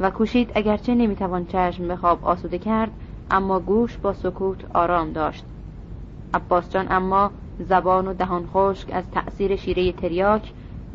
و 0.00 0.10
کوشید 0.10 0.52
اگرچه 0.54 0.94
نمی‌توان 0.94 1.46
چشم 1.46 1.88
به 1.88 1.96
خواب 1.96 2.24
آسوده 2.24 2.58
کرد 2.58 2.90
اما 3.30 3.60
گوش 3.60 3.96
با 3.96 4.12
سکوت 4.12 4.58
آرام 4.74 5.12
داشت. 5.12 5.44
عباس 6.34 6.70
جان 6.70 6.86
اما 6.90 7.30
زبان 7.58 8.08
و 8.08 8.14
دهان 8.14 8.46
خشک 8.46 8.88
از 8.92 9.10
تأثیر 9.10 9.56
شیره 9.56 9.92
تریاک 9.92 10.52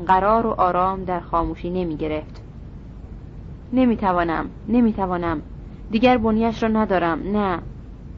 قرار 0.07 0.45
و 0.47 0.49
آرام 0.49 1.03
در 1.03 1.19
خاموشی 1.19 1.69
نمی 1.69 1.97
گرفت 1.97 2.41
نمی 3.73 3.97
توانم 3.97 4.49
نمی 4.67 4.93
توانم 4.93 5.41
دیگر 5.91 6.17
بنیش 6.17 6.63
را 6.63 6.69
ندارم 6.69 7.19
نه. 7.37 7.59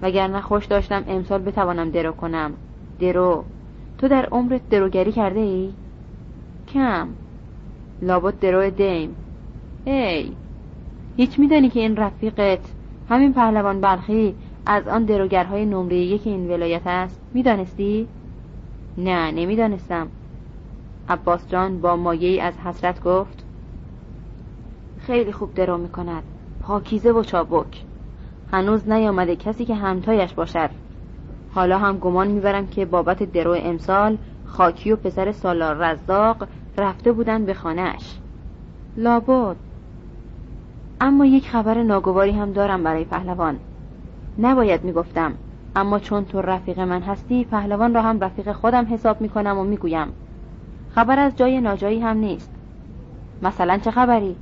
وگرنه 0.01 0.41
خوش 0.41 0.65
داشتم 0.65 1.03
امسال 1.07 1.41
بتوانم 1.41 1.89
درو 1.89 2.11
کنم. 2.11 2.53
درو. 2.99 3.43
تو 3.97 4.07
در 4.07 4.25
عمرت 4.25 4.69
دروگری 4.69 5.11
کرده 5.11 5.39
ای؟ 5.39 5.73
کم. 6.73 7.07
لابد 8.01 8.39
درو 8.39 8.69
دیم. 8.69 9.15
ای. 9.85 10.31
هیچ 11.17 11.39
میدانی 11.39 11.69
که 11.69 11.79
این 11.79 11.95
رفیقت 11.95 12.59
همین 13.09 13.33
پهلوان 13.33 13.81
بلخی 13.81 14.35
از 14.65 14.87
آن 14.87 15.05
دروگرهای 15.05 15.65
نمره 15.65 15.97
یک 15.97 16.27
این 16.27 16.51
ولایت 16.51 16.87
است. 16.87 17.21
می‌دانستی؟ 17.33 18.07
نه 18.97 19.31
نمی‌دانستم. 19.31 20.07
عباس 21.09 21.47
جان 21.47 21.81
با 21.81 21.95
مایه 21.95 22.43
از 22.43 22.57
حسرت 22.57 23.03
گفت 23.03 23.45
خیلی 24.99 25.31
خوب 25.31 25.53
درو 25.53 25.77
می 25.77 25.89
کند 25.89 26.23
پاکیزه 26.63 27.11
و 27.11 27.23
چابک. 27.23 27.83
هنوز 28.51 28.89
نیامده 28.89 29.35
کسی 29.35 29.65
که 29.65 29.75
همتایش 29.75 30.33
باشد. 30.33 30.69
حالا 31.51 31.77
هم 31.77 31.97
گمان 31.97 32.27
می‌برم 32.27 32.67
که 32.67 32.85
بابت 32.85 33.23
درو 33.23 33.55
امسال 33.59 34.17
خاکی 34.45 34.91
و 34.91 34.95
پسر 34.95 35.31
سالار 35.31 35.75
رزاق 35.75 36.47
رفته 36.77 37.11
بودن 37.11 37.45
به 37.45 37.53
خانهش 37.53 38.19
لابد. 38.97 39.55
اما 41.01 41.25
یک 41.25 41.49
خبر 41.49 41.83
ناگواری 41.83 42.31
هم 42.31 42.51
دارم 42.51 42.83
برای 42.83 43.05
پهلوان. 43.05 43.59
نباید 44.39 44.83
می‌گفتم 44.83 45.33
اما 45.75 45.99
چون 45.99 46.25
تو 46.25 46.41
رفیق 46.41 46.79
من 46.79 47.01
هستی 47.01 47.45
پهلوان 47.45 47.93
را 47.93 48.01
هم 48.01 48.19
رفیق 48.19 48.51
خودم 48.51 48.87
حساب 48.93 49.21
می‌کنم 49.21 49.57
و 49.57 49.63
می‌گویم. 49.63 50.07
خبر 50.95 51.19
از 51.19 51.35
جای 51.35 51.61
ناجایی 51.61 51.99
هم 51.99 52.17
نیست. 52.17 52.51
مثلا 53.41 53.77
چه 53.77 53.91
خبری؟ 53.91 54.35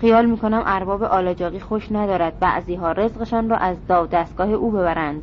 خیال 0.00 0.26
می‌کنم 0.26 0.62
ارباب 0.66 1.02
آلاجاقی 1.02 1.60
خوش 1.60 1.92
ندارد. 1.92 2.38
بعضی 2.38 2.74
ها 2.74 2.92
رزقشان 2.92 3.50
را 3.50 3.56
از 3.56 3.76
داو 3.88 4.06
دستگاه 4.06 4.50
او 4.50 4.70
ببرند. 4.70 5.22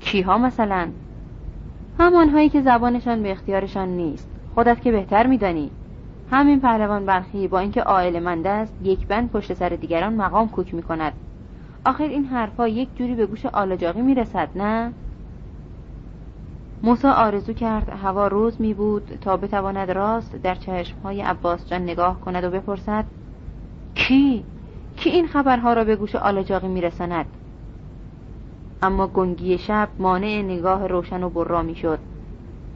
کیها 0.00 0.38
مثلا؟ 0.38 0.88
همانهایی 1.98 2.48
که 2.48 2.62
زبانشان 2.62 3.22
به 3.22 3.30
اختیارشان 3.30 3.88
نیست. 3.88 4.28
خودت 4.54 4.80
که 4.80 4.92
بهتر 4.92 5.26
میدانی. 5.26 5.70
همین 6.30 6.60
پهلوان 6.60 7.06
برخی 7.06 7.48
با 7.48 7.58
اینکه 7.58 7.80
عائل 7.82 8.22
منده 8.22 8.48
است 8.48 8.74
یک 8.82 9.06
بند 9.06 9.30
پشت 9.30 9.54
سر 9.54 9.68
دیگران 9.68 10.14
مقام 10.14 10.48
کوک 10.48 10.74
می 10.74 10.82
کند 10.82 11.12
آخر 11.84 12.04
این 12.04 12.24
حرفا 12.24 12.68
یک 12.68 12.88
جوری 12.96 13.14
به 13.14 13.26
گوش 13.26 13.46
آلاجاقی 13.46 14.02
می‌رسد 14.02 14.48
نه؟ 14.54 14.92
موسا 16.82 17.12
آرزو 17.12 17.52
کرد 17.52 17.88
هوا 17.88 18.28
روز 18.28 18.60
می 18.60 18.74
بود 18.74 19.18
تا 19.20 19.36
بتواند 19.36 19.90
راست 19.90 20.36
در 20.42 20.54
چشمهای 20.54 21.22
عباس 21.22 21.68
جان 21.68 21.82
نگاه 21.82 22.20
کند 22.20 22.44
و 22.44 22.50
بپرسد 22.50 23.04
کی؟ 23.94 24.44
کی 24.96 25.10
این 25.10 25.26
خبرها 25.26 25.72
را 25.72 25.84
به 25.84 25.96
گوش 25.96 26.14
آلاجاقی 26.14 26.68
میرساند؟ 26.68 27.26
اما 28.82 29.06
گنگی 29.06 29.58
شب 29.58 29.88
مانع 29.98 30.42
نگاه 30.42 30.86
روشن 30.86 31.22
و 31.22 31.30
برا 31.30 31.62
می‌شد 31.62 31.98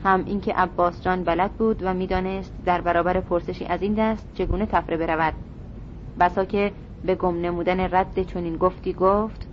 هم 0.05 0.25
اینکه 0.27 0.53
عباس 0.53 1.03
جان 1.03 1.25
بلد 1.25 1.53
بود 1.53 1.83
و 1.83 1.95
می‌دانست 1.95 2.55
در 2.65 2.81
برابر 2.81 3.21
پرسشی 3.21 3.65
از 3.65 3.83
این 3.83 3.95
دست 3.95 4.35
چگونه 4.35 4.67
تفره 4.67 4.97
برود 4.97 5.35
بسا 6.21 6.45
که 6.45 6.73
به 7.05 7.15
گم 7.15 7.41
نمودن 7.41 7.81
رد 7.81 8.23
چنین 8.23 8.57
گفتی 8.57 8.93
گفت 8.93 9.44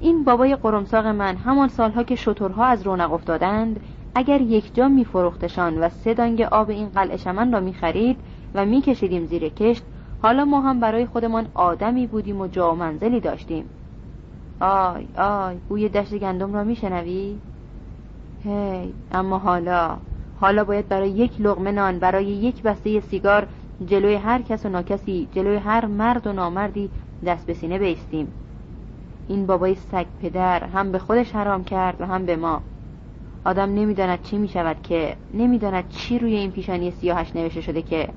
این 0.00 0.24
بابای 0.24 0.56
قرمساق 0.56 1.06
من 1.06 1.36
همان 1.36 1.68
سالها 1.68 2.02
که 2.02 2.14
شترها 2.14 2.64
از 2.64 2.82
رونق 2.82 3.12
افتادند 3.12 3.80
اگر 4.14 4.40
یک 4.40 4.74
جا 4.74 4.88
میفروختشان 4.88 5.78
و 5.78 5.88
سه 5.88 6.14
دانگ 6.14 6.42
آب 6.42 6.70
این 6.70 6.88
قلعه 6.88 7.16
شمن 7.16 7.52
را 7.52 7.60
می‌خرید 7.60 8.16
و 8.54 8.64
میکشیدیم 8.64 9.26
زیر 9.26 9.48
کشت 9.48 9.82
حالا 10.22 10.44
ما 10.44 10.60
هم 10.60 10.80
برای 10.80 11.06
خودمان 11.06 11.46
آدمی 11.54 12.06
بودیم 12.06 12.40
و 12.40 12.46
جا 12.46 12.72
و 12.72 12.74
منزلی 12.74 13.20
داشتیم. 13.20 13.64
آی 14.60 15.06
آی 15.16 15.56
بوی 15.68 15.88
دشت 15.88 16.14
گندم 16.14 16.54
را 16.54 16.64
میشنوی؟ 16.64 17.38
هی 18.44 18.94
اما 19.12 19.38
حالا 19.38 19.96
حالا 20.40 20.64
باید 20.64 20.88
برای 20.88 21.10
یک 21.10 21.40
لغمه 21.40 21.72
نان 21.72 21.98
برای 21.98 22.26
یک 22.26 22.62
بسته 22.62 23.00
سیگار 23.00 23.46
جلوی 23.86 24.14
هر 24.14 24.42
کس 24.42 24.66
و 24.66 24.68
ناکسی 24.68 25.28
جلوی 25.32 25.56
هر 25.56 25.86
مرد 25.86 26.26
و 26.26 26.32
نامردی 26.32 26.90
دست 27.26 27.46
به 27.46 27.54
سینه 27.54 27.78
بیستیم. 27.78 28.32
این 29.28 29.46
بابای 29.46 29.74
سگ 29.74 30.06
پدر 30.22 30.64
هم 30.64 30.92
به 30.92 30.98
خودش 30.98 31.34
حرام 31.34 31.64
کرد 31.64 32.00
و 32.00 32.06
هم 32.06 32.26
به 32.26 32.36
ما. 32.36 32.62
آدم 33.44 33.74
نمی‌داند 33.74 34.22
چی 34.22 34.38
می‌شود 34.38 34.82
که 34.82 35.16
نمی‌داند 35.34 35.88
چی 35.88 36.18
روی 36.18 36.34
این 36.34 36.50
پیشانی 36.50 36.90
سیاهش 36.90 37.36
نوشته 37.36 37.60
شده 37.60 37.82
که. 37.82 38.08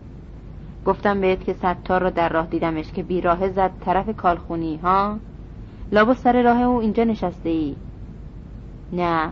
گفتم 0.86 1.22
بهت 1.22 1.44
که 1.44 1.54
ستار 1.54 2.02
را 2.02 2.10
در 2.10 2.30
راه 2.30 2.46
دیدمش 2.46 2.92
که 2.92 3.04
بیراه 3.04 3.50
زد 3.50 3.72
طرف 3.82 4.16
کالخونی 4.16 4.78
ها؟ 4.78 5.18
لابا 5.92 6.14
سر 6.14 6.42
راه 6.42 6.62
او 6.62 6.80
اینجا 6.80 7.04
نشسته 7.04 7.50
ای 7.50 7.76
نه 8.94 9.30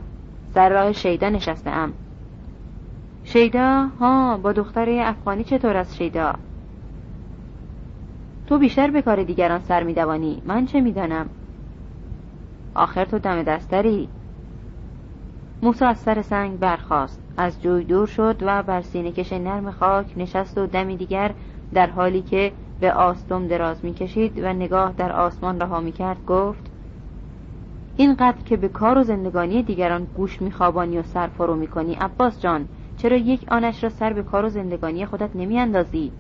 سر 0.54 0.70
راه 0.70 0.92
شیدا 0.92 1.30
نشسته 1.30 1.70
ام 1.70 1.94
شیدا؟ 3.24 3.88
ها 4.00 4.38
با 4.38 4.52
دختر 4.52 4.90
افغانی 4.90 5.44
چطور 5.44 5.78
است 5.78 5.96
شیدا؟ 5.96 6.34
تو 8.48 8.58
بیشتر 8.58 8.92
به 8.92 9.02
کار 9.02 9.24
دیگران 9.24 9.60
سر 9.60 9.84
میدوانی. 9.84 10.42
من 10.46 10.66
چه 10.66 10.82
می‌دانم؟ 10.82 11.30
آخر 12.74 13.06
تو 13.06 13.20
دم 13.20 13.44
دستری. 13.44 14.10
موسا 15.62 15.88
از 15.88 15.98
سر 15.98 16.22
سنگ 16.22 16.60
برخاست. 16.60 17.22
از 17.38 17.62
جوی 17.62 17.84
دور 17.84 18.08
شد 18.08 18.38
و 18.42 18.64
بر 18.64 18.82
سینه 18.82 19.12
کش 19.12 19.34
نرم 19.34 19.72
خاک 19.72 20.14
نشست 20.18 20.58
و 20.58 20.68
دمی 20.68 20.98
دیگر 20.98 21.34
در 21.74 21.90
حالی 21.90 22.22
که 22.22 22.54
به 22.80 22.94
آستم 22.94 23.48
دراز 23.48 23.86
می‌کشید 23.86 24.44
و 24.44 24.54
نگاه 24.54 24.94
در 24.94 25.12
آسمان 25.12 25.60
رها 25.60 25.80
می‌کرد 25.80 26.26
گفت 26.26 26.72
اینقدر 27.96 28.44
که 28.46 28.58
به 28.58 28.68
کار 28.68 28.98
و 28.98 29.04
زندگانی 29.04 29.64
دیگران 29.64 30.08
گوش 30.14 30.42
میخوابانی 30.42 30.98
و 30.98 31.04
سر 31.04 31.28
فرو 31.28 31.56
می‌کنی 31.56 31.94
عباس 31.94 32.42
جان 32.42 32.68
چرا 32.98 33.18
یک 33.18 33.46
آنش 33.52 33.84
را 33.84 33.90
سر 33.90 34.14
به 34.14 34.24
کار 34.24 34.46
و 34.46 34.50
زندگانی 34.50 35.06
خودت 35.06 35.36
نمیاندازی؟ 35.36 36.12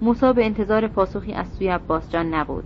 موسا 0.00 0.32
به 0.32 0.44
انتظار 0.44 0.88
پاسخی 0.88 1.32
از 1.32 1.48
سوی 1.48 1.68
عباس 1.68 2.10
جان 2.10 2.34
نبود. 2.34 2.64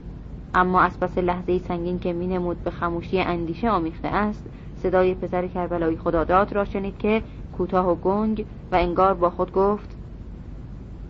اما 0.54 0.80
از 0.80 1.00
پس 1.00 1.18
لحظه 1.18 1.58
سنگین 1.58 1.98
که 1.98 2.12
مینمود 2.12 2.64
به 2.64 2.70
خموشی 2.70 3.20
اندیشه 3.20 3.70
آمیخته 3.70 4.08
است 4.08 4.44
صدای 4.76 5.14
پسر 5.14 5.46
کربلایی 5.46 5.96
خداداد 5.96 6.52
را 6.52 6.64
شنید 6.64 6.98
که 6.98 7.22
کوتاه 7.56 7.88
و 7.90 7.94
گنگ 7.94 8.46
و 8.72 8.74
انگار 8.74 9.14
با 9.14 9.30
خود 9.30 9.52
گفت 9.52 9.96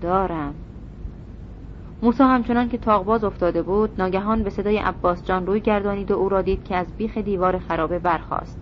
دارم. 0.01 0.55
موسا 2.03 2.27
همچنان 2.27 2.69
که 2.69 2.79
تاغباز 2.79 3.25
افتاده 3.25 3.63
بود 3.63 3.91
ناگهان 3.99 4.43
به 4.43 4.51
صدای 4.51 4.79
عباس 4.79 5.25
جان 5.25 5.47
روی 5.47 5.61
گردانید 5.61 6.11
و 6.11 6.15
او 6.15 6.29
را 6.29 6.43
دید 6.43 6.65
که 6.65 6.77
از 6.77 6.87
بیخ 6.99 7.19
دیوار 7.19 7.59
خرابه 7.59 7.99
برخاست. 7.99 8.59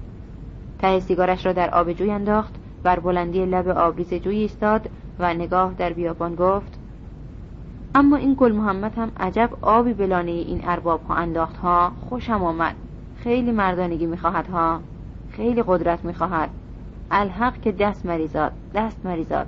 ته 0.79 1.01
سیگارش 1.01 1.47
را 1.47 1.53
در 1.53 1.71
آب 1.71 1.93
جوی 1.93 2.11
انداخت 2.11 2.55
بر 2.83 3.01
بلندی 3.01 3.47
لب 3.47 3.69
آبریز 3.69 4.15
جوی 4.15 4.37
ایستاد 4.37 4.91
و 5.19 5.35
نگاه 5.35 5.75
در 5.75 5.93
بیابان 5.93 6.35
گفت 6.35 6.80
اما 7.95 8.17
این 8.17 8.37
گل 8.39 8.53
محمد 8.53 8.99
هم 8.99 9.13
عجب 9.17 9.51
آبی 9.63 9.95
بلانه 9.95 10.31
این 10.31 10.61
ارباب 10.65 11.05
ها 11.09 11.15
انداخت 11.15 11.57
ها. 11.57 11.93
خوشم 12.01 12.45
آمد. 12.45 12.75
خیلی 13.17 13.53
مردانگی 13.53 14.07
می‌خواهد 14.07 14.47
ها. 14.47 14.81
خیلی 15.31 15.63
قدرت 15.67 16.05
می‌خواهد. 16.05 16.51
الحق 17.11 17.61
که 17.61 17.73
دست 17.73 18.07
مریزاد 18.07 18.53
دست 18.75 19.07
مریزاد. 19.07 19.47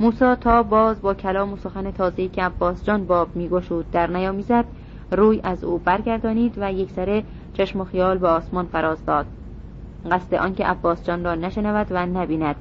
موسا 0.00 0.34
تا 0.34 0.62
باز 0.62 1.00
با 1.00 1.14
کلام 1.14 1.52
و 1.52 1.56
سخن 1.56 1.90
تازه‌ای 1.90 2.28
که 2.28 2.42
عباس 2.42 2.84
جان 2.84 3.04
باب 3.04 3.36
میگشود 3.36 3.90
در 3.90 4.06
نیامیزد 4.10 4.64
روی 5.10 5.40
از 5.44 5.64
او 5.64 5.78
برگردانید 5.78 6.54
و 6.56 6.72
یک 6.72 6.90
سره 6.90 7.24
چشم 7.54 7.80
و 7.80 7.84
خیال 7.84 8.18
به 8.18 8.28
آسمان 8.28 8.66
فراز 8.66 9.04
داد. 9.04 9.26
قصد 10.10 10.34
آنکه 10.34 10.66
عباس 10.66 11.06
جان 11.06 11.24
را 11.24 11.34
نشنود 11.34 11.86
و 11.90 12.06
نبیند. 12.06 12.56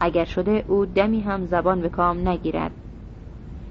اگر 0.00 0.24
شده 0.24 0.64
او 0.68 0.86
دمی 0.86 1.20
هم 1.20 1.46
زبان 1.46 1.80
به 1.80 1.88
کام 1.88 2.28
نگیرد. 2.28 2.70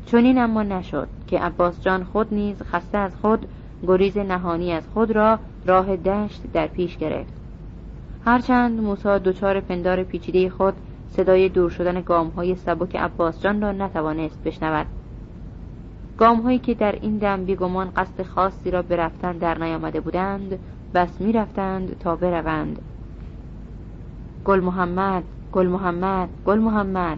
چنین 0.06 0.38
اما 0.38 0.64
نشد 0.64 1.08
که 1.28 1.40
عباس 1.40 1.82
جان 1.82 2.04
خود 2.04 2.34
نیز 2.34 2.62
خسته 2.62 2.98
از 2.98 3.16
خود 3.16 3.48
گریز 3.88 4.18
نهانی 4.18 4.72
از 4.72 4.88
خود 4.94 5.12
را 5.12 5.40
راه 5.66 5.96
دشت 5.96 6.42
در 6.54 6.68
پیش 6.68 6.98
گرفت. 6.98 7.34
هرچند 8.26 8.80
موسا 8.80 9.18
دچار 9.18 9.60
پندار 9.60 10.04
پیچیده 10.04 10.50
خود 10.50 10.74
صدای 11.08 11.50
دور 11.50 11.70
شدن 11.70 12.02
گام 12.02 12.28
های 12.28 12.56
سبک 12.56 12.96
عباس 12.96 13.42
جان 13.42 13.62
را 13.62 13.72
نتوانست 13.72 14.44
بشنود. 14.44 14.88
گام 16.18 16.42
هایی 16.42 16.60
که 16.60 16.74
در 16.74 16.92
این 17.02 17.18
دم 17.18 17.46
بیگمان 17.46 17.92
قصد 17.96 18.24
خاصی 18.24 18.72
را 18.72 18.82
برفتن 18.82 19.38
در 19.38 19.58
نیامده 19.58 20.00
بودند 20.00 20.60
بس 20.94 21.22
می 21.22 21.32
رفتند 21.32 22.00
تا 22.00 22.16
بروند. 22.16 22.82
گل 24.46 24.60
محمد 24.60 25.24
گل 25.52 25.68
محمد 25.68 26.30
گل 26.46 26.60
محمد. 26.60 27.18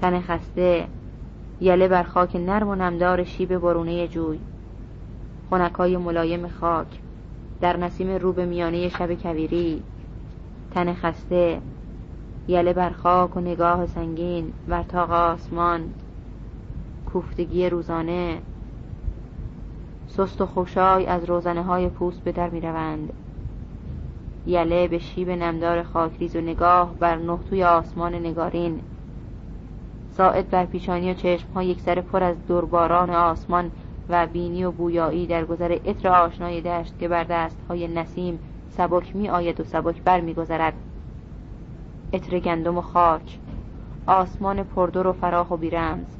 تن 0.00 0.20
خسته 0.20 0.86
یله 1.60 1.88
بر 1.88 2.02
خاک 2.02 2.36
نرم 2.36 2.68
و 2.68 2.74
نمدار 2.74 3.24
شیب 3.24 3.58
برونه 3.58 4.08
جوی. 4.08 4.38
خونکای 5.48 5.96
ملایم 5.96 6.48
خاک. 6.48 6.86
در 7.60 7.76
نسیم 7.76 8.10
رو 8.10 8.32
به 8.32 8.46
میانه 8.46 8.88
شب 8.88 9.14
کویری. 9.14 9.82
تن 10.70 10.94
خسته. 10.94 11.60
یله 12.48 12.72
بر 12.72 12.90
خاک 12.90 13.36
و 13.36 13.40
نگاه 13.40 13.86
سنگین. 13.86 14.52
بر 14.68 14.82
تاق 14.82 15.10
آسمان. 15.10 15.80
کوفتگی 17.12 17.68
روزانه. 17.68 18.38
سست 20.06 20.40
و 20.40 20.46
خوشای 20.46 21.06
از 21.06 21.24
روزنه 21.24 21.62
های 21.62 21.88
پوست 21.88 22.24
به 22.24 22.32
در 22.32 22.50
می 22.50 22.60
روند 22.60 23.12
یله 24.46 24.88
به 24.88 24.98
شیب 24.98 25.30
نمدار 25.30 25.82
خاکریز 25.82 26.36
و 26.36 26.40
نگاه 26.40 26.94
بر 26.94 27.16
نهتوی 27.16 27.64
آسمان 27.64 28.14
نگارین. 28.14 28.80
ساعد 30.18 30.50
بر 30.50 30.64
پیشانی 30.64 31.10
و 31.10 31.14
چشم 31.14 31.48
ها 31.54 31.62
یک 31.62 31.80
سر 31.80 32.00
پر 32.00 32.22
از 32.22 32.46
دورباران 32.46 33.10
آسمان 33.10 33.70
و 34.08 34.26
بینی 34.26 34.64
و 34.64 34.70
بویایی 34.70 35.26
در 35.26 35.44
گذر 35.44 35.78
عطر 35.86 36.08
آشنای 36.08 36.60
دشت 36.60 36.98
که 36.98 37.08
بر 37.08 37.24
دست 37.24 37.56
های 37.68 37.88
نسیم 37.88 38.38
سبک 38.70 39.16
می 39.16 39.28
آید 39.28 39.60
و 39.60 39.64
سبک 39.64 40.02
بر 40.02 40.20
می 40.20 40.34
گذرد 40.34 40.72
عطر 42.12 42.38
گندم 42.38 42.78
و 42.78 42.80
خاک 42.80 43.38
آسمان 44.06 44.62
پردر 44.62 45.06
و 45.06 45.12
فراخ 45.12 45.50
و 45.50 45.56
بیرمز. 45.56 46.16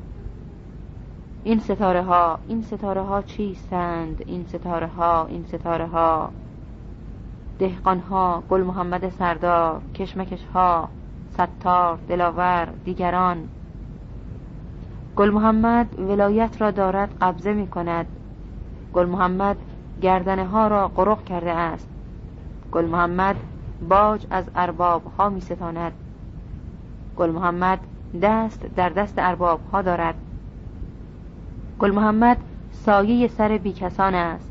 این 1.45 1.59
ستاره 1.59 2.03
ها 2.03 2.39
این 2.49 2.63
ستاره 2.63 3.03
ها 3.03 3.23
چیستند؟ 3.23 4.25
این 4.27 4.45
ستاره 4.45 4.87
ها 4.87 5.27
این 5.27 5.45
ستاره 5.45 5.87
ها 5.87 6.31
دهقان 7.59 7.99
ها 7.99 8.43
گل 8.51 8.63
محمد 8.63 9.09
سردار 9.09 9.81
کشمکش 9.95 10.45
ها 10.55 10.89
ستار 11.31 11.99
دلاور 12.09 12.69
دیگران. 12.85 13.49
گل 15.19 15.31
محمد 15.31 16.01
ولایت 16.01 16.61
را 16.61 16.71
دارد 16.71 17.15
قبضه 17.21 17.53
می 17.53 17.67
کند 17.67 18.07
گل 18.93 19.07
محمد 19.07 19.57
گردنه 20.01 20.47
ها 20.47 20.69
را 20.69 20.89
قرق 20.89 21.25
کرده 21.25 21.51
است. 21.51 21.89
گل 22.73 22.85
محمد 22.85 23.37
باج 23.89 24.27
از 24.31 24.51
ارباب 24.55 25.03
ها 25.19 25.29
می 25.29 25.41
ستاند 25.41 25.93
گل 27.17 27.31
محمد 27.31 27.79
دست 28.23 28.67
در 28.77 28.89
دست 28.89 29.15
ارباب 29.19 29.61
ها 29.73 29.83
دارد. 29.83 30.15
گل 31.79 31.91
محمد 31.91 32.39
سایه 32.73 33.29
سر 33.29 33.59
بیکسان 33.59 34.15
است. 34.15 34.51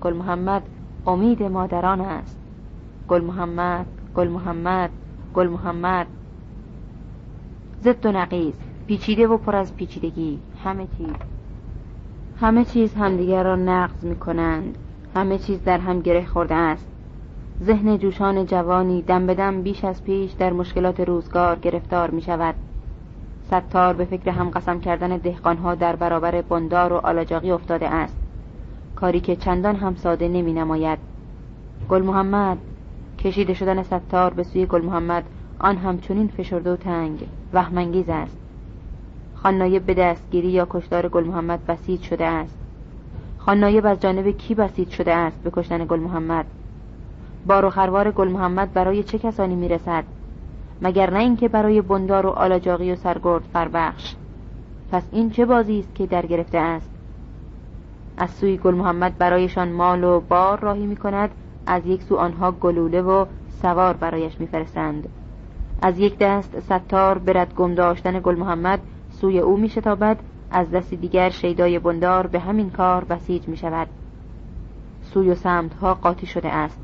گل 0.00 0.12
محمد 0.12 0.62
امید 1.06 1.42
مادران 1.42 2.00
است. 2.00 2.38
گل 3.08 3.20
محمد 3.20 3.86
گل 4.14 4.28
محمد 4.28 4.90
گل 5.34 5.48
محمد. 5.48 6.06
ضد 7.82 8.06
و 8.06 8.12
نقیز 8.12 8.65
پیچیده 8.86 9.26
و 9.26 9.36
پر 9.36 9.56
از 9.56 9.76
پیچیدگی. 9.76 10.38
همه 10.64 10.86
چیز. 10.98 11.16
همه 12.40 12.64
چیز 12.64 12.94
همدیگر 12.94 13.42
را 13.42 13.56
نقض 13.56 14.04
می 14.04 14.16
کنند 14.16 14.78
همه 15.14 15.38
چیز 15.38 15.64
در 15.64 15.78
هم 15.78 16.00
گره 16.00 16.26
خورده 16.26 16.54
است. 16.54 16.86
ذهن 17.62 17.98
جوشان 17.98 18.46
جوانی 18.46 19.02
دم 19.02 19.26
به 19.26 19.34
دم 19.34 19.62
بیش 19.62 19.84
از 19.84 20.04
پیش 20.04 20.32
در 20.32 20.52
مشکلات 20.52 21.00
روزگار 21.00 21.58
گرفتار 21.58 22.10
می 22.10 22.22
شود 22.22 22.54
ستار 23.46 23.94
به 23.94 24.04
فکر 24.04 24.30
هم 24.30 24.50
قسم 24.50 24.80
کردن 24.80 25.16
دهقانها 25.16 25.74
در 25.74 25.96
برابر 25.96 26.42
بندار 26.42 26.92
و 26.92 26.96
آلاجاقی 26.96 27.50
افتاده 27.50 27.88
است. 27.88 28.16
کاری 28.96 29.20
که 29.20 29.36
چندان 29.36 29.76
هم 29.76 29.94
ساده 29.94 30.28
نمی 30.28 30.52
نماید 30.52 30.98
گل 31.88 32.02
محمد. 32.02 32.58
کشیده 33.18 33.54
شدن 33.54 33.82
ستار 33.82 34.34
به 34.34 34.42
سوی 34.42 34.66
گل 34.66 34.82
محمد 34.82 35.24
آن 35.58 35.76
همچنین 35.76 36.28
فشرده 36.28 36.72
و 36.72 36.76
تنگ 36.76 37.28
وهمانگیز 37.52 38.08
است. 38.08 38.45
خاننایب 39.46 39.86
به 39.86 39.94
دستگیری 39.94 40.48
یا 40.48 40.66
کشتار 40.70 41.08
گل 41.08 41.24
محمد 41.24 41.66
بسیج 41.66 42.02
شده 42.02 42.24
است. 42.24 42.58
خاننایب 43.38 43.86
از 43.86 44.00
جانب 44.00 44.30
کی 44.30 44.54
بسیج 44.54 44.90
شده 44.90 45.14
است 45.14 45.42
به 45.42 45.50
کشتن 45.50 45.84
گل 45.84 46.00
محمد؟ 46.00 46.46
بار 47.46 47.64
و 47.64 47.70
خروار 47.70 48.10
گل 48.10 48.28
محمد 48.28 48.72
برای 48.72 49.02
چه 49.02 49.18
کسانی 49.18 49.54
می‌رسد؟ 49.54 50.04
مگر 50.82 51.10
نه 51.10 51.18
اینکه 51.18 51.48
برای 51.48 51.80
بندار 51.80 52.26
و 52.26 52.28
آلاجاقی 52.28 52.92
و 52.92 52.96
سرگرد 52.96 53.42
فربخش. 53.52 54.14
پس 54.92 55.02
این 55.12 55.30
چه 55.30 55.44
بازی 55.44 55.78
است 55.78 55.94
که 55.94 56.06
در 56.06 56.26
گرفته 56.26 56.58
است؟ 56.58 56.90
از 58.18 58.30
سوی 58.30 58.56
گل 58.56 58.74
محمد 58.74 59.18
برایشان 59.18 59.72
مال 59.72 60.04
و 60.04 60.20
بار 60.20 60.60
راهی 60.60 60.86
می 60.86 60.96
کند 60.96 61.30
از 61.66 61.86
یک 61.86 62.02
سو 62.02 62.16
آنها 62.16 62.52
گلوله 62.52 63.02
و 63.02 63.26
سوار 63.62 63.96
برایش 63.96 64.40
میفرستند. 64.40 65.08
از 65.82 65.98
یک 65.98 66.18
دست 66.18 66.60
ستار 66.60 67.18
برد 67.18 67.54
گم 67.54 67.74
داشتن 67.74 68.20
گل 68.20 68.34
محمد 68.34 68.80
سوی 69.20 69.38
او 69.38 69.56
می 69.56 69.68
شتابد 69.68 70.18
از 70.50 70.70
دست 70.70 70.94
دیگر 70.94 71.30
شیدای 71.30 71.78
بندار 71.78 72.26
به 72.26 72.38
همین 72.38 72.70
کار 72.70 73.04
بسیج 73.04 73.48
می 73.48 73.56
شود 73.56 73.88
سوی 75.02 75.30
و 75.30 75.34
سمتها 75.34 75.94
قاطی 75.94 76.26
شده 76.26 76.48
است. 76.48 76.80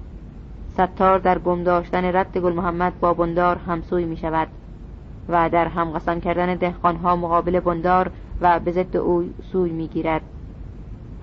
ستار 0.75 1.19
در 1.19 1.39
گم 1.39 1.63
داشتن 1.63 2.05
رد 2.05 2.39
گل 2.39 2.53
محمد 2.53 3.01
با 3.01 3.15
بندار 3.15 3.57
همسوی 3.57 4.05
می 4.05 4.17
شود 4.17 4.49
و 5.29 5.49
در 5.49 5.69
هم 5.69 5.91
قسم 5.91 6.21
کردن 6.21 6.55
دهقانها 6.55 7.17
مقابل 7.17 7.61
بندار 7.61 8.11
و 8.41 8.61
به 8.61 8.73
ضد 8.73 8.97
او 8.97 9.25
سوی 9.53 9.71
می 9.71 9.89
گیرد 9.89 10.23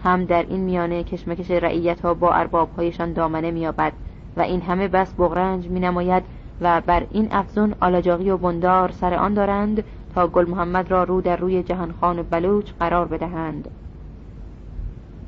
هم 0.03 0.25
در 0.25 0.45
این 0.49 0.59
میانه 0.59 1.03
کشمکش 1.03 1.51
رعیت 1.51 2.01
ها 2.01 2.13
با 2.13 2.31
ارباب 2.31 2.69
هایشان 2.77 3.13
دامنه 3.13 3.51
می 3.51 3.67
و 3.67 4.41
این 4.41 4.61
همه 4.61 4.87
بس 4.87 5.13
بغرنج 5.13 5.67
می 5.67 5.79
نماید 5.79 6.23
و 6.61 6.81
بر 6.81 7.05
این 7.11 7.27
افزون 7.31 7.75
آلاجاقی 7.81 8.29
و 8.29 8.37
بندار 8.37 8.91
سر 8.91 9.13
آن 9.13 9.33
دارند 9.33 9.83
تا 10.15 10.27
گل 10.27 10.49
محمد 10.49 10.91
را 10.91 11.03
رو 11.03 11.21
در 11.21 11.37
روی 11.37 11.63
جهانخان 11.63 12.21
بلوچ 12.21 12.71
قرار 12.79 13.07
بدهند. 13.07 13.67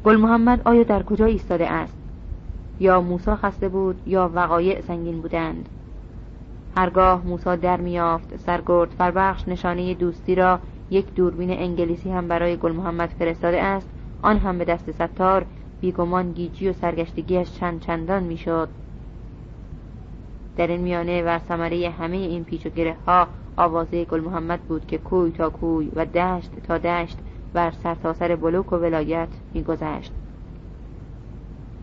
گل 0.04 0.18
محمد 0.18 0.62
آیا 0.66 0.84
در 0.84 1.04
کجا 1.04 1.26
ایستاده 1.26 1.70
است؟ 1.70 1.98
یا 2.80 3.02
موسا 3.02 3.36
خسته 3.36 3.70
بود 3.70 4.02
یا 4.06 4.32
وقایع 4.36 4.82
سنگین 4.82 5.22
بودند؟ 5.22 5.70
هرگاه 6.78 7.22
موسا 7.26 7.56
در 7.56 7.78
میافت 7.78 8.38
سرگرد 8.38 8.90
فربخش 8.90 9.48
نشانه 9.48 9.94
دوستی 9.94 10.36
را 10.36 10.60
یک 10.90 11.14
دوربین 11.14 11.52
انگلیسی 11.52 12.12
هم 12.12 12.28
برای 12.28 12.58
گل 12.58 12.72
محمد 12.72 13.10
فرستاده 13.20 13.64
است 13.64 13.90
آن 14.22 14.38
هم 14.38 14.58
به 14.58 14.66
دست 14.66 14.92
ستار 14.92 15.46
بیگمان 15.82 16.32
گیجی 16.32 16.70
و 16.70 16.74
سرگشتگیش 16.74 17.52
چند 17.60 17.80
چندان 17.80 18.24
می‌شد. 18.24 18.70
در 20.58 20.68
این 20.68 20.82
میانه 20.82 21.24
و 21.24 21.40
ثمره 21.40 21.90
همه 21.90 22.18
این 22.18 22.44
پیچ 22.44 22.66
و 22.66 22.70
گره 22.70 22.96
ها 23.08 23.28
آوازه 23.56 24.06
گل 24.06 24.20
محمد 24.20 24.60
بود 24.60 24.88
که 24.88 24.98
کوی 24.98 25.32
تا 25.32 25.50
کوی 25.50 25.92
و 25.96 26.06
دشت 26.06 26.52
تا 26.68 26.78
دشت 26.78 27.18
بر 27.54 27.72
سرتاسر 27.72 28.28
سر 28.28 28.36
بلوک 28.36 28.74
و 28.74 28.76
ولایت 28.76 29.30
میگذشت. 29.54 30.12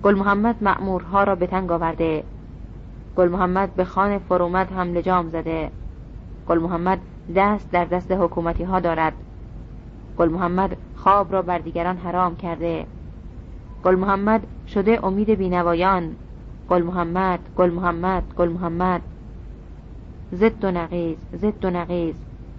گل 0.02 0.14
محمد 0.14 0.56
مأمورها 0.60 1.24
را 1.24 1.34
به 1.34 1.46
تنگ 1.46 1.72
آورده. 1.72 2.24
گل 3.16 3.28
محمد 3.28 3.74
به 3.74 3.84
خان 3.84 4.18
فرومد 4.18 4.72
هم 4.72 4.94
لجام 4.94 5.30
زده. 5.30 5.70
گل 6.48 6.58
محمد 6.58 6.98
دست 7.36 7.70
در 7.70 7.84
دست 7.84 8.10
حکومتی 8.10 8.64
ها 8.64 8.80
دارد. 8.80 9.12
گل 10.18 10.28
محمد 10.28 10.76
خواب 10.96 11.32
را 11.32 11.42
بر 11.42 11.58
دیگران 11.58 11.96
حرام 11.96 12.36
کرده. 12.36 12.86
گل 13.84 13.94
محمد 13.94 14.46
شده 14.68 15.04
امید 15.04 15.30
بینوایان. 15.30 16.16
گل 16.68 16.82
محمد 16.82 17.40
گل 17.56 17.70
محمد 17.70 18.22
گل 18.36 18.48
محمد. 18.48 19.02
زد 20.32 20.64
و 20.64 20.70
نقیز 20.70 21.16
زد 21.32 21.64
و 21.64 21.70
نقیز. 21.70 22.14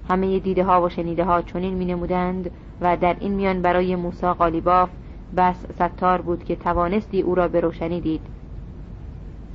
همه 0.10 0.40
دیده 0.40 0.64
ها 0.64 0.82
و 0.82 0.90
شنیده 0.90 1.24
ها 1.24 1.42
چنین 1.42 1.74
می 1.74 1.86
نمودند 1.86 2.52
و 2.82 2.98
در 2.98 3.16
این 3.20 3.34
میان 3.34 3.62
برای 3.62 3.96
موسا 3.96 4.34
قالیباف 4.34 4.90
بس 5.38 5.66
ستار 5.76 6.22
بود 6.22 6.44
که 6.44 6.56
توانستی 6.56 7.22
او 7.22 7.36
را 7.36 7.48
به 7.48 7.60
روشنی 7.60 8.02
دید. 8.02 8.22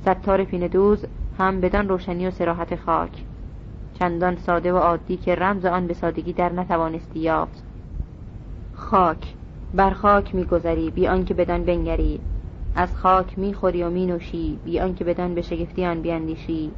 ستار 0.01 0.43
پیندوز 0.43 1.05
هم 1.37 1.61
بدان 1.61 1.89
روشنی 1.89 2.27
و 2.27 2.31
سراحت 2.31 2.75
خاک. 2.75 3.23
چندان 3.99 4.35
ساده 4.35 4.73
و 4.73 4.77
عادی 4.77 5.17
که 5.17 5.35
رمز 5.35 5.65
آن 5.65 5.87
به 5.87 5.93
سادگی 5.93 6.33
در 6.33 6.53
نتوانستی 6.53 7.19
یافت. 7.19 7.63
خاک 8.73 9.33
بر 9.73 9.89
خاک 9.89 10.35
میگذری 10.35 10.89
بی 10.89 11.07
آنکه 11.07 11.33
بدان 11.33 11.63
بنگری. 11.63 12.19
از 12.75 12.95
خاک 12.97 13.39
می‌خوری 13.39 13.83
و 13.83 13.89
مینوشی 13.89 14.59
بی 14.65 14.79
آنکه 14.79 15.03
بدان 15.03 15.35
به 15.35 15.41
شگفتی 15.41 15.85
آن 15.85 16.01
بیاندیشی 16.01 16.71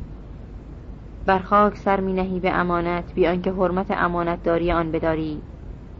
بر 1.28 1.40
خاک 1.40 1.78
سر 1.78 2.00
می 2.00 2.14
نهی 2.14 2.40
به 2.40 2.52
امانت 2.52 3.14
بی 3.14 3.28
آنکه 3.28 3.52
حرمت 3.52 3.92
امانت 3.92 4.44
داری 4.44 4.72
آن 4.72 4.92
بداری. 4.92 5.42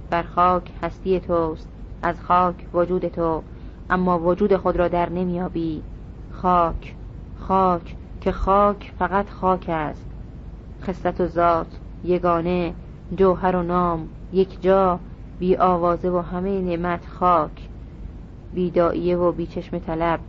بر 0.10 0.24
خاک 0.24 0.72
هستی 0.82 1.20
توست 1.20 1.68
از 2.02 2.22
خاک 2.22 2.56
وجود 2.74 3.08
تو 3.08 3.44
اما 3.90 4.20
وجود 4.20 4.56
خود 4.56 4.78
را 4.78 4.88
در 4.88 5.10
نمیابی 5.10 5.84
خاک 6.32 6.96
خاک 7.40 7.96
که 8.22 8.32
خاک 8.32 8.94
فقط 9.00 9.30
خاک 9.30 9.66
است. 9.70 10.06
خصلت 10.84 11.22
و 11.22 11.28
ذات 11.28 11.80
یگانه 12.04 12.74
جوهر 13.16 13.56
و 13.56 13.64
نام 13.64 14.08
یک 14.34 14.62
جا 14.62 15.00
بی 15.40 15.56
آوازه 15.56 16.10
و 16.10 16.18
همه 16.18 16.62
نعمت 16.62 17.08
خاک. 17.08 17.70
بی 18.54 18.72
دائیه 18.72 19.18
و 19.18 19.32
بی 19.32 19.46
چشم 19.48 19.80
طلب 19.80 20.20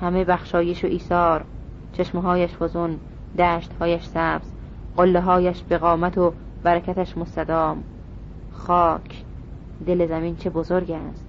همه 0.00 0.24
بخشایش 0.24 0.84
و 0.84 0.86
ایثار 0.86 1.44
چشمهایش 1.92 2.56
فزون. 2.56 2.98
دشتهایش 3.38 4.04
سبز 4.04 4.52
قله 4.96 5.20
هایش 5.20 5.62
به 5.62 5.78
قامت 5.78 6.18
و 6.18 6.32
برکتش 6.62 7.18
مستدام. 7.18 7.82
خاک 8.52 9.24
دل 9.86 10.06
زمین 10.06 10.36
چه 10.36 10.50
بزرگ 10.50 10.90
است. 10.90 11.24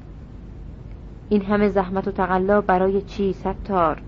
این 1.30 1.42
همه 1.42 1.70
زحمت 1.70 2.08
و 2.08 2.12
تقلا 2.12 2.62
برای 2.62 3.02
چی 3.02 3.34
ستار؟ 3.34 4.02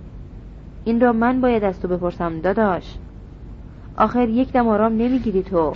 این 0.84 1.02
را 1.02 1.14
من 1.14 1.42
باید 1.42 1.64
از 1.64 1.80
تو 1.80 1.88
بپرسم 1.88 2.40
داداش. 2.40 2.98
آخر 3.98 4.30
یک 4.30 4.52
دم 4.52 4.68
آرام 4.68 4.94
نمی‌گیری 4.94 5.44
تو. 5.44 5.74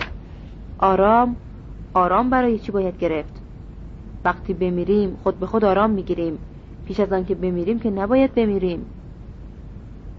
آرام 0.78 1.36
آرام 1.94 2.30
برای 2.30 2.58
چی 2.58 2.72
باید 2.72 2.98
گرفت؟ 2.98 3.42
وقتی 4.24 4.54
بمیریم 4.54 5.16
خود 5.22 5.38
به 5.38 5.46
خود 5.46 5.64
آرام 5.64 5.90
می‌گیریم. 5.90 6.38
پیش 6.84 7.00
از 7.00 7.12
آن 7.12 7.24
که 7.24 7.34
بمیریم 7.34 7.78
که 7.78 7.90
نباید 7.90 8.34
بمیریم. 8.34 8.86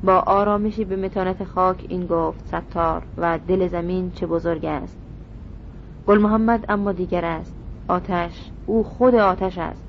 با 0.03 0.19
آرامشی 0.19 0.85
به 0.85 0.95
متانت 0.95 1.43
خاک 1.43 1.85
این 1.89 2.05
گفت 2.05 2.47
ستار 2.47 3.01
و 3.17 3.39
دل 3.47 3.67
زمین 3.67 4.11
چه 4.11 4.27
بزرگ 4.27 4.65
است. 4.65 4.97
گل 6.07 6.17
محمد 6.17 6.65
اما 6.69 6.91
دیگر 6.91 7.25
است. 7.25 7.55
آتش 7.87 8.51
او 8.65 8.83
خود 8.83 9.15
آتش 9.15 9.57
است. 9.57 9.83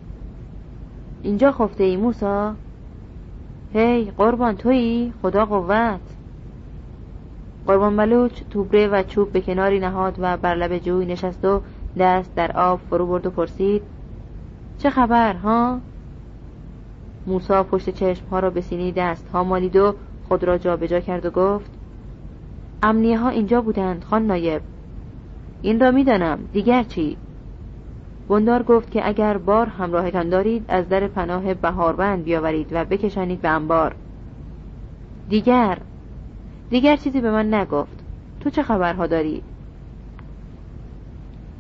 اینجا 1.22 1.52
خفته 1.52 1.84
ای 1.84 1.96
موسا 1.96 2.54
هی 3.72 4.12
قربان 4.16 4.56
تویی؟ 4.56 5.12
خدا 5.22 5.44
قوت. 5.44 6.00
قربان 7.66 7.96
بلوچ 7.96 8.42
توبره 8.50 8.88
و 8.88 9.02
چوب 9.02 9.32
به 9.32 9.40
کناری 9.40 9.80
نهاد 9.80 10.14
و 10.18 10.36
بر 10.36 10.54
لب 10.54 10.78
جوی 10.78 11.06
نشست 11.06 11.44
و 11.44 11.60
دست 11.98 12.34
در 12.34 12.52
آب 12.56 12.80
فرو 12.90 13.06
برد 13.06 13.26
و 13.26 13.30
پرسید 13.30 13.82
چه 14.78 14.90
خبر 14.90 15.34
ها؟ 15.34 15.80
موسا 17.26 17.62
پشت 17.62 17.90
چشم 17.90 18.26
ها 18.26 18.38
را 18.38 18.51
به 18.51 18.60
سینی 18.60 18.92
دست 18.92 19.28
ها 19.28 19.44
مالید 19.44 19.76
و 19.76 19.94
خود 20.28 20.44
را 20.44 20.59
جابجا 20.59 21.01
کرد 21.01 21.26
و 21.26 21.30
گفت 21.30 21.70
امنیه 22.82 23.18
ها 23.18 23.28
اینجا 23.28 23.60
بودند 23.60 24.05
خان 24.05 24.26
نایب. 24.26 24.62
این 25.62 25.80
را 25.80 25.90
می‌دانم 25.90 26.38
دیگر 26.52 26.82
چی؟ 26.82 27.16
بندار 28.28 28.62
گفت 28.62 28.90
که 28.90 29.09
اگر 29.09 29.38
بار 29.38 29.66
همراهتان 29.66 30.28
دارید 30.28 30.64
از 30.68 30.88
در 30.88 31.06
پناه 31.06 31.55
بهاربند 31.55 32.24
بیاورید 32.24 32.68
و 32.72 32.84
بکشانید 32.84 33.40
به 33.40 33.48
انبار. 33.48 33.94
دیگر؟ 35.28 35.78
دیگر 36.70 36.96
چیزی 36.96 37.20
به 37.20 37.30
من 37.30 37.55
نگفت. 37.55 38.05
تو 38.40 38.51
چه 38.51 38.62
خبرها 38.62 39.06
داری؟ 39.06 39.42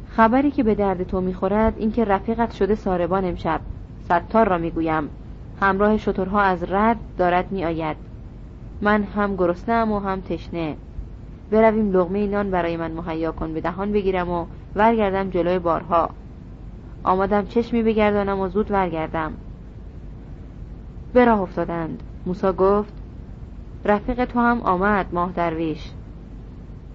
خبری 0.08 0.50
که 0.50 0.62
به 0.62 0.74
درد 0.74 1.02
تو 1.02 1.20
می‌خورد 1.20 1.74
اینکه 1.76 2.04
رفیقت 2.04 2.52
شده 2.52 2.74
ساربان 2.74 3.24
امشب. 3.24 3.60
ستار 4.04 4.48
را 4.48 4.58
می‌گویم. 4.58 5.08
همراه 5.64 5.96
شترها 5.96 6.40
از 6.40 6.62
رد 6.62 6.96
دارد 7.18 7.52
میآید. 7.52 7.96
من 8.80 9.02
هم 9.02 9.36
گرسنهام 9.36 9.92
و 9.92 9.98
هم 10.00 10.20
تشنه. 10.20 10.76
برویم 11.50 11.92
لغمه 11.92 12.26
نان 12.26 12.50
برای 12.50 12.76
من 12.76 12.90
مهیا 12.90 13.32
کن 13.32 13.54
به 13.54 13.60
دهان 13.60 13.92
بگیرم 13.92 14.30
و 14.30 14.46
ورگردم 14.76 15.30
جلوی 15.30 15.58
بارها. 15.58 16.10
آمدم 17.04 17.46
چشمی 17.46 17.82
بگردانم 17.82 18.40
و 18.40 18.48
زود 18.48 18.70
ورگردم 18.70 19.32
به 21.12 21.24
راه 21.24 21.40
افتادند. 21.40 22.02
موسا 22.26 22.52
گفت 22.52 22.92
رفیق 23.84 24.24
تو 24.24 24.40
هم 24.40 24.60
آمد 24.60 25.06
ماه 25.12 25.32
درویش. 25.32 25.90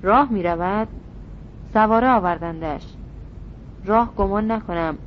راه 0.01 0.31
می 0.31 0.43
رود 0.43 0.87
سواره 1.73 2.09
آوردندش. 2.09 2.83
راه 3.85 4.13
گمان 4.15 4.51
نکنم. 4.51 4.97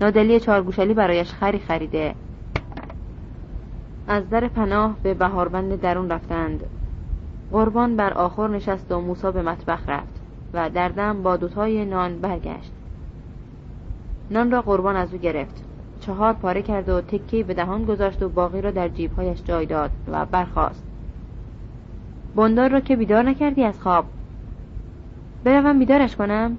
نادلی 0.00 0.40
چارگوشلی 0.40 0.94
برایش 0.94 1.32
خری 1.32 1.58
خریده. 1.58 2.14
از 4.08 4.28
در 4.30 4.48
پناه 4.48 4.96
به 5.02 5.14
بهاربند 5.14 5.80
درون 5.80 6.10
رفتند. 6.10 6.60
قربان 7.52 7.96
بر 7.96 8.12
آخر 8.12 8.48
نشست 8.48 8.92
و 8.92 9.00
موسا 9.00 9.30
به 9.30 9.42
مطبخ 9.42 9.88
رفت 9.88 10.20
و 10.52 10.70
دردم 10.70 11.22
با 11.22 11.36
دوتای 11.36 11.84
نان 11.84 12.18
برگشت. 12.18 12.72
نان 14.30 14.50
را 14.50 14.62
قربان 14.62 14.96
از 14.96 15.14
او 15.14 15.20
گرفت. 15.20 15.64
چهار 16.00 16.32
پاره 16.32 16.62
کرد 16.62 16.88
و 16.88 17.00
تکی 17.00 17.42
به 17.42 17.54
دهان 17.54 17.84
گذاشت 17.84 18.22
و 18.22 18.28
باقی 18.28 18.60
را 18.60 18.70
در 18.70 18.88
جیبهایش 18.88 19.42
جای 19.44 19.66
داد 19.66 19.90
و 20.08 20.26
برخاست. 20.26 20.82
بندار 22.36 22.70
را 22.70 22.80
که 22.80 22.96
بیدار 22.96 23.22
نکردی 23.22 23.64
از 23.64 23.80
خواب؟ 23.80 24.04
بروم 25.44 25.78
بیدارش 25.78 26.16
کنم؟ 26.16 26.56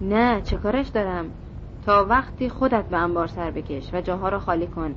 نه 0.00 0.40
چه 0.42 0.56
کارش 0.56 0.88
دارم؟ 0.88 1.24
تا 1.86 2.06
وقتی 2.08 2.48
خودت 2.48 2.84
به 2.84 2.96
انبار 2.96 3.26
سر 3.26 3.50
بکش 3.50 3.94
و 3.94 4.00
جاها 4.00 4.28
را 4.28 4.38
خالی 4.38 4.66
کن. 4.66 4.94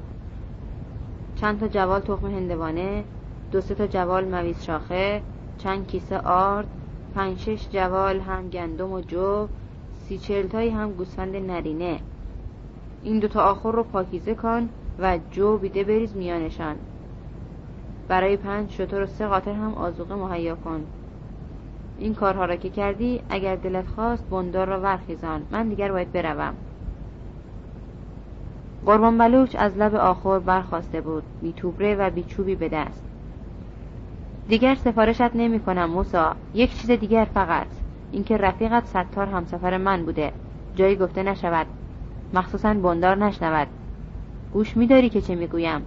چند 1.41 1.59
تا 1.59 1.67
جوال 1.67 2.01
تخم 2.01 2.25
هندوانه 2.27 3.03
دو 3.51 3.61
سه 3.61 3.75
تا 3.75 3.87
جوال 3.87 4.25
مویز 4.25 4.63
شاخه 4.63 5.21
چند 5.57 5.87
کیسه 5.87 6.17
آرد 6.17 6.67
پنج 7.15 7.37
شش 7.37 7.67
جوال 7.69 8.19
هم 8.19 8.49
گندم 8.49 8.91
و 8.91 9.01
جو 9.01 9.47
سی 9.93 10.17
چلتایی 10.17 10.69
هم 10.69 10.91
گوسفند 10.91 11.35
نرینه. 11.35 11.99
این 13.03 13.19
دوتا 13.19 13.43
آخر 13.43 13.71
رو 13.71 13.83
پاکیزه 13.83 14.35
کن 14.35 14.69
و 14.99 15.19
جو 15.31 15.57
بیده 15.57 15.83
بریز 15.83 16.15
میانشان. 16.15 16.75
برای 18.07 18.37
پنج 18.37 18.71
شطور 18.71 19.01
و 19.01 19.05
سه 19.05 19.27
قاطر 19.27 19.53
هم 19.53 19.73
آزوقه 19.73 20.15
مهیا 20.15 20.55
کن. 20.55 20.85
این 21.99 22.15
کارها 22.15 22.45
را 22.45 22.55
که 22.55 22.69
کردی 22.69 23.21
اگر 23.29 23.55
دلت 23.55 23.87
خواست 23.87 24.23
بندار 24.29 24.67
را 24.67 24.79
ورخیزان. 24.79 25.41
من 25.51 25.69
دیگر 25.69 25.91
باید 25.91 26.11
بروم. 26.11 26.53
قربان 28.85 29.17
بلوچ 29.17 29.55
از 29.59 29.77
لب 29.77 29.95
آخر 29.95 30.39
برخواسته 30.39 31.01
بود 31.01 31.23
بی 31.41 31.53
توبره 31.53 31.95
و 31.95 32.09
بی 32.09 32.23
چوبی 32.23 32.55
به 32.55 32.69
دست. 32.69 33.03
دیگر 34.47 34.75
سفارشت 34.75 35.35
نمی 35.35 35.59
کنم 35.59 35.85
موسا. 35.85 36.35
یک 36.53 36.77
چیز 36.77 36.91
دیگر 36.91 37.27
فقط. 37.33 37.67
اینکه 38.11 38.37
رفیقت 38.37 38.85
ستار 38.85 39.27
همسفر 39.27 39.77
من 39.77 40.05
بوده. 40.05 40.31
جایی 40.75 40.95
گفته 40.95 41.23
نشود. 41.23 41.67
مخصوصا 42.33 42.73
بندار 42.73 43.17
نشنود. 43.17 43.67
گوش 44.53 44.77
میداری 44.77 45.09
که 45.09 45.21
چه 45.21 45.35
می‌گویم؟ 45.35 45.81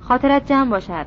خاطرت 0.00 0.46
جمع 0.46 0.70
باشد. 0.70 1.06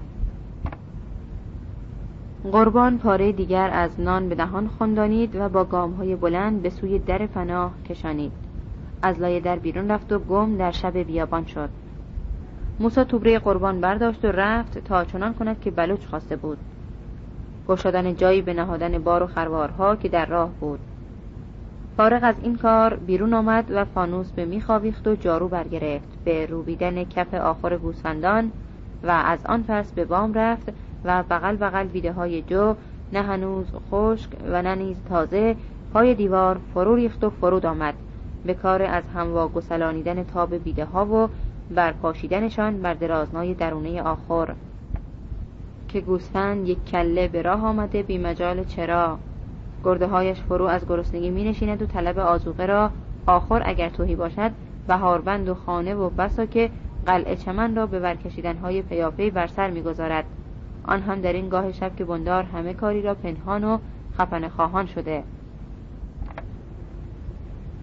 قربان 2.52 2.98
پاره 2.98 3.32
دیگر 3.32 3.70
از 3.74 4.00
نان 4.00 4.30
به 4.30 4.36
دهان 4.36 4.70
خندانید 4.80 5.36
و 5.36 5.50
با 5.50 5.64
گام 5.64 5.94
های 5.94 6.16
بلند 6.16 6.62
به 6.62 6.70
سوی 6.70 7.00
در 7.00 7.26
پناه 7.26 7.72
کشانید. 7.90 8.43
از 9.04 9.20
لای 9.20 9.40
در 9.40 9.56
بیرون 9.56 9.92
رفت 9.92 10.12
و 10.12 10.20
گم 10.20 10.58
در 10.58 10.72
شب 10.72 10.98
بیابان 10.98 11.46
شد. 11.46 11.70
موسا 12.80 13.04
توبره 13.04 13.40
قربان 13.40 13.82
برداشت 13.82 14.26
و 14.26 14.28
رفت 14.28 14.78
تا 14.78 15.06
چنان 15.06 15.34
کند 15.34 15.62
که 15.62 15.72
بلوچ 15.72 16.06
خواسته 16.06 16.36
بود. 16.36 16.58
گشادن 17.68 18.16
جایی 18.16 18.42
به 18.42 18.54
نهادن 18.54 19.00
بار 19.00 19.24
و 19.24 19.28
خروارها 19.28 19.96
که 19.96 20.10
در 20.10 20.26
راه 20.26 20.50
بود. 20.60 20.80
فارغ 21.98 22.20
از 22.24 22.36
این 22.44 22.58
کار 22.58 22.94
بیرون 22.94 23.34
آمد 23.34 23.72
و 23.72 23.86
فانوس 23.86 24.32
به 24.32 24.46
میخاویخت 24.46 25.08
و 25.08 25.16
جارو 25.16 25.48
برگرفت. 25.48 26.08
به 26.26 26.46
روبیدن 26.46 27.04
کف 27.04 27.34
آخر 27.34 27.78
گوسفندان 27.78 28.52
و 29.04 29.10
از 29.26 29.46
آن 29.46 29.64
پس 29.64 29.92
به 29.92 30.06
بام 30.06 30.34
رفت 30.34 30.74
و 31.06 31.24
بغل 31.24 31.56
بغل 31.56 31.88
بیده 31.88 32.12
های 32.12 32.42
جو 32.42 32.76
نه 33.14 33.22
هنوز 33.22 33.66
خشک 33.92 34.30
و 34.48 34.62
نه 34.62 34.76
نیز 34.76 34.98
تازه 35.10 35.56
پای 35.94 36.16
دیوار 36.16 36.60
فرو 36.74 36.96
ریخت 36.96 37.24
و 37.24 37.30
فرود 37.30 37.66
آمد. 37.66 37.94
به 38.46 38.54
کار 38.54 38.82
از 38.82 39.04
هم 39.14 39.48
گسلانیدن 39.48 40.24
تاب 40.24 40.56
بیده 40.56 40.86
ها 40.86 41.06
و 41.06 41.30
برپاشیدنشان 41.76 42.82
بر 42.82 42.94
درازنای 42.94 43.54
درونه 43.54 44.02
آخر. 44.02 44.54
که 45.88 46.02
گوسفند 46.02 46.68
یک 46.68 46.86
کله 46.86 47.28
به 47.28 47.42
راه 47.42 47.66
آمده 47.66 48.04
بی 48.04 48.18
مجال 48.18 48.64
چرا. 48.64 49.18
گرده 49.84 50.08
هایش 50.08 50.42
فرو 50.42 50.66
از 50.66 50.88
گرسنگی 50.88 51.30
می 51.30 51.44
نشیند 51.44 51.82
و 51.82 51.86
طلب 51.86 52.20
آزوقه 52.20 52.66
را 52.66 52.92
آخر 53.28 53.62
اگر 53.66 53.90
توهی 53.90 54.16
باشد 54.16 54.52
بهاربند 54.88 55.50
و 55.50 55.54
خانه 55.54 55.96
و 55.96 56.10
بسا 56.10 56.46
که 56.46 56.70
قلعه 57.06 57.36
چمن 57.36 57.76
را 57.76 57.86
به 57.86 58.00
برکشیدن 58.00 58.58
های 58.58 58.82
پیاپی 58.82 59.30
بر 59.30 59.48
سر 59.48 59.70
می‌گذارد. 59.70 60.26
آن 60.86 61.02
هم 61.02 61.22
در 61.22 61.34
این 61.34 61.50
گاه 61.50 61.72
شب 61.72 61.96
که 61.96 62.06
بندار 62.06 62.44
همه 62.44 62.74
کاری 62.74 63.02
را 63.02 63.14
پنهان 63.14 63.64
و 63.64 63.78
خفن 64.18 64.48
خواهان 64.48 64.86
شده. 64.86 65.24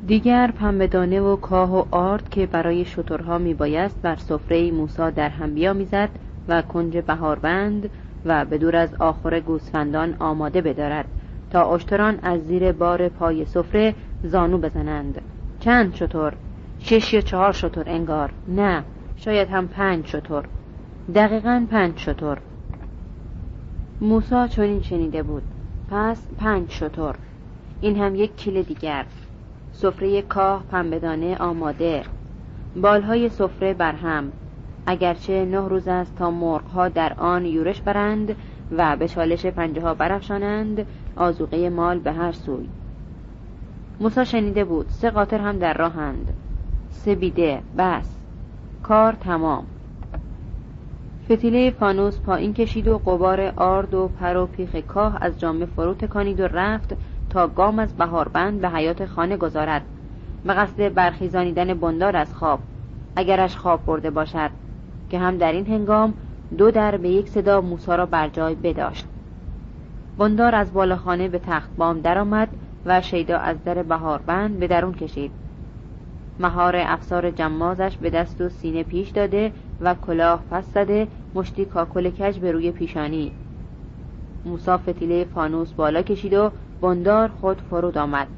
دیگر 0.06 0.50
پنبهدانه 0.50 1.20
و 1.20 1.36
کاه 1.36 1.78
و 1.78 1.84
آرد 1.90 2.28
که 2.28 2.46
برای 2.46 2.84
شترها 2.84 3.38
میبایست 3.38 4.02
بر 4.02 4.16
سفره 4.16 4.70
موسا 4.70 5.10
در 5.10 5.28
هم 5.28 5.54
بیامیزد 5.54 6.08
و 6.48 6.62
کنج 6.62 6.96
بهاربند 6.96 7.90
و 8.24 8.44
به 8.44 8.58
دور 8.58 8.76
از 8.76 8.94
آخر 8.94 9.40
گوسفندان 9.40 10.16
آماده 10.18 10.60
بدارد 10.60 11.04
تا 11.50 11.74
اشتران 11.74 12.18
از 12.22 12.46
زیر 12.46 12.72
بار 12.72 13.08
پای 13.08 13.44
سفره 13.44 13.94
زانو 14.22 14.58
بزنند. 14.58 15.20
چند 15.60 15.94
شطور 15.94 16.32
شش 16.78 17.14
یا 17.14 17.20
چهار 17.20 17.52
شطور 17.52 17.84
انگار. 17.86 18.32
نه 18.48 18.84
شاید 19.16 19.48
هم 19.48 19.68
پنج 19.68 20.06
شطور 20.06 20.44
دقیقا 21.14 21.66
پنج 21.70 21.98
شطور 21.98 22.38
موسا 24.00 24.46
چنین 24.46 24.82
شنیده 24.82 25.22
بود. 25.22 25.42
پس 25.90 26.22
پنج 26.38 26.70
شطور 26.70 27.14
این 27.80 27.96
هم 27.96 28.14
یک 28.14 28.36
کیل 28.36 28.62
دیگر. 28.62 29.04
سفره 29.80 30.22
کاه 30.22 30.64
پنبهدانه 30.70 31.36
آماده. 31.36 32.02
بالهای 32.76 33.28
سفره 33.28 33.74
برهم 33.74 34.32
اگرچه 34.86 35.44
نه 35.44 35.68
روز 35.68 35.88
است 35.88 36.16
تا 36.16 36.30
مرغها 36.30 36.88
در 36.88 37.12
آن 37.12 37.46
یورش 37.46 37.80
برند 37.80 38.36
و 38.76 38.96
به 38.96 39.08
چالش 39.08 39.46
پنجه 39.46 39.82
ها 39.82 39.94
برفشانند 39.94 40.86
آزوقه 41.16 41.70
مال 41.70 41.98
به 41.98 42.12
هر 42.12 42.32
سوی. 42.32 42.68
موسا 44.00 44.24
شنیده 44.24 44.64
بود 44.64 44.88
سه 44.88 45.10
قاطر 45.10 45.38
هم 45.38 45.58
در 45.58 45.74
راهند 45.74 46.34
سه 46.90 47.14
بیده 47.14 47.62
بس. 47.78 48.16
کار 48.82 49.12
تمام. 49.12 49.64
فتیله 51.24 51.70
فانوس 51.70 52.20
پایین 52.20 52.54
کشید 52.54 52.88
و 52.88 52.98
قبار 52.98 53.52
آرد 53.56 53.94
و 53.94 54.08
پر 54.08 54.36
و 54.36 54.46
پیخ 54.46 54.76
کاه 54.76 55.18
از 55.20 55.40
جامه 55.40 55.66
فرو 55.66 55.94
تکانید 55.94 56.40
و 56.40 56.46
رفت 56.46 56.96
تا 57.30 57.46
گام 57.46 57.78
از 57.78 57.94
بهاربند 57.94 58.60
به 58.60 58.68
حیات 58.68 59.06
خانه 59.06 59.36
گذارد 59.36 59.82
به 60.44 60.54
قصد 60.54 60.94
برخیزانیدن 60.94 61.74
بندار 61.74 62.16
از 62.16 62.34
خواب 62.34 62.60
اگرش 63.16 63.56
خواب 63.56 63.84
برده 63.84 64.10
باشد 64.10 64.50
که 65.10 65.18
هم 65.18 65.36
در 65.36 65.52
این 65.52 65.66
هنگام 65.66 66.14
دو 66.58 66.70
در 66.70 66.96
به 66.96 67.08
یک 67.08 67.28
صدا 67.28 67.60
موسا 67.60 67.94
را 67.94 68.06
بر 68.06 68.28
جای 68.28 68.54
بداشت. 68.54 69.06
بندار 70.18 70.54
از 70.54 70.72
بالاخانه 70.72 71.28
به 71.28 71.38
تخت 71.38 71.70
بام 71.76 72.00
درآمد 72.00 72.48
و 72.86 73.00
شیدا 73.00 73.38
از 73.38 73.64
در 73.64 73.82
بهاربند 73.82 74.58
به 74.58 74.66
درون 74.66 74.94
کشید. 74.94 75.30
مهار 76.40 76.76
افسار 76.76 77.30
جمازش 77.30 77.96
به 77.96 78.10
دست 78.10 78.40
و 78.40 78.48
سینه 78.48 78.82
پیش 78.82 79.08
داده 79.08 79.52
و 79.80 79.94
کلاه 79.94 80.42
پس 80.50 80.64
زده 80.74 81.08
مشتی 81.34 81.64
کاکل 81.64 82.10
کج 82.10 82.38
به 82.38 82.52
روی 82.52 82.70
پیشانی. 82.70 83.32
موسا 84.44 84.78
فتیله 84.78 85.24
فانوس 85.24 85.72
بالا 85.72 86.02
کشید 86.02 86.34
و 86.34 86.50
بندار 86.80 87.28
خود 87.28 87.60
فرود 87.70 87.98
آمد. 87.98 88.28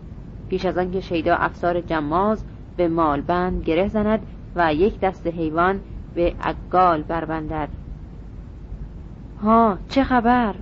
پیش 0.48 0.64
از 0.64 0.78
آنکه 0.78 1.00
شیدا 1.00 1.34
افسار 1.34 1.80
جماز 1.80 2.44
به 2.76 2.88
مالبند 2.88 3.64
گره 3.64 3.88
زند 3.88 4.26
و 4.56 4.74
یک 4.74 5.00
دست 5.00 5.26
حیوان 5.26 5.80
به 6.14 6.34
اگال 6.40 7.02
بربندد. 7.02 7.68
ها 9.42 9.78
چه 9.88 10.04
خبر؟ 10.04 10.54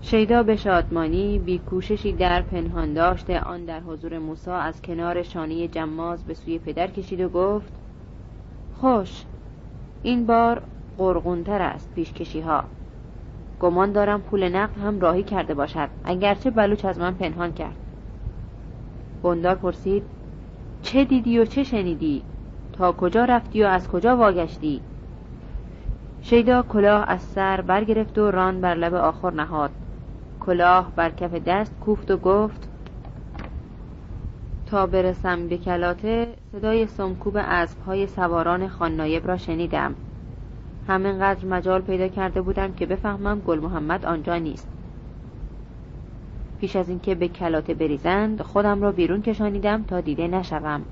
شیدا 0.00 0.42
به 0.42 0.56
شادمانی 0.56 1.38
بی 1.38 1.58
کوششی 1.58 2.12
در 2.12 2.42
پنهان 2.42 2.92
داشته 2.94 3.40
آن 3.40 3.64
در 3.64 3.80
حضور 3.80 4.18
موسی 4.18 4.50
از 4.50 4.82
کنار 4.82 5.22
شانه 5.22 5.68
جماز 5.68 6.24
به 6.24 6.34
سوی 6.34 6.58
پدر 6.58 6.86
کشید 6.86 7.20
و 7.20 7.28
گفت 7.28 7.72
خوش 8.80 9.24
این 10.02 10.26
بار 10.26 10.62
قرغونتر 10.98 11.62
است 11.62 11.94
پیشکشی 11.94 12.40
ها 12.40 12.64
گمان 13.60 13.92
دارم 13.92 14.20
پول 14.20 14.48
نقد 14.48 14.78
هم 14.78 15.00
راهی 15.00 15.22
کرده 15.22 15.54
باشد. 15.54 15.88
اگرچه 16.04 16.50
بلوچ 16.50 16.84
از 16.84 16.98
من 16.98 17.14
پنهان 17.14 17.52
کرد. 17.52 17.76
بندار 19.22 19.54
پرسید 19.54 20.02
چه 20.82 21.04
دیدی 21.04 21.38
و 21.38 21.44
چه 21.44 21.64
شنیدی؟ 21.64 22.22
تا 22.72 22.92
کجا 22.92 23.24
رفتی 23.24 23.62
و 23.62 23.66
از 23.66 23.88
کجا 23.88 24.16
واگشتی؟ 24.16 24.80
شیدا 26.22 26.62
کلاه 26.62 27.04
از 27.08 27.22
سر 27.22 27.60
برگرفت 27.60 28.18
و 28.18 28.30
ران 28.30 28.60
بر 28.60 28.74
لب 28.74 28.94
آخر 28.94 29.30
نهاد. 29.30 29.70
کلاه 30.40 30.92
بر 30.96 31.10
کف 31.10 31.34
دست 31.34 31.80
کوفت 31.80 32.10
و 32.10 32.16
گفت 32.16 32.68
تا 34.66 34.86
برسم 34.86 35.48
به 35.48 35.58
کلاته 35.58 36.34
صدای 36.52 36.86
سمکوب 36.86 37.36
اسبهای 37.36 38.06
سواران 38.06 38.68
خاننایب 38.68 39.28
را 39.28 39.36
شنیدم. 39.36 39.94
همینقدر 40.88 41.46
مجال 41.46 41.80
پیدا 41.80 42.08
کرده 42.08 42.42
بودم 42.42 42.72
که 42.72 42.86
بفهمم 42.86 43.40
گل 43.40 43.58
محمد 43.58 44.06
آنجا 44.06 44.36
نیست. 44.36 44.68
پیش 46.60 46.76
از 46.76 46.88
اینکه 46.88 47.14
به 47.14 47.28
کلاته 47.28 47.74
بریزند 47.74 48.42
خودم 48.42 48.82
را 48.82 48.92
بیرون 48.92 49.22
کشانیدم 49.22 49.82
تا 49.82 50.00
دیده 50.00 50.28
نشوم. 50.28 50.82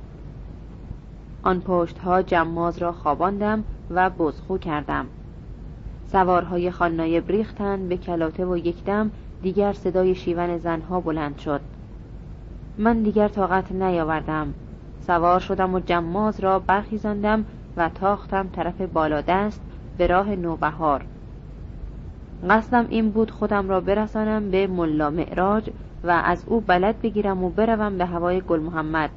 آن 1.43 1.61
پشت 1.61 1.99
ها 1.99 2.23
جماز 2.23 2.79
را 2.79 2.93
خواباندم 2.93 3.65
و 3.91 4.11
بزخو 4.11 4.59
کردم. 4.59 5.07
سوارهای 6.07 6.71
خاننایب 6.71 7.31
ریختند 7.31 7.89
به 7.89 7.97
کلاته 7.97 8.47
و 8.47 8.57
یکدم 8.57 9.11
دیگر 9.43 9.73
صدای 9.73 10.15
شیون 10.15 10.59
زنها 10.59 11.01
بلند 11.01 11.39
شد. 11.39 11.61
من 12.79 13.03
دیگر 13.03 13.29
طاقت 13.29 13.73
نیاوردم. 13.73 14.55
سوار 15.01 15.41
شدم 15.41 15.75
و 15.75 15.81
جماز 15.81 16.41
را 16.41 16.59
برخیزاندم 16.59 17.45
و 17.77 17.89
تاختم 17.89 18.49
طرف 18.49 18.81
بالا 18.81 19.21
دست 19.21 19.66
به 19.99 20.07
راه 20.07 20.29
نوبهار. 20.29 21.05
قصدم 22.51 22.87
این 22.89 23.11
بود 23.11 23.31
خودم 23.31 23.69
را 23.69 23.81
برسانم 23.81 24.51
به 24.51 24.67
ملا 24.67 25.11
معراج 25.11 25.71
و 26.05 26.23
از 26.25 26.45
او 26.47 26.61
بلد 26.61 27.01
بگیرم 27.03 27.45
و 27.45 27.51
بروم 27.51 27.99
به 27.99 28.07
هوای 28.07 28.41
گل 28.41 28.61
محمد. 28.61 29.11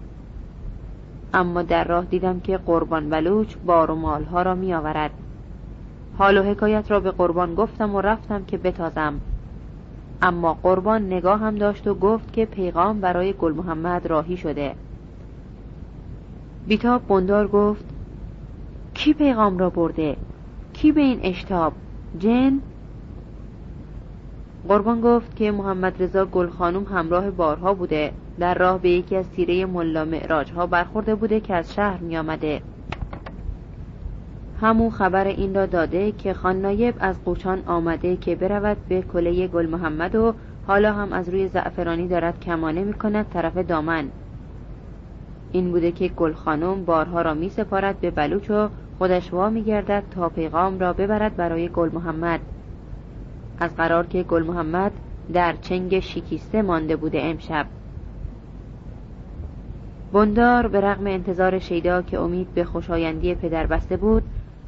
اما 1.34 1.62
در 1.62 1.84
راه 1.84 2.06
دیدم 2.06 2.40
که 2.40 2.58
قربان 2.58 3.10
بلوچ 3.10 3.56
بار 3.66 3.92
و 3.92 3.96
مالها 3.96 4.42
را 4.42 4.56
می 4.56 4.74
آورد 4.74 5.12
حال 6.18 6.38
و 6.38 6.44
حکایت 6.44 6.92
را 6.92 7.00
به 7.00 7.12
قربان 7.12 7.56
گفتم 7.56 7.96
و 7.96 8.02
رفتم 8.02 8.46
که 8.46 8.58
بتازم. 8.58 9.20
اما 10.22 10.54
قربان 10.54 11.06
نگاه 11.06 11.40
هم 11.40 11.56
داشت 11.56 11.88
و 11.88 11.94
گفت 11.94 12.34
که 12.34 12.46
پیغام 12.46 13.00
برای 13.00 13.34
گل 13.34 13.54
محمد 13.54 14.08
راهی 14.08 14.38
شده. 14.38 14.76
بیتاب 16.68 17.08
بندار 17.08 17.48
گفت 17.48 17.86
کی 18.94 19.14
پیغام 19.14 19.58
را 19.58 19.70
برده؟ 19.70 20.18
کی 20.82 20.92
به 20.92 21.02
این 21.02 21.20
اشتاب؟ 21.24 21.74
جن؟ 22.20 22.60
قربان 24.68 25.02
گفت 25.02 25.36
که 25.36 25.52
محمد 25.52 26.04
رضا 26.04 26.26
گل 26.26 26.50
خانم 26.50 26.84
همراه 26.84 27.32
بارها 27.32 27.74
بوده. 27.74 28.12
در 28.40 28.54
راه 28.54 28.82
به 28.82 28.90
یکی 28.90 29.16
از 29.16 29.30
تیره 29.30 29.66
ملا 29.66 30.06
معراج 30.06 30.52
ها 30.52 30.68
برخورده 30.68 31.16
بوده 31.16 31.40
که 31.40 31.56
از 31.56 31.74
شهر 31.74 31.98
می 31.98 32.18
آمده 32.18 32.62
همو 34.62 34.90
خبر 34.90 35.28
این 35.28 35.56
را 35.56 35.66
داده 35.66 36.12
که 36.12 36.34
خان 36.34 36.62
نایب 36.62 36.96
از 37.00 37.24
قوچان 37.26 37.64
آمده 37.66 38.16
که 38.16 38.36
برود 38.36 38.78
به 38.90 39.02
کله 39.02 39.48
گل 39.48 39.66
محمد 39.66 40.16
و 40.16 40.34
حالا 40.68 40.94
هم 40.94 41.14
از 41.14 41.30
روی 41.30 41.48
زعفرانی 41.48 42.08
دارد 42.08 42.40
کمانه 42.40 42.84
می 42.84 42.94
کند 42.94 43.30
طرف 43.34 43.58
دامن. 43.58 44.06
این 45.52 45.72
بوده 45.72 45.92
که 45.92 46.08
گل 46.08 46.34
خانم 46.34 46.86
بارها 46.86 47.22
را 47.22 47.34
می 47.34 47.50
سپارد 47.50 48.00
به 48.00 48.12
بلوچ 48.12 48.50
و 48.50 48.70
خودش 49.00 49.34
وا 49.34 49.50
می 49.50 49.64
گردد 49.64 50.04
تا 50.12 50.30
پیغام 50.30 50.80
را 50.80 50.94
ببرد 50.94 51.36
برای 51.36 51.70
گل 51.70 51.90
محمد. 51.94 52.40
از 53.60 53.76
قرار 53.76 54.06
که 54.06 54.24
گل 54.24 54.44
محمد 54.44 54.92
در 55.34 55.56
چنگ 55.62 56.00
شیکیسته 56.00 56.62
مانده 56.62 56.96
بوده 56.96 57.20
امشب. 57.22 57.66
بندار 60.14 60.68
به 60.68 60.82
رغم 60.82 61.08
انتظار 61.08 61.60
شیدا 61.60 62.02
که 62.02 62.20
امید 62.20 62.54
به 62.54 62.64
خوشایندی 62.64 63.36
پدر 63.36 63.66
بسته 63.66 63.98
بود 63.98 64.24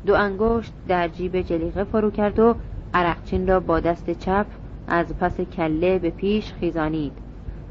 دو 0.05 0.15
انگشت 0.15 0.73
در 0.87 1.07
جیب 1.07 1.41
جلیقه 1.41 1.83
فرو 1.83 2.11
کرد 2.11 2.39
و 2.39 2.55
عرقچین 2.93 3.47
را 3.47 3.59
با 3.59 3.79
دست 3.79 4.09
چپ 4.09 4.45
از 4.87 5.15
پس 5.17 5.41
کله 5.41 5.99
به 5.99 6.09
پیش 6.09 6.53
خیزانید. 6.53 7.13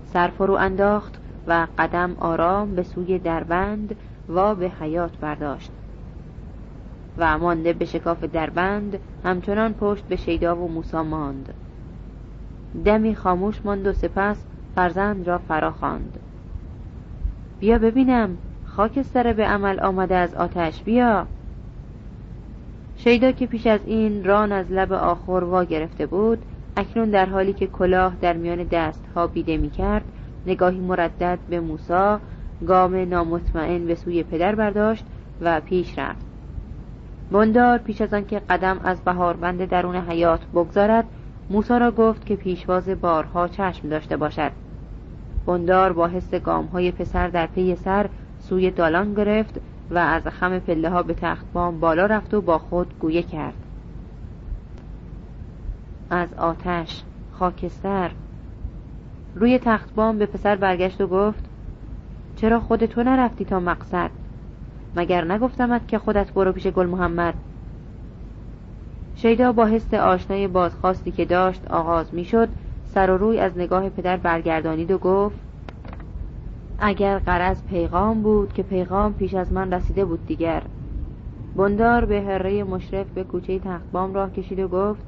سر 0.05 0.28
فرو 0.28 0.55
انداخت 0.55 1.20
و 1.47 1.66
قدم 1.78 2.16
آرام 2.19 2.74
به 2.74 2.82
سوی 2.82 3.19
دربند 3.19 3.97
و 4.28 4.55
به 4.55 4.73
حیات 4.81 5.19
برداشت. 5.19 5.70
و 7.19 7.39
مانده 7.39 7.73
به 7.73 7.85
شکاف 7.85 8.24
دربند 8.24 8.99
همچنان 9.24 9.74
پشت 9.74 10.05
به 10.05 10.16
شیدا 10.16 10.57
و 10.57 10.69
موسا 10.69 11.03
ماند. 11.03 11.55
دمی 12.85 13.15
خاموش 13.15 13.61
ماند 13.65 13.87
و 13.87 13.93
سپس 13.93 14.45
فرزند 14.74 15.27
را 15.27 15.39
فرا 15.39 15.70
خواند. 15.70 16.19
بیا 17.61 17.78
ببینم 17.78 18.39
خاکستر 18.65 19.32
به 19.32 19.45
عمل 19.45 19.81
آمده 19.81 20.15
از 20.15 20.35
آتش 20.35 20.82
بیا. 20.82 21.27
شیدا 22.97 23.32
که 23.32 23.47
پیش 23.47 23.66
از 23.66 23.81
این 23.87 24.24
ران 24.24 24.53
از 24.53 24.73
لب 24.73 24.93
آخر 24.93 25.45
وا 25.45 25.65
گرفته 25.65 26.07
بود 26.07 26.39
اکنون 26.77 27.11
در 27.11 27.27
حالی 27.27 27.53
که 27.53 27.66
کلاه 27.66 28.16
در 28.20 28.37
میان 28.37 28.66
ها 29.15 29.27
بیده 29.27 29.57
می 29.57 29.70
کرد 29.70 30.05
نگاهی 30.47 30.78
مردد 30.78 31.39
به 31.49 31.61
موسا 31.61 32.20
گام 32.66 32.97
نامطمئن 32.97 33.87
به 33.87 33.95
سوی 33.95 34.23
پدر 34.23 34.55
برداشت 34.55 35.05
و 35.41 35.61
پیش 35.61 35.99
رفت. 35.99 36.30
بندار 37.31 37.78
پیش 37.78 38.01
از 38.01 38.15
آنکه 38.15 38.39
قدم 38.39 38.81
از 38.85 39.01
بهاربند 39.01 39.65
درون 39.65 39.97
حیات 39.97 40.47
بگذارد 40.47 41.05
موسا 41.51 41.78
را 41.78 41.90
گفت 41.90 42.27
که 42.27 42.36
پیشواز 42.36 42.89
بارها 42.89 43.48
چشم 43.48 43.89
داشته 43.89 44.16
باشد. 44.16 44.52
بندار 45.47 45.93
با 45.93 46.07
حس 46.07 46.35
گام 46.35 46.65
های 46.65 46.93
پسر 46.93 47.28
در 47.28 47.47
پی 47.47 47.74
سر 47.74 48.09
سوی 48.39 48.70
دالان 48.70 49.15
گرفت 49.15 49.61
و 49.90 49.98
از 49.98 50.27
خم 50.27 50.59
پله 50.59 50.90
ها 50.90 51.02
به 51.02 51.15
تخت 51.15 51.47
بام 51.52 51.81
بالا 51.81 52.07
رفت 52.07 52.35
و 52.35 52.40
با 52.40 52.59
خود 52.59 52.98
گویه 52.98 53.23
کرد. 53.23 53.55
از 56.11 56.35
آتش 56.35 57.02
خاکستر. 57.32 58.11
روی 59.35 59.59
تخت 59.59 59.94
بام 59.94 60.19
به 60.19 60.27
پسر 60.27 60.57
برگشت 60.57 61.01
و 61.01 61.07
گفت 61.07 61.44
چرا 62.36 62.61
خود 62.61 62.86
تو 62.86 63.02
نرفتی 63.02 63.44
تا 63.44 63.61
مقصد؟ 63.61 64.11
مگر 64.97 65.25
نگفتمت 65.25 65.89
که 65.89 65.99
خودت 65.99 66.33
برو 66.33 66.53
پیش 66.53 66.67
گل 66.67 66.87
محمد؟ 66.87 67.35
شیدا 69.15 69.53
با 69.53 69.67
حس 69.67 69.95
آشنای 69.95 70.49
بازخواستی 70.49 71.11
که 71.11 71.25
داشت 71.25 71.71
آغاز 71.71 72.15
می‌شد 72.15 72.49
سر 72.85 73.11
و 73.11 73.19
روی 73.19 73.39
از 73.41 73.59
نگاه 73.59 73.89
پدر 73.89 74.17
برگردانید 74.17 74.91
و 74.91 74.99
گفت 74.99 75.37
اگر 76.79 77.19
قرض 77.19 77.62
پیغام 77.62 78.23
بود 78.23 78.53
که 78.53 78.62
پیغام 78.62 79.15
پیش 79.15 79.35
از 79.35 79.53
من 79.53 79.73
رسیده 79.73 80.05
بود 80.05 80.27
دیگر. 80.27 80.62
بندار 81.57 82.05
به 82.05 82.23
هره 82.23 82.65
مشرف 82.65 83.07
به 83.07 83.25
کوچه 83.25 83.59
تختبام 83.59 84.15
راه 84.15 84.31
کشید 84.31 84.59
و 84.59 84.69
گفت 84.69 85.01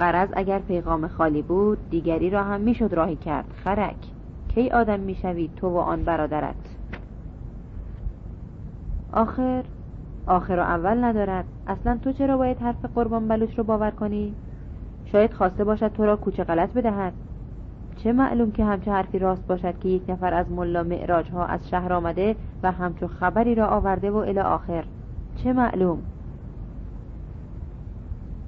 قرض 0.00 0.28
اگر 0.32 0.58
پیغام 0.58 1.08
خالی 1.08 1.42
بود 1.42 1.90
دیگری 1.90 2.30
را 2.30 2.44
هم 2.44 2.60
می‌شد 2.60 2.92
راهی 2.92 3.16
کرد. 3.16 3.44
خرک 3.64 3.96
کی 4.54 4.70
آدم 4.70 5.00
می‌شوید 5.00 5.54
تو 5.56 5.68
و 5.68 5.76
آن 5.76 6.04
برادرت؟ 6.04 6.71
آخر 9.12 9.64
آخر 10.26 10.56
و 10.56 10.60
اول 10.60 11.04
ندارد. 11.04 11.44
اصلا 11.66 11.98
تو 12.02 12.12
چرا 12.12 12.36
باید 12.36 12.58
حرف 12.58 12.84
قربان 12.94 13.28
بلوچ 13.28 13.58
رو 13.58 13.64
باور 13.64 13.90
کنی؟ 13.90 14.34
شاید 15.04 15.32
خواسته 15.32 15.64
باشد 15.64 15.92
تو 15.92 16.06
را 16.06 16.16
کوچه 16.16 16.44
غلط 16.44 16.72
بدهد. 16.72 17.12
چه 17.96 18.12
معلوم 18.12 18.50
که 18.50 18.64
همچه 18.64 18.92
حرفی 18.92 19.18
راست 19.18 19.46
باشد 19.46 19.78
که 19.78 19.88
یک 19.88 20.02
نفر 20.08 20.34
از 20.34 20.50
ملا 20.50 20.82
معراج 20.82 21.30
ها 21.30 21.46
از 21.46 21.68
شهر 21.68 21.92
آمده 21.92 22.36
و 22.62 22.72
همچو 22.72 23.06
خبری 23.06 23.54
را 23.54 23.66
آورده 23.66 24.10
و 24.10 24.16
الی 24.16 24.40
آخر. 24.40 24.84
چه 25.36 25.52
معلوم؟ 25.52 25.98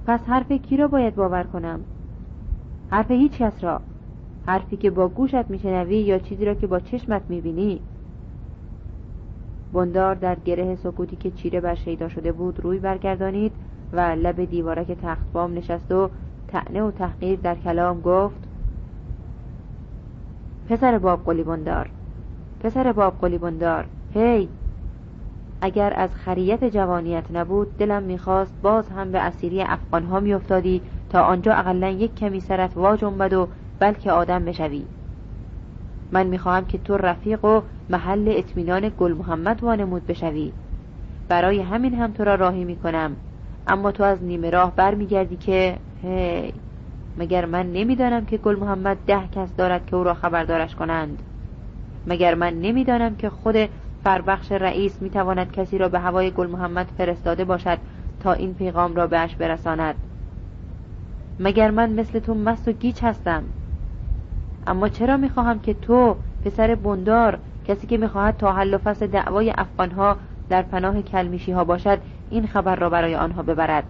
پس 0.07 0.19
حرف 0.27 0.51
کی 0.51 0.77
را 0.77 0.87
باید 0.87 1.15
باور 1.15 1.43
کنم؟ 1.43 1.79
حرف 2.89 3.11
هیچ 3.11 3.37
کس 3.37 3.63
را. 3.63 3.81
حرفی 4.45 4.77
که 4.77 4.89
با 4.89 5.07
گوشت 5.07 5.49
میشنوی 5.49 5.97
یا 5.97 6.19
چیزی 6.19 6.45
را 6.45 6.53
که 6.53 6.67
با 6.67 6.79
چشمت 6.79 7.21
می‌بینی؟ 7.29 7.81
بندار 9.75 10.15
در 10.15 10.35
گره 10.45 10.75
سکوتی 10.75 11.15
که 11.15 11.31
چیره 11.31 11.61
بر 11.61 11.75
شیدا 11.75 12.09
شده 12.09 12.31
بود 12.31 12.59
روی 12.59 12.79
برگردانید 12.79 13.51
و 13.93 13.99
لب 13.99 14.45
دیوارک 14.45 14.91
تخت 14.91 15.31
بام 15.33 15.53
نشست 15.53 15.91
و 15.91 16.09
تعنه 16.47 16.83
و 16.83 16.91
تحقیر 16.91 17.39
در 17.39 17.55
کلام 17.55 18.01
گفت 18.01 18.47
پسر 20.69 20.97
باب 20.97 21.25
قلی 21.25 21.43
بندار 21.43 21.89
پسر 22.59 22.91
باب 22.91 23.13
قلی 23.21 23.37
بندار 23.37 23.85
هی! 24.13 24.49
اگر 25.61 25.93
از 25.95 26.15
خریت 26.15 26.63
جوانیت 26.63 27.31
نبود 27.33 27.77
دلم 27.77 28.03
می‌خواست 28.03 28.53
باز 28.61 28.89
هم 28.89 29.11
به 29.11 29.19
اسیری 29.19 29.61
افغانها 29.61 30.19
میافتادی 30.19 30.81
تا 31.09 31.21
آنجا 31.21 31.53
اقلا 31.53 31.89
یک 31.89 32.15
کمی 32.15 32.39
سرت 32.39 32.77
وا 32.77 32.97
جنبد 32.97 33.33
و 33.33 33.47
بلکه 33.79 34.11
آدم 34.11 34.45
بشوی. 34.45 34.85
من 36.15 36.27
می‌خواهم 36.27 36.65
که 36.65 36.77
تو 36.77 36.97
رفیق 36.97 37.45
و 37.45 37.61
محل 37.89 38.33
اطمینان 38.37 38.91
گل 38.97 39.13
محمد 39.13 39.63
وانمود 39.63 40.05
بشوی. 40.05 40.53
برای 41.27 41.61
همین 41.61 41.93
هم 41.93 42.11
تو 42.11 42.23
را 42.23 42.35
راهی 42.35 42.63
می‌کنم. 42.63 43.15
اما 43.67 43.91
تو 43.91 44.03
از 44.03 44.23
نیمه 44.23 44.49
راه 44.49 44.75
برمیگردی 44.75 45.37
که 45.37 45.77
هی 46.01 46.53
مگر 47.17 47.45
من 47.45 47.71
نمی‌دانم 47.71 48.25
که 48.25 48.37
گل 48.37 48.55
محمد 48.55 48.97
ده 49.07 49.27
کس 49.27 49.55
دارد 49.55 49.85
که 49.85 49.95
او 49.95 50.03
را 50.03 50.13
خبردارش 50.13 50.75
کنند؟ 50.75 51.21
مگر 52.07 52.35
من 52.35 52.53
نمی‌دانم 52.53 53.15
که 53.15 53.29
خود 53.29 53.55
فربخش 54.03 54.51
رئیس 54.51 55.01
می‌تواند 55.01 55.51
کسی 55.51 55.77
را 55.77 55.89
به 55.89 55.99
هوای 55.99 56.31
گل 56.31 56.47
محمد 56.47 56.87
فرستاده 56.97 57.45
باشد 57.45 57.77
تا 58.19 58.33
این 58.33 58.53
پیغام 58.53 58.95
را 58.95 59.07
بهش 59.07 59.35
برساند؟ 59.35 59.95
مگر 61.39 61.71
من 61.71 61.89
مثل 61.89 62.19
تو 62.19 62.33
مست 62.33 62.67
و 62.67 62.71
گیچ 62.71 63.03
هستم؟ 63.03 63.43
اما 64.67 64.89
چرا 64.89 65.17
می‌خواهم 65.17 65.59
که 65.59 65.73
تو 65.73 66.15
پسر 66.41 66.75
بندار 66.75 67.39
کسی 67.65 67.87
که 67.87 67.97
می‌خواهد 67.97 68.37
تا 68.37 68.53
حل 68.53 68.73
و 68.73 68.77
فصل 68.77 69.07
دعوای 69.07 69.53
افغانها 69.57 70.17
در 70.49 70.61
پناه 70.61 71.01
کلمیشی 71.01 71.51
ها 71.51 71.63
باشد 71.63 72.01
این 72.29 72.47
خبر 72.47 72.75
را 72.75 72.89
برای 72.89 73.15
آنها 73.15 73.43
ببرد؟ 73.43 73.85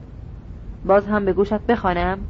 باز 0.85 1.07
هم 1.07 1.25
به 1.25 1.33
گوشت 1.33 1.53
بخوانم. 1.53 2.25